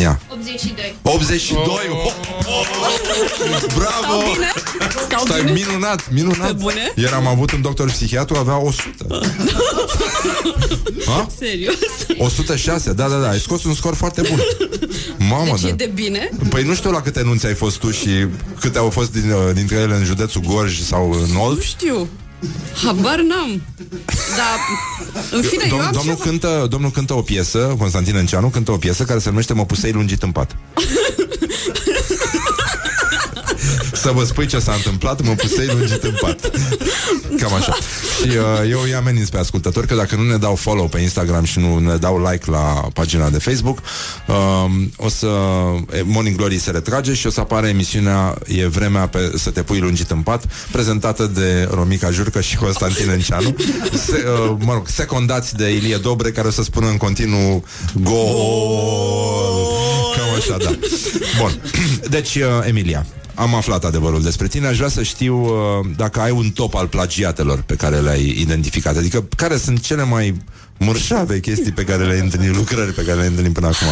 Ia. 0.00 0.20
82. 0.28 0.94
82! 1.02 1.64
Oh, 1.90 2.12
oh, 2.46 2.66
oh, 3.54 3.74
bravo! 3.74 4.02
Stau 4.02 4.32
bine? 4.32 4.52
Stau 5.06 5.24
Stai, 5.26 5.42
bine? 5.42 5.52
minunat, 5.52 6.10
minunat. 6.10 6.46
Pe 6.46 6.52
bune? 6.52 6.92
Ieri 6.94 7.12
am 7.12 7.26
avut 7.26 7.52
un 7.52 7.60
doctor 7.62 7.90
psihiatru, 7.90 8.36
avea 8.36 8.56
100. 8.56 9.06
Ha? 11.06 11.26
Serios? 11.38 11.74
106, 12.18 12.92
da, 12.92 13.08
da, 13.08 13.16
da, 13.16 13.28
ai 13.28 13.38
scos 13.38 13.64
un 13.64 13.74
scor 13.74 13.94
foarte 13.94 14.20
bun. 14.28 14.40
Mamă, 15.28 15.50
Deci 15.50 15.60
da. 15.60 15.68
e 15.68 15.72
de 15.72 15.90
bine? 15.94 16.30
Păi 16.48 16.62
nu 16.62 16.74
știu 16.74 16.90
la 16.90 17.00
câte 17.00 17.22
nunți 17.22 17.46
ai 17.46 17.54
fost 17.54 17.78
tu 17.78 17.90
și 17.90 18.26
câte 18.60 18.78
au 18.78 18.90
fost 18.90 19.12
din, 19.12 19.30
uh, 19.30 19.54
dintre 19.54 19.76
ele 19.76 19.94
în 19.94 20.04
județul 20.04 20.40
Gorj 20.40 20.80
sau 20.80 21.10
în 21.12 21.36
Olt. 21.36 21.56
Nu 21.56 21.62
știu. 21.62 22.08
Habar 22.84 23.20
n-am. 23.20 23.62
Dar, 24.36 24.58
în 25.30 25.42
fine, 25.42 25.64
eu 25.68 25.76
Dom- 25.76 25.80
am 25.80 25.92
domnul, 25.92 26.14
ceva... 26.14 26.24
cântă, 26.28 26.66
domnul 26.70 26.90
cântă 26.90 27.14
o 27.14 27.22
piesă, 27.22 27.74
Constantin 27.78 28.16
Înceanu 28.16 28.48
cântă 28.48 28.70
o 28.72 28.76
piesă 28.76 29.04
care 29.04 29.18
se 29.18 29.28
numește 29.28 29.52
Mă 29.52 29.66
pusei 29.66 29.92
lungit 29.92 30.22
în 30.22 30.32
pat. 30.32 30.56
Să 34.04 34.10
vă 34.10 34.24
spui 34.24 34.46
ce 34.46 34.58
s-a 34.58 34.72
întâmplat, 34.72 35.22
mă 35.22 35.32
pusei 35.32 35.66
lungit 35.66 36.02
în 36.02 36.14
pat. 36.20 36.50
Cam 37.40 37.54
așa. 37.54 37.72
Și 38.20 38.28
uh, 38.28 38.70
eu 38.70 38.80
îi 38.80 38.94
ameninț 38.94 39.28
pe 39.28 39.38
ascultători 39.38 39.86
că 39.86 39.94
dacă 39.94 40.16
nu 40.16 40.22
ne 40.22 40.36
dau 40.36 40.54
follow 40.54 40.88
pe 40.88 40.98
Instagram 41.00 41.44
și 41.44 41.58
nu 41.58 41.78
ne 41.78 41.96
dau 41.96 42.28
like 42.30 42.50
la 42.50 42.88
pagina 42.92 43.28
de 43.28 43.38
Facebook, 43.38 43.78
uh, 44.26 44.64
o 44.96 45.08
să 45.08 45.26
e, 45.96 46.02
Morning 46.04 46.36
Glory 46.36 46.58
se 46.58 46.70
retrage 46.70 47.14
și 47.14 47.26
o 47.26 47.30
să 47.30 47.40
apară 47.40 47.66
emisiunea 47.66 48.38
E 48.46 48.66
vremea 48.66 49.08
pe, 49.08 49.32
să 49.36 49.50
te 49.50 49.62
pui 49.62 49.78
lungit 49.78 50.10
în 50.10 50.20
pat, 50.20 50.44
prezentată 50.70 51.26
de 51.26 51.68
Romica 51.70 52.10
Jurcă 52.10 52.40
și 52.40 52.56
Constantin 52.56 53.10
Enceanu. 53.10 53.56
Se, 54.06 54.24
uh, 54.26 54.56
mă 54.58 54.72
rog, 54.72 54.88
secundați 54.88 55.56
de 55.56 55.74
Ilie 55.74 55.96
Dobre, 55.96 56.30
care 56.30 56.48
o 56.48 56.50
să 56.50 56.62
spună 56.62 56.88
în 56.88 56.96
continuu 56.96 57.64
gol. 57.94 58.14
Cam 60.16 60.34
așa, 60.36 60.56
da. 60.64 60.78
Bun. 61.38 61.60
Deci, 62.08 62.34
uh, 62.34 62.42
Emilia, 62.66 63.06
am 63.34 63.54
aflat 63.54 63.84
adevărul 63.84 64.22
despre 64.22 64.46
tine. 64.48 64.66
Aș 64.66 64.76
vrea 64.76 64.88
să 64.88 65.02
știu 65.02 65.36
uh, 65.44 65.50
dacă 65.96 66.20
ai 66.20 66.30
un 66.30 66.50
top 66.50 66.74
al 66.74 66.86
plagiatelor 66.86 67.62
pe 67.62 67.74
care 67.74 67.98
le-ai 68.00 68.36
identificat. 68.40 68.96
Adică, 68.96 69.28
care 69.36 69.56
sunt 69.56 69.80
cele 69.80 70.04
mai 70.04 70.36
mărșave 70.78 71.40
chestii 71.40 71.72
pe 71.72 71.84
care 71.84 72.04
le-ai 72.06 72.20
întâlnit, 72.20 72.56
lucrări 72.56 72.92
pe 72.92 73.02
care 73.02 73.16
le-ai 73.16 73.28
întâlnit 73.28 73.52
până 73.52 73.66
acum. 73.66 73.86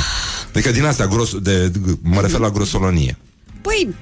Adică 0.52 0.70
din 0.70 0.84
astea, 0.84 1.06
gros, 1.06 1.38
de, 1.38 1.70
mă 2.02 2.20
refer 2.20 2.40
la 2.40 2.50
grosolonie. 2.50 3.18
Păi, 3.60 3.94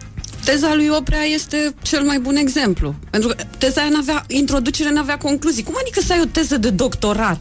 teza 0.45 0.75
lui 0.75 0.89
Oprea 0.99 1.23
este 1.23 1.75
cel 1.83 2.03
mai 2.03 2.19
bun 2.19 2.37
exemplu. 2.37 2.95
Pentru 3.11 3.29
că 3.29 3.35
teza 3.59 3.81
aia 3.81 3.91
n-avea, 3.91 4.25
introducere 4.29 4.91
n-avea 4.91 5.19
concluzii. 5.19 5.63
Cum 5.63 5.75
adică 5.81 6.01
să 6.07 6.13
ai 6.13 6.21
o 6.23 6.29
teză 6.33 6.57
de 6.57 6.71
doctorat 6.71 7.41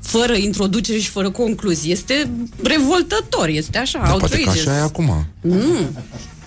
fără 0.00 0.34
introducere 0.36 0.98
și 0.98 1.08
fără 1.08 1.30
concluzii? 1.30 1.92
Este 1.92 2.30
revoltător, 2.62 3.48
este 3.48 3.78
așa, 3.78 3.98
Dar 3.98 4.16
poate 4.16 4.34
că 4.34 4.36
outrageous. 4.36 4.66
așa 4.66 4.76
e 4.76 4.80
acum. 4.80 5.26
Nu, 5.40 5.90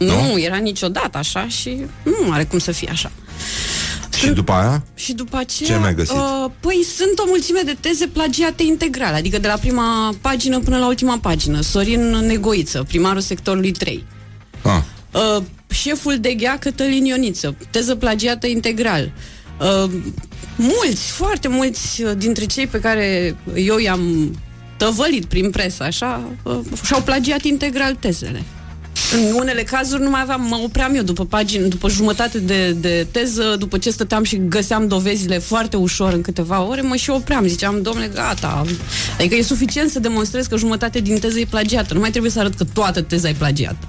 nu, 0.06 0.32
Nu? 0.32 0.40
era 0.40 0.58
niciodată 0.58 1.18
așa 1.18 1.48
și 1.48 1.78
nu 2.04 2.32
are 2.32 2.44
cum 2.44 2.60
să 2.60 2.72
fie 2.72 2.90
așa. 2.92 3.12
Și 4.18 4.30
după 4.30 4.52
aia? 4.52 4.84
Și 4.96 5.14
după 5.14 5.38
aceea... 5.38 5.70
Ce 5.70 5.78
mi-ai 5.80 5.96
găsit? 5.96 6.16
Uh, 6.16 6.50
păi 6.60 6.86
sunt 6.96 7.20
o 7.20 7.24
mulțime 7.28 7.62
de 7.66 7.78
teze 7.80 8.08
plagiate 8.08 8.64
integral, 8.64 9.14
adică 9.14 9.40
de 9.40 9.48
la 9.48 9.54
prima 9.54 10.16
pagină 10.22 10.60
până 10.60 10.78
la 10.78 10.88
ultima 10.88 11.18
pagină. 11.22 11.62
Sorin 11.62 12.02
Negoiță, 12.02 12.84
primarul 12.88 13.22
sectorului 13.22 13.72
3. 13.72 14.06
Ah. 14.62 14.82
Uh, 15.12 15.44
șeful 15.70 16.18
de 16.20 16.34
ghea 16.34 16.58
Cătălin 16.60 17.06
Ioniță, 17.06 17.56
teză 17.70 17.96
plagiată 17.96 18.48
integral. 18.48 19.12
Uh, 19.60 19.92
mulți, 20.56 21.12
foarte 21.12 21.48
mulți 21.48 22.04
uh, 22.04 22.12
dintre 22.18 22.46
cei 22.46 22.68
pe 22.68 22.80
care 22.80 23.36
eu 23.56 23.78
i-am 23.78 24.36
tăvălit 24.78 25.26
prin 25.26 25.50
presă, 25.50 25.84
așa, 25.84 26.24
uh, 26.44 26.60
și-au 26.86 27.02
plagiat 27.02 27.44
integral 27.44 27.96
tezele. 27.96 28.44
În 29.12 29.34
unele 29.40 29.64
cazuri 29.64 30.02
nu 30.02 30.10
mai 30.10 30.22
aveam, 30.22 30.42
mă 30.42 30.60
opream 30.64 30.96
eu 30.96 31.02
după 31.02 31.26
pagină, 31.26 31.66
după 31.68 31.90
jumătate 31.90 32.40
de, 32.40 32.72
de 32.72 33.08
teză, 33.12 33.56
după 33.60 33.78
ce 33.78 33.90
stăteam 33.90 34.24
și 34.24 34.42
găseam 34.48 34.88
dovezile 34.88 35.38
foarte 35.40 35.78
ușor 35.78 36.14
în 36.14 36.22
câteva 36.22 36.62
ore, 36.68 36.82
mă 36.82 36.96
și 36.96 37.10
opream, 37.10 37.48
ziceam, 37.48 37.82
domnule, 37.82 38.12
gata. 38.14 38.64
Adică 39.20 39.36
e 39.36 39.42
suficient 39.44 39.90
să 39.92 40.00
demonstrez 40.00 40.46
că 40.46 40.58
jumătate 40.58 41.00
din 41.00 41.20
teză 41.20 41.40
e 41.40 41.46
plagiată, 41.50 41.94
nu 41.94 42.00
mai 42.00 42.10
trebuie 42.10 42.32
să 42.32 42.40
arăt 42.40 42.54
că 42.54 42.64
toată 42.74 43.02
teza 43.02 43.30
e 43.30 43.36
plagiată. 43.38 43.88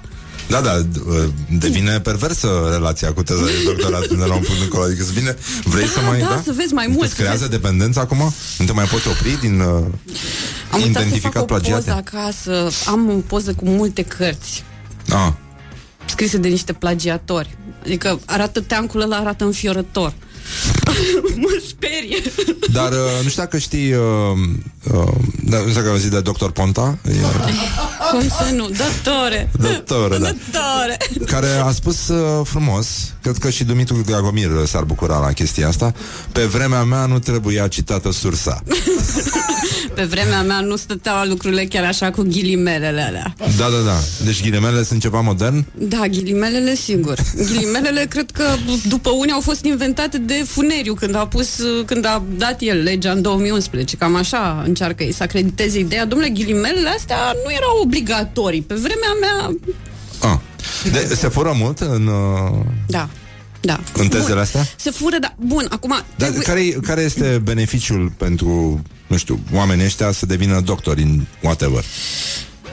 Da, 0.49 0.61
da, 0.61 0.83
d- 0.83 1.07
uh, 1.07 1.29
devine 1.59 2.01
perversă 2.01 2.49
relația 2.73 3.13
cu 3.13 3.23
teza 3.23 3.45
de 3.45 3.51
doctorat 3.65 4.07
până 4.07 4.25
la 4.25 4.35
un 4.35 4.41
punct 4.43 4.63
încolo. 4.63 4.85
Adică 4.85 5.05
să 5.05 5.11
vine, 5.15 5.37
vrei 5.65 5.87
să 5.87 5.99
mai... 6.09 6.19
da, 6.19 6.41
să 6.45 6.53
vezi 6.57 6.73
mai 6.73 6.87
mult, 6.87 7.03
Îți 7.03 7.15
să 7.15 7.17
creează 7.21 7.39
vezi. 7.49 7.51
dependență 7.61 8.01
acum? 8.01 8.33
Nu 8.59 8.65
te 8.65 8.73
mai 8.73 8.85
poți 8.85 9.09
opri 9.09 9.39
din 9.41 9.61
uh, 9.61 9.67
Am 9.67 9.83
uitat 10.73 10.81
să 10.81 10.87
identificat 10.89 11.33
fac 11.33 11.43
o 11.43 11.45
plagiate? 11.45 11.75
poză 11.85 12.03
acasă, 12.07 12.71
am 12.87 13.09
o 13.11 13.13
poză 13.27 13.53
cu 13.55 13.65
multe 13.69 14.03
cărți 14.03 14.65
Ah. 15.09 15.33
scrise 16.05 16.37
de 16.37 16.49
niște 16.49 16.73
plagiatori. 16.73 17.57
Adică 17.83 18.21
arată 18.27 18.61
teancul 18.61 19.01
ăla, 19.01 19.17
arată 19.17 19.45
înfiorător. 19.45 20.13
mă 21.43 21.63
sperie. 21.69 22.17
Dar 22.73 22.93
uh, 22.93 23.23
nu 23.23 23.29
știu 23.29 23.43
dacă 23.43 23.59
știi 23.59 23.93
uh, 23.93 24.01
uh, 24.93 25.13
da, 25.45 25.57
Nu 25.59 25.69
știu 25.69 25.81
dacă 25.81 25.89
auzi 25.89 26.11
de 26.11 26.21
Dr. 26.21 26.47
Ponta 26.47 26.99
e, 27.09 27.13
Cum 28.11 28.29
să 28.29 28.51
nu? 28.55 28.69
Doctore! 28.69 29.51
Doctore, 29.59 30.19
da 30.19 30.31
Doctore! 30.31 30.97
Care 31.27 31.47
a 31.47 31.71
spus 31.73 32.09
uh, 32.09 32.47
frumos 32.47 32.87
Cred 33.23 33.37
că 33.37 33.51
și 33.51 33.65
Dumitru 33.65 34.03
Dragomir 34.07 34.51
s-ar 34.67 34.83
bucura 34.83 35.19
la 35.19 35.33
chestia 35.33 35.69
asta 35.69 35.93
Pe 36.33 36.45
vremea 36.45 36.83
mea 36.83 37.07
nu 37.07 37.19
trebuia 37.19 37.69
citată 37.69 38.13
sursa 38.13 38.63
Pe 39.95 40.03
vremea 40.03 40.43
mea 40.43 40.61
nu 40.61 40.77
stăteau 40.77 41.25
lucrurile 41.27 41.65
chiar 41.65 41.85
așa 41.85 42.11
cu 42.11 42.23
ghilimelele 42.23 43.03
alea. 43.03 43.35
Da, 43.39 43.69
da, 43.69 43.81
da 43.85 43.99
Deci 44.25 44.43
ghilimele 44.43 44.83
sunt 44.83 45.01
ceva 45.01 45.21
modern 45.21 45.65
Da, 45.75 46.07
ghilimelele, 46.11 46.75
sigur. 46.75 47.19
Ghilimelele 47.37 48.07
cred 48.09 48.31
că 48.31 48.45
după 48.89 49.11
unii 49.11 49.33
au 49.33 49.41
fost 49.41 49.65
inventate 49.65 50.19
de 50.19 50.45
Funeriu 50.47 50.95
când 50.95 51.15
a 51.15 51.27
pus, 51.27 51.61
când 51.87 52.05
a 52.05 52.23
dat 52.37 52.57
el 52.61 52.83
legea 52.83 53.11
în 53.11 53.23
2011. 53.23 53.97
Cam 53.97 54.17
așa 54.17 54.63
încearcă 54.67 55.03
ei 55.03 55.13
să 55.13 55.23
acrediteze 55.23 55.79
ideea. 55.79 56.05
Domnule, 56.07 56.31
ghilimelele 56.31 56.89
astea 56.89 57.17
nu 57.45 57.53
erau 57.53 57.81
obligatorii. 57.83 58.63
Pe 58.63 58.75
vremea 58.75 59.13
mea, 59.21 59.57
ah. 60.31 60.39
de, 60.93 61.15
Se 61.15 61.29
fură 61.29 61.55
mult 61.57 61.79
în, 61.81 62.07
uh, 62.07 62.61
da. 62.87 63.09
Da. 63.61 63.81
în 63.95 64.09
tezele 64.09 64.33
Bun. 64.33 64.39
astea? 64.39 64.67
Se 64.77 64.91
fură, 64.91 65.17
da. 65.21 65.35
Bun, 65.39 65.67
acum... 65.71 65.91
Dar 66.17 66.29
trebuie- 66.29 66.43
care, 66.43 66.87
care 66.87 67.01
este 67.01 67.41
beneficiul 67.45 68.13
pentru, 68.17 68.83
nu 69.07 69.17
știu, 69.17 69.41
oamenii 69.53 69.85
ăștia 69.85 70.13
să 70.13 70.27
devină 70.27 70.61
doctori 70.61 71.03
în 71.03 71.21
whatever? 71.43 71.85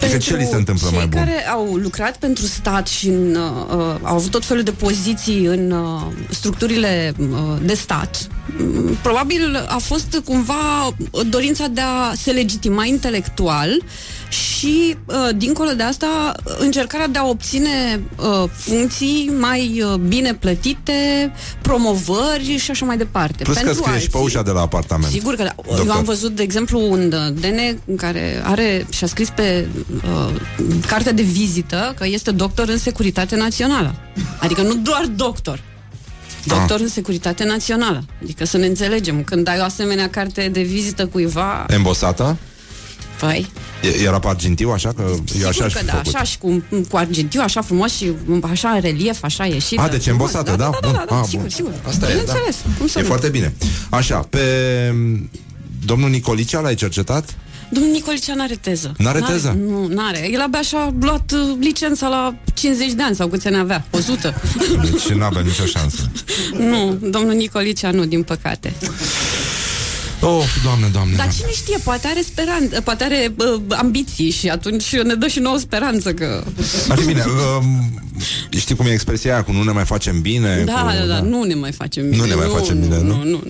Adică 0.01 0.17
ce 0.17 0.35
li 0.35 0.47
se 0.49 0.55
întâmplă 0.55 0.87
cei 0.87 0.97
mai 0.97 1.07
bun? 1.07 1.19
care 1.19 1.47
au 1.47 1.75
lucrat 1.75 2.17
pentru 2.17 2.45
stat 2.45 2.87
și 2.87 3.07
în, 3.07 3.35
uh, 3.35 3.75
uh, 3.75 3.95
au 4.01 4.15
avut 4.15 4.31
tot 4.31 4.45
felul 4.45 4.63
de 4.63 4.71
poziții 4.71 5.45
în 5.45 5.71
uh, 5.71 6.01
structurile 6.29 7.13
uh, 7.19 7.27
de 7.61 7.73
stat, 7.73 8.27
mm, 8.57 8.97
probabil 9.01 9.65
a 9.67 9.77
fost 9.77 10.21
cumva 10.25 10.93
dorința 11.29 11.67
de 11.67 11.81
a 11.81 12.13
se 12.13 12.31
legitima 12.31 12.85
intelectual 12.85 13.81
și, 14.31 14.97
uh, 15.05 15.29
dincolo 15.35 15.69
de 15.71 15.83
asta, 15.83 16.31
încercarea 16.59 17.07
de 17.07 17.17
a 17.17 17.25
obține 17.27 18.01
uh, 18.17 18.49
funcții 18.51 19.31
mai 19.39 19.83
uh, 19.85 19.93
bine 19.93 20.33
plătite, 20.33 21.31
promovări 21.61 22.57
și 22.57 22.71
așa 22.71 22.85
mai 22.85 22.97
departe. 22.97 23.43
Plus 23.43 23.57
că 23.57 23.63
Pentru 23.63 23.83
scrie 23.83 23.99
și 23.99 24.09
pe 24.09 24.17
alții. 24.17 24.35
ușa 24.35 24.43
de 24.43 24.51
la 24.51 24.61
apartament 24.61 25.11
Sigur 25.11 25.35
că 25.35 25.43
da. 25.43 25.53
Doctor. 25.55 25.85
Eu 25.85 25.91
am 25.91 26.03
văzut, 26.03 26.35
de 26.35 26.43
exemplu, 26.43 26.91
un 26.91 27.13
uh, 27.13 27.33
dene 27.39 27.77
care 27.97 28.41
are 28.43 28.85
și-a 28.89 29.07
scris 29.07 29.29
pe 29.29 29.67
uh, 29.95 30.41
cartea 30.87 31.11
de 31.11 31.21
vizită 31.21 31.93
că 31.97 32.07
este 32.07 32.31
doctor 32.31 32.67
în 32.67 32.77
securitate 32.77 33.35
națională. 33.35 33.95
Adică 34.39 34.61
nu 34.61 34.73
doar 34.75 35.05
doctor. 35.15 35.61
Doctor 36.45 36.79
în 36.79 36.87
securitate 36.87 37.43
națională. 37.43 38.03
Adică 38.23 38.45
să 38.45 38.57
ne 38.57 38.65
înțelegem, 38.65 39.23
când 39.23 39.43
dai 39.43 39.59
o 39.59 39.63
asemenea 39.63 40.09
carte 40.09 40.49
de 40.51 40.61
vizită 40.61 41.05
cuiva, 41.05 41.65
Embosată? 41.67 42.37
Păi, 43.25 43.51
E- 43.83 44.03
Era 44.03 44.19
pe 44.19 44.27
argintiu, 44.27 44.69
așa? 44.69 44.89
Că 44.93 45.03
eu 45.07 45.23
sigur 45.31 45.47
așa 45.47 45.65
aș 45.65 45.73
că 45.73 45.79
fi 45.79 45.85
da, 45.85 45.91
făcut. 45.91 46.13
așa 46.15 46.23
și 46.23 46.37
cu, 46.37 46.63
cu 46.89 46.97
argintiu, 46.97 47.41
așa 47.43 47.61
frumos 47.61 47.91
și 47.95 48.11
așa 48.51 48.69
în 48.69 48.81
relief, 48.81 49.23
așa 49.23 49.45
ieșit. 49.45 49.79
A, 49.79 49.87
deci 49.87 50.01
frumos. 50.03 50.07
embosată, 50.33 50.49
da? 50.57 50.57
Da, 50.57 50.77
da, 50.81 50.87
da, 50.91 50.91
Bun. 50.97 51.05
da, 51.09 51.15
A, 51.19 51.23
sigur, 51.23 51.39
bun. 51.41 51.49
sigur. 51.49 51.71
Asta 51.87 52.05
e, 52.05 52.13
da. 52.15 52.19
Bineînțeles, 52.19 52.55
cum 52.77 52.87
să 52.87 52.99
E 52.99 53.01
nu? 53.01 53.07
foarte 53.07 53.29
bine. 53.29 53.53
Așa, 53.89 54.17
pe 54.29 54.39
domnul 55.85 56.09
Nicolicea 56.09 56.59
l-ai 56.59 56.75
cercetat? 56.75 57.35
Domnul 57.73 57.91
Nicolicea 57.91 58.33
n-are 58.35 58.55
teză. 58.55 58.91
N-are 58.97 59.19
teză? 59.19 59.57
Nu, 59.67 59.87
n-are. 59.87 60.29
El 60.31 60.41
abia 60.41 60.61
și-a 60.61 60.93
luat 60.99 61.31
uh, 61.31 61.39
licența 61.59 62.07
la 62.07 62.35
50 62.53 62.91
de 62.91 63.03
ani 63.03 63.15
sau 63.15 63.27
câți 63.27 63.47
ani 63.47 63.57
avea? 63.57 63.85
100. 63.91 64.33
Deci 64.81 65.07
nu 65.17 65.23
avem 65.23 65.43
nicio 65.45 65.65
șansă. 65.65 66.11
nu, 66.57 66.97
domnul 67.09 67.33
Nicolicea 67.33 67.91
nu, 67.91 68.05
din 68.05 68.23
păcate. 68.23 68.73
Oh, 70.21 70.43
doamne, 70.63 70.87
doamne. 70.87 71.15
Dar 71.15 71.33
cine 71.33 71.51
știe, 71.51 71.77
poate 71.83 72.07
are 72.07 72.21
speranță, 72.21 72.81
poate 72.81 73.03
are 73.03 73.33
uh, 73.37 73.61
ambiții 73.69 74.29
și 74.29 74.49
atunci 74.49 74.95
ne 74.95 75.13
dă 75.13 75.27
și 75.27 75.39
nouă 75.39 75.57
speranță 75.57 76.13
că... 76.13 76.43
Ar 76.89 76.97
fi 76.97 77.05
bine. 77.05 77.23
Um, 77.57 78.01
știi 78.49 78.75
cum 78.75 78.85
e 78.85 78.91
expresia 78.91 79.33
aia 79.33 79.43
cu 79.43 79.51
nu 79.51 79.63
ne 79.63 79.71
mai 79.71 79.85
facem 79.85 80.21
bine? 80.21 80.63
Da, 80.65 80.73
cu, 80.73 80.91
da, 80.99 81.05
da, 81.05 81.21
nu 81.21 81.43
ne 81.43 81.53
mai 81.53 81.71
facem 81.71 82.09
bine. 82.09 82.21
Nu 82.21 82.25
ne 82.25 82.35
mai 82.35 82.47
facem 82.53 82.79
bine, 82.79 82.97
nu? 82.97 83.03
Nu, 83.03 83.23
nu, 83.23 83.23
nu. 83.23 83.43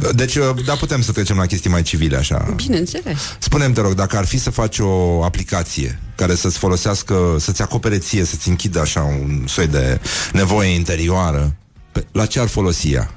Deci, 0.20 0.34
uh, 0.34 0.44
da, 0.66 0.74
putem 0.74 1.02
să 1.02 1.12
trecem 1.12 1.36
la 1.36 1.46
chestii 1.46 1.70
mai 1.70 1.82
civile, 1.82 2.16
așa. 2.16 2.52
Bineînțeles. 2.56 3.18
Spune-mi, 3.38 3.74
te 3.74 3.80
rog, 3.80 3.94
dacă 3.94 4.16
ar 4.16 4.26
fi 4.26 4.38
să 4.38 4.50
faci 4.50 4.78
o 4.78 5.22
aplicație 5.24 5.98
care 6.14 6.34
să-ți 6.34 6.58
folosească, 6.58 7.36
să-ți 7.38 7.62
acopere 7.62 7.98
ție, 7.98 8.24
să-ți 8.24 8.48
închidă 8.48 8.80
așa 8.80 9.00
un 9.00 9.44
soi 9.46 9.66
de 9.66 10.00
nevoie 10.32 10.68
interioară, 10.68 11.56
pe, 11.92 12.06
la 12.12 12.26
ce 12.26 12.40
ar 12.40 12.46
folosi 12.46 12.92
ea? 12.92 13.15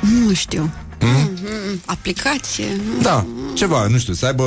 Nu 0.00 0.34
știu. 0.34 0.70
Mm-hmm. 1.00 1.84
Aplicație. 1.84 2.64
nu? 2.64 3.02
Da, 3.02 3.26
ceva, 3.54 3.86
nu 3.86 3.98
știu, 3.98 4.12
să 4.12 4.26
aibă 4.26 4.44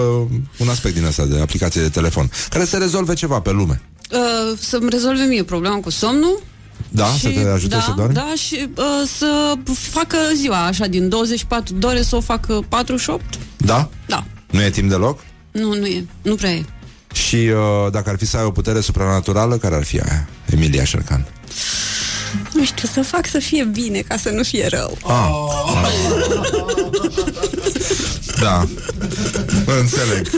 un 0.57 0.69
aspect 0.69 0.95
din 0.95 1.05
asta 1.05 1.25
de 1.25 1.41
aplicație 1.41 1.81
de 1.81 1.89
telefon, 1.89 2.31
care 2.49 2.65
să 2.65 2.77
rezolve 2.77 3.13
ceva 3.13 3.39
pe 3.39 3.51
lume. 3.51 3.81
Uh, 4.11 4.57
să-mi 4.59 4.89
rezolve 4.89 5.23
mie 5.23 5.43
problema 5.43 5.75
cu 5.75 5.89
somnul 5.89 6.41
Da, 6.89 7.05
să 7.19 7.29
te 7.29 7.39
ajute 7.39 7.75
da, 7.75 7.81
să 7.81 7.93
dormi? 7.95 8.13
Da, 8.13 8.33
și 8.35 8.67
uh, 8.77 9.07
să 9.17 9.53
facă 9.91 10.17
ziua 10.35 10.65
așa, 10.65 10.85
din 10.85 11.09
24 11.09 11.73
de 11.73 11.85
ore 11.85 12.01
să 12.01 12.15
o 12.15 12.21
facă 12.21 12.65
48? 12.69 13.23
Da? 13.57 13.89
Da. 14.05 14.25
Nu 14.51 14.61
e 14.61 14.69
timp 14.69 14.89
deloc? 14.89 15.19
Nu, 15.51 15.75
nu 15.75 15.85
e. 15.85 16.05
Nu 16.21 16.35
prea 16.35 16.51
e. 16.51 16.65
Și 17.13 17.35
uh, 17.35 17.91
dacă 17.91 18.09
ar 18.09 18.17
fi 18.17 18.25
să 18.25 18.37
ai 18.37 18.43
o 18.43 18.51
putere 18.51 18.79
supranaturală, 18.79 19.57
care 19.57 19.75
ar 19.75 19.83
fi 19.83 19.99
aia? 19.99 20.27
Emilia 20.45 20.83
Șercan. 20.83 21.27
Nu 22.53 22.65
știu, 22.65 22.87
să 22.87 23.01
fac 23.01 23.27
să 23.27 23.39
fie 23.39 23.63
bine, 23.63 23.99
ca 23.99 24.17
să 24.17 24.29
nu 24.29 24.43
fie 24.43 24.67
rău. 24.67 24.97
Ah. 25.03 25.53
Da. 28.41 28.67
Înțeleg. 29.79 30.29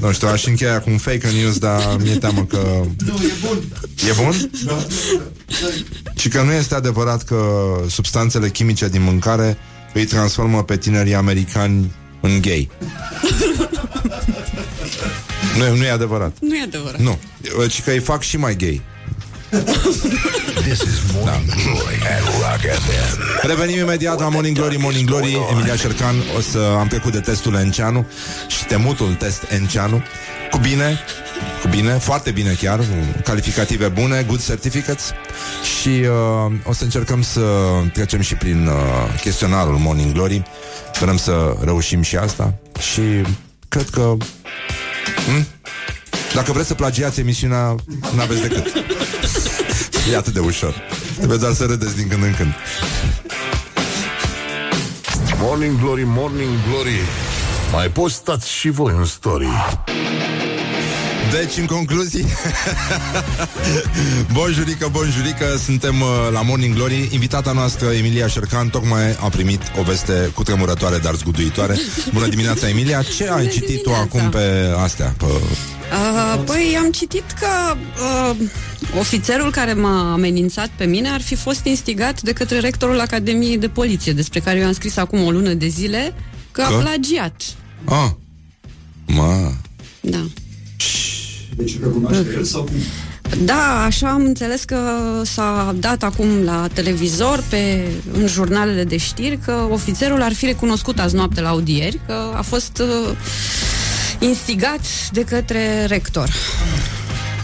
Nu 0.00 0.12
știu, 0.12 0.28
aș 0.28 0.46
încheia 0.46 0.80
cu 0.80 0.90
un 0.90 0.98
fake 0.98 1.28
news, 1.40 1.58
dar 1.58 1.96
mi-e 2.02 2.16
teamă 2.16 2.44
că... 2.44 2.80
Nu, 3.06 3.14
e 3.22 3.32
bun. 3.46 3.62
E 4.08 4.22
bun? 4.22 4.50
Da. 4.64 4.86
Și 6.16 6.28
că 6.28 6.42
nu 6.42 6.52
este 6.52 6.74
adevărat 6.74 7.22
că 7.22 7.70
substanțele 7.88 8.48
chimice 8.48 8.88
din 8.88 9.02
mâncare 9.02 9.58
îi 9.94 10.04
transformă 10.04 10.62
pe 10.62 10.76
tinerii 10.76 11.14
americani 11.14 11.92
în 12.20 12.40
gay. 12.40 12.70
nu, 15.58 15.76
nu 15.76 15.84
e 15.84 15.90
adevărat. 15.90 16.36
Nu 16.40 16.56
e 16.56 16.62
adevărat. 16.62 17.00
Nu. 17.00 17.18
Ci 17.68 17.82
că 17.82 17.90
îi 17.90 17.98
fac 17.98 18.22
și 18.22 18.36
mai 18.36 18.56
gay. 18.56 18.82
This 20.68 20.82
is 20.82 21.12
Morning 21.14 21.46
Glory 21.46 21.96
at 22.04 22.22
Rock 22.40 22.60
FM. 22.60 23.46
Revenim 23.46 23.78
imediat 23.78 24.20
la 24.20 24.28
Morning 24.28 24.56
Glory, 24.56 24.76
Morning 24.76 25.08
Glory. 25.08 25.36
Emilia 25.50 25.76
Șercan, 25.76 26.14
o 26.36 26.40
să 26.40 26.58
am 26.78 26.86
trecut 26.86 27.12
de 27.12 27.20
testul 27.20 27.54
Enceanu 27.54 28.06
Și 28.46 28.64
temutul 28.64 29.14
test 29.14 29.44
Enceanu. 29.50 30.02
Cu 30.50 30.58
bine, 30.58 30.98
cu 31.62 31.68
bine, 31.68 31.90
foarte 31.90 32.30
bine 32.30 32.52
chiar 32.52 32.78
cu 32.78 33.20
Calificative 33.24 33.88
bune, 33.88 34.24
good 34.26 34.44
certificates. 34.44 35.12
Și 35.80 35.88
uh, 35.88 36.52
o 36.64 36.72
să 36.72 36.84
încercăm 36.84 37.22
să 37.22 37.40
trecem 37.92 38.20
și 38.20 38.34
prin 38.34 38.66
uh, 38.66 39.20
chestionarul 39.20 39.76
Morning 39.76 40.12
Glory. 40.12 40.42
Sperăm 40.94 41.16
să 41.16 41.56
reușim 41.64 42.02
și 42.02 42.16
asta. 42.16 42.54
Și 42.92 43.02
cred 43.68 43.88
că 43.88 44.16
hm? 45.26 45.46
Dacă 46.38 46.52
vreți 46.52 46.68
să 46.68 46.74
plagiați 46.74 47.20
emisiunea 47.20 47.74
N-aveți 48.16 48.40
decât. 48.40 48.66
E 50.12 50.16
atât 50.16 50.32
de 50.32 50.38
ușor. 50.38 50.74
Trebuie 51.16 51.38
doar 51.38 51.52
să 51.52 51.64
râdeți 51.64 51.96
din 51.96 52.08
când 52.08 52.22
în 52.22 52.34
când. 52.36 52.54
Morning 55.40 55.80
Glory, 55.80 56.02
Morning 56.06 56.50
Glory. 56.68 57.00
Mai 57.72 57.88
postați 57.88 58.50
și 58.50 58.68
voi 58.68 58.94
în 58.98 59.04
story. 59.04 59.46
Deci, 61.30 61.56
în 61.56 61.66
concluzii 61.66 62.26
Bonjurică, 64.36 64.88
bonjurică 64.92 65.44
Suntem 65.64 66.00
uh, 66.00 66.08
la 66.32 66.42
Morning 66.42 66.74
Glory. 66.74 67.08
Invitata 67.12 67.52
noastră, 67.52 67.86
Emilia 67.86 68.26
Șercan 68.26 68.68
Tocmai 68.68 69.16
a 69.20 69.28
primit 69.28 69.62
o 69.78 69.82
veste 69.82 70.30
cutremurătoare 70.34 70.98
Dar 70.98 71.14
zguduitoare. 71.14 71.76
Bună 72.12 72.26
dimineața, 72.26 72.68
Emilia. 72.68 73.02
Ce 73.02 73.30
ai 73.30 73.48
citit 73.48 73.82
tu 73.82 73.92
acum 73.92 74.28
pe 74.28 74.74
astea? 74.84 75.14
Pe... 75.18 75.26
Uh, 75.92 76.42
păi 76.44 76.76
am 76.78 76.90
citit 76.90 77.24
că 77.40 77.46
uh, 78.30 78.36
ofițerul 78.98 79.50
care 79.50 79.72
m-a 79.72 80.12
amenințat 80.12 80.70
pe 80.76 80.84
mine 80.84 81.08
ar 81.08 81.20
fi 81.20 81.34
fost 81.34 81.64
instigat 81.64 82.22
de 82.22 82.32
către 82.32 82.58
rectorul 82.58 83.00
Academiei 83.00 83.58
de 83.58 83.68
Poliție, 83.68 84.12
despre 84.12 84.40
care 84.40 84.58
eu 84.58 84.66
am 84.66 84.72
scris 84.72 84.96
acum 84.96 85.22
o 85.22 85.30
lună 85.30 85.52
de 85.52 85.66
zile, 85.66 86.14
că, 86.50 86.62
Că? 86.62 86.74
a 86.74 86.78
plagiat. 86.78 87.42
Ah, 87.84 88.10
mă 89.06 89.52
Da. 90.00 90.26
Deci 91.56 91.78
recunoaște 91.80 92.32
el 92.36 92.44
sau 92.44 92.62
cum? 92.62 92.74
Da, 93.44 93.84
așa 93.84 94.08
am 94.08 94.24
înțeles 94.24 94.64
că 94.64 94.78
s-a 95.24 95.74
dat 95.78 96.02
acum 96.02 96.42
la 96.44 96.68
televizor, 96.72 97.44
pe, 97.48 97.84
în 98.12 98.26
jurnalele 98.26 98.84
de 98.84 98.96
știri, 98.96 99.38
că 99.44 99.68
ofițerul 99.70 100.22
ar 100.22 100.32
fi 100.32 100.44
recunoscut 100.44 100.98
azi 100.98 101.14
noapte 101.14 101.40
la 101.40 101.48
audieri, 101.48 102.00
că 102.06 102.32
a 102.36 102.42
fost 102.42 102.82
uh, 102.82 103.16
instigat 104.18 104.80
de 105.12 105.22
către 105.22 105.84
rector. 105.84 106.28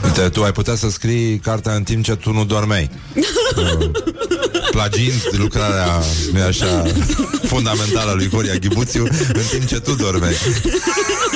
Uite, 0.04 0.28
tu 0.28 0.42
ai 0.42 0.52
putea 0.52 0.74
să 0.74 0.90
scrii 0.90 1.38
cartea 1.38 1.74
în 1.74 1.82
timp 1.82 2.04
ce 2.04 2.14
tu 2.14 2.32
nu 2.32 2.44
dormeai 2.44 2.90
Uh, 3.56 3.90
Plagiind 4.70 5.22
lucrarea 5.30 6.00
nu 6.32 6.42
așa 6.42 6.82
fundamentală 7.46 8.10
a 8.10 8.14
lui 8.14 8.28
Horia 8.28 8.54
Ghibuțiu 8.54 9.02
În 9.32 9.42
timp 9.50 9.66
ce 9.66 9.80
tu 9.80 9.94
dormeai 9.94 10.34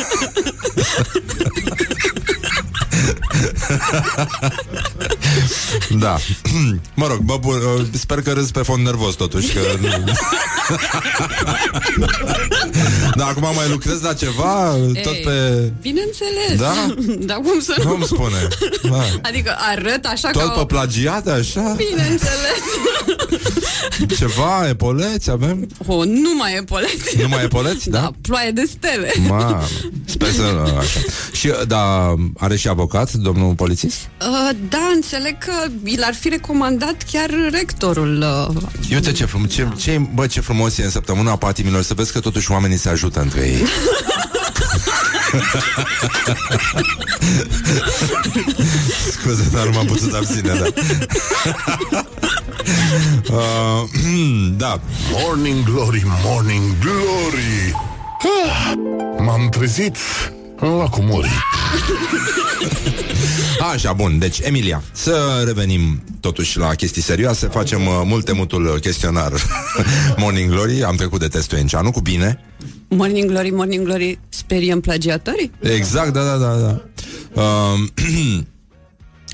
Da. 5.98 6.16
Mă 6.94 7.06
rog, 7.06 7.18
bă, 7.18 7.36
bun, 7.40 7.56
uh, 7.56 7.84
sper 7.92 8.22
că 8.22 8.32
râzi 8.32 8.52
pe 8.52 8.62
fond 8.62 8.84
nervos 8.84 9.14
totuși 9.14 9.52
că 9.52 9.60
nu... 9.80 9.88
Da, 13.16 13.26
acum 13.26 13.42
mai 13.42 13.68
lucrezi 13.70 14.02
la 14.02 14.14
ceva? 14.14 14.76
Tot 15.02 15.14
Ei, 15.14 15.20
pe... 15.24 15.70
Bineînțeles. 15.80 16.58
Da? 16.58 16.94
Dar 17.28 17.36
cum 17.36 17.60
să 17.60 17.74
nu? 17.84 17.90
Cum 17.90 18.04
spune? 18.04 18.48
Da. 18.82 19.04
Adică 19.22 19.56
arăt 19.58 20.04
așa 20.04 20.30
Tot 20.30 20.42
ca 20.42 20.48
pe 20.48 20.60
o... 20.60 20.64
plagiate, 20.64 21.30
așa? 21.30 21.74
Bineînțeles. 21.76 22.62
Ceva, 24.16 24.68
epoleți 24.68 25.30
avem? 25.30 25.68
O, 25.86 26.04
nu 26.04 26.34
mai 26.38 26.54
e 26.54 26.62
poleți. 26.62 27.18
Nu 27.20 27.28
mai 27.28 27.44
epoleți, 27.44 27.90
da? 27.90 28.00
Da, 28.00 28.10
ploaie 28.20 28.50
de 28.50 28.68
stele. 28.70 29.12
Mamă, 29.28 29.62
sper 30.04 30.30
să... 30.30 30.42
Așa. 30.78 31.00
Și, 31.32 31.52
da, 31.66 32.14
are 32.36 32.56
și 32.56 32.68
avocat, 32.68 33.12
domnul 33.12 33.54
polițist? 33.54 33.96
Uh, 34.20 34.56
da, 34.68 34.90
înțeleg 34.94 35.38
că 35.38 35.52
i 35.84 35.96
l-ar 35.96 36.14
fi 36.14 36.28
recomandat 36.28 36.96
chiar 37.10 37.30
rectorul. 37.50 38.24
Uh, 38.48 38.62
Uite 38.92 39.12
ce 39.12 39.24
frumos, 39.24 39.50
ce, 39.50 39.68
ce, 39.76 40.00
bă, 40.14 40.26
ce 40.26 40.40
frumos 40.40 40.78
e 40.78 40.82
în 40.84 40.90
săptămâna 40.90 41.36
patimilor 41.36 41.82
Să 41.82 41.94
vezi 41.94 42.12
că 42.12 42.20
totuși 42.20 42.50
oamenii 42.50 42.76
se 42.76 42.88
ajută 42.88 43.20
între 43.20 43.40
ei 43.40 43.62
Scuze, 49.12 49.48
dar 49.52 49.64
nu 49.66 49.70
m-am 49.72 49.86
putut 49.86 50.14
abține, 50.14 50.52
da 50.54 50.66
uh, 53.30 53.88
Da 54.56 54.80
Morning 55.10 55.64
Glory, 55.64 56.02
Morning 56.24 56.78
Glory 56.80 57.74
ah, 58.44 58.72
M-am 59.18 59.48
trezit 59.48 59.96
în 60.56 60.76
lacul 60.76 61.04
Mori 61.04 61.30
Așa, 63.72 63.92
bun, 63.92 64.18
deci 64.18 64.38
Emilia 64.42 64.82
Să 64.92 65.42
revenim 65.46 66.02
totuși 66.20 66.58
la 66.58 66.74
chestii 66.74 67.02
serioase 67.02 67.46
Facem 67.46 67.86
uh, 67.86 68.00
multe 68.04 68.32
mutul 68.32 68.78
chestionar 68.80 69.32
Morning 70.16 70.50
Glory, 70.50 70.82
am 70.82 70.96
trecut 70.96 71.20
de 71.20 71.28
testul 71.28 71.58
Enceanu 71.58 71.90
Cu 71.90 72.00
bine 72.00 72.42
morning 72.88 73.30
Glory, 73.30 73.50
Morning 73.50 73.84
Glory, 73.84 74.18
speriem 74.28 74.80
plagiatorii? 74.80 75.50
Exact, 75.60 76.12
da, 76.12 76.22
da, 76.24 76.36
da, 76.36 76.54
da. 76.56 76.82
Uh, 77.40 77.78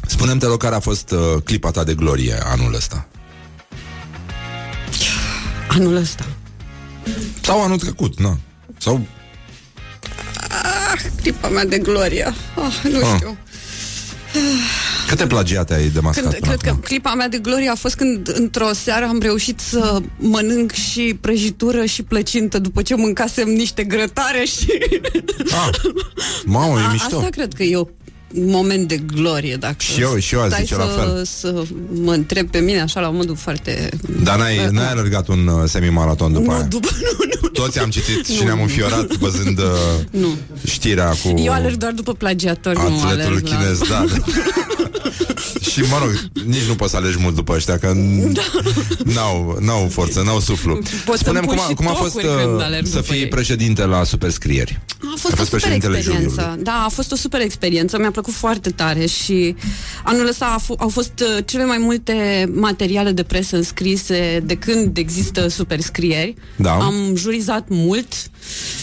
Spunem 0.06 0.39
te 0.39 0.47
rog 0.47 0.59
care 0.59 0.74
a 0.74 0.81
fost 0.81 1.11
uh, 1.11 1.43
clipa 1.44 1.70
ta 1.70 1.85
de 1.85 1.94
glorie 1.94 2.39
anul 2.44 2.74
ăsta. 2.74 3.09
Anul 5.74 5.96
ăsta. 5.96 6.26
Sau 7.40 7.62
anul 7.62 7.78
trecut, 7.78 8.18
nu? 8.20 8.38
Sau... 8.78 9.01
Ah, 10.92 11.01
clipa 11.22 11.48
mea 11.48 11.64
de 11.64 11.78
glorie. 11.78 12.34
Ah, 12.56 12.90
nu 12.92 12.98
Ah. 12.98 13.14
știu. 13.16 13.36
Câte 15.09 15.26
plagiate 15.26 15.74
ai 15.74 15.88
demascat 15.88 16.22
Când, 16.24 16.34
până 16.36 16.46
cred 16.52 16.60
că 16.64 16.68
acum? 16.68 16.80
clipa 16.80 17.14
mea 17.14 17.28
de 17.28 17.38
glorie 17.38 17.68
a 17.68 17.74
fost 17.74 17.94
când 17.94 18.32
într-o 18.34 18.72
seară 18.72 19.05
am 19.05 19.18
reușit 19.20 19.60
să 19.60 20.01
mănânc 20.16 20.72
și 20.72 21.16
prăjitură 21.20 21.84
și 21.84 22.02
plăcintă 22.02 22.59
după 22.59 22.82
ce 22.82 22.94
mâncasem 22.94 23.48
niște 23.48 23.84
grătare 23.84 24.44
și... 24.44 24.66
Mamă, 26.44 26.78
e 26.80 26.84
A- 26.84 26.90
mișto. 26.90 27.16
Asta 27.16 27.28
cred 27.30 27.52
că 27.52 27.62
e 27.62 27.76
o 27.76 27.84
moment 28.36 28.89
de 28.89 28.97
glorie 28.97 29.56
dacă 29.56 29.74
Și 29.78 30.01
eu- 30.01 30.16
și 30.19 30.35
eu 30.35 30.40
aș 30.40 30.47
stai 30.47 30.61
zice 30.61 30.74
să, 30.74 30.81
la 30.81 30.86
fel. 30.86 31.24
să 31.24 31.62
mă 32.02 32.12
întreb 32.12 32.51
pe 32.51 32.59
mine 32.59 32.81
așa 32.81 33.01
la 33.01 33.09
modul 33.11 33.36
foarte 33.36 33.89
Dar 34.23 34.39
n-ai, 34.39 34.69
n-ai 34.70 34.90
alergat 34.90 35.28
un 35.28 35.47
uh, 35.47 35.69
semimaraton 35.69 36.32
după 36.32 36.52
aia. 36.52 36.62
după, 36.62 36.89
nu, 37.43 37.48
Toți 37.48 37.78
am 37.78 37.90
citit 37.90 38.27
și 38.27 38.36
Nu, 38.39 38.44
ne-am 38.44 38.56
nu. 38.56 38.62
înfiorat 38.62 39.16
văzând 39.16 39.59
uh, 39.59 39.65
nu. 40.11 40.28
știrea 40.66 41.09
cu 41.23 41.35
Eu 41.44 41.52
alerg 41.52 41.77
doar 41.77 41.93
după 41.93 42.12
plagiatori, 42.15 42.77
nu 42.77 42.82
atletul 42.82 43.09
alerg 43.09 43.43
chinez, 43.43 43.78
la... 43.78 43.86
da. 43.86 44.05
și 45.74 45.90
mă 45.90 45.98
rog, 46.02 46.10
nici 46.46 46.62
nu 46.62 46.74
poți 46.74 46.90
să 46.90 46.96
alegi 46.96 47.16
mult 47.20 47.34
după 47.34 47.52
ăștia, 47.55 47.78
că 47.78 47.92
n-au, 49.05 49.59
n-au 49.60 49.88
forță, 49.90 50.22
n-au 50.22 50.40
suflu. 50.40 50.74
Pot 50.74 50.84
să-mi 51.05 51.18
Spune-mi 51.18 51.46
pun 51.46 51.56
cum 51.56 51.64
a, 51.64 51.68
și 51.68 51.74
cum 51.74 51.88
a 51.88 51.92
fost 51.92 52.12
tocuri 52.14 52.42
când 52.42 52.56
uh, 52.56 52.62
alerg 52.64 52.86
să 52.86 52.96
după 52.98 53.12
fii 53.12 53.20
ei. 53.22 53.28
președinte 53.28 53.84
la 53.84 54.05
Superscrieri. 54.05 54.80
A 54.88 55.16
fost 55.20 55.24
Ai 55.24 55.30
o 55.40 55.44
super 55.44 55.48
președintele 55.60 55.96
experiență. 55.96 56.34
juriului. 56.40 56.62
Da, 56.62 56.82
a 56.84 56.88
fost 56.88 57.12
o 57.12 57.16
super 57.16 57.40
experiență. 57.40 57.98
Mi-a 57.98 58.10
plăcut 58.10 58.32
foarte 58.32 58.70
tare 58.70 59.06
și 59.06 59.55
anul 60.05 60.26
ăsta 60.28 60.56
a 60.59 60.62
f- 60.62 60.78
au 60.78 60.88
fost 60.88 61.12
uh, 61.20 61.44
cele 61.44 61.64
mai 61.64 61.78
multe 61.78 62.48
materiale 62.55 63.10
de 63.12 63.22
presă 63.22 63.56
înscrise 63.56 64.42
de 64.44 64.55
când 64.55 64.96
există 64.96 65.48
superscrieri. 65.48 66.34
Da. 66.56 66.72
Am 66.72 67.12
jurizat 67.16 67.64
mult 67.68 68.12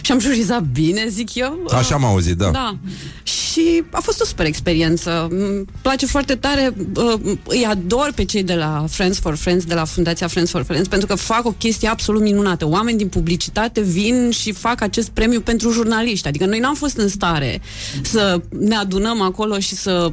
și 0.02 0.12
am 0.12 0.20
jurizat 0.20 0.64
bine, 0.74 1.06
zic 1.10 1.36
eu. 1.36 1.66
Așa 1.70 1.96
am 1.96 2.06
auzit, 2.06 2.38
da. 2.38 2.50
Da. 2.50 2.78
Și 3.24 3.84
a 3.92 4.00
fost 4.00 4.22
o 4.22 4.26
super 4.26 4.46
experiență. 4.46 5.28
Îmi 5.30 5.66
place 5.82 6.06
foarte 6.06 6.36
tare. 6.36 6.74
uh, 6.96 7.38
Îi 7.48 7.66
ador 7.66 8.12
pe 8.16 8.26
cei 8.26 8.44
de 8.44 8.54
la 8.54 8.86
Friends 8.90 9.20
for 9.20 9.36
Friends, 9.36 9.66
de 9.66 9.74
la 9.74 9.86
Fundația 9.86 10.28
Friends 10.28 10.52
for 10.52 10.64
Friends, 10.64 10.88
pentru 10.88 11.08
că 11.08 11.16
fac 11.16 11.46
o 11.46 11.52
chestie 11.52 11.88
absolut 11.88 12.22
minunată. 12.22 12.68
Oameni 12.68 12.98
din 12.98 13.08
publicitate 13.08 13.82
vin 13.82 14.30
și 14.32 14.52
fac 14.52 14.82
acest 14.82 15.10
premiu 15.10 15.42
pentru 15.42 15.72
jurnaliști. 15.72 16.28
Adică 16.28 16.46
noi 16.46 16.60
n-am 16.60 16.76
fost 16.76 16.98
în 16.98 17.08
stare 17.08 17.62
să 18.02 18.42
ne 18.60 18.76
adunăm 18.76 19.22
acolo 19.22 19.60
și 19.60 19.76
să 19.76 20.12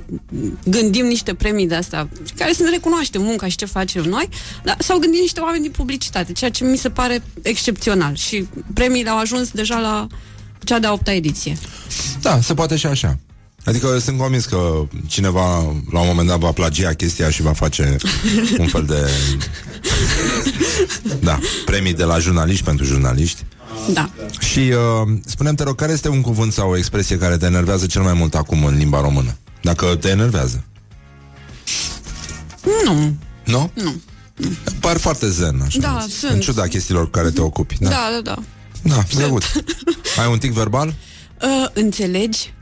gândim 0.64 1.06
niște 1.06 1.34
premii 1.34 1.66
de 1.66 1.74
astea 1.74 2.08
care 2.36 2.52
să 2.52 2.62
ne 2.62 2.70
recunoaștem 2.70 3.22
munca 3.22 3.48
și 3.48 3.56
ce 3.56 3.64
facem 3.64 4.02
noi, 4.02 4.28
dar 4.64 4.76
s-au 4.78 4.98
gândit 4.98 5.20
niște 5.20 5.40
oameni 5.40 5.62
din 5.62 5.70
publicitate, 5.70 6.32
ceea 6.32 6.50
ce 6.50 6.64
mi 6.64 6.76
se 6.76 6.90
pare 6.90 7.22
excepțional. 7.42 8.14
Și 8.16 8.46
premiile 8.74 9.10
au 9.10 9.18
ajuns 9.18 9.37
deja 9.52 9.78
la 9.78 10.06
cea 10.64 10.78
de-a 10.78 10.92
opta 10.92 11.12
ediție. 11.12 11.56
Da, 12.20 12.40
se 12.40 12.54
poate 12.54 12.76
și 12.76 12.86
așa. 12.86 13.18
Adică 13.64 13.98
sunt 13.98 14.18
convins 14.18 14.44
că 14.44 14.82
cineva 15.06 15.56
la 15.92 16.00
un 16.00 16.06
moment 16.06 16.28
dat 16.28 16.38
va 16.38 16.52
plagia 16.52 16.92
chestia 16.92 17.30
și 17.30 17.42
va 17.42 17.52
face 17.52 17.96
un 18.58 18.66
fel 18.66 18.84
de 18.84 19.10
da, 21.20 21.38
premii 21.64 21.94
de 21.94 22.04
la 22.04 22.18
jurnaliști 22.18 22.64
pentru 22.64 22.84
jurnaliști. 22.84 23.44
Da. 23.92 24.10
Și 24.38 24.58
uh, 24.58 25.18
spunem 25.26 25.54
te 25.54 25.62
rog, 25.62 25.74
care 25.74 25.92
este 25.92 26.08
un 26.08 26.20
cuvânt 26.20 26.52
sau 26.52 26.70
o 26.70 26.76
expresie 26.76 27.18
care 27.18 27.36
te 27.36 27.46
enervează 27.46 27.86
cel 27.86 28.02
mai 28.02 28.12
mult 28.12 28.34
acum 28.34 28.64
în 28.64 28.76
limba 28.76 29.00
română? 29.00 29.36
Dacă 29.62 29.86
te 30.00 30.08
enervează. 30.08 30.64
Nu. 32.84 33.14
Nu? 33.44 33.70
Nu. 33.74 33.94
Par 34.80 34.96
foarte 34.98 35.28
zen, 35.30 35.60
așa. 35.66 35.78
Da, 35.80 35.98
În 36.02 36.08
sunt. 36.08 36.40
ciuda 36.40 36.66
chestiilor 36.66 37.04
cu 37.04 37.10
care 37.10 37.30
te 37.30 37.40
ocupi. 37.40 37.76
Da, 37.80 37.88
Da, 37.88 38.08
da, 38.14 38.20
da. 38.20 38.42
Da, 38.88 39.04
drăguț. 39.14 39.44
Ai 40.20 40.30
un 40.30 40.38
tic 40.38 40.52
verbal? 40.52 40.94
Uh, 41.42 41.68
înțelegi? 41.72 42.52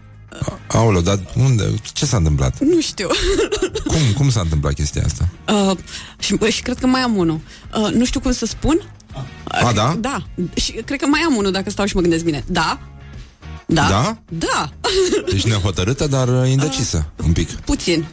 Aoleu, 0.67 1.01
dar 1.01 1.19
unde? 1.37 1.75
Ce 1.93 2.07
s-a 2.07 2.17
întâmplat? 2.17 2.61
Nu 2.61 2.81
știu. 2.81 3.09
Cum, 3.91 3.99
cum 4.17 4.31
s-a 4.31 4.41
întâmplat 4.41 4.73
chestia 4.75 5.03
asta? 5.05 5.29
Uh, 5.71 5.77
și, 6.19 6.35
bă, 6.35 6.49
și 6.49 6.63
cred 6.63 6.79
că 6.79 6.87
mai 6.87 7.01
am 7.01 7.17
unul. 7.17 7.41
Uh, 7.83 7.93
nu 7.93 8.05
știu 8.05 8.21
cum 8.21 8.33
să 8.33 8.47
spun. 8.47 8.81
A, 9.45 9.73
da? 9.73 9.97
Da. 10.01 10.23
Și 10.55 10.73
cred 10.73 11.01
că 11.01 11.07
mai 11.07 11.21
am 11.21 11.37
unul 11.37 11.51
dacă 11.53 11.71
stau 11.71 11.85
și 11.87 11.95
mă 11.95 12.01
gândesc 12.01 12.25
bine. 12.25 12.45
Da? 12.47 12.79
Da? 13.67 13.89
Da? 13.89 14.19
Da. 14.29 14.71
Ești 15.35 15.49
nehotărâtă, 15.49 16.07
dar 16.07 16.29
uh, 16.29 16.51
indecisă, 16.51 17.07
un 17.25 17.33
pic. 17.33 17.51
Puțin. 17.51 18.07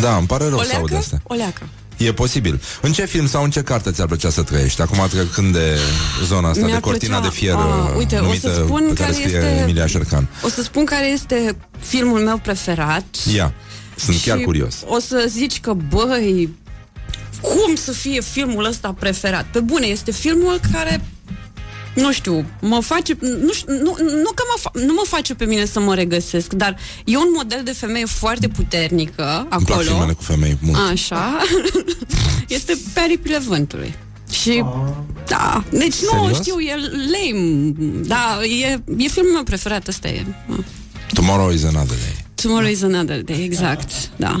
Da, 0.00 0.16
îmi 0.16 0.26
pare 0.26 0.48
rău 0.48 0.58
O 0.58 0.62
să 0.62 0.76
aud 0.76 0.90
leacă? 0.90 1.04
asta. 1.04 1.20
O 1.24 1.34
leacă. 1.34 1.68
E 1.96 2.12
posibil. 2.12 2.60
În 2.82 2.92
ce 2.92 3.04
film 3.04 3.26
sau 3.26 3.44
în 3.44 3.50
ce 3.50 3.62
carte 3.62 3.90
ți-ar 3.90 4.06
plăcea 4.06 4.30
să 4.30 4.42
trăiești? 4.42 4.80
Acum 4.82 5.06
trecând 5.10 5.52
de 5.52 5.78
zona 6.24 6.48
asta, 6.48 6.64
Mi-ar 6.64 6.80
de 6.80 6.80
cortina 6.88 7.18
plăcea- 7.18 7.30
de 7.30 7.36
fier 7.40 7.54
Ah, 7.54 7.60
uh, 7.90 7.94
uite, 7.96 8.14
o 8.14 8.18
să 8.18 8.24
numită, 8.24 8.52
spun 8.64 8.78
pe 8.88 8.92
care 8.92 8.94
care 8.94 9.12
scrie 9.12 9.26
este- 9.36 9.58
Emilia 9.62 9.86
Șercan. 9.86 10.28
O 10.42 10.48
să 10.48 10.62
spun 10.62 10.84
care 10.84 11.06
este 11.06 11.56
filmul 11.78 12.20
meu 12.20 12.38
preferat. 12.38 13.04
Ia, 13.34 13.52
sunt 13.96 14.20
chiar 14.24 14.38
Și 14.38 14.44
curios. 14.44 14.74
O 14.86 14.98
să 14.98 15.24
zici 15.28 15.60
că, 15.60 15.72
băi, 15.72 16.48
cum 17.40 17.74
să 17.74 17.92
fie 17.92 18.20
filmul 18.20 18.64
ăsta 18.64 18.94
preferat? 18.98 19.44
Pe 19.44 19.60
bune, 19.60 19.86
este 19.86 20.10
filmul 20.12 20.60
care 20.72 21.00
nu 21.94 22.12
știu, 22.12 22.44
mă 22.60 22.80
face, 22.80 23.16
nu, 23.20 23.52
știu, 23.52 23.72
nu, 23.72 23.96
nu 23.98 24.30
că 24.34 24.42
mă, 24.48 24.60
fa- 24.60 24.84
nu 24.86 24.92
mă 24.92 25.02
face 25.06 25.34
pe 25.34 25.44
mine 25.44 25.64
să 25.64 25.80
mă 25.80 25.94
regăsesc, 25.94 26.52
dar 26.52 26.76
e 27.04 27.16
un 27.16 27.28
model 27.36 27.60
de 27.64 27.72
femeie 27.72 28.04
foarte 28.04 28.48
puternică 28.48 29.46
Îmi 29.50 29.64
plac 29.64 29.78
acolo. 29.78 29.82
filmele 29.82 30.12
cu 30.12 30.22
femei 30.22 30.58
mult. 30.60 30.78
Așa. 30.92 31.36
este 32.48 32.78
pe 32.92 33.00
aripile 33.00 33.38
vântului. 33.38 33.94
Și, 34.30 34.64
da, 35.28 35.64
deci 35.70 35.94
nu, 36.02 36.08
Serios? 36.22 36.36
știu, 36.40 36.58
e 36.60 36.74
lame, 37.12 37.72
da, 38.06 38.38
e, 38.62 38.82
e 38.96 39.08
filmul 39.08 39.32
meu 39.32 39.42
preferat, 39.42 39.88
ăsta 39.88 40.08
e. 40.08 40.24
Tomorrow 41.12 41.50
is 41.50 41.64
another 41.64 41.96
day. 41.96 42.24
Tomorrow 42.34 42.70
is 42.70 42.82
another 42.82 43.22
day, 43.22 43.42
exact, 43.44 43.90
da. 44.16 44.36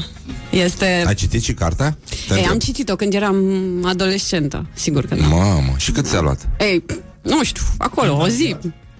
Este... 0.50 1.04
Ai 1.06 1.14
citit 1.14 1.42
și 1.42 1.52
cartea? 1.54 1.98
Te 2.08 2.14
Ei, 2.14 2.26
întreb. 2.30 2.50
am 2.50 2.58
citit-o 2.58 2.96
când 2.96 3.14
eram 3.14 3.36
adolescentă, 3.84 4.66
sigur 4.72 5.06
că 5.06 5.14
da. 5.14 5.26
Mamă, 5.26 5.74
și 5.76 5.90
cât 5.90 6.06
ți-a 6.06 6.20
luat? 6.20 6.48
Ei, 6.60 6.84
nu 7.24 7.44
știu, 7.44 7.62
acolo, 7.78 8.16
o 8.20 8.28
zi. 8.28 8.56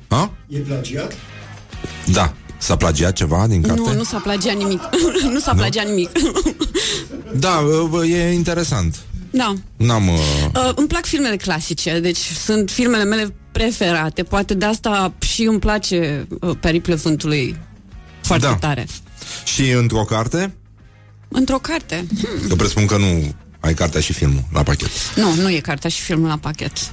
Ha? 0.09 0.31
E 0.49 0.59
plagiat? 0.59 1.13
Da. 2.13 2.33
S-a 2.59 2.77
plagiat 2.77 3.13
ceva 3.13 3.47
din 3.47 3.63
carte? 3.63 3.81
Nu, 3.81 3.93
nu 3.95 4.03
s-a 4.05 4.19
plagiat 4.19 4.57
nimic. 4.57 4.81
nu 5.33 5.39
s-a 5.39 5.55
plagiat 5.55 5.87
nimic. 5.87 6.11
Da, 7.37 7.63
uh, 7.93 8.11
e 8.11 8.33
interesant. 8.33 8.97
da. 9.31 9.55
N-am... 9.77 10.09
Uh... 10.09 10.19
Uh, 10.55 10.73
îmi 10.75 10.87
plac 10.87 11.05
filmele 11.05 11.37
clasice, 11.37 12.01
deci 12.01 12.19
sunt 12.45 12.71
filmele 12.71 13.05
mele 13.05 13.35
preferate. 13.53 14.23
Poate 14.23 14.55
de 14.55 14.65
asta 14.65 15.13
și 15.19 15.43
îmi 15.43 15.59
place 15.59 16.27
uh, 16.41 16.57
Periple 16.61 16.95
Vântului 16.95 17.57
foarte 18.23 18.47
Da. 18.47 18.55
tare. 18.55 18.87
Și 19.45 19.71
într-o 19.71 20.05
carte? 20.05 20.55
Într-o 21.29 21.59
carte. 21.59 22.07
Hmm. 22.21 22.49
Că 22.49 22.55
presupun 22.55 22.87
că 22.87 22.97
nu 22.97 23.35
ai 23.61 23.75
cartea 23.75 24.01
și 24.01 24.13
filmul 24.13 24.45
la 24.53 24.63
pachet. 24.63 24.91
Nu, 25.17 25.35
nu 25.35 25.51
e 25.51 25.59
cartea 25.61 25.91
și 25.91 26.01
filmul 26.03 26.29
la 26.29 26.37
pachet. 26.37 26.93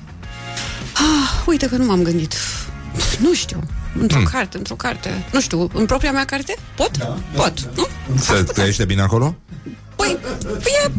Ah, 0.93 1.43
uite 1.45 1.67
că 1.67 1.75
nu 1.75 1.85
m-am 1.85 2.01
gândit. 2.03 2.33
Nu 3.19 3.33
știu. 3.33 3.59
Într-o 3.99 4.17
Hmm. 4.17 4.27
carte, 4.31 4.57
într-o 4.57 4.75
carte. 4.75 5.25
Nu 5.31 5.41
știu, 5.41 5.69
în 5.73 5.85
propria 5.85 6.11
mea 6.11 6.25
carte? 6.25 6.55
Pot? 6.75 6.97
Da, 6.97 7.17
Pot, 7.35 7.69
nu? 7.75 7.87
Se 8.17 8.33
trăiește 8.43 8.85
bine 8.85 9.01
acolo? 9.01 9.35
Păi, 9.95 10.17
e... 10.85 10.91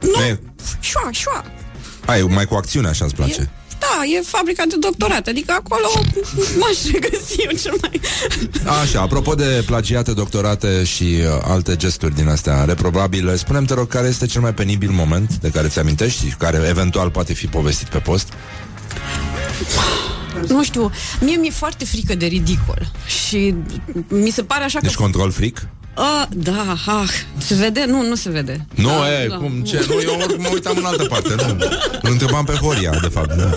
Nu. 0.00 0.24
E, 0.24 0.40
Șoa, 0.80 1.08
șoa. 1.10 1.44
ai, 2.06 2.22
mai 2.22 2.46
cu 2.46 2.54
acțiune 2.54 2.88
așa 2.88 3.04
îți 3.04 3.14
place. 3.14 3.50
Da, 3.78 4.04
e 4.18 4.20
fabrica 4.26 4.62
de 4.68 4.76
doctorat, 4.80 5.26
adică 5.26 5.52
acolo 5.52 5.88
m-aș 6.58 6.92
regăsi 6.92 7.36
eu 7.50 7.56
cel 7.56 7.74
mai... 7.80 8.00
Așa, 8.82 9.00
apropo 9.00 9.34
de 9.34 9.62
plagiate, 9.66 10.12
doctorate 10.12 10.84
și 10.84 11.02
uh, 11.02 11.40
alte 11.44 11.76
gesturi 11.76 12.14
din 12.14 12.28
astea 12.28 12.64
reprobabile, 12.64 13.36
spunem 13.36 13.64
te 13.64 13.74
rog, 13.74 13.88
care 13.88 14.08
este 14.08 14.26
cel 14.26 14.40
mai 14.40 14.54
penibil 14.54 14.90
moment 14.90 15.34
de 15.36 15.50
care 15.50 15.68
ți 15.68 15.78
amintești 15.78 16.26
și 16.28 16.34
care 16.38 16.66
eventual 16.68 17.10
poate 17.10 17.32
fi 17.32 17.46
povestit 17.46 17.86
pe 17.88 17.98
post? 17.98 18.28
Nu 20.48 20.64
știu, 20.64 20.90
mie 21.20 21.36
mi-e 21.36 21.50
foarte 21.50 21.84
frică 21.84 22.14
de 22.14 22.26
ridicol 22.26 22.90
și 23.06 23.54
mi 24.08 24.30
se 24.30 24.42
pare 24.42 24.64
așa 24.64 24.78
că... 24.78 24.84
Deci 24.84 24.94
control 24.94 25.30
fric? 25.30 25.68
A, 25.96 26.28
da, 26.32 26.76
ah, 26.86 27.10
se 27.38 27.54
vede? 27.54 27.84
Nu, 27.88 28.02
nu 28.06 28.14
se 28.14 28.28
vede. 28.30 28.66
Nu, 28.74 28.88
da, 28.88 29.22
e, 29.22 29.26
da. 29.28 29.36
cum, 29.36 29.62
ce? 29.62 29.84
Nu, 29.88 30.00
eu 30.00 30.18
oricum 30.20 30.42
mă 30.42 30.48
uitam 30.52 30.76
în 30.76 30.84
altă 30.84 31.04
parte, 31.04 31.34
nu. 31.36 31.56
Îl 32.02 32.10
întrebam 32.10 32.44
pe 32.44 32.52
Horia, 32.52 32.90
de 33.02 33.08
fapt, 33.08 33.32
nu. 33.34 33.54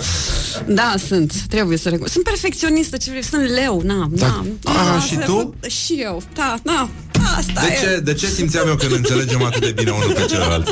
Da, 0.66 0.94
sunt, 1.06 1.32
trebuie 1.48 1.76
să 1.78 1.88
recunosc. 1.88 2.12
Sunt 2.12 2.24
perfecționistă, 2.24 2.96
ce 2.96 3.10
vrei, 3.10 3.24
sunt 3.24 3.48
leu, 3.48 3.82
na, 3.84 4.08
Da. 4.10 4.26
na. 4.26 4.44
A, 4.64 4.84
na, 4.94 5.00
și 5.00 5.14
se- 5.14 5.20
tu? 5.24 5.54
Și 5.68 5.98
eu, 6.02 6.22
da, 6.34 6.54
da, 6.62 6.90
asta 7.36 7.60
De 7.60 7.66
e. 7.72 7.78
ce, 7.80 8.00
de 8.00 8.14
ce 8.14 8.26
simțeam 8.26 8.68
eu 8.68 8.74
că 8.76 8.86
ne 8.86 8.94
înțelegem 8.94 9.42
atât 9.44 9.60
de 9.60 9.70
bine 9.70 9.90
unul 9.90 10.12
pe 10.12 10.24
celălalt? 10.28 10.68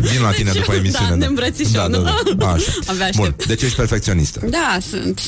Vin 0.00 0.20
la 0.22 0.30
tine 0.30 0.50
după 0.54 0.72
emisiune. 0.80 1.08
Da, 1.10 1.14
ne 1.16 1.26
îmbrățișăm, 1.26 1.90
Da, 1.90 1.98
da, 1.98 2.14
da. 2.36 2.48
Așa. 2.52 2.72
Abia 2.86 3.08
Bun, 3.16 3.24
aștept. 3.24 3.46
deci 3.46 3.62
ești 3.62 3.76
perfecționistă. 3.76 4.40
Da, 4.50 4.78
sunt, 4.90 5.20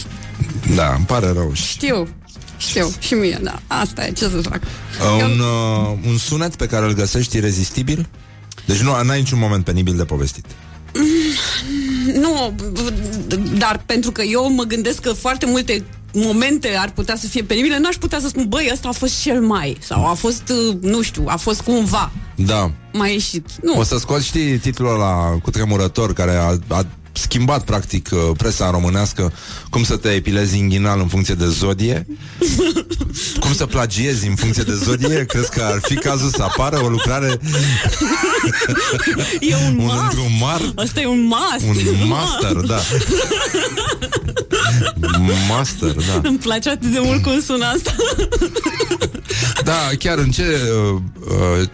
Da, 0.74 0.92
îmi 0.96 1.04
pare 1.04 1.26
rău. 1.32 1.50
Și 1.54 1.66
știu. 1.66 2.08
Știu, 2.56 2.92
și 2.98 3.14
mie, 3.14 3.38
da. 3.42 3.60
Asta 3.66 4.06
e, 4.06 4.10
ce 4.12 4.28
să 4.28 4.40
fac. 4.42 4.60
Uh, 4.62 5.22
un, 5.24 5.38
uh, 5.40 5.98
un 6.06 6.18
sunet 6.18 6.56
pe 6.56 6.66
care 6.66 6.86
îl 6.86 6.92
găsești 6.94 7.36
irezistibil? 7.36 8.08
Deci 8.66 8.78
nu 8.78 9.02
n-ai 9.02 9.18
niciun 9.18 9.38
moment 9.38 9.64
penibil 9.64 9.96
de 9.96 10.04
povestit. 10.04 10.44
Nu, 12.14 12.54
dar 13.58 13.82
pentru 13.86 14.10
că 14.12 14.22
eu 14.22 14.52
mă 14.52 14.62
gândesc 14.62 15.00
că 15.00 15.12
foarte 15.12 15.46
multe 15.46 15.84
momente 16.12 16.76
ar 16.78 16.90
putea 16.90 17.16
să 17.16 17.26
fie 17.26 17.42
penibile, 17.42 17.78
n-aș 17.78 17.94
putea 17.94 18.20
să 18.20 18.28
spun, 18.28 18.46
băi, 18.48 18.68
ăsta 18.72 18.88
a 18.88 18.92
fost 18.92 19.22
cel 19.22 19.40
mai, 19.40 19.76
sau 19.80 20.06
a 20.06 20.12
fost, 20.12 20.42
uh, 20.68 20.76
nu 20.80 21.02
știu, 21.02 21.24
a 21.26 21.36
fost 21.36 21.60
cumva 21.60 22.12
Da. 22.36 22.70
mai 22.92 23.12
ieșit. 23.12 23.48
Nu. 23.62 23.78
O 23.78 23.82
să 23.82 23.98
scoți, 23.98 24.26
știi, 24.26 24.58
titlul 24.58 24.94
ăla 24.94 25.38
cu 25.42 25.50
tremurător 25.50 26.12
care 26.12 26.34
a, 26.36 26.56
a 26.68 26.86
schimbat, 27.16 27.64
practic, 27.64 28.08
uh, 28.12 28.18
presa 28.36 28.70
românească 28.70 29.32
cum 29.70 29.84
să 29.84 29.96
te 29.96 30.08
epilezi 30.08 30.58
inghinal 30.58 31.00
în 31.00 31.06
funcție 31.08 31.34
de 31.34 31.46
zodie, 31.46 32.06
cum 33.40 33.54
să 33.54 33.66
plagiezi 33.66 34.26
în 34.26 34.34
funcție 34.34 34.62
de 34.62 34.74
zodie, 34.74 35.24
crezi 35.24 35.50
că 35.50 35.62
ar 35.62 35.78
fi 35.82 35.94
cazul 35.94 36.28
să 36.30 36.42
apară 36.42 36.80
o 36.82 36.88
lucrare 36.88 37.38
E 39.40 39.54
un 39.54 39.76
un 39.78 39.84
must. 39.84 39.94
îndrumar 40.02 40.60
Asta 40.76 41.00
e 41.00 41.06
un 41.06 41.22
must. 41.26 41.64
un 42.02 42.08
master, 42.08 42.52
da. 42.52 42.80
Master, 45.48 45.90
da. 45.92 46.20
Îmi 46.28 46.38
place 46.38 46.70
atât 46.70 46.92
de 46.92 46.98
mult 47.02 47.22
cum 47.22 47.40
sună 47.40 47.64
asta. 47.64 47.94
Da, 49.64 49.88
chiar 49.98 50.18
în 50.18 50.30
ce 50.30 50.42
uh, 50.92 51.00
uh, 51.60 51.68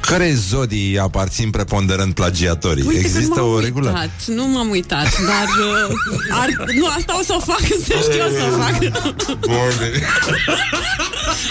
care 0.00 0.32
zodii 0.34 0.98
aparțin 0.98 1.50
preponderent 1.50 2.14
plagiatorii? 2.14 2.84
Uite 2.86 3.00
că 3.00 3.06
Există 3.06 3.40
m-am 3.40 3.48
o 3.48 3.48
uitat, 3.48 3.64
regulă? 3.64 4.08
Nu 4.26 4.46
m-am 4.46 4.70
uitat, 4.70 5.20
dar 5.26 5.46
uh, 5.88 5.96
ar, 6.30 6.48
nu, 6.78 6.86
asta 6.86 7.18
o 7.18 7.22
să 7.22 7.34
o 7.36 7.40
fac, 7.40 7.60
să 7.86 7.94
știu 8.02 8.24
o 8.24 8.28
să 8.38 8.44
o 8.52 8.56
fac. 8.60 8.78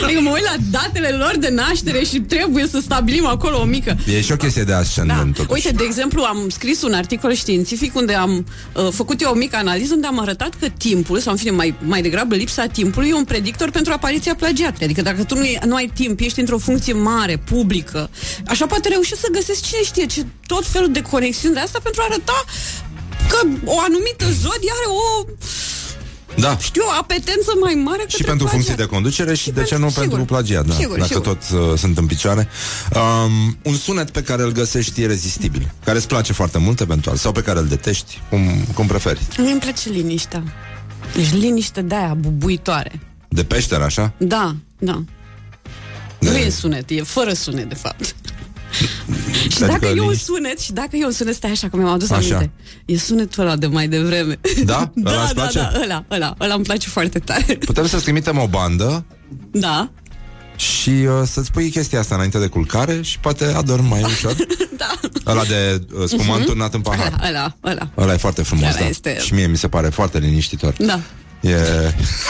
Adică 0.03 0.19
mă 0.21 0.29
uit 0.29 0.43
la 0.43 0.55
datele 0.71 1.09
lor 1.09 1.35
de 1.39 1.49
naștere 1.49 2.03
și 2.03 2.19
trebuie 2.19 2.67
să 2.67 2.79
stabilim 2.81 3.25
acolo 3.25 3.59
o 3.59 3.63
mică 3.63 3.97
E 4.05 4.21
și 4.21 4.31
o 4.31 4.35
chestie 4.35 4.63
de 4.63 4.73
ascendent, 4.73 5.37
da. 5.37 5.43
Uite, 5.49 5.69
de 5.69 5.83
exemplu, 5.83 6.23
am 6.23 6.49
scris 6.49 6.81
un 6.81 6.93
articol 6.93 7.33
științific 7.33 7.95
unde 7.95 8.13
am 8.13 8.45
uh, 8.73 8.87
făcut 8.91 9.21
eu 9.21 9.31
o 9.31 9.35
mică 9.35 9.55
analiză 9.55 9.93
unde 9.93 10.07
am 10.07 10.19
arătat 10.19 10.53
că 10.59 10.67
timpul, 10.77 11.19
sau 11.19 11.31
în 11.31 11.37
fine, 11.37 11.51
mai, 11.51 11.75
mai 11.79 12.01
degrabă 12.01 12.35
lipsa 12.35 12.65
timpului, 12.65 13.09
e 13.09 13.13
un 13.13 13.23
predictor 13.23 13.69
pentru 13.71 13.93
apariția 13.93 14.35
plagiatului. 14.35 14.85
Adică 14.85 15.01
dacă 15.01 15.23
tu 15.23 15.35
nu, 15.35 15.43
e- 15.43 15.59
nu 15.65 15.75
ai 15.75 15.91
timp, 15.93 16.19
ești 16.19 16.39
într-o 16.39 16.57
funcție 16.57 16.93
mare, 16.93 17.37
publică, 17.37 18.09
așa 18.47 18.65
poate 18.65 18.89
reuși 18.89 19.15
să 19.15 19.27
găsesc 19.31 19.61
cine 19.61 19.83
știe 19.83 20.05
ce 20.05 20.25
tot 20.45 20.65
felul 20.67 20.91
de 20.91 21.01
conexiuni 21.01 21.53
de 21.53 21.59
asta 21.59 21.79
pentru 21.83 22.01
a 22.01 22.07
arăta 22.09 22.43
că 23.29 23.47
o 23.65 23.79
anumită 23.79 24.25
zodie 24.25 24.71
are 24.75 24.87
o 24.87 25.25
Da. 26.39 26.57
știu, 26.57 26.81
o 26.85 26.91
apetență 26.99 27.51
mai 27.61 27.73
mare 27.73 28.03
Și 28.07 28.15
către 28.15 28.25
pentru 28.27 28.45
plagiat. 28.45 28.51
funcții 28.51 28.75
de 28.75 28.85
conducere 28.85 29.35
și, 29.35 29.51
de 29.51 29.63
ce 29.63 29.77
nu 29.77 29.87
sigur. 29.89 30.07
pentru 30.07 30.25
plagiat, 30.25 30.65
da, 30.65 30.73
Sigur, 30.73 30.97
dacă 30.97 31.07
sigur. 31.13 31.25
tot 31.25 31.59
uh, 31.71 31.77
sunt 31.77 31.97
în 31.97 32.05
picioare. 32.05 32.47
Um, 32.93 33.57
un 33.63 33.75
sunet 33.75 34.09
pe 34.09 34.21
care 34.23 34.41
îl 34.41 34.51
găsești 34.51 35.01
irezistibil, 35.01 35.71
care 35.83 35.97
îți 35.97 36.07
place 36.07 36.33
foarte 36.33 36.57
mult 36.57 36.79
eventual, 36.79 37.15
sau 37.15 37.31
pe 37.31 37.41
care 37.41 37.59
îl 37.59 37.67
detești, 37.67 38.21
cum, 38.29 38.65
cum 38.73 38.87
preferi. 38.87 39.19
Mie 39.37 39.51
îmi 39.51 39.59
place 39.59 39.89
liniștea. 39.89 40.43
Deci 41.15 41.31
liniște 41.33 41.81
de 41.81 41.95
aia, 41.95 42.13
bubuitoare. 42.13 42.99
De 43.27 43.43
peșteră, 43.43 43.83
așa? 43.83 44.13
Da, 44.17 44.55
da. 44.79 45.03
De... 46.19 46.29
Nu 46.29 46.37
e 46.37 46.49
sunet, 46.49 46.89
e 46.89 47.01
fără 47.03 47.33
sunet, 47.33 47.69
de 47.69 47.75
fapt. 47.75 48.15
și 49.49 49.63
Adică 49.63 49.65
dacă 49.65 49.85
e 49.85 49.89
un 49.89 49.95
liniște- 49.95 50.23
sunet, 50.23 50.59
și 50.59 50.71
dacă 50.71 50.95
e 50.95 51.05
un 51.05 51.11
sunet, 51.11 51.35
stai 51.35 51.51
așa, 51.51 51.69
că 51.69 51.77
mi-am 51.77 51.89
adus 51.89 52.09
Așa. 52.09 52.35
aminte. 52.35 52.51
E 52.85 52.97
sunetul 52.97 53.43
ăla 53.43 53.55
de 53.55 53.67
mai 53.67 53.87
devreme. 53.87 54.39
Da? 54.65 54.91
Ăla 55.05 55.15
da, 55.15 55.23
îți 55.23 55.33
da, 55.33 55.41
place? 55.41 55.59
da, 55.59 55.71
ăla, 55.83 56.05
ăla, 56.11 56.35
ăla 56.39 56.53
îmi 56.53 56.63
place 56.63 56.89
foarte 56.89 57.19
tare. 57.19 57.55
Putem 57.65 57.87
să-ți 57.87 58.03
trimitem 58.03 58.37
o 58.37 58.47
bandă 58.47 59.05
Da, 59.51 59.91
și 60.55 60.89
uh, 60.89 61.07
să-ți 61.25 61.51
pui 61.51 61.69
chestia 61.69 61.99
asta 61.99 62.15
înainte 62.15 62.39
de 62.39 62.47
culcare 62.47 63.01
și 63.01 63.19
poate 63.19 63.45
adormi 63.45 63.87
mai 63.87 64.03
ușor. 64.11 64.35
da. 64.77 64.99
Ăla 65.25 65.43
de 65.43 65.81
uh, 65.99 66.03
spumant 66.07 66.37
Mhm. 66.39 66.45
turnat 66.45 66.73
în 66.73 66.81
pahar. 66.81 67.13
Ăla, 67.27 67.29
ăla, 67.29 67.55
ăla. 67.63 67.89
Ăla 67.97 68.13
e 68.13 68.17
foarte 68.17 68.43
frumos, 68.43 68.65
Ăla 68.65 68.79
da. 68.79 68.87
este- 68.87 69.19
Și 69.19 69.33
mie 69.33 69.47
mi 69.47 69.57
se 69.57 69.67
pare 69.67 69.89
foarte 69.89 70.17
liniștitor. 70.19 70.73
Da. 70.77 70.99
E 71.41 71.55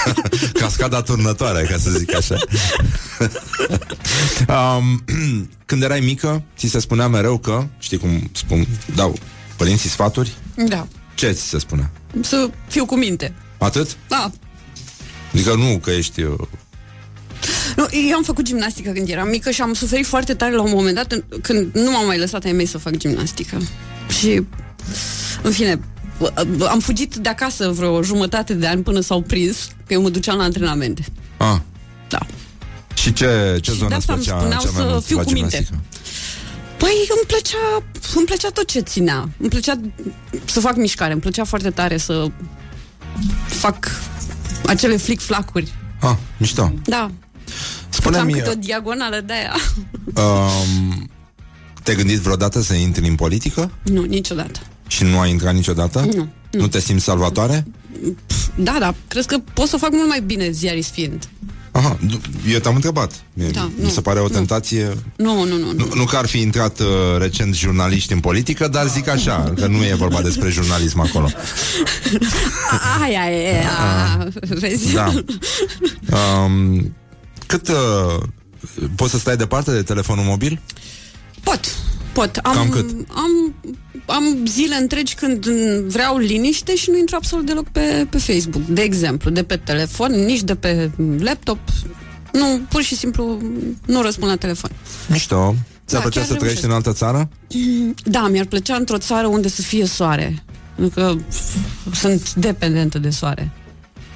cascada 0.60 1.02
turnătoare, 1.02 1.68
ca 1.72 1.78
să 1.78 1.90
zic 1.92 2.16
așa. 2.16 2.36
um, 4.78 5.04
când 5.66 5.84
erai 5.84 6.00
mică, 6.00 6.44
ți 6.58 6.68
se 6.68 6.80
spunea 6.80 7.08
mereu 7.08 7.38
că, 7.38 7.68
știi 7.80 7.98
cum 7.98 8.30
spun, 8.34 8.68
dau 8.96 9.18
părinții 9.58 9.90
sfaturi? 9.90 10.34
Da. 10.68 10.88
Ce 11.16 11.32
ți 11.32 11.42
se 11.48 11.60
spunea? 11.60 11.92
Să 12.22 12.50
fiu 12.68 12.86
cu 12.86 12.96
minte. 12.96 13.34
Atât? 13.58 13.98
Da. 14.08 14.32
Adică 15.34 15.54
nu 15.56 15.78
că 15.84 15.92
ești... 15.92 16.22
uh, 16.22 16.34
Nu, 17.76 17.86
eu 18.10 18.16
am 18.16 18.24
făcut 18.24 18.46
gimnastică 18.46 18.92
când 18.92 19.10
eram 19.10 19.28
mică 19.30 19.52
și 19.52 19.62
am 19.62 19.74
suferit 19.74 20.06
foarte 20.06 20.34
tare 20.34 20.56
la 20.56 20.62
un 20.62 20.72
moment 20.74 20.96
dat 20.96 21.12
în- 21.12 21.24
când 21.42 21.70
nu 21.74 21.92
m-am 21.92 22.06
mai 22.06 22.18
lăsat 22.20 22.44
ai 22.44 22.52
mei 22.52 22.66
să 22.66 22.78
fac 22.78 22.96
gimnastică. 22.96 23.58
Și, 24.20 24.42
în 25.42 25.52
fine, 25.52 25.80
am 26.70 26.80
fugit 26.80 27.16
de 27.16 27.30
acasă 27.30 27.70
vreo 27.70 28.04
jumătate 28.04 28.54
de 28.54 28.68
ani 28.68 28.84
până 28.84 29.00
s-au 29.00 29.22
prins 29.22 29.68
că 29.88 29.94
eu 29.94 30.02
mă 30.02 30.10
duceam 30.10 30.38
la 30.38 30.44
antrenamente. 30.44 31.06
Ah. 31.38 31.58
Da. 32.10 32.20
Și 32.94 33.14
ce, 33.14 33.58
ce 33.62 33.72
de 33.72 33.78
zonă 33.78 33.96
îți 33.96 34.12
asta 34.12 34.14
îmi 34.14 34.22
plăcea 34.24 34.40
spuneau 34.40 34.62
cea 34.62 34.70
mai 34.72 34.82
să 34.84 34.90
mult 34.92 35.04
fiu 35.06 35.18
la 35.18 35.24
cu 35.24 35.32
minte. 35.32 35.50
gimnastică? 35.58 35.84
Păi 36.78 36.92
îmi 37.10 37.26
plăcea, 37.28 37.84
îmi 38.16 38.26
plăcea 38.26 38.50
tot 38.50 38.68
ce 38.68 38.80
ținea. 38.80 39.30
Îmi 39.38 39.50
plăcea 39.50 39.80
să 40.46 40.60
fac 40.60 40.76
mișcare, 40.76 41.12
îmi 41.12 41.22
plăcea 41.22 41.44
foarte 41.44 41.70
tare 41.70 41.98
să 41.98 42.28
fac 43.46 43.88
acele 44.66 44.98
flic-flacuri. 44.98 45.74
Ah, 46.00 46.16
mișto. 46.38 46.74
Da. 46.84 47.12
Spune-mi, 47.90 48.24
Făceam 48.32 48.44
câte 48.44 48.58
o 48.58 48.62
diagonală 48.62 49.22
de 49.26 49.34
aia. 49.34 49.56
um, 50.16 51.10
te-ai 51.84 51.96
gândit 51.96 52.18
vreodată 52.20 52.62
să 52.62 52.74
intri 52.74 53.08
în 53.08 53.16
politică? 53.16 53.72
Nu, 53.84 54.04
niciodată. 54.04 54.60
Și 54.90 55.04
nu 55.04 55.20
ai 55.20 55.30
intrat 55.30 55.54
niciodată? 55.54 56.08
Nu, 56.16 56.28
Nu 56.52 56.68
te 56.68 56.80
simți 56.80 57.04
salvatoare? 57.04 57.66
Da, 58.56 58.76
da, 58.80 58.94
crezi 59.08 59.28
că 59.28 59.38
pot 59.54 59.68
să 59.68 59.78
fac 59.78 59.92
mult 59.92 60.08
mai 60.08 60.22
bine 60.22 60.50
ziarist 60.52 60.92
fiind. 60.92 61.30
Aha, 61.72 61.98
nu, 62.00 62.20
eu 62.52 62.60
te-am 62.60 62.76
întrebat. 62.76 63.12
Mie- 63.34 63.50
Da, 63.50 63.64
Mi 63.76 63.84
nu, 63.84 63.90
se 63.90 64.02
pare 64.02 64.20
o 64.20 64.24
nu. 64.24 64.30
tentație... 64.30 64.94
Nu, 65.16 65.44
nu, 65.44 65.58
nu. 65.58 65.58
nu. 65.58 65.72
Nu, 65.74 65.88
nu 65.96 66.04
că 66.06 66.18
ar 66.18 66.26
fi 66.28 66.40
intrat 66.40 66.80
uh, 66.80 66.86
recent 67.18 67.56
jurnaliști 67.56 68.14
în 68.14 68.20
politică, 68.20 68.68
dar 68.68 68.88
zic 68.88 69.08
așa, 69.08 69.54
că 69.56 69.68
nu 69.68 69.84
e 69.84 69.94
vorba 69.94 70.22
despre 70.22 70.50
jurnalism 70.50 71.00
acolo. 71.00 71.30
A, 72.72 73.02
Aia 73.04 73.32
e, 73.32 73.64
a, 73.80 74.28
vezi? 74.50 74.94
Da. 74.94 75.14
Um, 76.44 76.96
cât... 77.48 77.68
Uh, 77.68 78.24
poți 78.96 79.12
să 79.12 79.18
stai 79.18 79.38
departe 79.38 79.72
de 79.72 79.82
telefonul 79.82 80.24
mobil? 80.24 80.62
Pot, 81.44 81.60
pot. 82.14 82.36
Am, 82.44 82.54
Cam 82.54 82.70
cât? 82.70 82.90
Am, 83.10 83.56
am 84.10 84.46
zile 84.46 84.76
întregi 84.76 85.14
când 85.16 85.46
vreau 85.88 86.18
liniște 86.18 86.76
și 86.76 86.90
nu 86.90 86.98
intru 86.98 87.16
absolut 87.16 87.46
deloc 87.46 87.68
pe, 87.68 88.08
pe 88.10 88.18
Facebook. 88.18 88.66
De 88.66 88.82
exemplu, 88.82 89.30
de 89.30 89.44
pe 89.44 89.56
telefon, 89.56 90.12
nici 90.12 90.42
de 90.42 90.56
pe 90.56 90.92
laptop. 91.20 91.60
Nu, 92.34 92.62
pur 92.70 92.82
și 92.82 92.96
simplu 92.96 93.42
nu 93.86 94.02
răspund 94.02 94.32
la 94.32 94.38
telefon. 94.38 94.72
Mișto. 95.08 95.56
Ți-ar 95.88 96.02
Da, 96.02 96.10
plăcea 96.10 96.20
chiar 96.20 96.30
să 96.30 96.36
trăiești 96.36 96.66
în 96.66 96.72
altă 96.72 96.94
țară? 96.94 97.30
Da, 98.04 98.28
mi-ar 98.28 98.46
plăcea 98.46 98.76
într-o 98.76 98.98
țară 98.98 99.28
unde 99.28 99.48
să 99.48 99.62
fie 99.62 99.86
soare. 99.86 100.44
Pentru 100.76 101.00
că 101.00 101.16
sunt 101.94 102.34
dependentă 102.34 103.00
de 103.00 103.10
soare. 103.10 103.52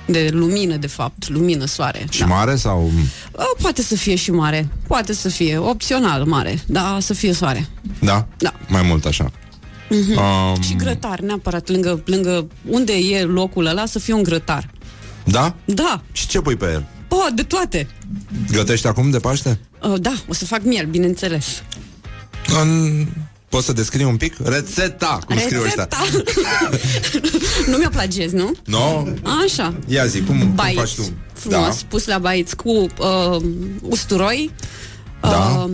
De 0.05 0.29
lumină, 0.31 0.75
de 0.75 0.87
fapt. 0.87 1.29
Lumină, 1.29 1.65
soare. 1.65 2.05
Și 2.09 2.23
mare 2.23 2.55
sau... 2.55 2.91
A, 3.35 3.43
Poate 3.61 3.81
să 3.81 3.95
fie 3.95 4.15
și 4.15 4.31
mare. 4.31 4.67
Poate 4.87 5.13
să 5.13 5.29
fie 5.29 5.57
opțional 5.57 6.23
mare. 6.25 6.59
Dar 6.65 6.99
să 6.99 7.13
fie 7.13 7.33
soare. 7.33 7.67
Da? 7.99 8.27
Da. 8.37 8.53
Mai 8.67 8.81
mult 8.81 9.05
așa. 9.05 9.31
Mhm. 9.95 10.17
Um, 10.17 10.61
Și 10.61 10.75
grătar, 10.75 11.19
neapărat, 11.19 11.69
lângă, 11.69 12.01
lângă 12.05 12.47
unde 12.69 12.93
e 12.93 13.23
locul 13.23 13.65
ăla, 13.65 13.85
să 13.85 13.99
fie 13.99 14.13
un 14.13 14.23
grătar. 14.23 14.69
Da? 15.25 15.55
Da, 15.65 16.01
Și 16.11 16.27
ce 16.27 16.39
pui 16.39 16.55
pe 16.55 16.65
el? 16.65 16.85
oh, 17.07 17.27
de 17.35 17.43
toate. 17.43 17.87
Gătești 18.51 18.87
acum 18.87 19.09
de 19.09 19.17
Paște? 19.19 19.59
Uh, 19.81 19.93
da, 20.01 20.13
o 20.27 20.33
să 20.33 20.45
fac 20.45 20.63
miel, 20.63 20.85
bineînțeles. 20.85 21.63
În... 22.61 23.05
Poți 23.49 23.65
să 23.65 23.73
descrii 23.73 24.05
un 24.05 24.17
pic? 24.17 24.35
Rețeta! 24.43 25.19
Cum 25.27 25.37
scriu 25.37 25.61
ăștia? 25.63 25.87
nu 27.69 27.77
mi-o 27.77 27.89
plagiez, 27.89 28.31
nu? 28.31 28.51
No? 28.65 29.03
Așa. 29.45 29.79
Ia 29.87 30.05
zi, 30.05 30.21
cum, 30.21 30.37
cum 30.39 30.51
Baiți, 30.55 30.77
faci 30.79 30.95
tu? 30.95 31.13
frumos, 31.33 31.79
Da. 31.79 31.85
pus 31.87 32.05
la 32.05 32.17
baiți 32.17 32.55
cu 32.55 32.69
uh, 32.71 33.41
usturoi, 33.81 34.51
Da. 35.29 35.67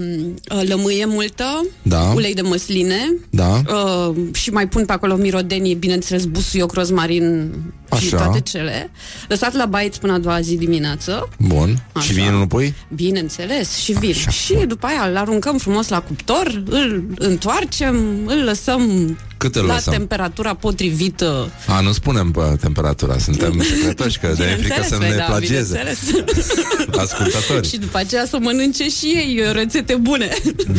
uh, 0.55 0.61
lămâie 0.67 1.05
multă, 1.05 1.65
Da. 1.81 1.99
ulei 2.15 2.33
de 2.33 2.41
măsline 2.41 3.13
Da. 3.29 3.61
uh, 3.67 4.15
și 4.33 4.49
mai 4.49 4.67
pun 4.67 4.85
pe 4.85 4.91
acolo 4.93 5.15
mirodenii, 5.15 5.75
bineînțeles, 5.75 6.25
busuioc, 6.25 6.73
rozmarin 6.73 7.51
și 7.99 8.13
Așa. 8.13 8.23
toate 8.23 8.39
cele. 8.41 8.91
Lăsat 9.27 9.53
la 9.53 9.65
baiți 9.65 9.99
până 9.99 10.13
a 10.13 10.17
doua 10.17 10.41
zi 10.41 10.55
dimineață. 10.55 11.29
Bun. 11.39 11.83
Așa. 11.91 12.05
Și 12.05 12.13
vinul 12.13 12.39
nu 12.39 12.47
pui? 12.47 12.73
Bineînțeles, 12.95 13.75
și 13.77 13.91
vin. 13.91 14.13
Și 14.13 14.53
după 14.67 14.85
aia 14.87 15.09
îl 15.09 15.17
aruncăm 15.17 15.57
frumos 15.57 15.87
la 15.87 16.01
cuptor, 16.01 16.63
îl 16.69 17.03
întoarcem, 17.17 17.95
îl 18.25 18.43
lăsăm 18.43 19.17
Cât 19.39 19.55
îl 19.55 19.65
la 19.65 19.73
lăsăm? 19.73 19.93
temperatura 19.93 20.53
potrivită. 20.53 21.51
A, 21.67 21.79
nu 21.79 21.91
spunem 21.91 22.31
pe 22.31 22.41
temperatura, 22.61 23.17
suntem 23.17 23.61
secretoși, 23.69 24.19
că 24.19 24.33
de 24.37 24.43
e 24.43 24.55
frică 24.55 24.83
să 24.87 24.95
nu 24.95 25.07
ne 25.07 25.15
da, 25.15 25.23
plagieze 25.23 25.77
bineînțeles. 25.77 26.25
ascultători. 27.03 27.67
și 27.67 27.77
după 27.77 27.97
aceea 27.97 28.25
să 28.25 28.37
mănânce 28.41 28.89
și 28.89 29.05
ei 29.05 29.41
uh, 29.45 29.51
rețete 29.51 29.95
bune. 29.95 30.29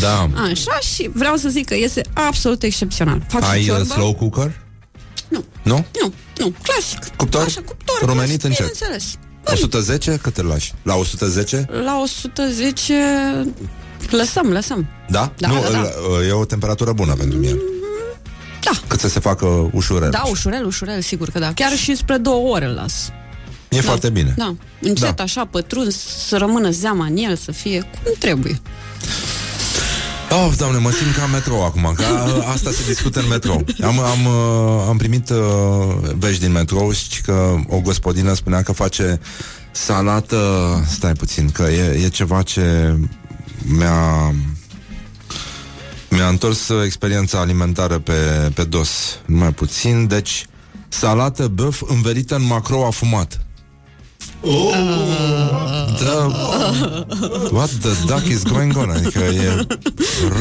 Da. 0.00 0.30
Așa 0.34 0.78
și 0.94 1.10
vreau 1.12 1.36
să 1.36 1.48
zic 1.48 1.66
că 1.66 1.74
este 1.76 2.02
absolut 2.12 2.62
excepțional. 2.62 3.22
Fac 3.28 3.44
și 3.44 3.50
Ai 3.50 3.58
uh, 3.60 3.64
ciorbă. 3.66 3.84
slow 3.84 4.14
cooker? 4.14 4.60
Nu. 5.28 5.44
Nu? 5.62 5.86
Nu, 6.02 6.12
nu, 6.38 6.54
clasic. 6.62 7.16
Cuptor? 7.16 7.42
Așa, 7.44 7.60
cuptor. 7.66 8.08
Rumenit 8.08 8.42
încet. 8.42 8.58
Bineînțeles. 8.58 9.18
110? 9.44 10.18
Cât 10.22 10.36
îl 10.36 10.46
lași? 10.46 10.72
La 10.82 10.94
110? 10.94 11.68
La 11.84 12.00
110 12.00 12.94
lăsăm, 14.10 14.46
lăsăm. 14.50 14.86
Da? 15.08 15.32
Da, 15.36 15.48
nu, 15.48 15.54
da, 15.62 15.70
da. 15.70 15.78
îl- 16.18 16.24
e 16.28 16.32
o 16.32 16.44
temperatură 16.44 16.92
bună 16.92 17.14
pentru 17.14 17.38
mine. 17.38 17.56
Da. 18.64 18.70
Cât 18.86 19.00
să 19.00 19.08
se 19.08 19.20
facă 19.20 19.68
ușurel. 19.72 20.10
Da, 20.10 20.22
ușurel, 20.30 20.66
ușurel, 20.66 21.00
sigur 21.00 21.30
că 21.30 21.38
da. 21.38 21.52
Chiar 21.52 21.72
și 21.76 21.96
spre 21.96 22.16
două 22.16 22.48
ore 22.54 22.64
îl 22.64 22.72
las. 22.74 23.10
E 23.68 23.80
foarte 23.80 24.10
bine. 24.10 24.34
Da, 24.36 24.54
încet 24.80 25.16
Da. 25.16 25.22
așa, 25.22 25.44
pătruns, 25.44 25.96
să 26.28 26.36
rămână 26.36 26.70
zeama 26.70 27.04
în 27.04 27.16
el, 27.16 27.36
să 27.36 27.52
fie 27.52 27.80
cum 27.80 28.12
trebuie. 28.18 28.60
Oh, 30.30 30.52
doamne, 30.56 30.78
mă 30.78 30.90
simt 30.90 31.14
ca 31.16 31.22
în 31.24 31.30
metrou 31.30 31.64
acum, 31.64 31.92
că 31.96 32.02
a- 32.04 32.50
asta 32.52 32.70
se 32.70 32.82
discută 32.86 33.20
în 33.20 33.28
metrou. 33.28 33.64
Am, 33.82 33.98
am, 33.98 34.24
uh, 34.26 34.84
am 34.88 34.96
primit 34.96 35.30
uh, 35.30 35.36
vești 36.18 36.40
din 36.40 36.52
metrou 36.52 36.92
și 36.92 37.20
că 37.20 37.54
o 37.68 37.80
gospodină 37.80 38.34
spunea 38.34 38.62
că 38.62 38.72
face 38.72 39.20
salată... 39.70 40.38
Stai 40.88 41.12
puțin, 41.12 41.50
că 41.50 41.62
e, 41.62 42.02
e 42.04 42.08
ceva 42.08 42.42
ce 42.42 42.96
mi-a... 43.64 44.34
Mi-a 46.10 46.28
întors 46.28 46.68
uh, 46.68 46.84
experiența 46.84 47.38
alimentară 47.40 47.98
pe, 47.98 48.50
pe 48.54 48.64
dos. 48.64 49.18
Numai 49.26 49.52
puțin, 49.52 50.06
deci 50.06 50.46
salată 50.88 51.48
băf 51.48 51.82
învelită 51.86 52.34
în 52.34 52.46
macrou 52.46 52.86
afumat. 52.86 53.40
Oh. 54.40 54.74
Da. 56.04 56.26
What 57.52 57.70
the 57.70 58.04
duck 58.06 58.26
is 58.26 58.42
going 58.42 58.76
on? 58.76 58.90
Adică 58.90 59.18
e 59.18 59.66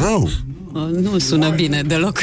rău. 0.01 0.29
Uh, 0.73 0.81
Nu 0.81 1.17
sună 1.17 1.49
bine 1.49 1.81
deloc. 1.81 2.19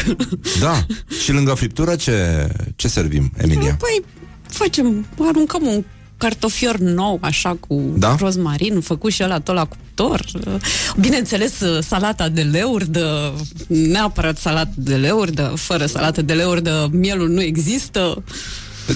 Da. 0.60 0.86
Și 1.22 1.32
lângă 1.32 1.54
friptură 1.54 1.96
ce, 1.96 2.48
ce 2.76 2.88
servim, 2.88 3.32
Emilia? 3.36 3.76
Păi, 3.78 4.04
facem, 4.48 5.06
aruncăm 5.28 5.66
un 5.66 5.84
cartofior 6.16 6.76
nou, 6.76 7.18
așa, 7.20 7.56
cu 7.68 7.82
Da? 7.96 8.16
rozmarin, 8.18 8.80
făcut 8.80 9.12
și 9.12 9.22
ăla 9.22 9.40
tot 9.40 9.54
la 9.54 9.64
cuptor. 9.64 10.24
Bineînțeles, 11.00 11.52
salata 11.80 12.28
de 12.28 12.42
leurdă, 12.42 13.34
neapărat 13.66 14.38
salată 14.38 14.72
de 14.74 14.96
leurdă, 14.96 15.52
fără 15.56 15.86
salată 15.86 16.22
de 16.22 16.32
leurdă, 16.32 16.88
mielul 16.92 17.28
nu 17.28 17.42
există. 17.42 18.22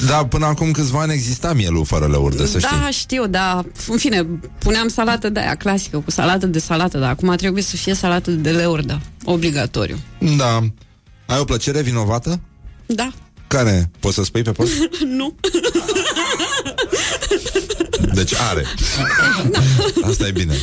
Da, 0.07 0.27
până 0.27 0.47
acum 0.47 0.71
câțiva 0.71 1.01
ani 1.01 1.13
exista 1.13 1.53
mielul 1.53 1.85
fără 1.85 2.07
lăurdă, 2.07 2.45
să 2.45 2.59
știi. 2.59 2.79
Da, 2.83 2.91
știu, 2.91 3.27
dar 3.27 3.65
în 3.89 3.99
fine, 3.99 4.27
puneam 4.59 4.89
salată 4.89 5.29
de 5.29 5.41
aia 5.41 5.55
clasică, 5.55 5.99
cu 5.99 6.11
salată 6.11 6.47
de 6.47 6.59
salată, 6.59 6.99
dar 6.99 7.11
acum 7.11 7.35
trebuie 7.37 7.63
să 7.63 7.77
fie 7.77 7.95
salată 7.95 8.31
de 8.31 8.51
leurdă, 8.51 9.01
obligatoriu. 9.25 9.99
Da. 10.37 10.61
Ai 11.27 11.39
o 11.39 11.45
plăcere 11.45 11.83
vinovată? 11.83 12.41
Da, 12.87 13.13
Care? 13.51 13.91
Poți 14.01 14.15
să 14.15 14.23
spui 14.25 14.43
pe 14.43 14.53
post? 14.53 14.73
nu. 15.19 15.35
Deci 18.15 18.35
are. 18.35 18.65
Asta 20.11 20.27
e 20.27 20.31
bine. 20.31 20.55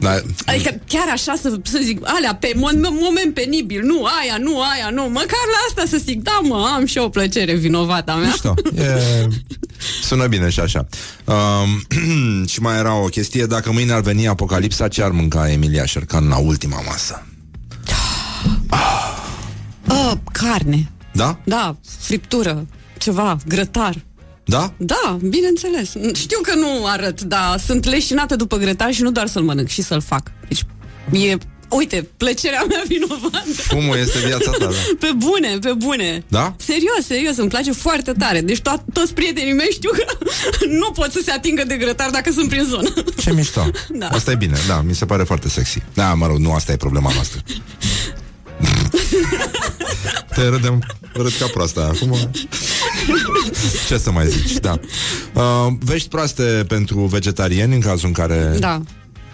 Da, 0.00 0.10
Adică 0.46 0.80
chiar 0.88 1.08
așa 1.12 1.34
să, 1.42 1.60
să 1.62 1.80
zic, 1.82 2.00
alea 2.04 2.34
pe 2.34 2.52
mo- 2.54 2.90
moment 3.00 3.34
penibil, 3.34 3.82
nu 3.84 4.04
aia, 4.20 4.36
nu 4.40 4.60
aia, 4.60 4.90
nu, 4.90 5.02
măcar 5.02 5.44
la 5.52 5.58
asta 5.68 5.96
să 5.96 6.02
zic, 6.04 6.22
da 6.22 6.40
mă, 6.42 6.70
am 6.76 6.86
și 6.86 6.98
o 6.98 7.08
plăcere 7.08 7.54
vinovată 7.54 8.10
a 8.10 8.14
mea. 8.14 8.28
Mișto. 8.28 8.54
E... 8.74 9.28
Sună 10.02 10.26
bine 10.26 10.48
și 10.48 10.60
așa. 10.60 10.86
Um, 11.24 12.46
și 12.52 12.60
mai 12.60 12.76
era 12.78 12.94
o 12.94 13.04
chestie, 13.06 13.44
dacă 13.46 13.72
mâine 13.72 13.92
ar 13.92 14.00
veni 14.00 14.28
apocalipsa, 14.28 14.88
ce 14.88 15.02
ar 15.02 15.10
mânca 15.10 15.50
Emilia 15.50 15.84
Șercan 15.84 16.28
la 16.28 16.36
ultima 16.38 16.80
masă? 16.86 17.26
Uh, 19.88 20.12
carne, 20.32 20.90
Da? 21.12 21.38
da, 21.44 21.76
friptură, 21.98 22.66
ceva, 22.98 23.36
grătar. 23.46 23.94
Da? 24.48 24.72
Da, 24.76 25.18
bineînțeles. 25.22 25.90
Știu 26.14 26.38
că 26.42 26.54
nu 26.54 26.86
arăt, 26.86 27.20
dar 27.20 27.60
sunt 27.66 27.84
leșinată 27.84 28.36
după 28.36 28.56
grătar 28.56 28.92
și 28.92 29.02
nu 29.02 29.10
doar 29.10 29.26
să-l 29.26 29.42
mănânc, 29.42 29.68
și 29.68 29.82
să-l 29.82 30.00
fac. 30.00 30.30
Deci 30.48 30.64
e, 31.10 31.36
uite, 31.70 32.08
plăcerea 32.16 32.64
mea 32.68 32.82
vinovată. 32.86 33.44
Fumul 33.54 33.96
este 33.96 34.18
viața 34.18 34.50
ta, 34.50 34.64
da. 34.64 34.70
Pe 34.98 35.10
bune, 35.16 35.58
pe 35.60 35.72
bune. 35.72 36.24
Da? 36.28 36.54
Serios, 36.58 37.06
serios, 37.06 37.36
îmi 37.36 37.48
place 37.48 37.72
foarte 37.72 38.12
tare. 38.12 38.40
Deci 38.40 38.58
to- 38.60 38.84
toți 38.92 39.14
prietenii 39.14 39.52
mei 39.52 39.68
știu 39.72 39.90
că 39.90 40.04
nu 40.80 40.90
pot 40.90 41.12
să 41.12 41.20
se 41.24 41.30
atingă 41.30 41.64
de 41.66 41.76
grătar 41.76 42.10
dacă 42.10 42.32
sunt 42.32 42.48
prin 42.48 42.64
zonă. 42.64 42.92
Ce 43.20 43.32
mișto. 43.32 43.70
Da. 43.88 44.08
Asta 44.08 44.30
e 44.30 44.34
bine, 44.34 44.56
da, 44.68 44.80
mi 44.80 44.94
se 44.94 45.06
pare 45.06 45.22
foarte 45.22 45.48
sexy. 45.48 45.82
Da, 45.94 46.14
mă 46.14 46.26
rog, 46.26 46.38
nu 46.38 46.52
asta 46.52 46.72
e 46.72 46.76
problema 46.76 47.10
noastră. 47.14 47.40
Te 50.34 50.48
râdem, 50.48 50.82
râd 51.12 51.32
ca 51.38 51.46
proasta 51.46 51.80
acum. 51.94 52.30
Ce 53.88 53.98
să 53.98 54.10
mai 54.10 54.26
zici, 54.28 54.52
da. 54.52 54.80
Uh, 55.34 55.66
vești 55.80 56.08
proaste 56.08 56.42
pentru 56.68 56.98
vegetariani 57.00 57.74
în 57.74 57.80
cazul 57.80 58.06
în 58.06 58.12
care 58.12 58.56
Da. 58.58 58.82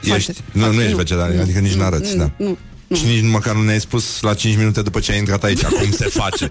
ești. 0.01 0.09
Foarte. 0.09 0.35
Nu, 0.53 0.73
nu 0.73 0.79
ești 0.81 0.91
Nu. 0.91 0.97
vegetarian, 0.97 1.41
adică 1.41 1.59
nici 1.59 1.73
nu 1.75 1.83
arăți, 1.85 2.17
da. 2.17 2.31
Nu, 2.37 2.57
Și 2.97 3.05
nici 3.07 3.31
măcar 3.31 3.55
nu 3.55 3.63
ne-ai 3.63 3.81
spus 3.81 4.21
la 4.21 4.35
5 4.35 4.57
minute 4.57 4.83
după 4.83 5.01
ce 5.01 5.13
ai 5.13 5.19
intrat 5.19 5.45
aici 5.45 5.63
cum 5.81 5.91
se 5.91 6.05
face. 6.05 6.51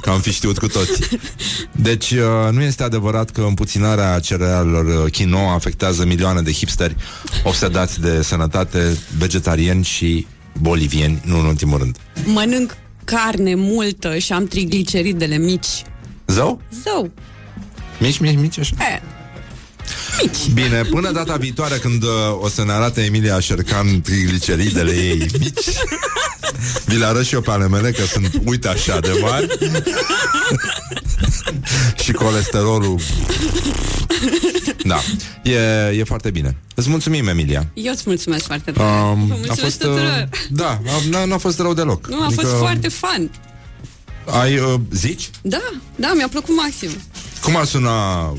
că 0.00 0.10
am 0.10 0.20
fi 0.20 0.32
știut 0.32 0.58
cu 0.58 0.66
toții. 0.66 1.04
Deci 1.72 2.10
uh, 2.10 2.50
nu 2.52 2.62
este 2.62 2.82
adevărat 2.82 3.30
că 3.30 3.40
împuținarea 3.40 4.18
cerealelor 4.18 5.04
uh, 5.04 5.12
quinoa 5.12 5.54
afectează 5.54 6.04
milioane 6.04 6.40
de 6.42 6.52
hipsteri 6.52 6.96
obsedați 7.42 8.00
de 8.00 8.22
sănătate, 8.22 8.98
vegetariani 9.18 9.84
și 9.84 10.26
bolivieni, 10.60 11.20
nu 11.24 11.38
în 11.38 11.44
ultimul 11.46 11.78
rând. 11.78 11.96
Mănânc 12.24 12.76
carne 13.04 13.54
multă 13.54 14.18
și 14.18 14.32
am 14.32 14.46
trigliceridele 14.46 15.38
mici. 15.38 15.66
Zău? 16.26 16.60
Zău. 16.82 17.10
Mici, 17.98 18.18
mici, 18.18 18.38
mici, 18.38 18.58
așa? 18.58 18.74
E, 18.80 19.00
Bine, 20.54 20.82
până 20.82 21.10
data 21.10 21.36
viitoare 21.36 21.76
când 21.76 22.02
uh, 22.02 22.08
o 22.40 22.48
să 22.48 22.64
ne 22.64 22.72
arate 22.72 23.00
Emilia 23.04 23.40
Șercan 23.40 24.00
trigliceridele 24.00 24.90
ei 24.92 25.26
mici 25.38 25.64
Vi 26.84 26.96
le 26.96 27.04
arăt 27.04 27.24
și 27.24 27.34
eu 27.34 27.40
pe 27.40 27.50
ale 27.50 27.68
mele 27.68 27.90
Că 27.90 28.02
sunt, 28.04 28.40
uite 28.44 28.68
așa 28.68 29.00
de 29.00 29.10
mari 29.20 29.46
Și 32.02 32.12
colesterolul 32.12 33.00
Da, 34.84 35.00
e, 35.42 35.58
e 35.98 36.04
foarte 36.04 36.30
bine 36.30 36.56
Îți 36.74 36.88
mulțumim, 36.88 37.26
Emilia 37.28 37.66
eu 37.74 37.92
îți 37.92 38.02
mulțumesc 38.06 38.44
foarte 38.44 38.70
tare. 38.70 38.88
um, 38.88 39.26
Vă 39.26 39.32
A 39.32 39.36
mulțumesc 39.36 39.60
fost, 39.60 39.78
tuturor. 39.78 40.28
uh, 40.32 40.38
Da, 40.50 40.68
a- 40.86 41.08
n-a, 41.10 41.24
n-a 41.24 41.38
fost 41.38 41.58
rău 41.58 41.74
deloc 41.74 42.06
Nu, 42.08 42.22
a 42.22 42.28
fost 42.34 42.52
foarte 42.58 42.88
fun. 42.88 43.30
Ai, 44.30 44.58
uh, 44.58 44.80
zici? 44.90 45.30
Da, 45.42 45.62
da, 45.96 46.12
mi-a 46.14 46.28
plăcut 46.28 46.56
maxim. 46.56 46.90
Cum 47.42 47.56
ar 47.56 47.64
suna 47.64 47.92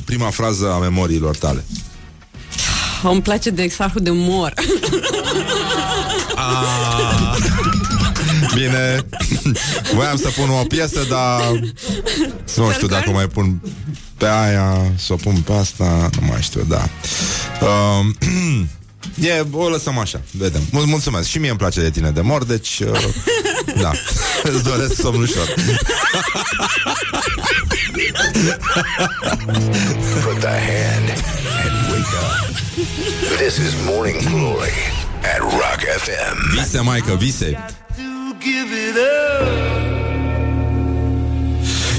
prima 0.06 0.30
frază 0.30 0.72
a 0.72 0.78
memoriilor 0.78 1.36
tale? 1.36 1.64
Îmi 3.04 3.22
place 3.22 3.50
de 3.50 3.62
exarhul 3.62 4.02
de 4.02 4.12
mor. 4.14 4.54
Ah. 6.36 7.38
Bine 8.54 9.06
Voiam 9.94 10.18
să 10.18 10.30
pun 10.30 10.50
o 10.50 10.64
piesă 10.68 11.06
Dar 11.10 11.62
Nu 12.56 12.72
știu 12.72 12.88
dacă 12.88 13.10
o 13.10 13.14
mai 13.14 13.28
pun 13.28 13.62
Pe 14.18 14.26
aia 14.28 14.92
Să 14.96 15.14
o 15.14 15.16
pun 15.16 15.36
pe 15.36 15.54
asta 15.54 16.10
Nu 16.20 16.28
mai 16.28 16.42
știu, 16.42 16.66
da 16.68 16.90
um, 17.66 18.16
E, 19.22 19.46
o 19.52 19.70
lăsăm 19.70 19.98
așa, 19.98 20.22
vedem 20.32 20.62
Mul- 20.72 20.86
Mulțumesc, 20.86 21.28
și 21.28 21.38
mie 21.38 21.50
îmi 21.50 21.58
place 21.58 21.82
de 21.82 21.90
tine 21.90 22.10
de 22.12 22.22
mor 22.22 22.44
Deci, 22.46 22.80
uh, 22.86 23.00
da 23.82 23.92
Îți 24.54 24.64
doresc 24.64 24.94
somn 25.02 25.22
ușor 25.22 25.54
Put 30.24 30.40
the 30.40 30.58
hand 30.70 31.10
and 31.64 31.92
wake 31.92 32.14
up. 32.26 33.38
This 33.38 33.58
is 33.58 33.74
Morning 33.86 34.18
Glory 34.30 34.74
at 35.34 35.40
Rock 35.40 35.82
FM. 35.98 36.58
Vise, 36.60 36.80
maică, 36.80 37.16
vise 37.16 37.66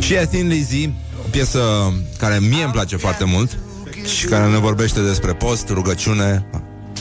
Și 0.01 0.17
A 0.17 0.27
Thin 0.27 0.49
Lizzy 0.49 0.91
O 1.25 1.29
piesă 1.31 1.93
care 2.19 2.39
mie 2.39 2.63
îmi 2.63 2.73
place 2.73 2.97
foarte 2.97 3.25
mult 3.25 3.59
Și 4.19 4.27
care 4.27 4.47
ne 4.51 4.59
vorbește 4.59 5.01
despre 5.01 5.33
post, 5.33 5.69
rugăciune 5.69 6.47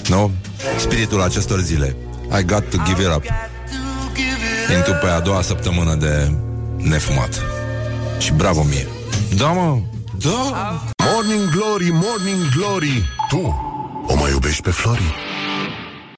Nu? 0.07 0.31
Spiritul 0.77 1.21
acestor 1.21 1.59
zile. 1.59 1.95
I 2.39 2.43
got 2.43 2.69
to 2.69 2.77
give 2.85 3.01
it 3.01 3.07
up. 3.15 3.23
Intru 4.75 4.93
pe 5.01 5.07
a 5.07 5.19
doua 5.19 5.41
săptămână 5.41 5.95
de 5.95 6.31
nefumat. 6.77 7.41
Și 8.17 8.31
bravo 8.33 8.63
mie. 8.63 8.87
Da, 9.37 9.47
mă, 9.47 9.77
da. 10.17 10.81
Morning 11.13 11.49
Glory, 11.49 11.89
Morning 11.91 12.41
Glory. 12.57 13.05
Tu 13.29 13.55
o 14.07 14.15
mai 14.15 14.31
iubești 14.31 14.61
pe 14.61 14.69
Flori? 14.69 15.15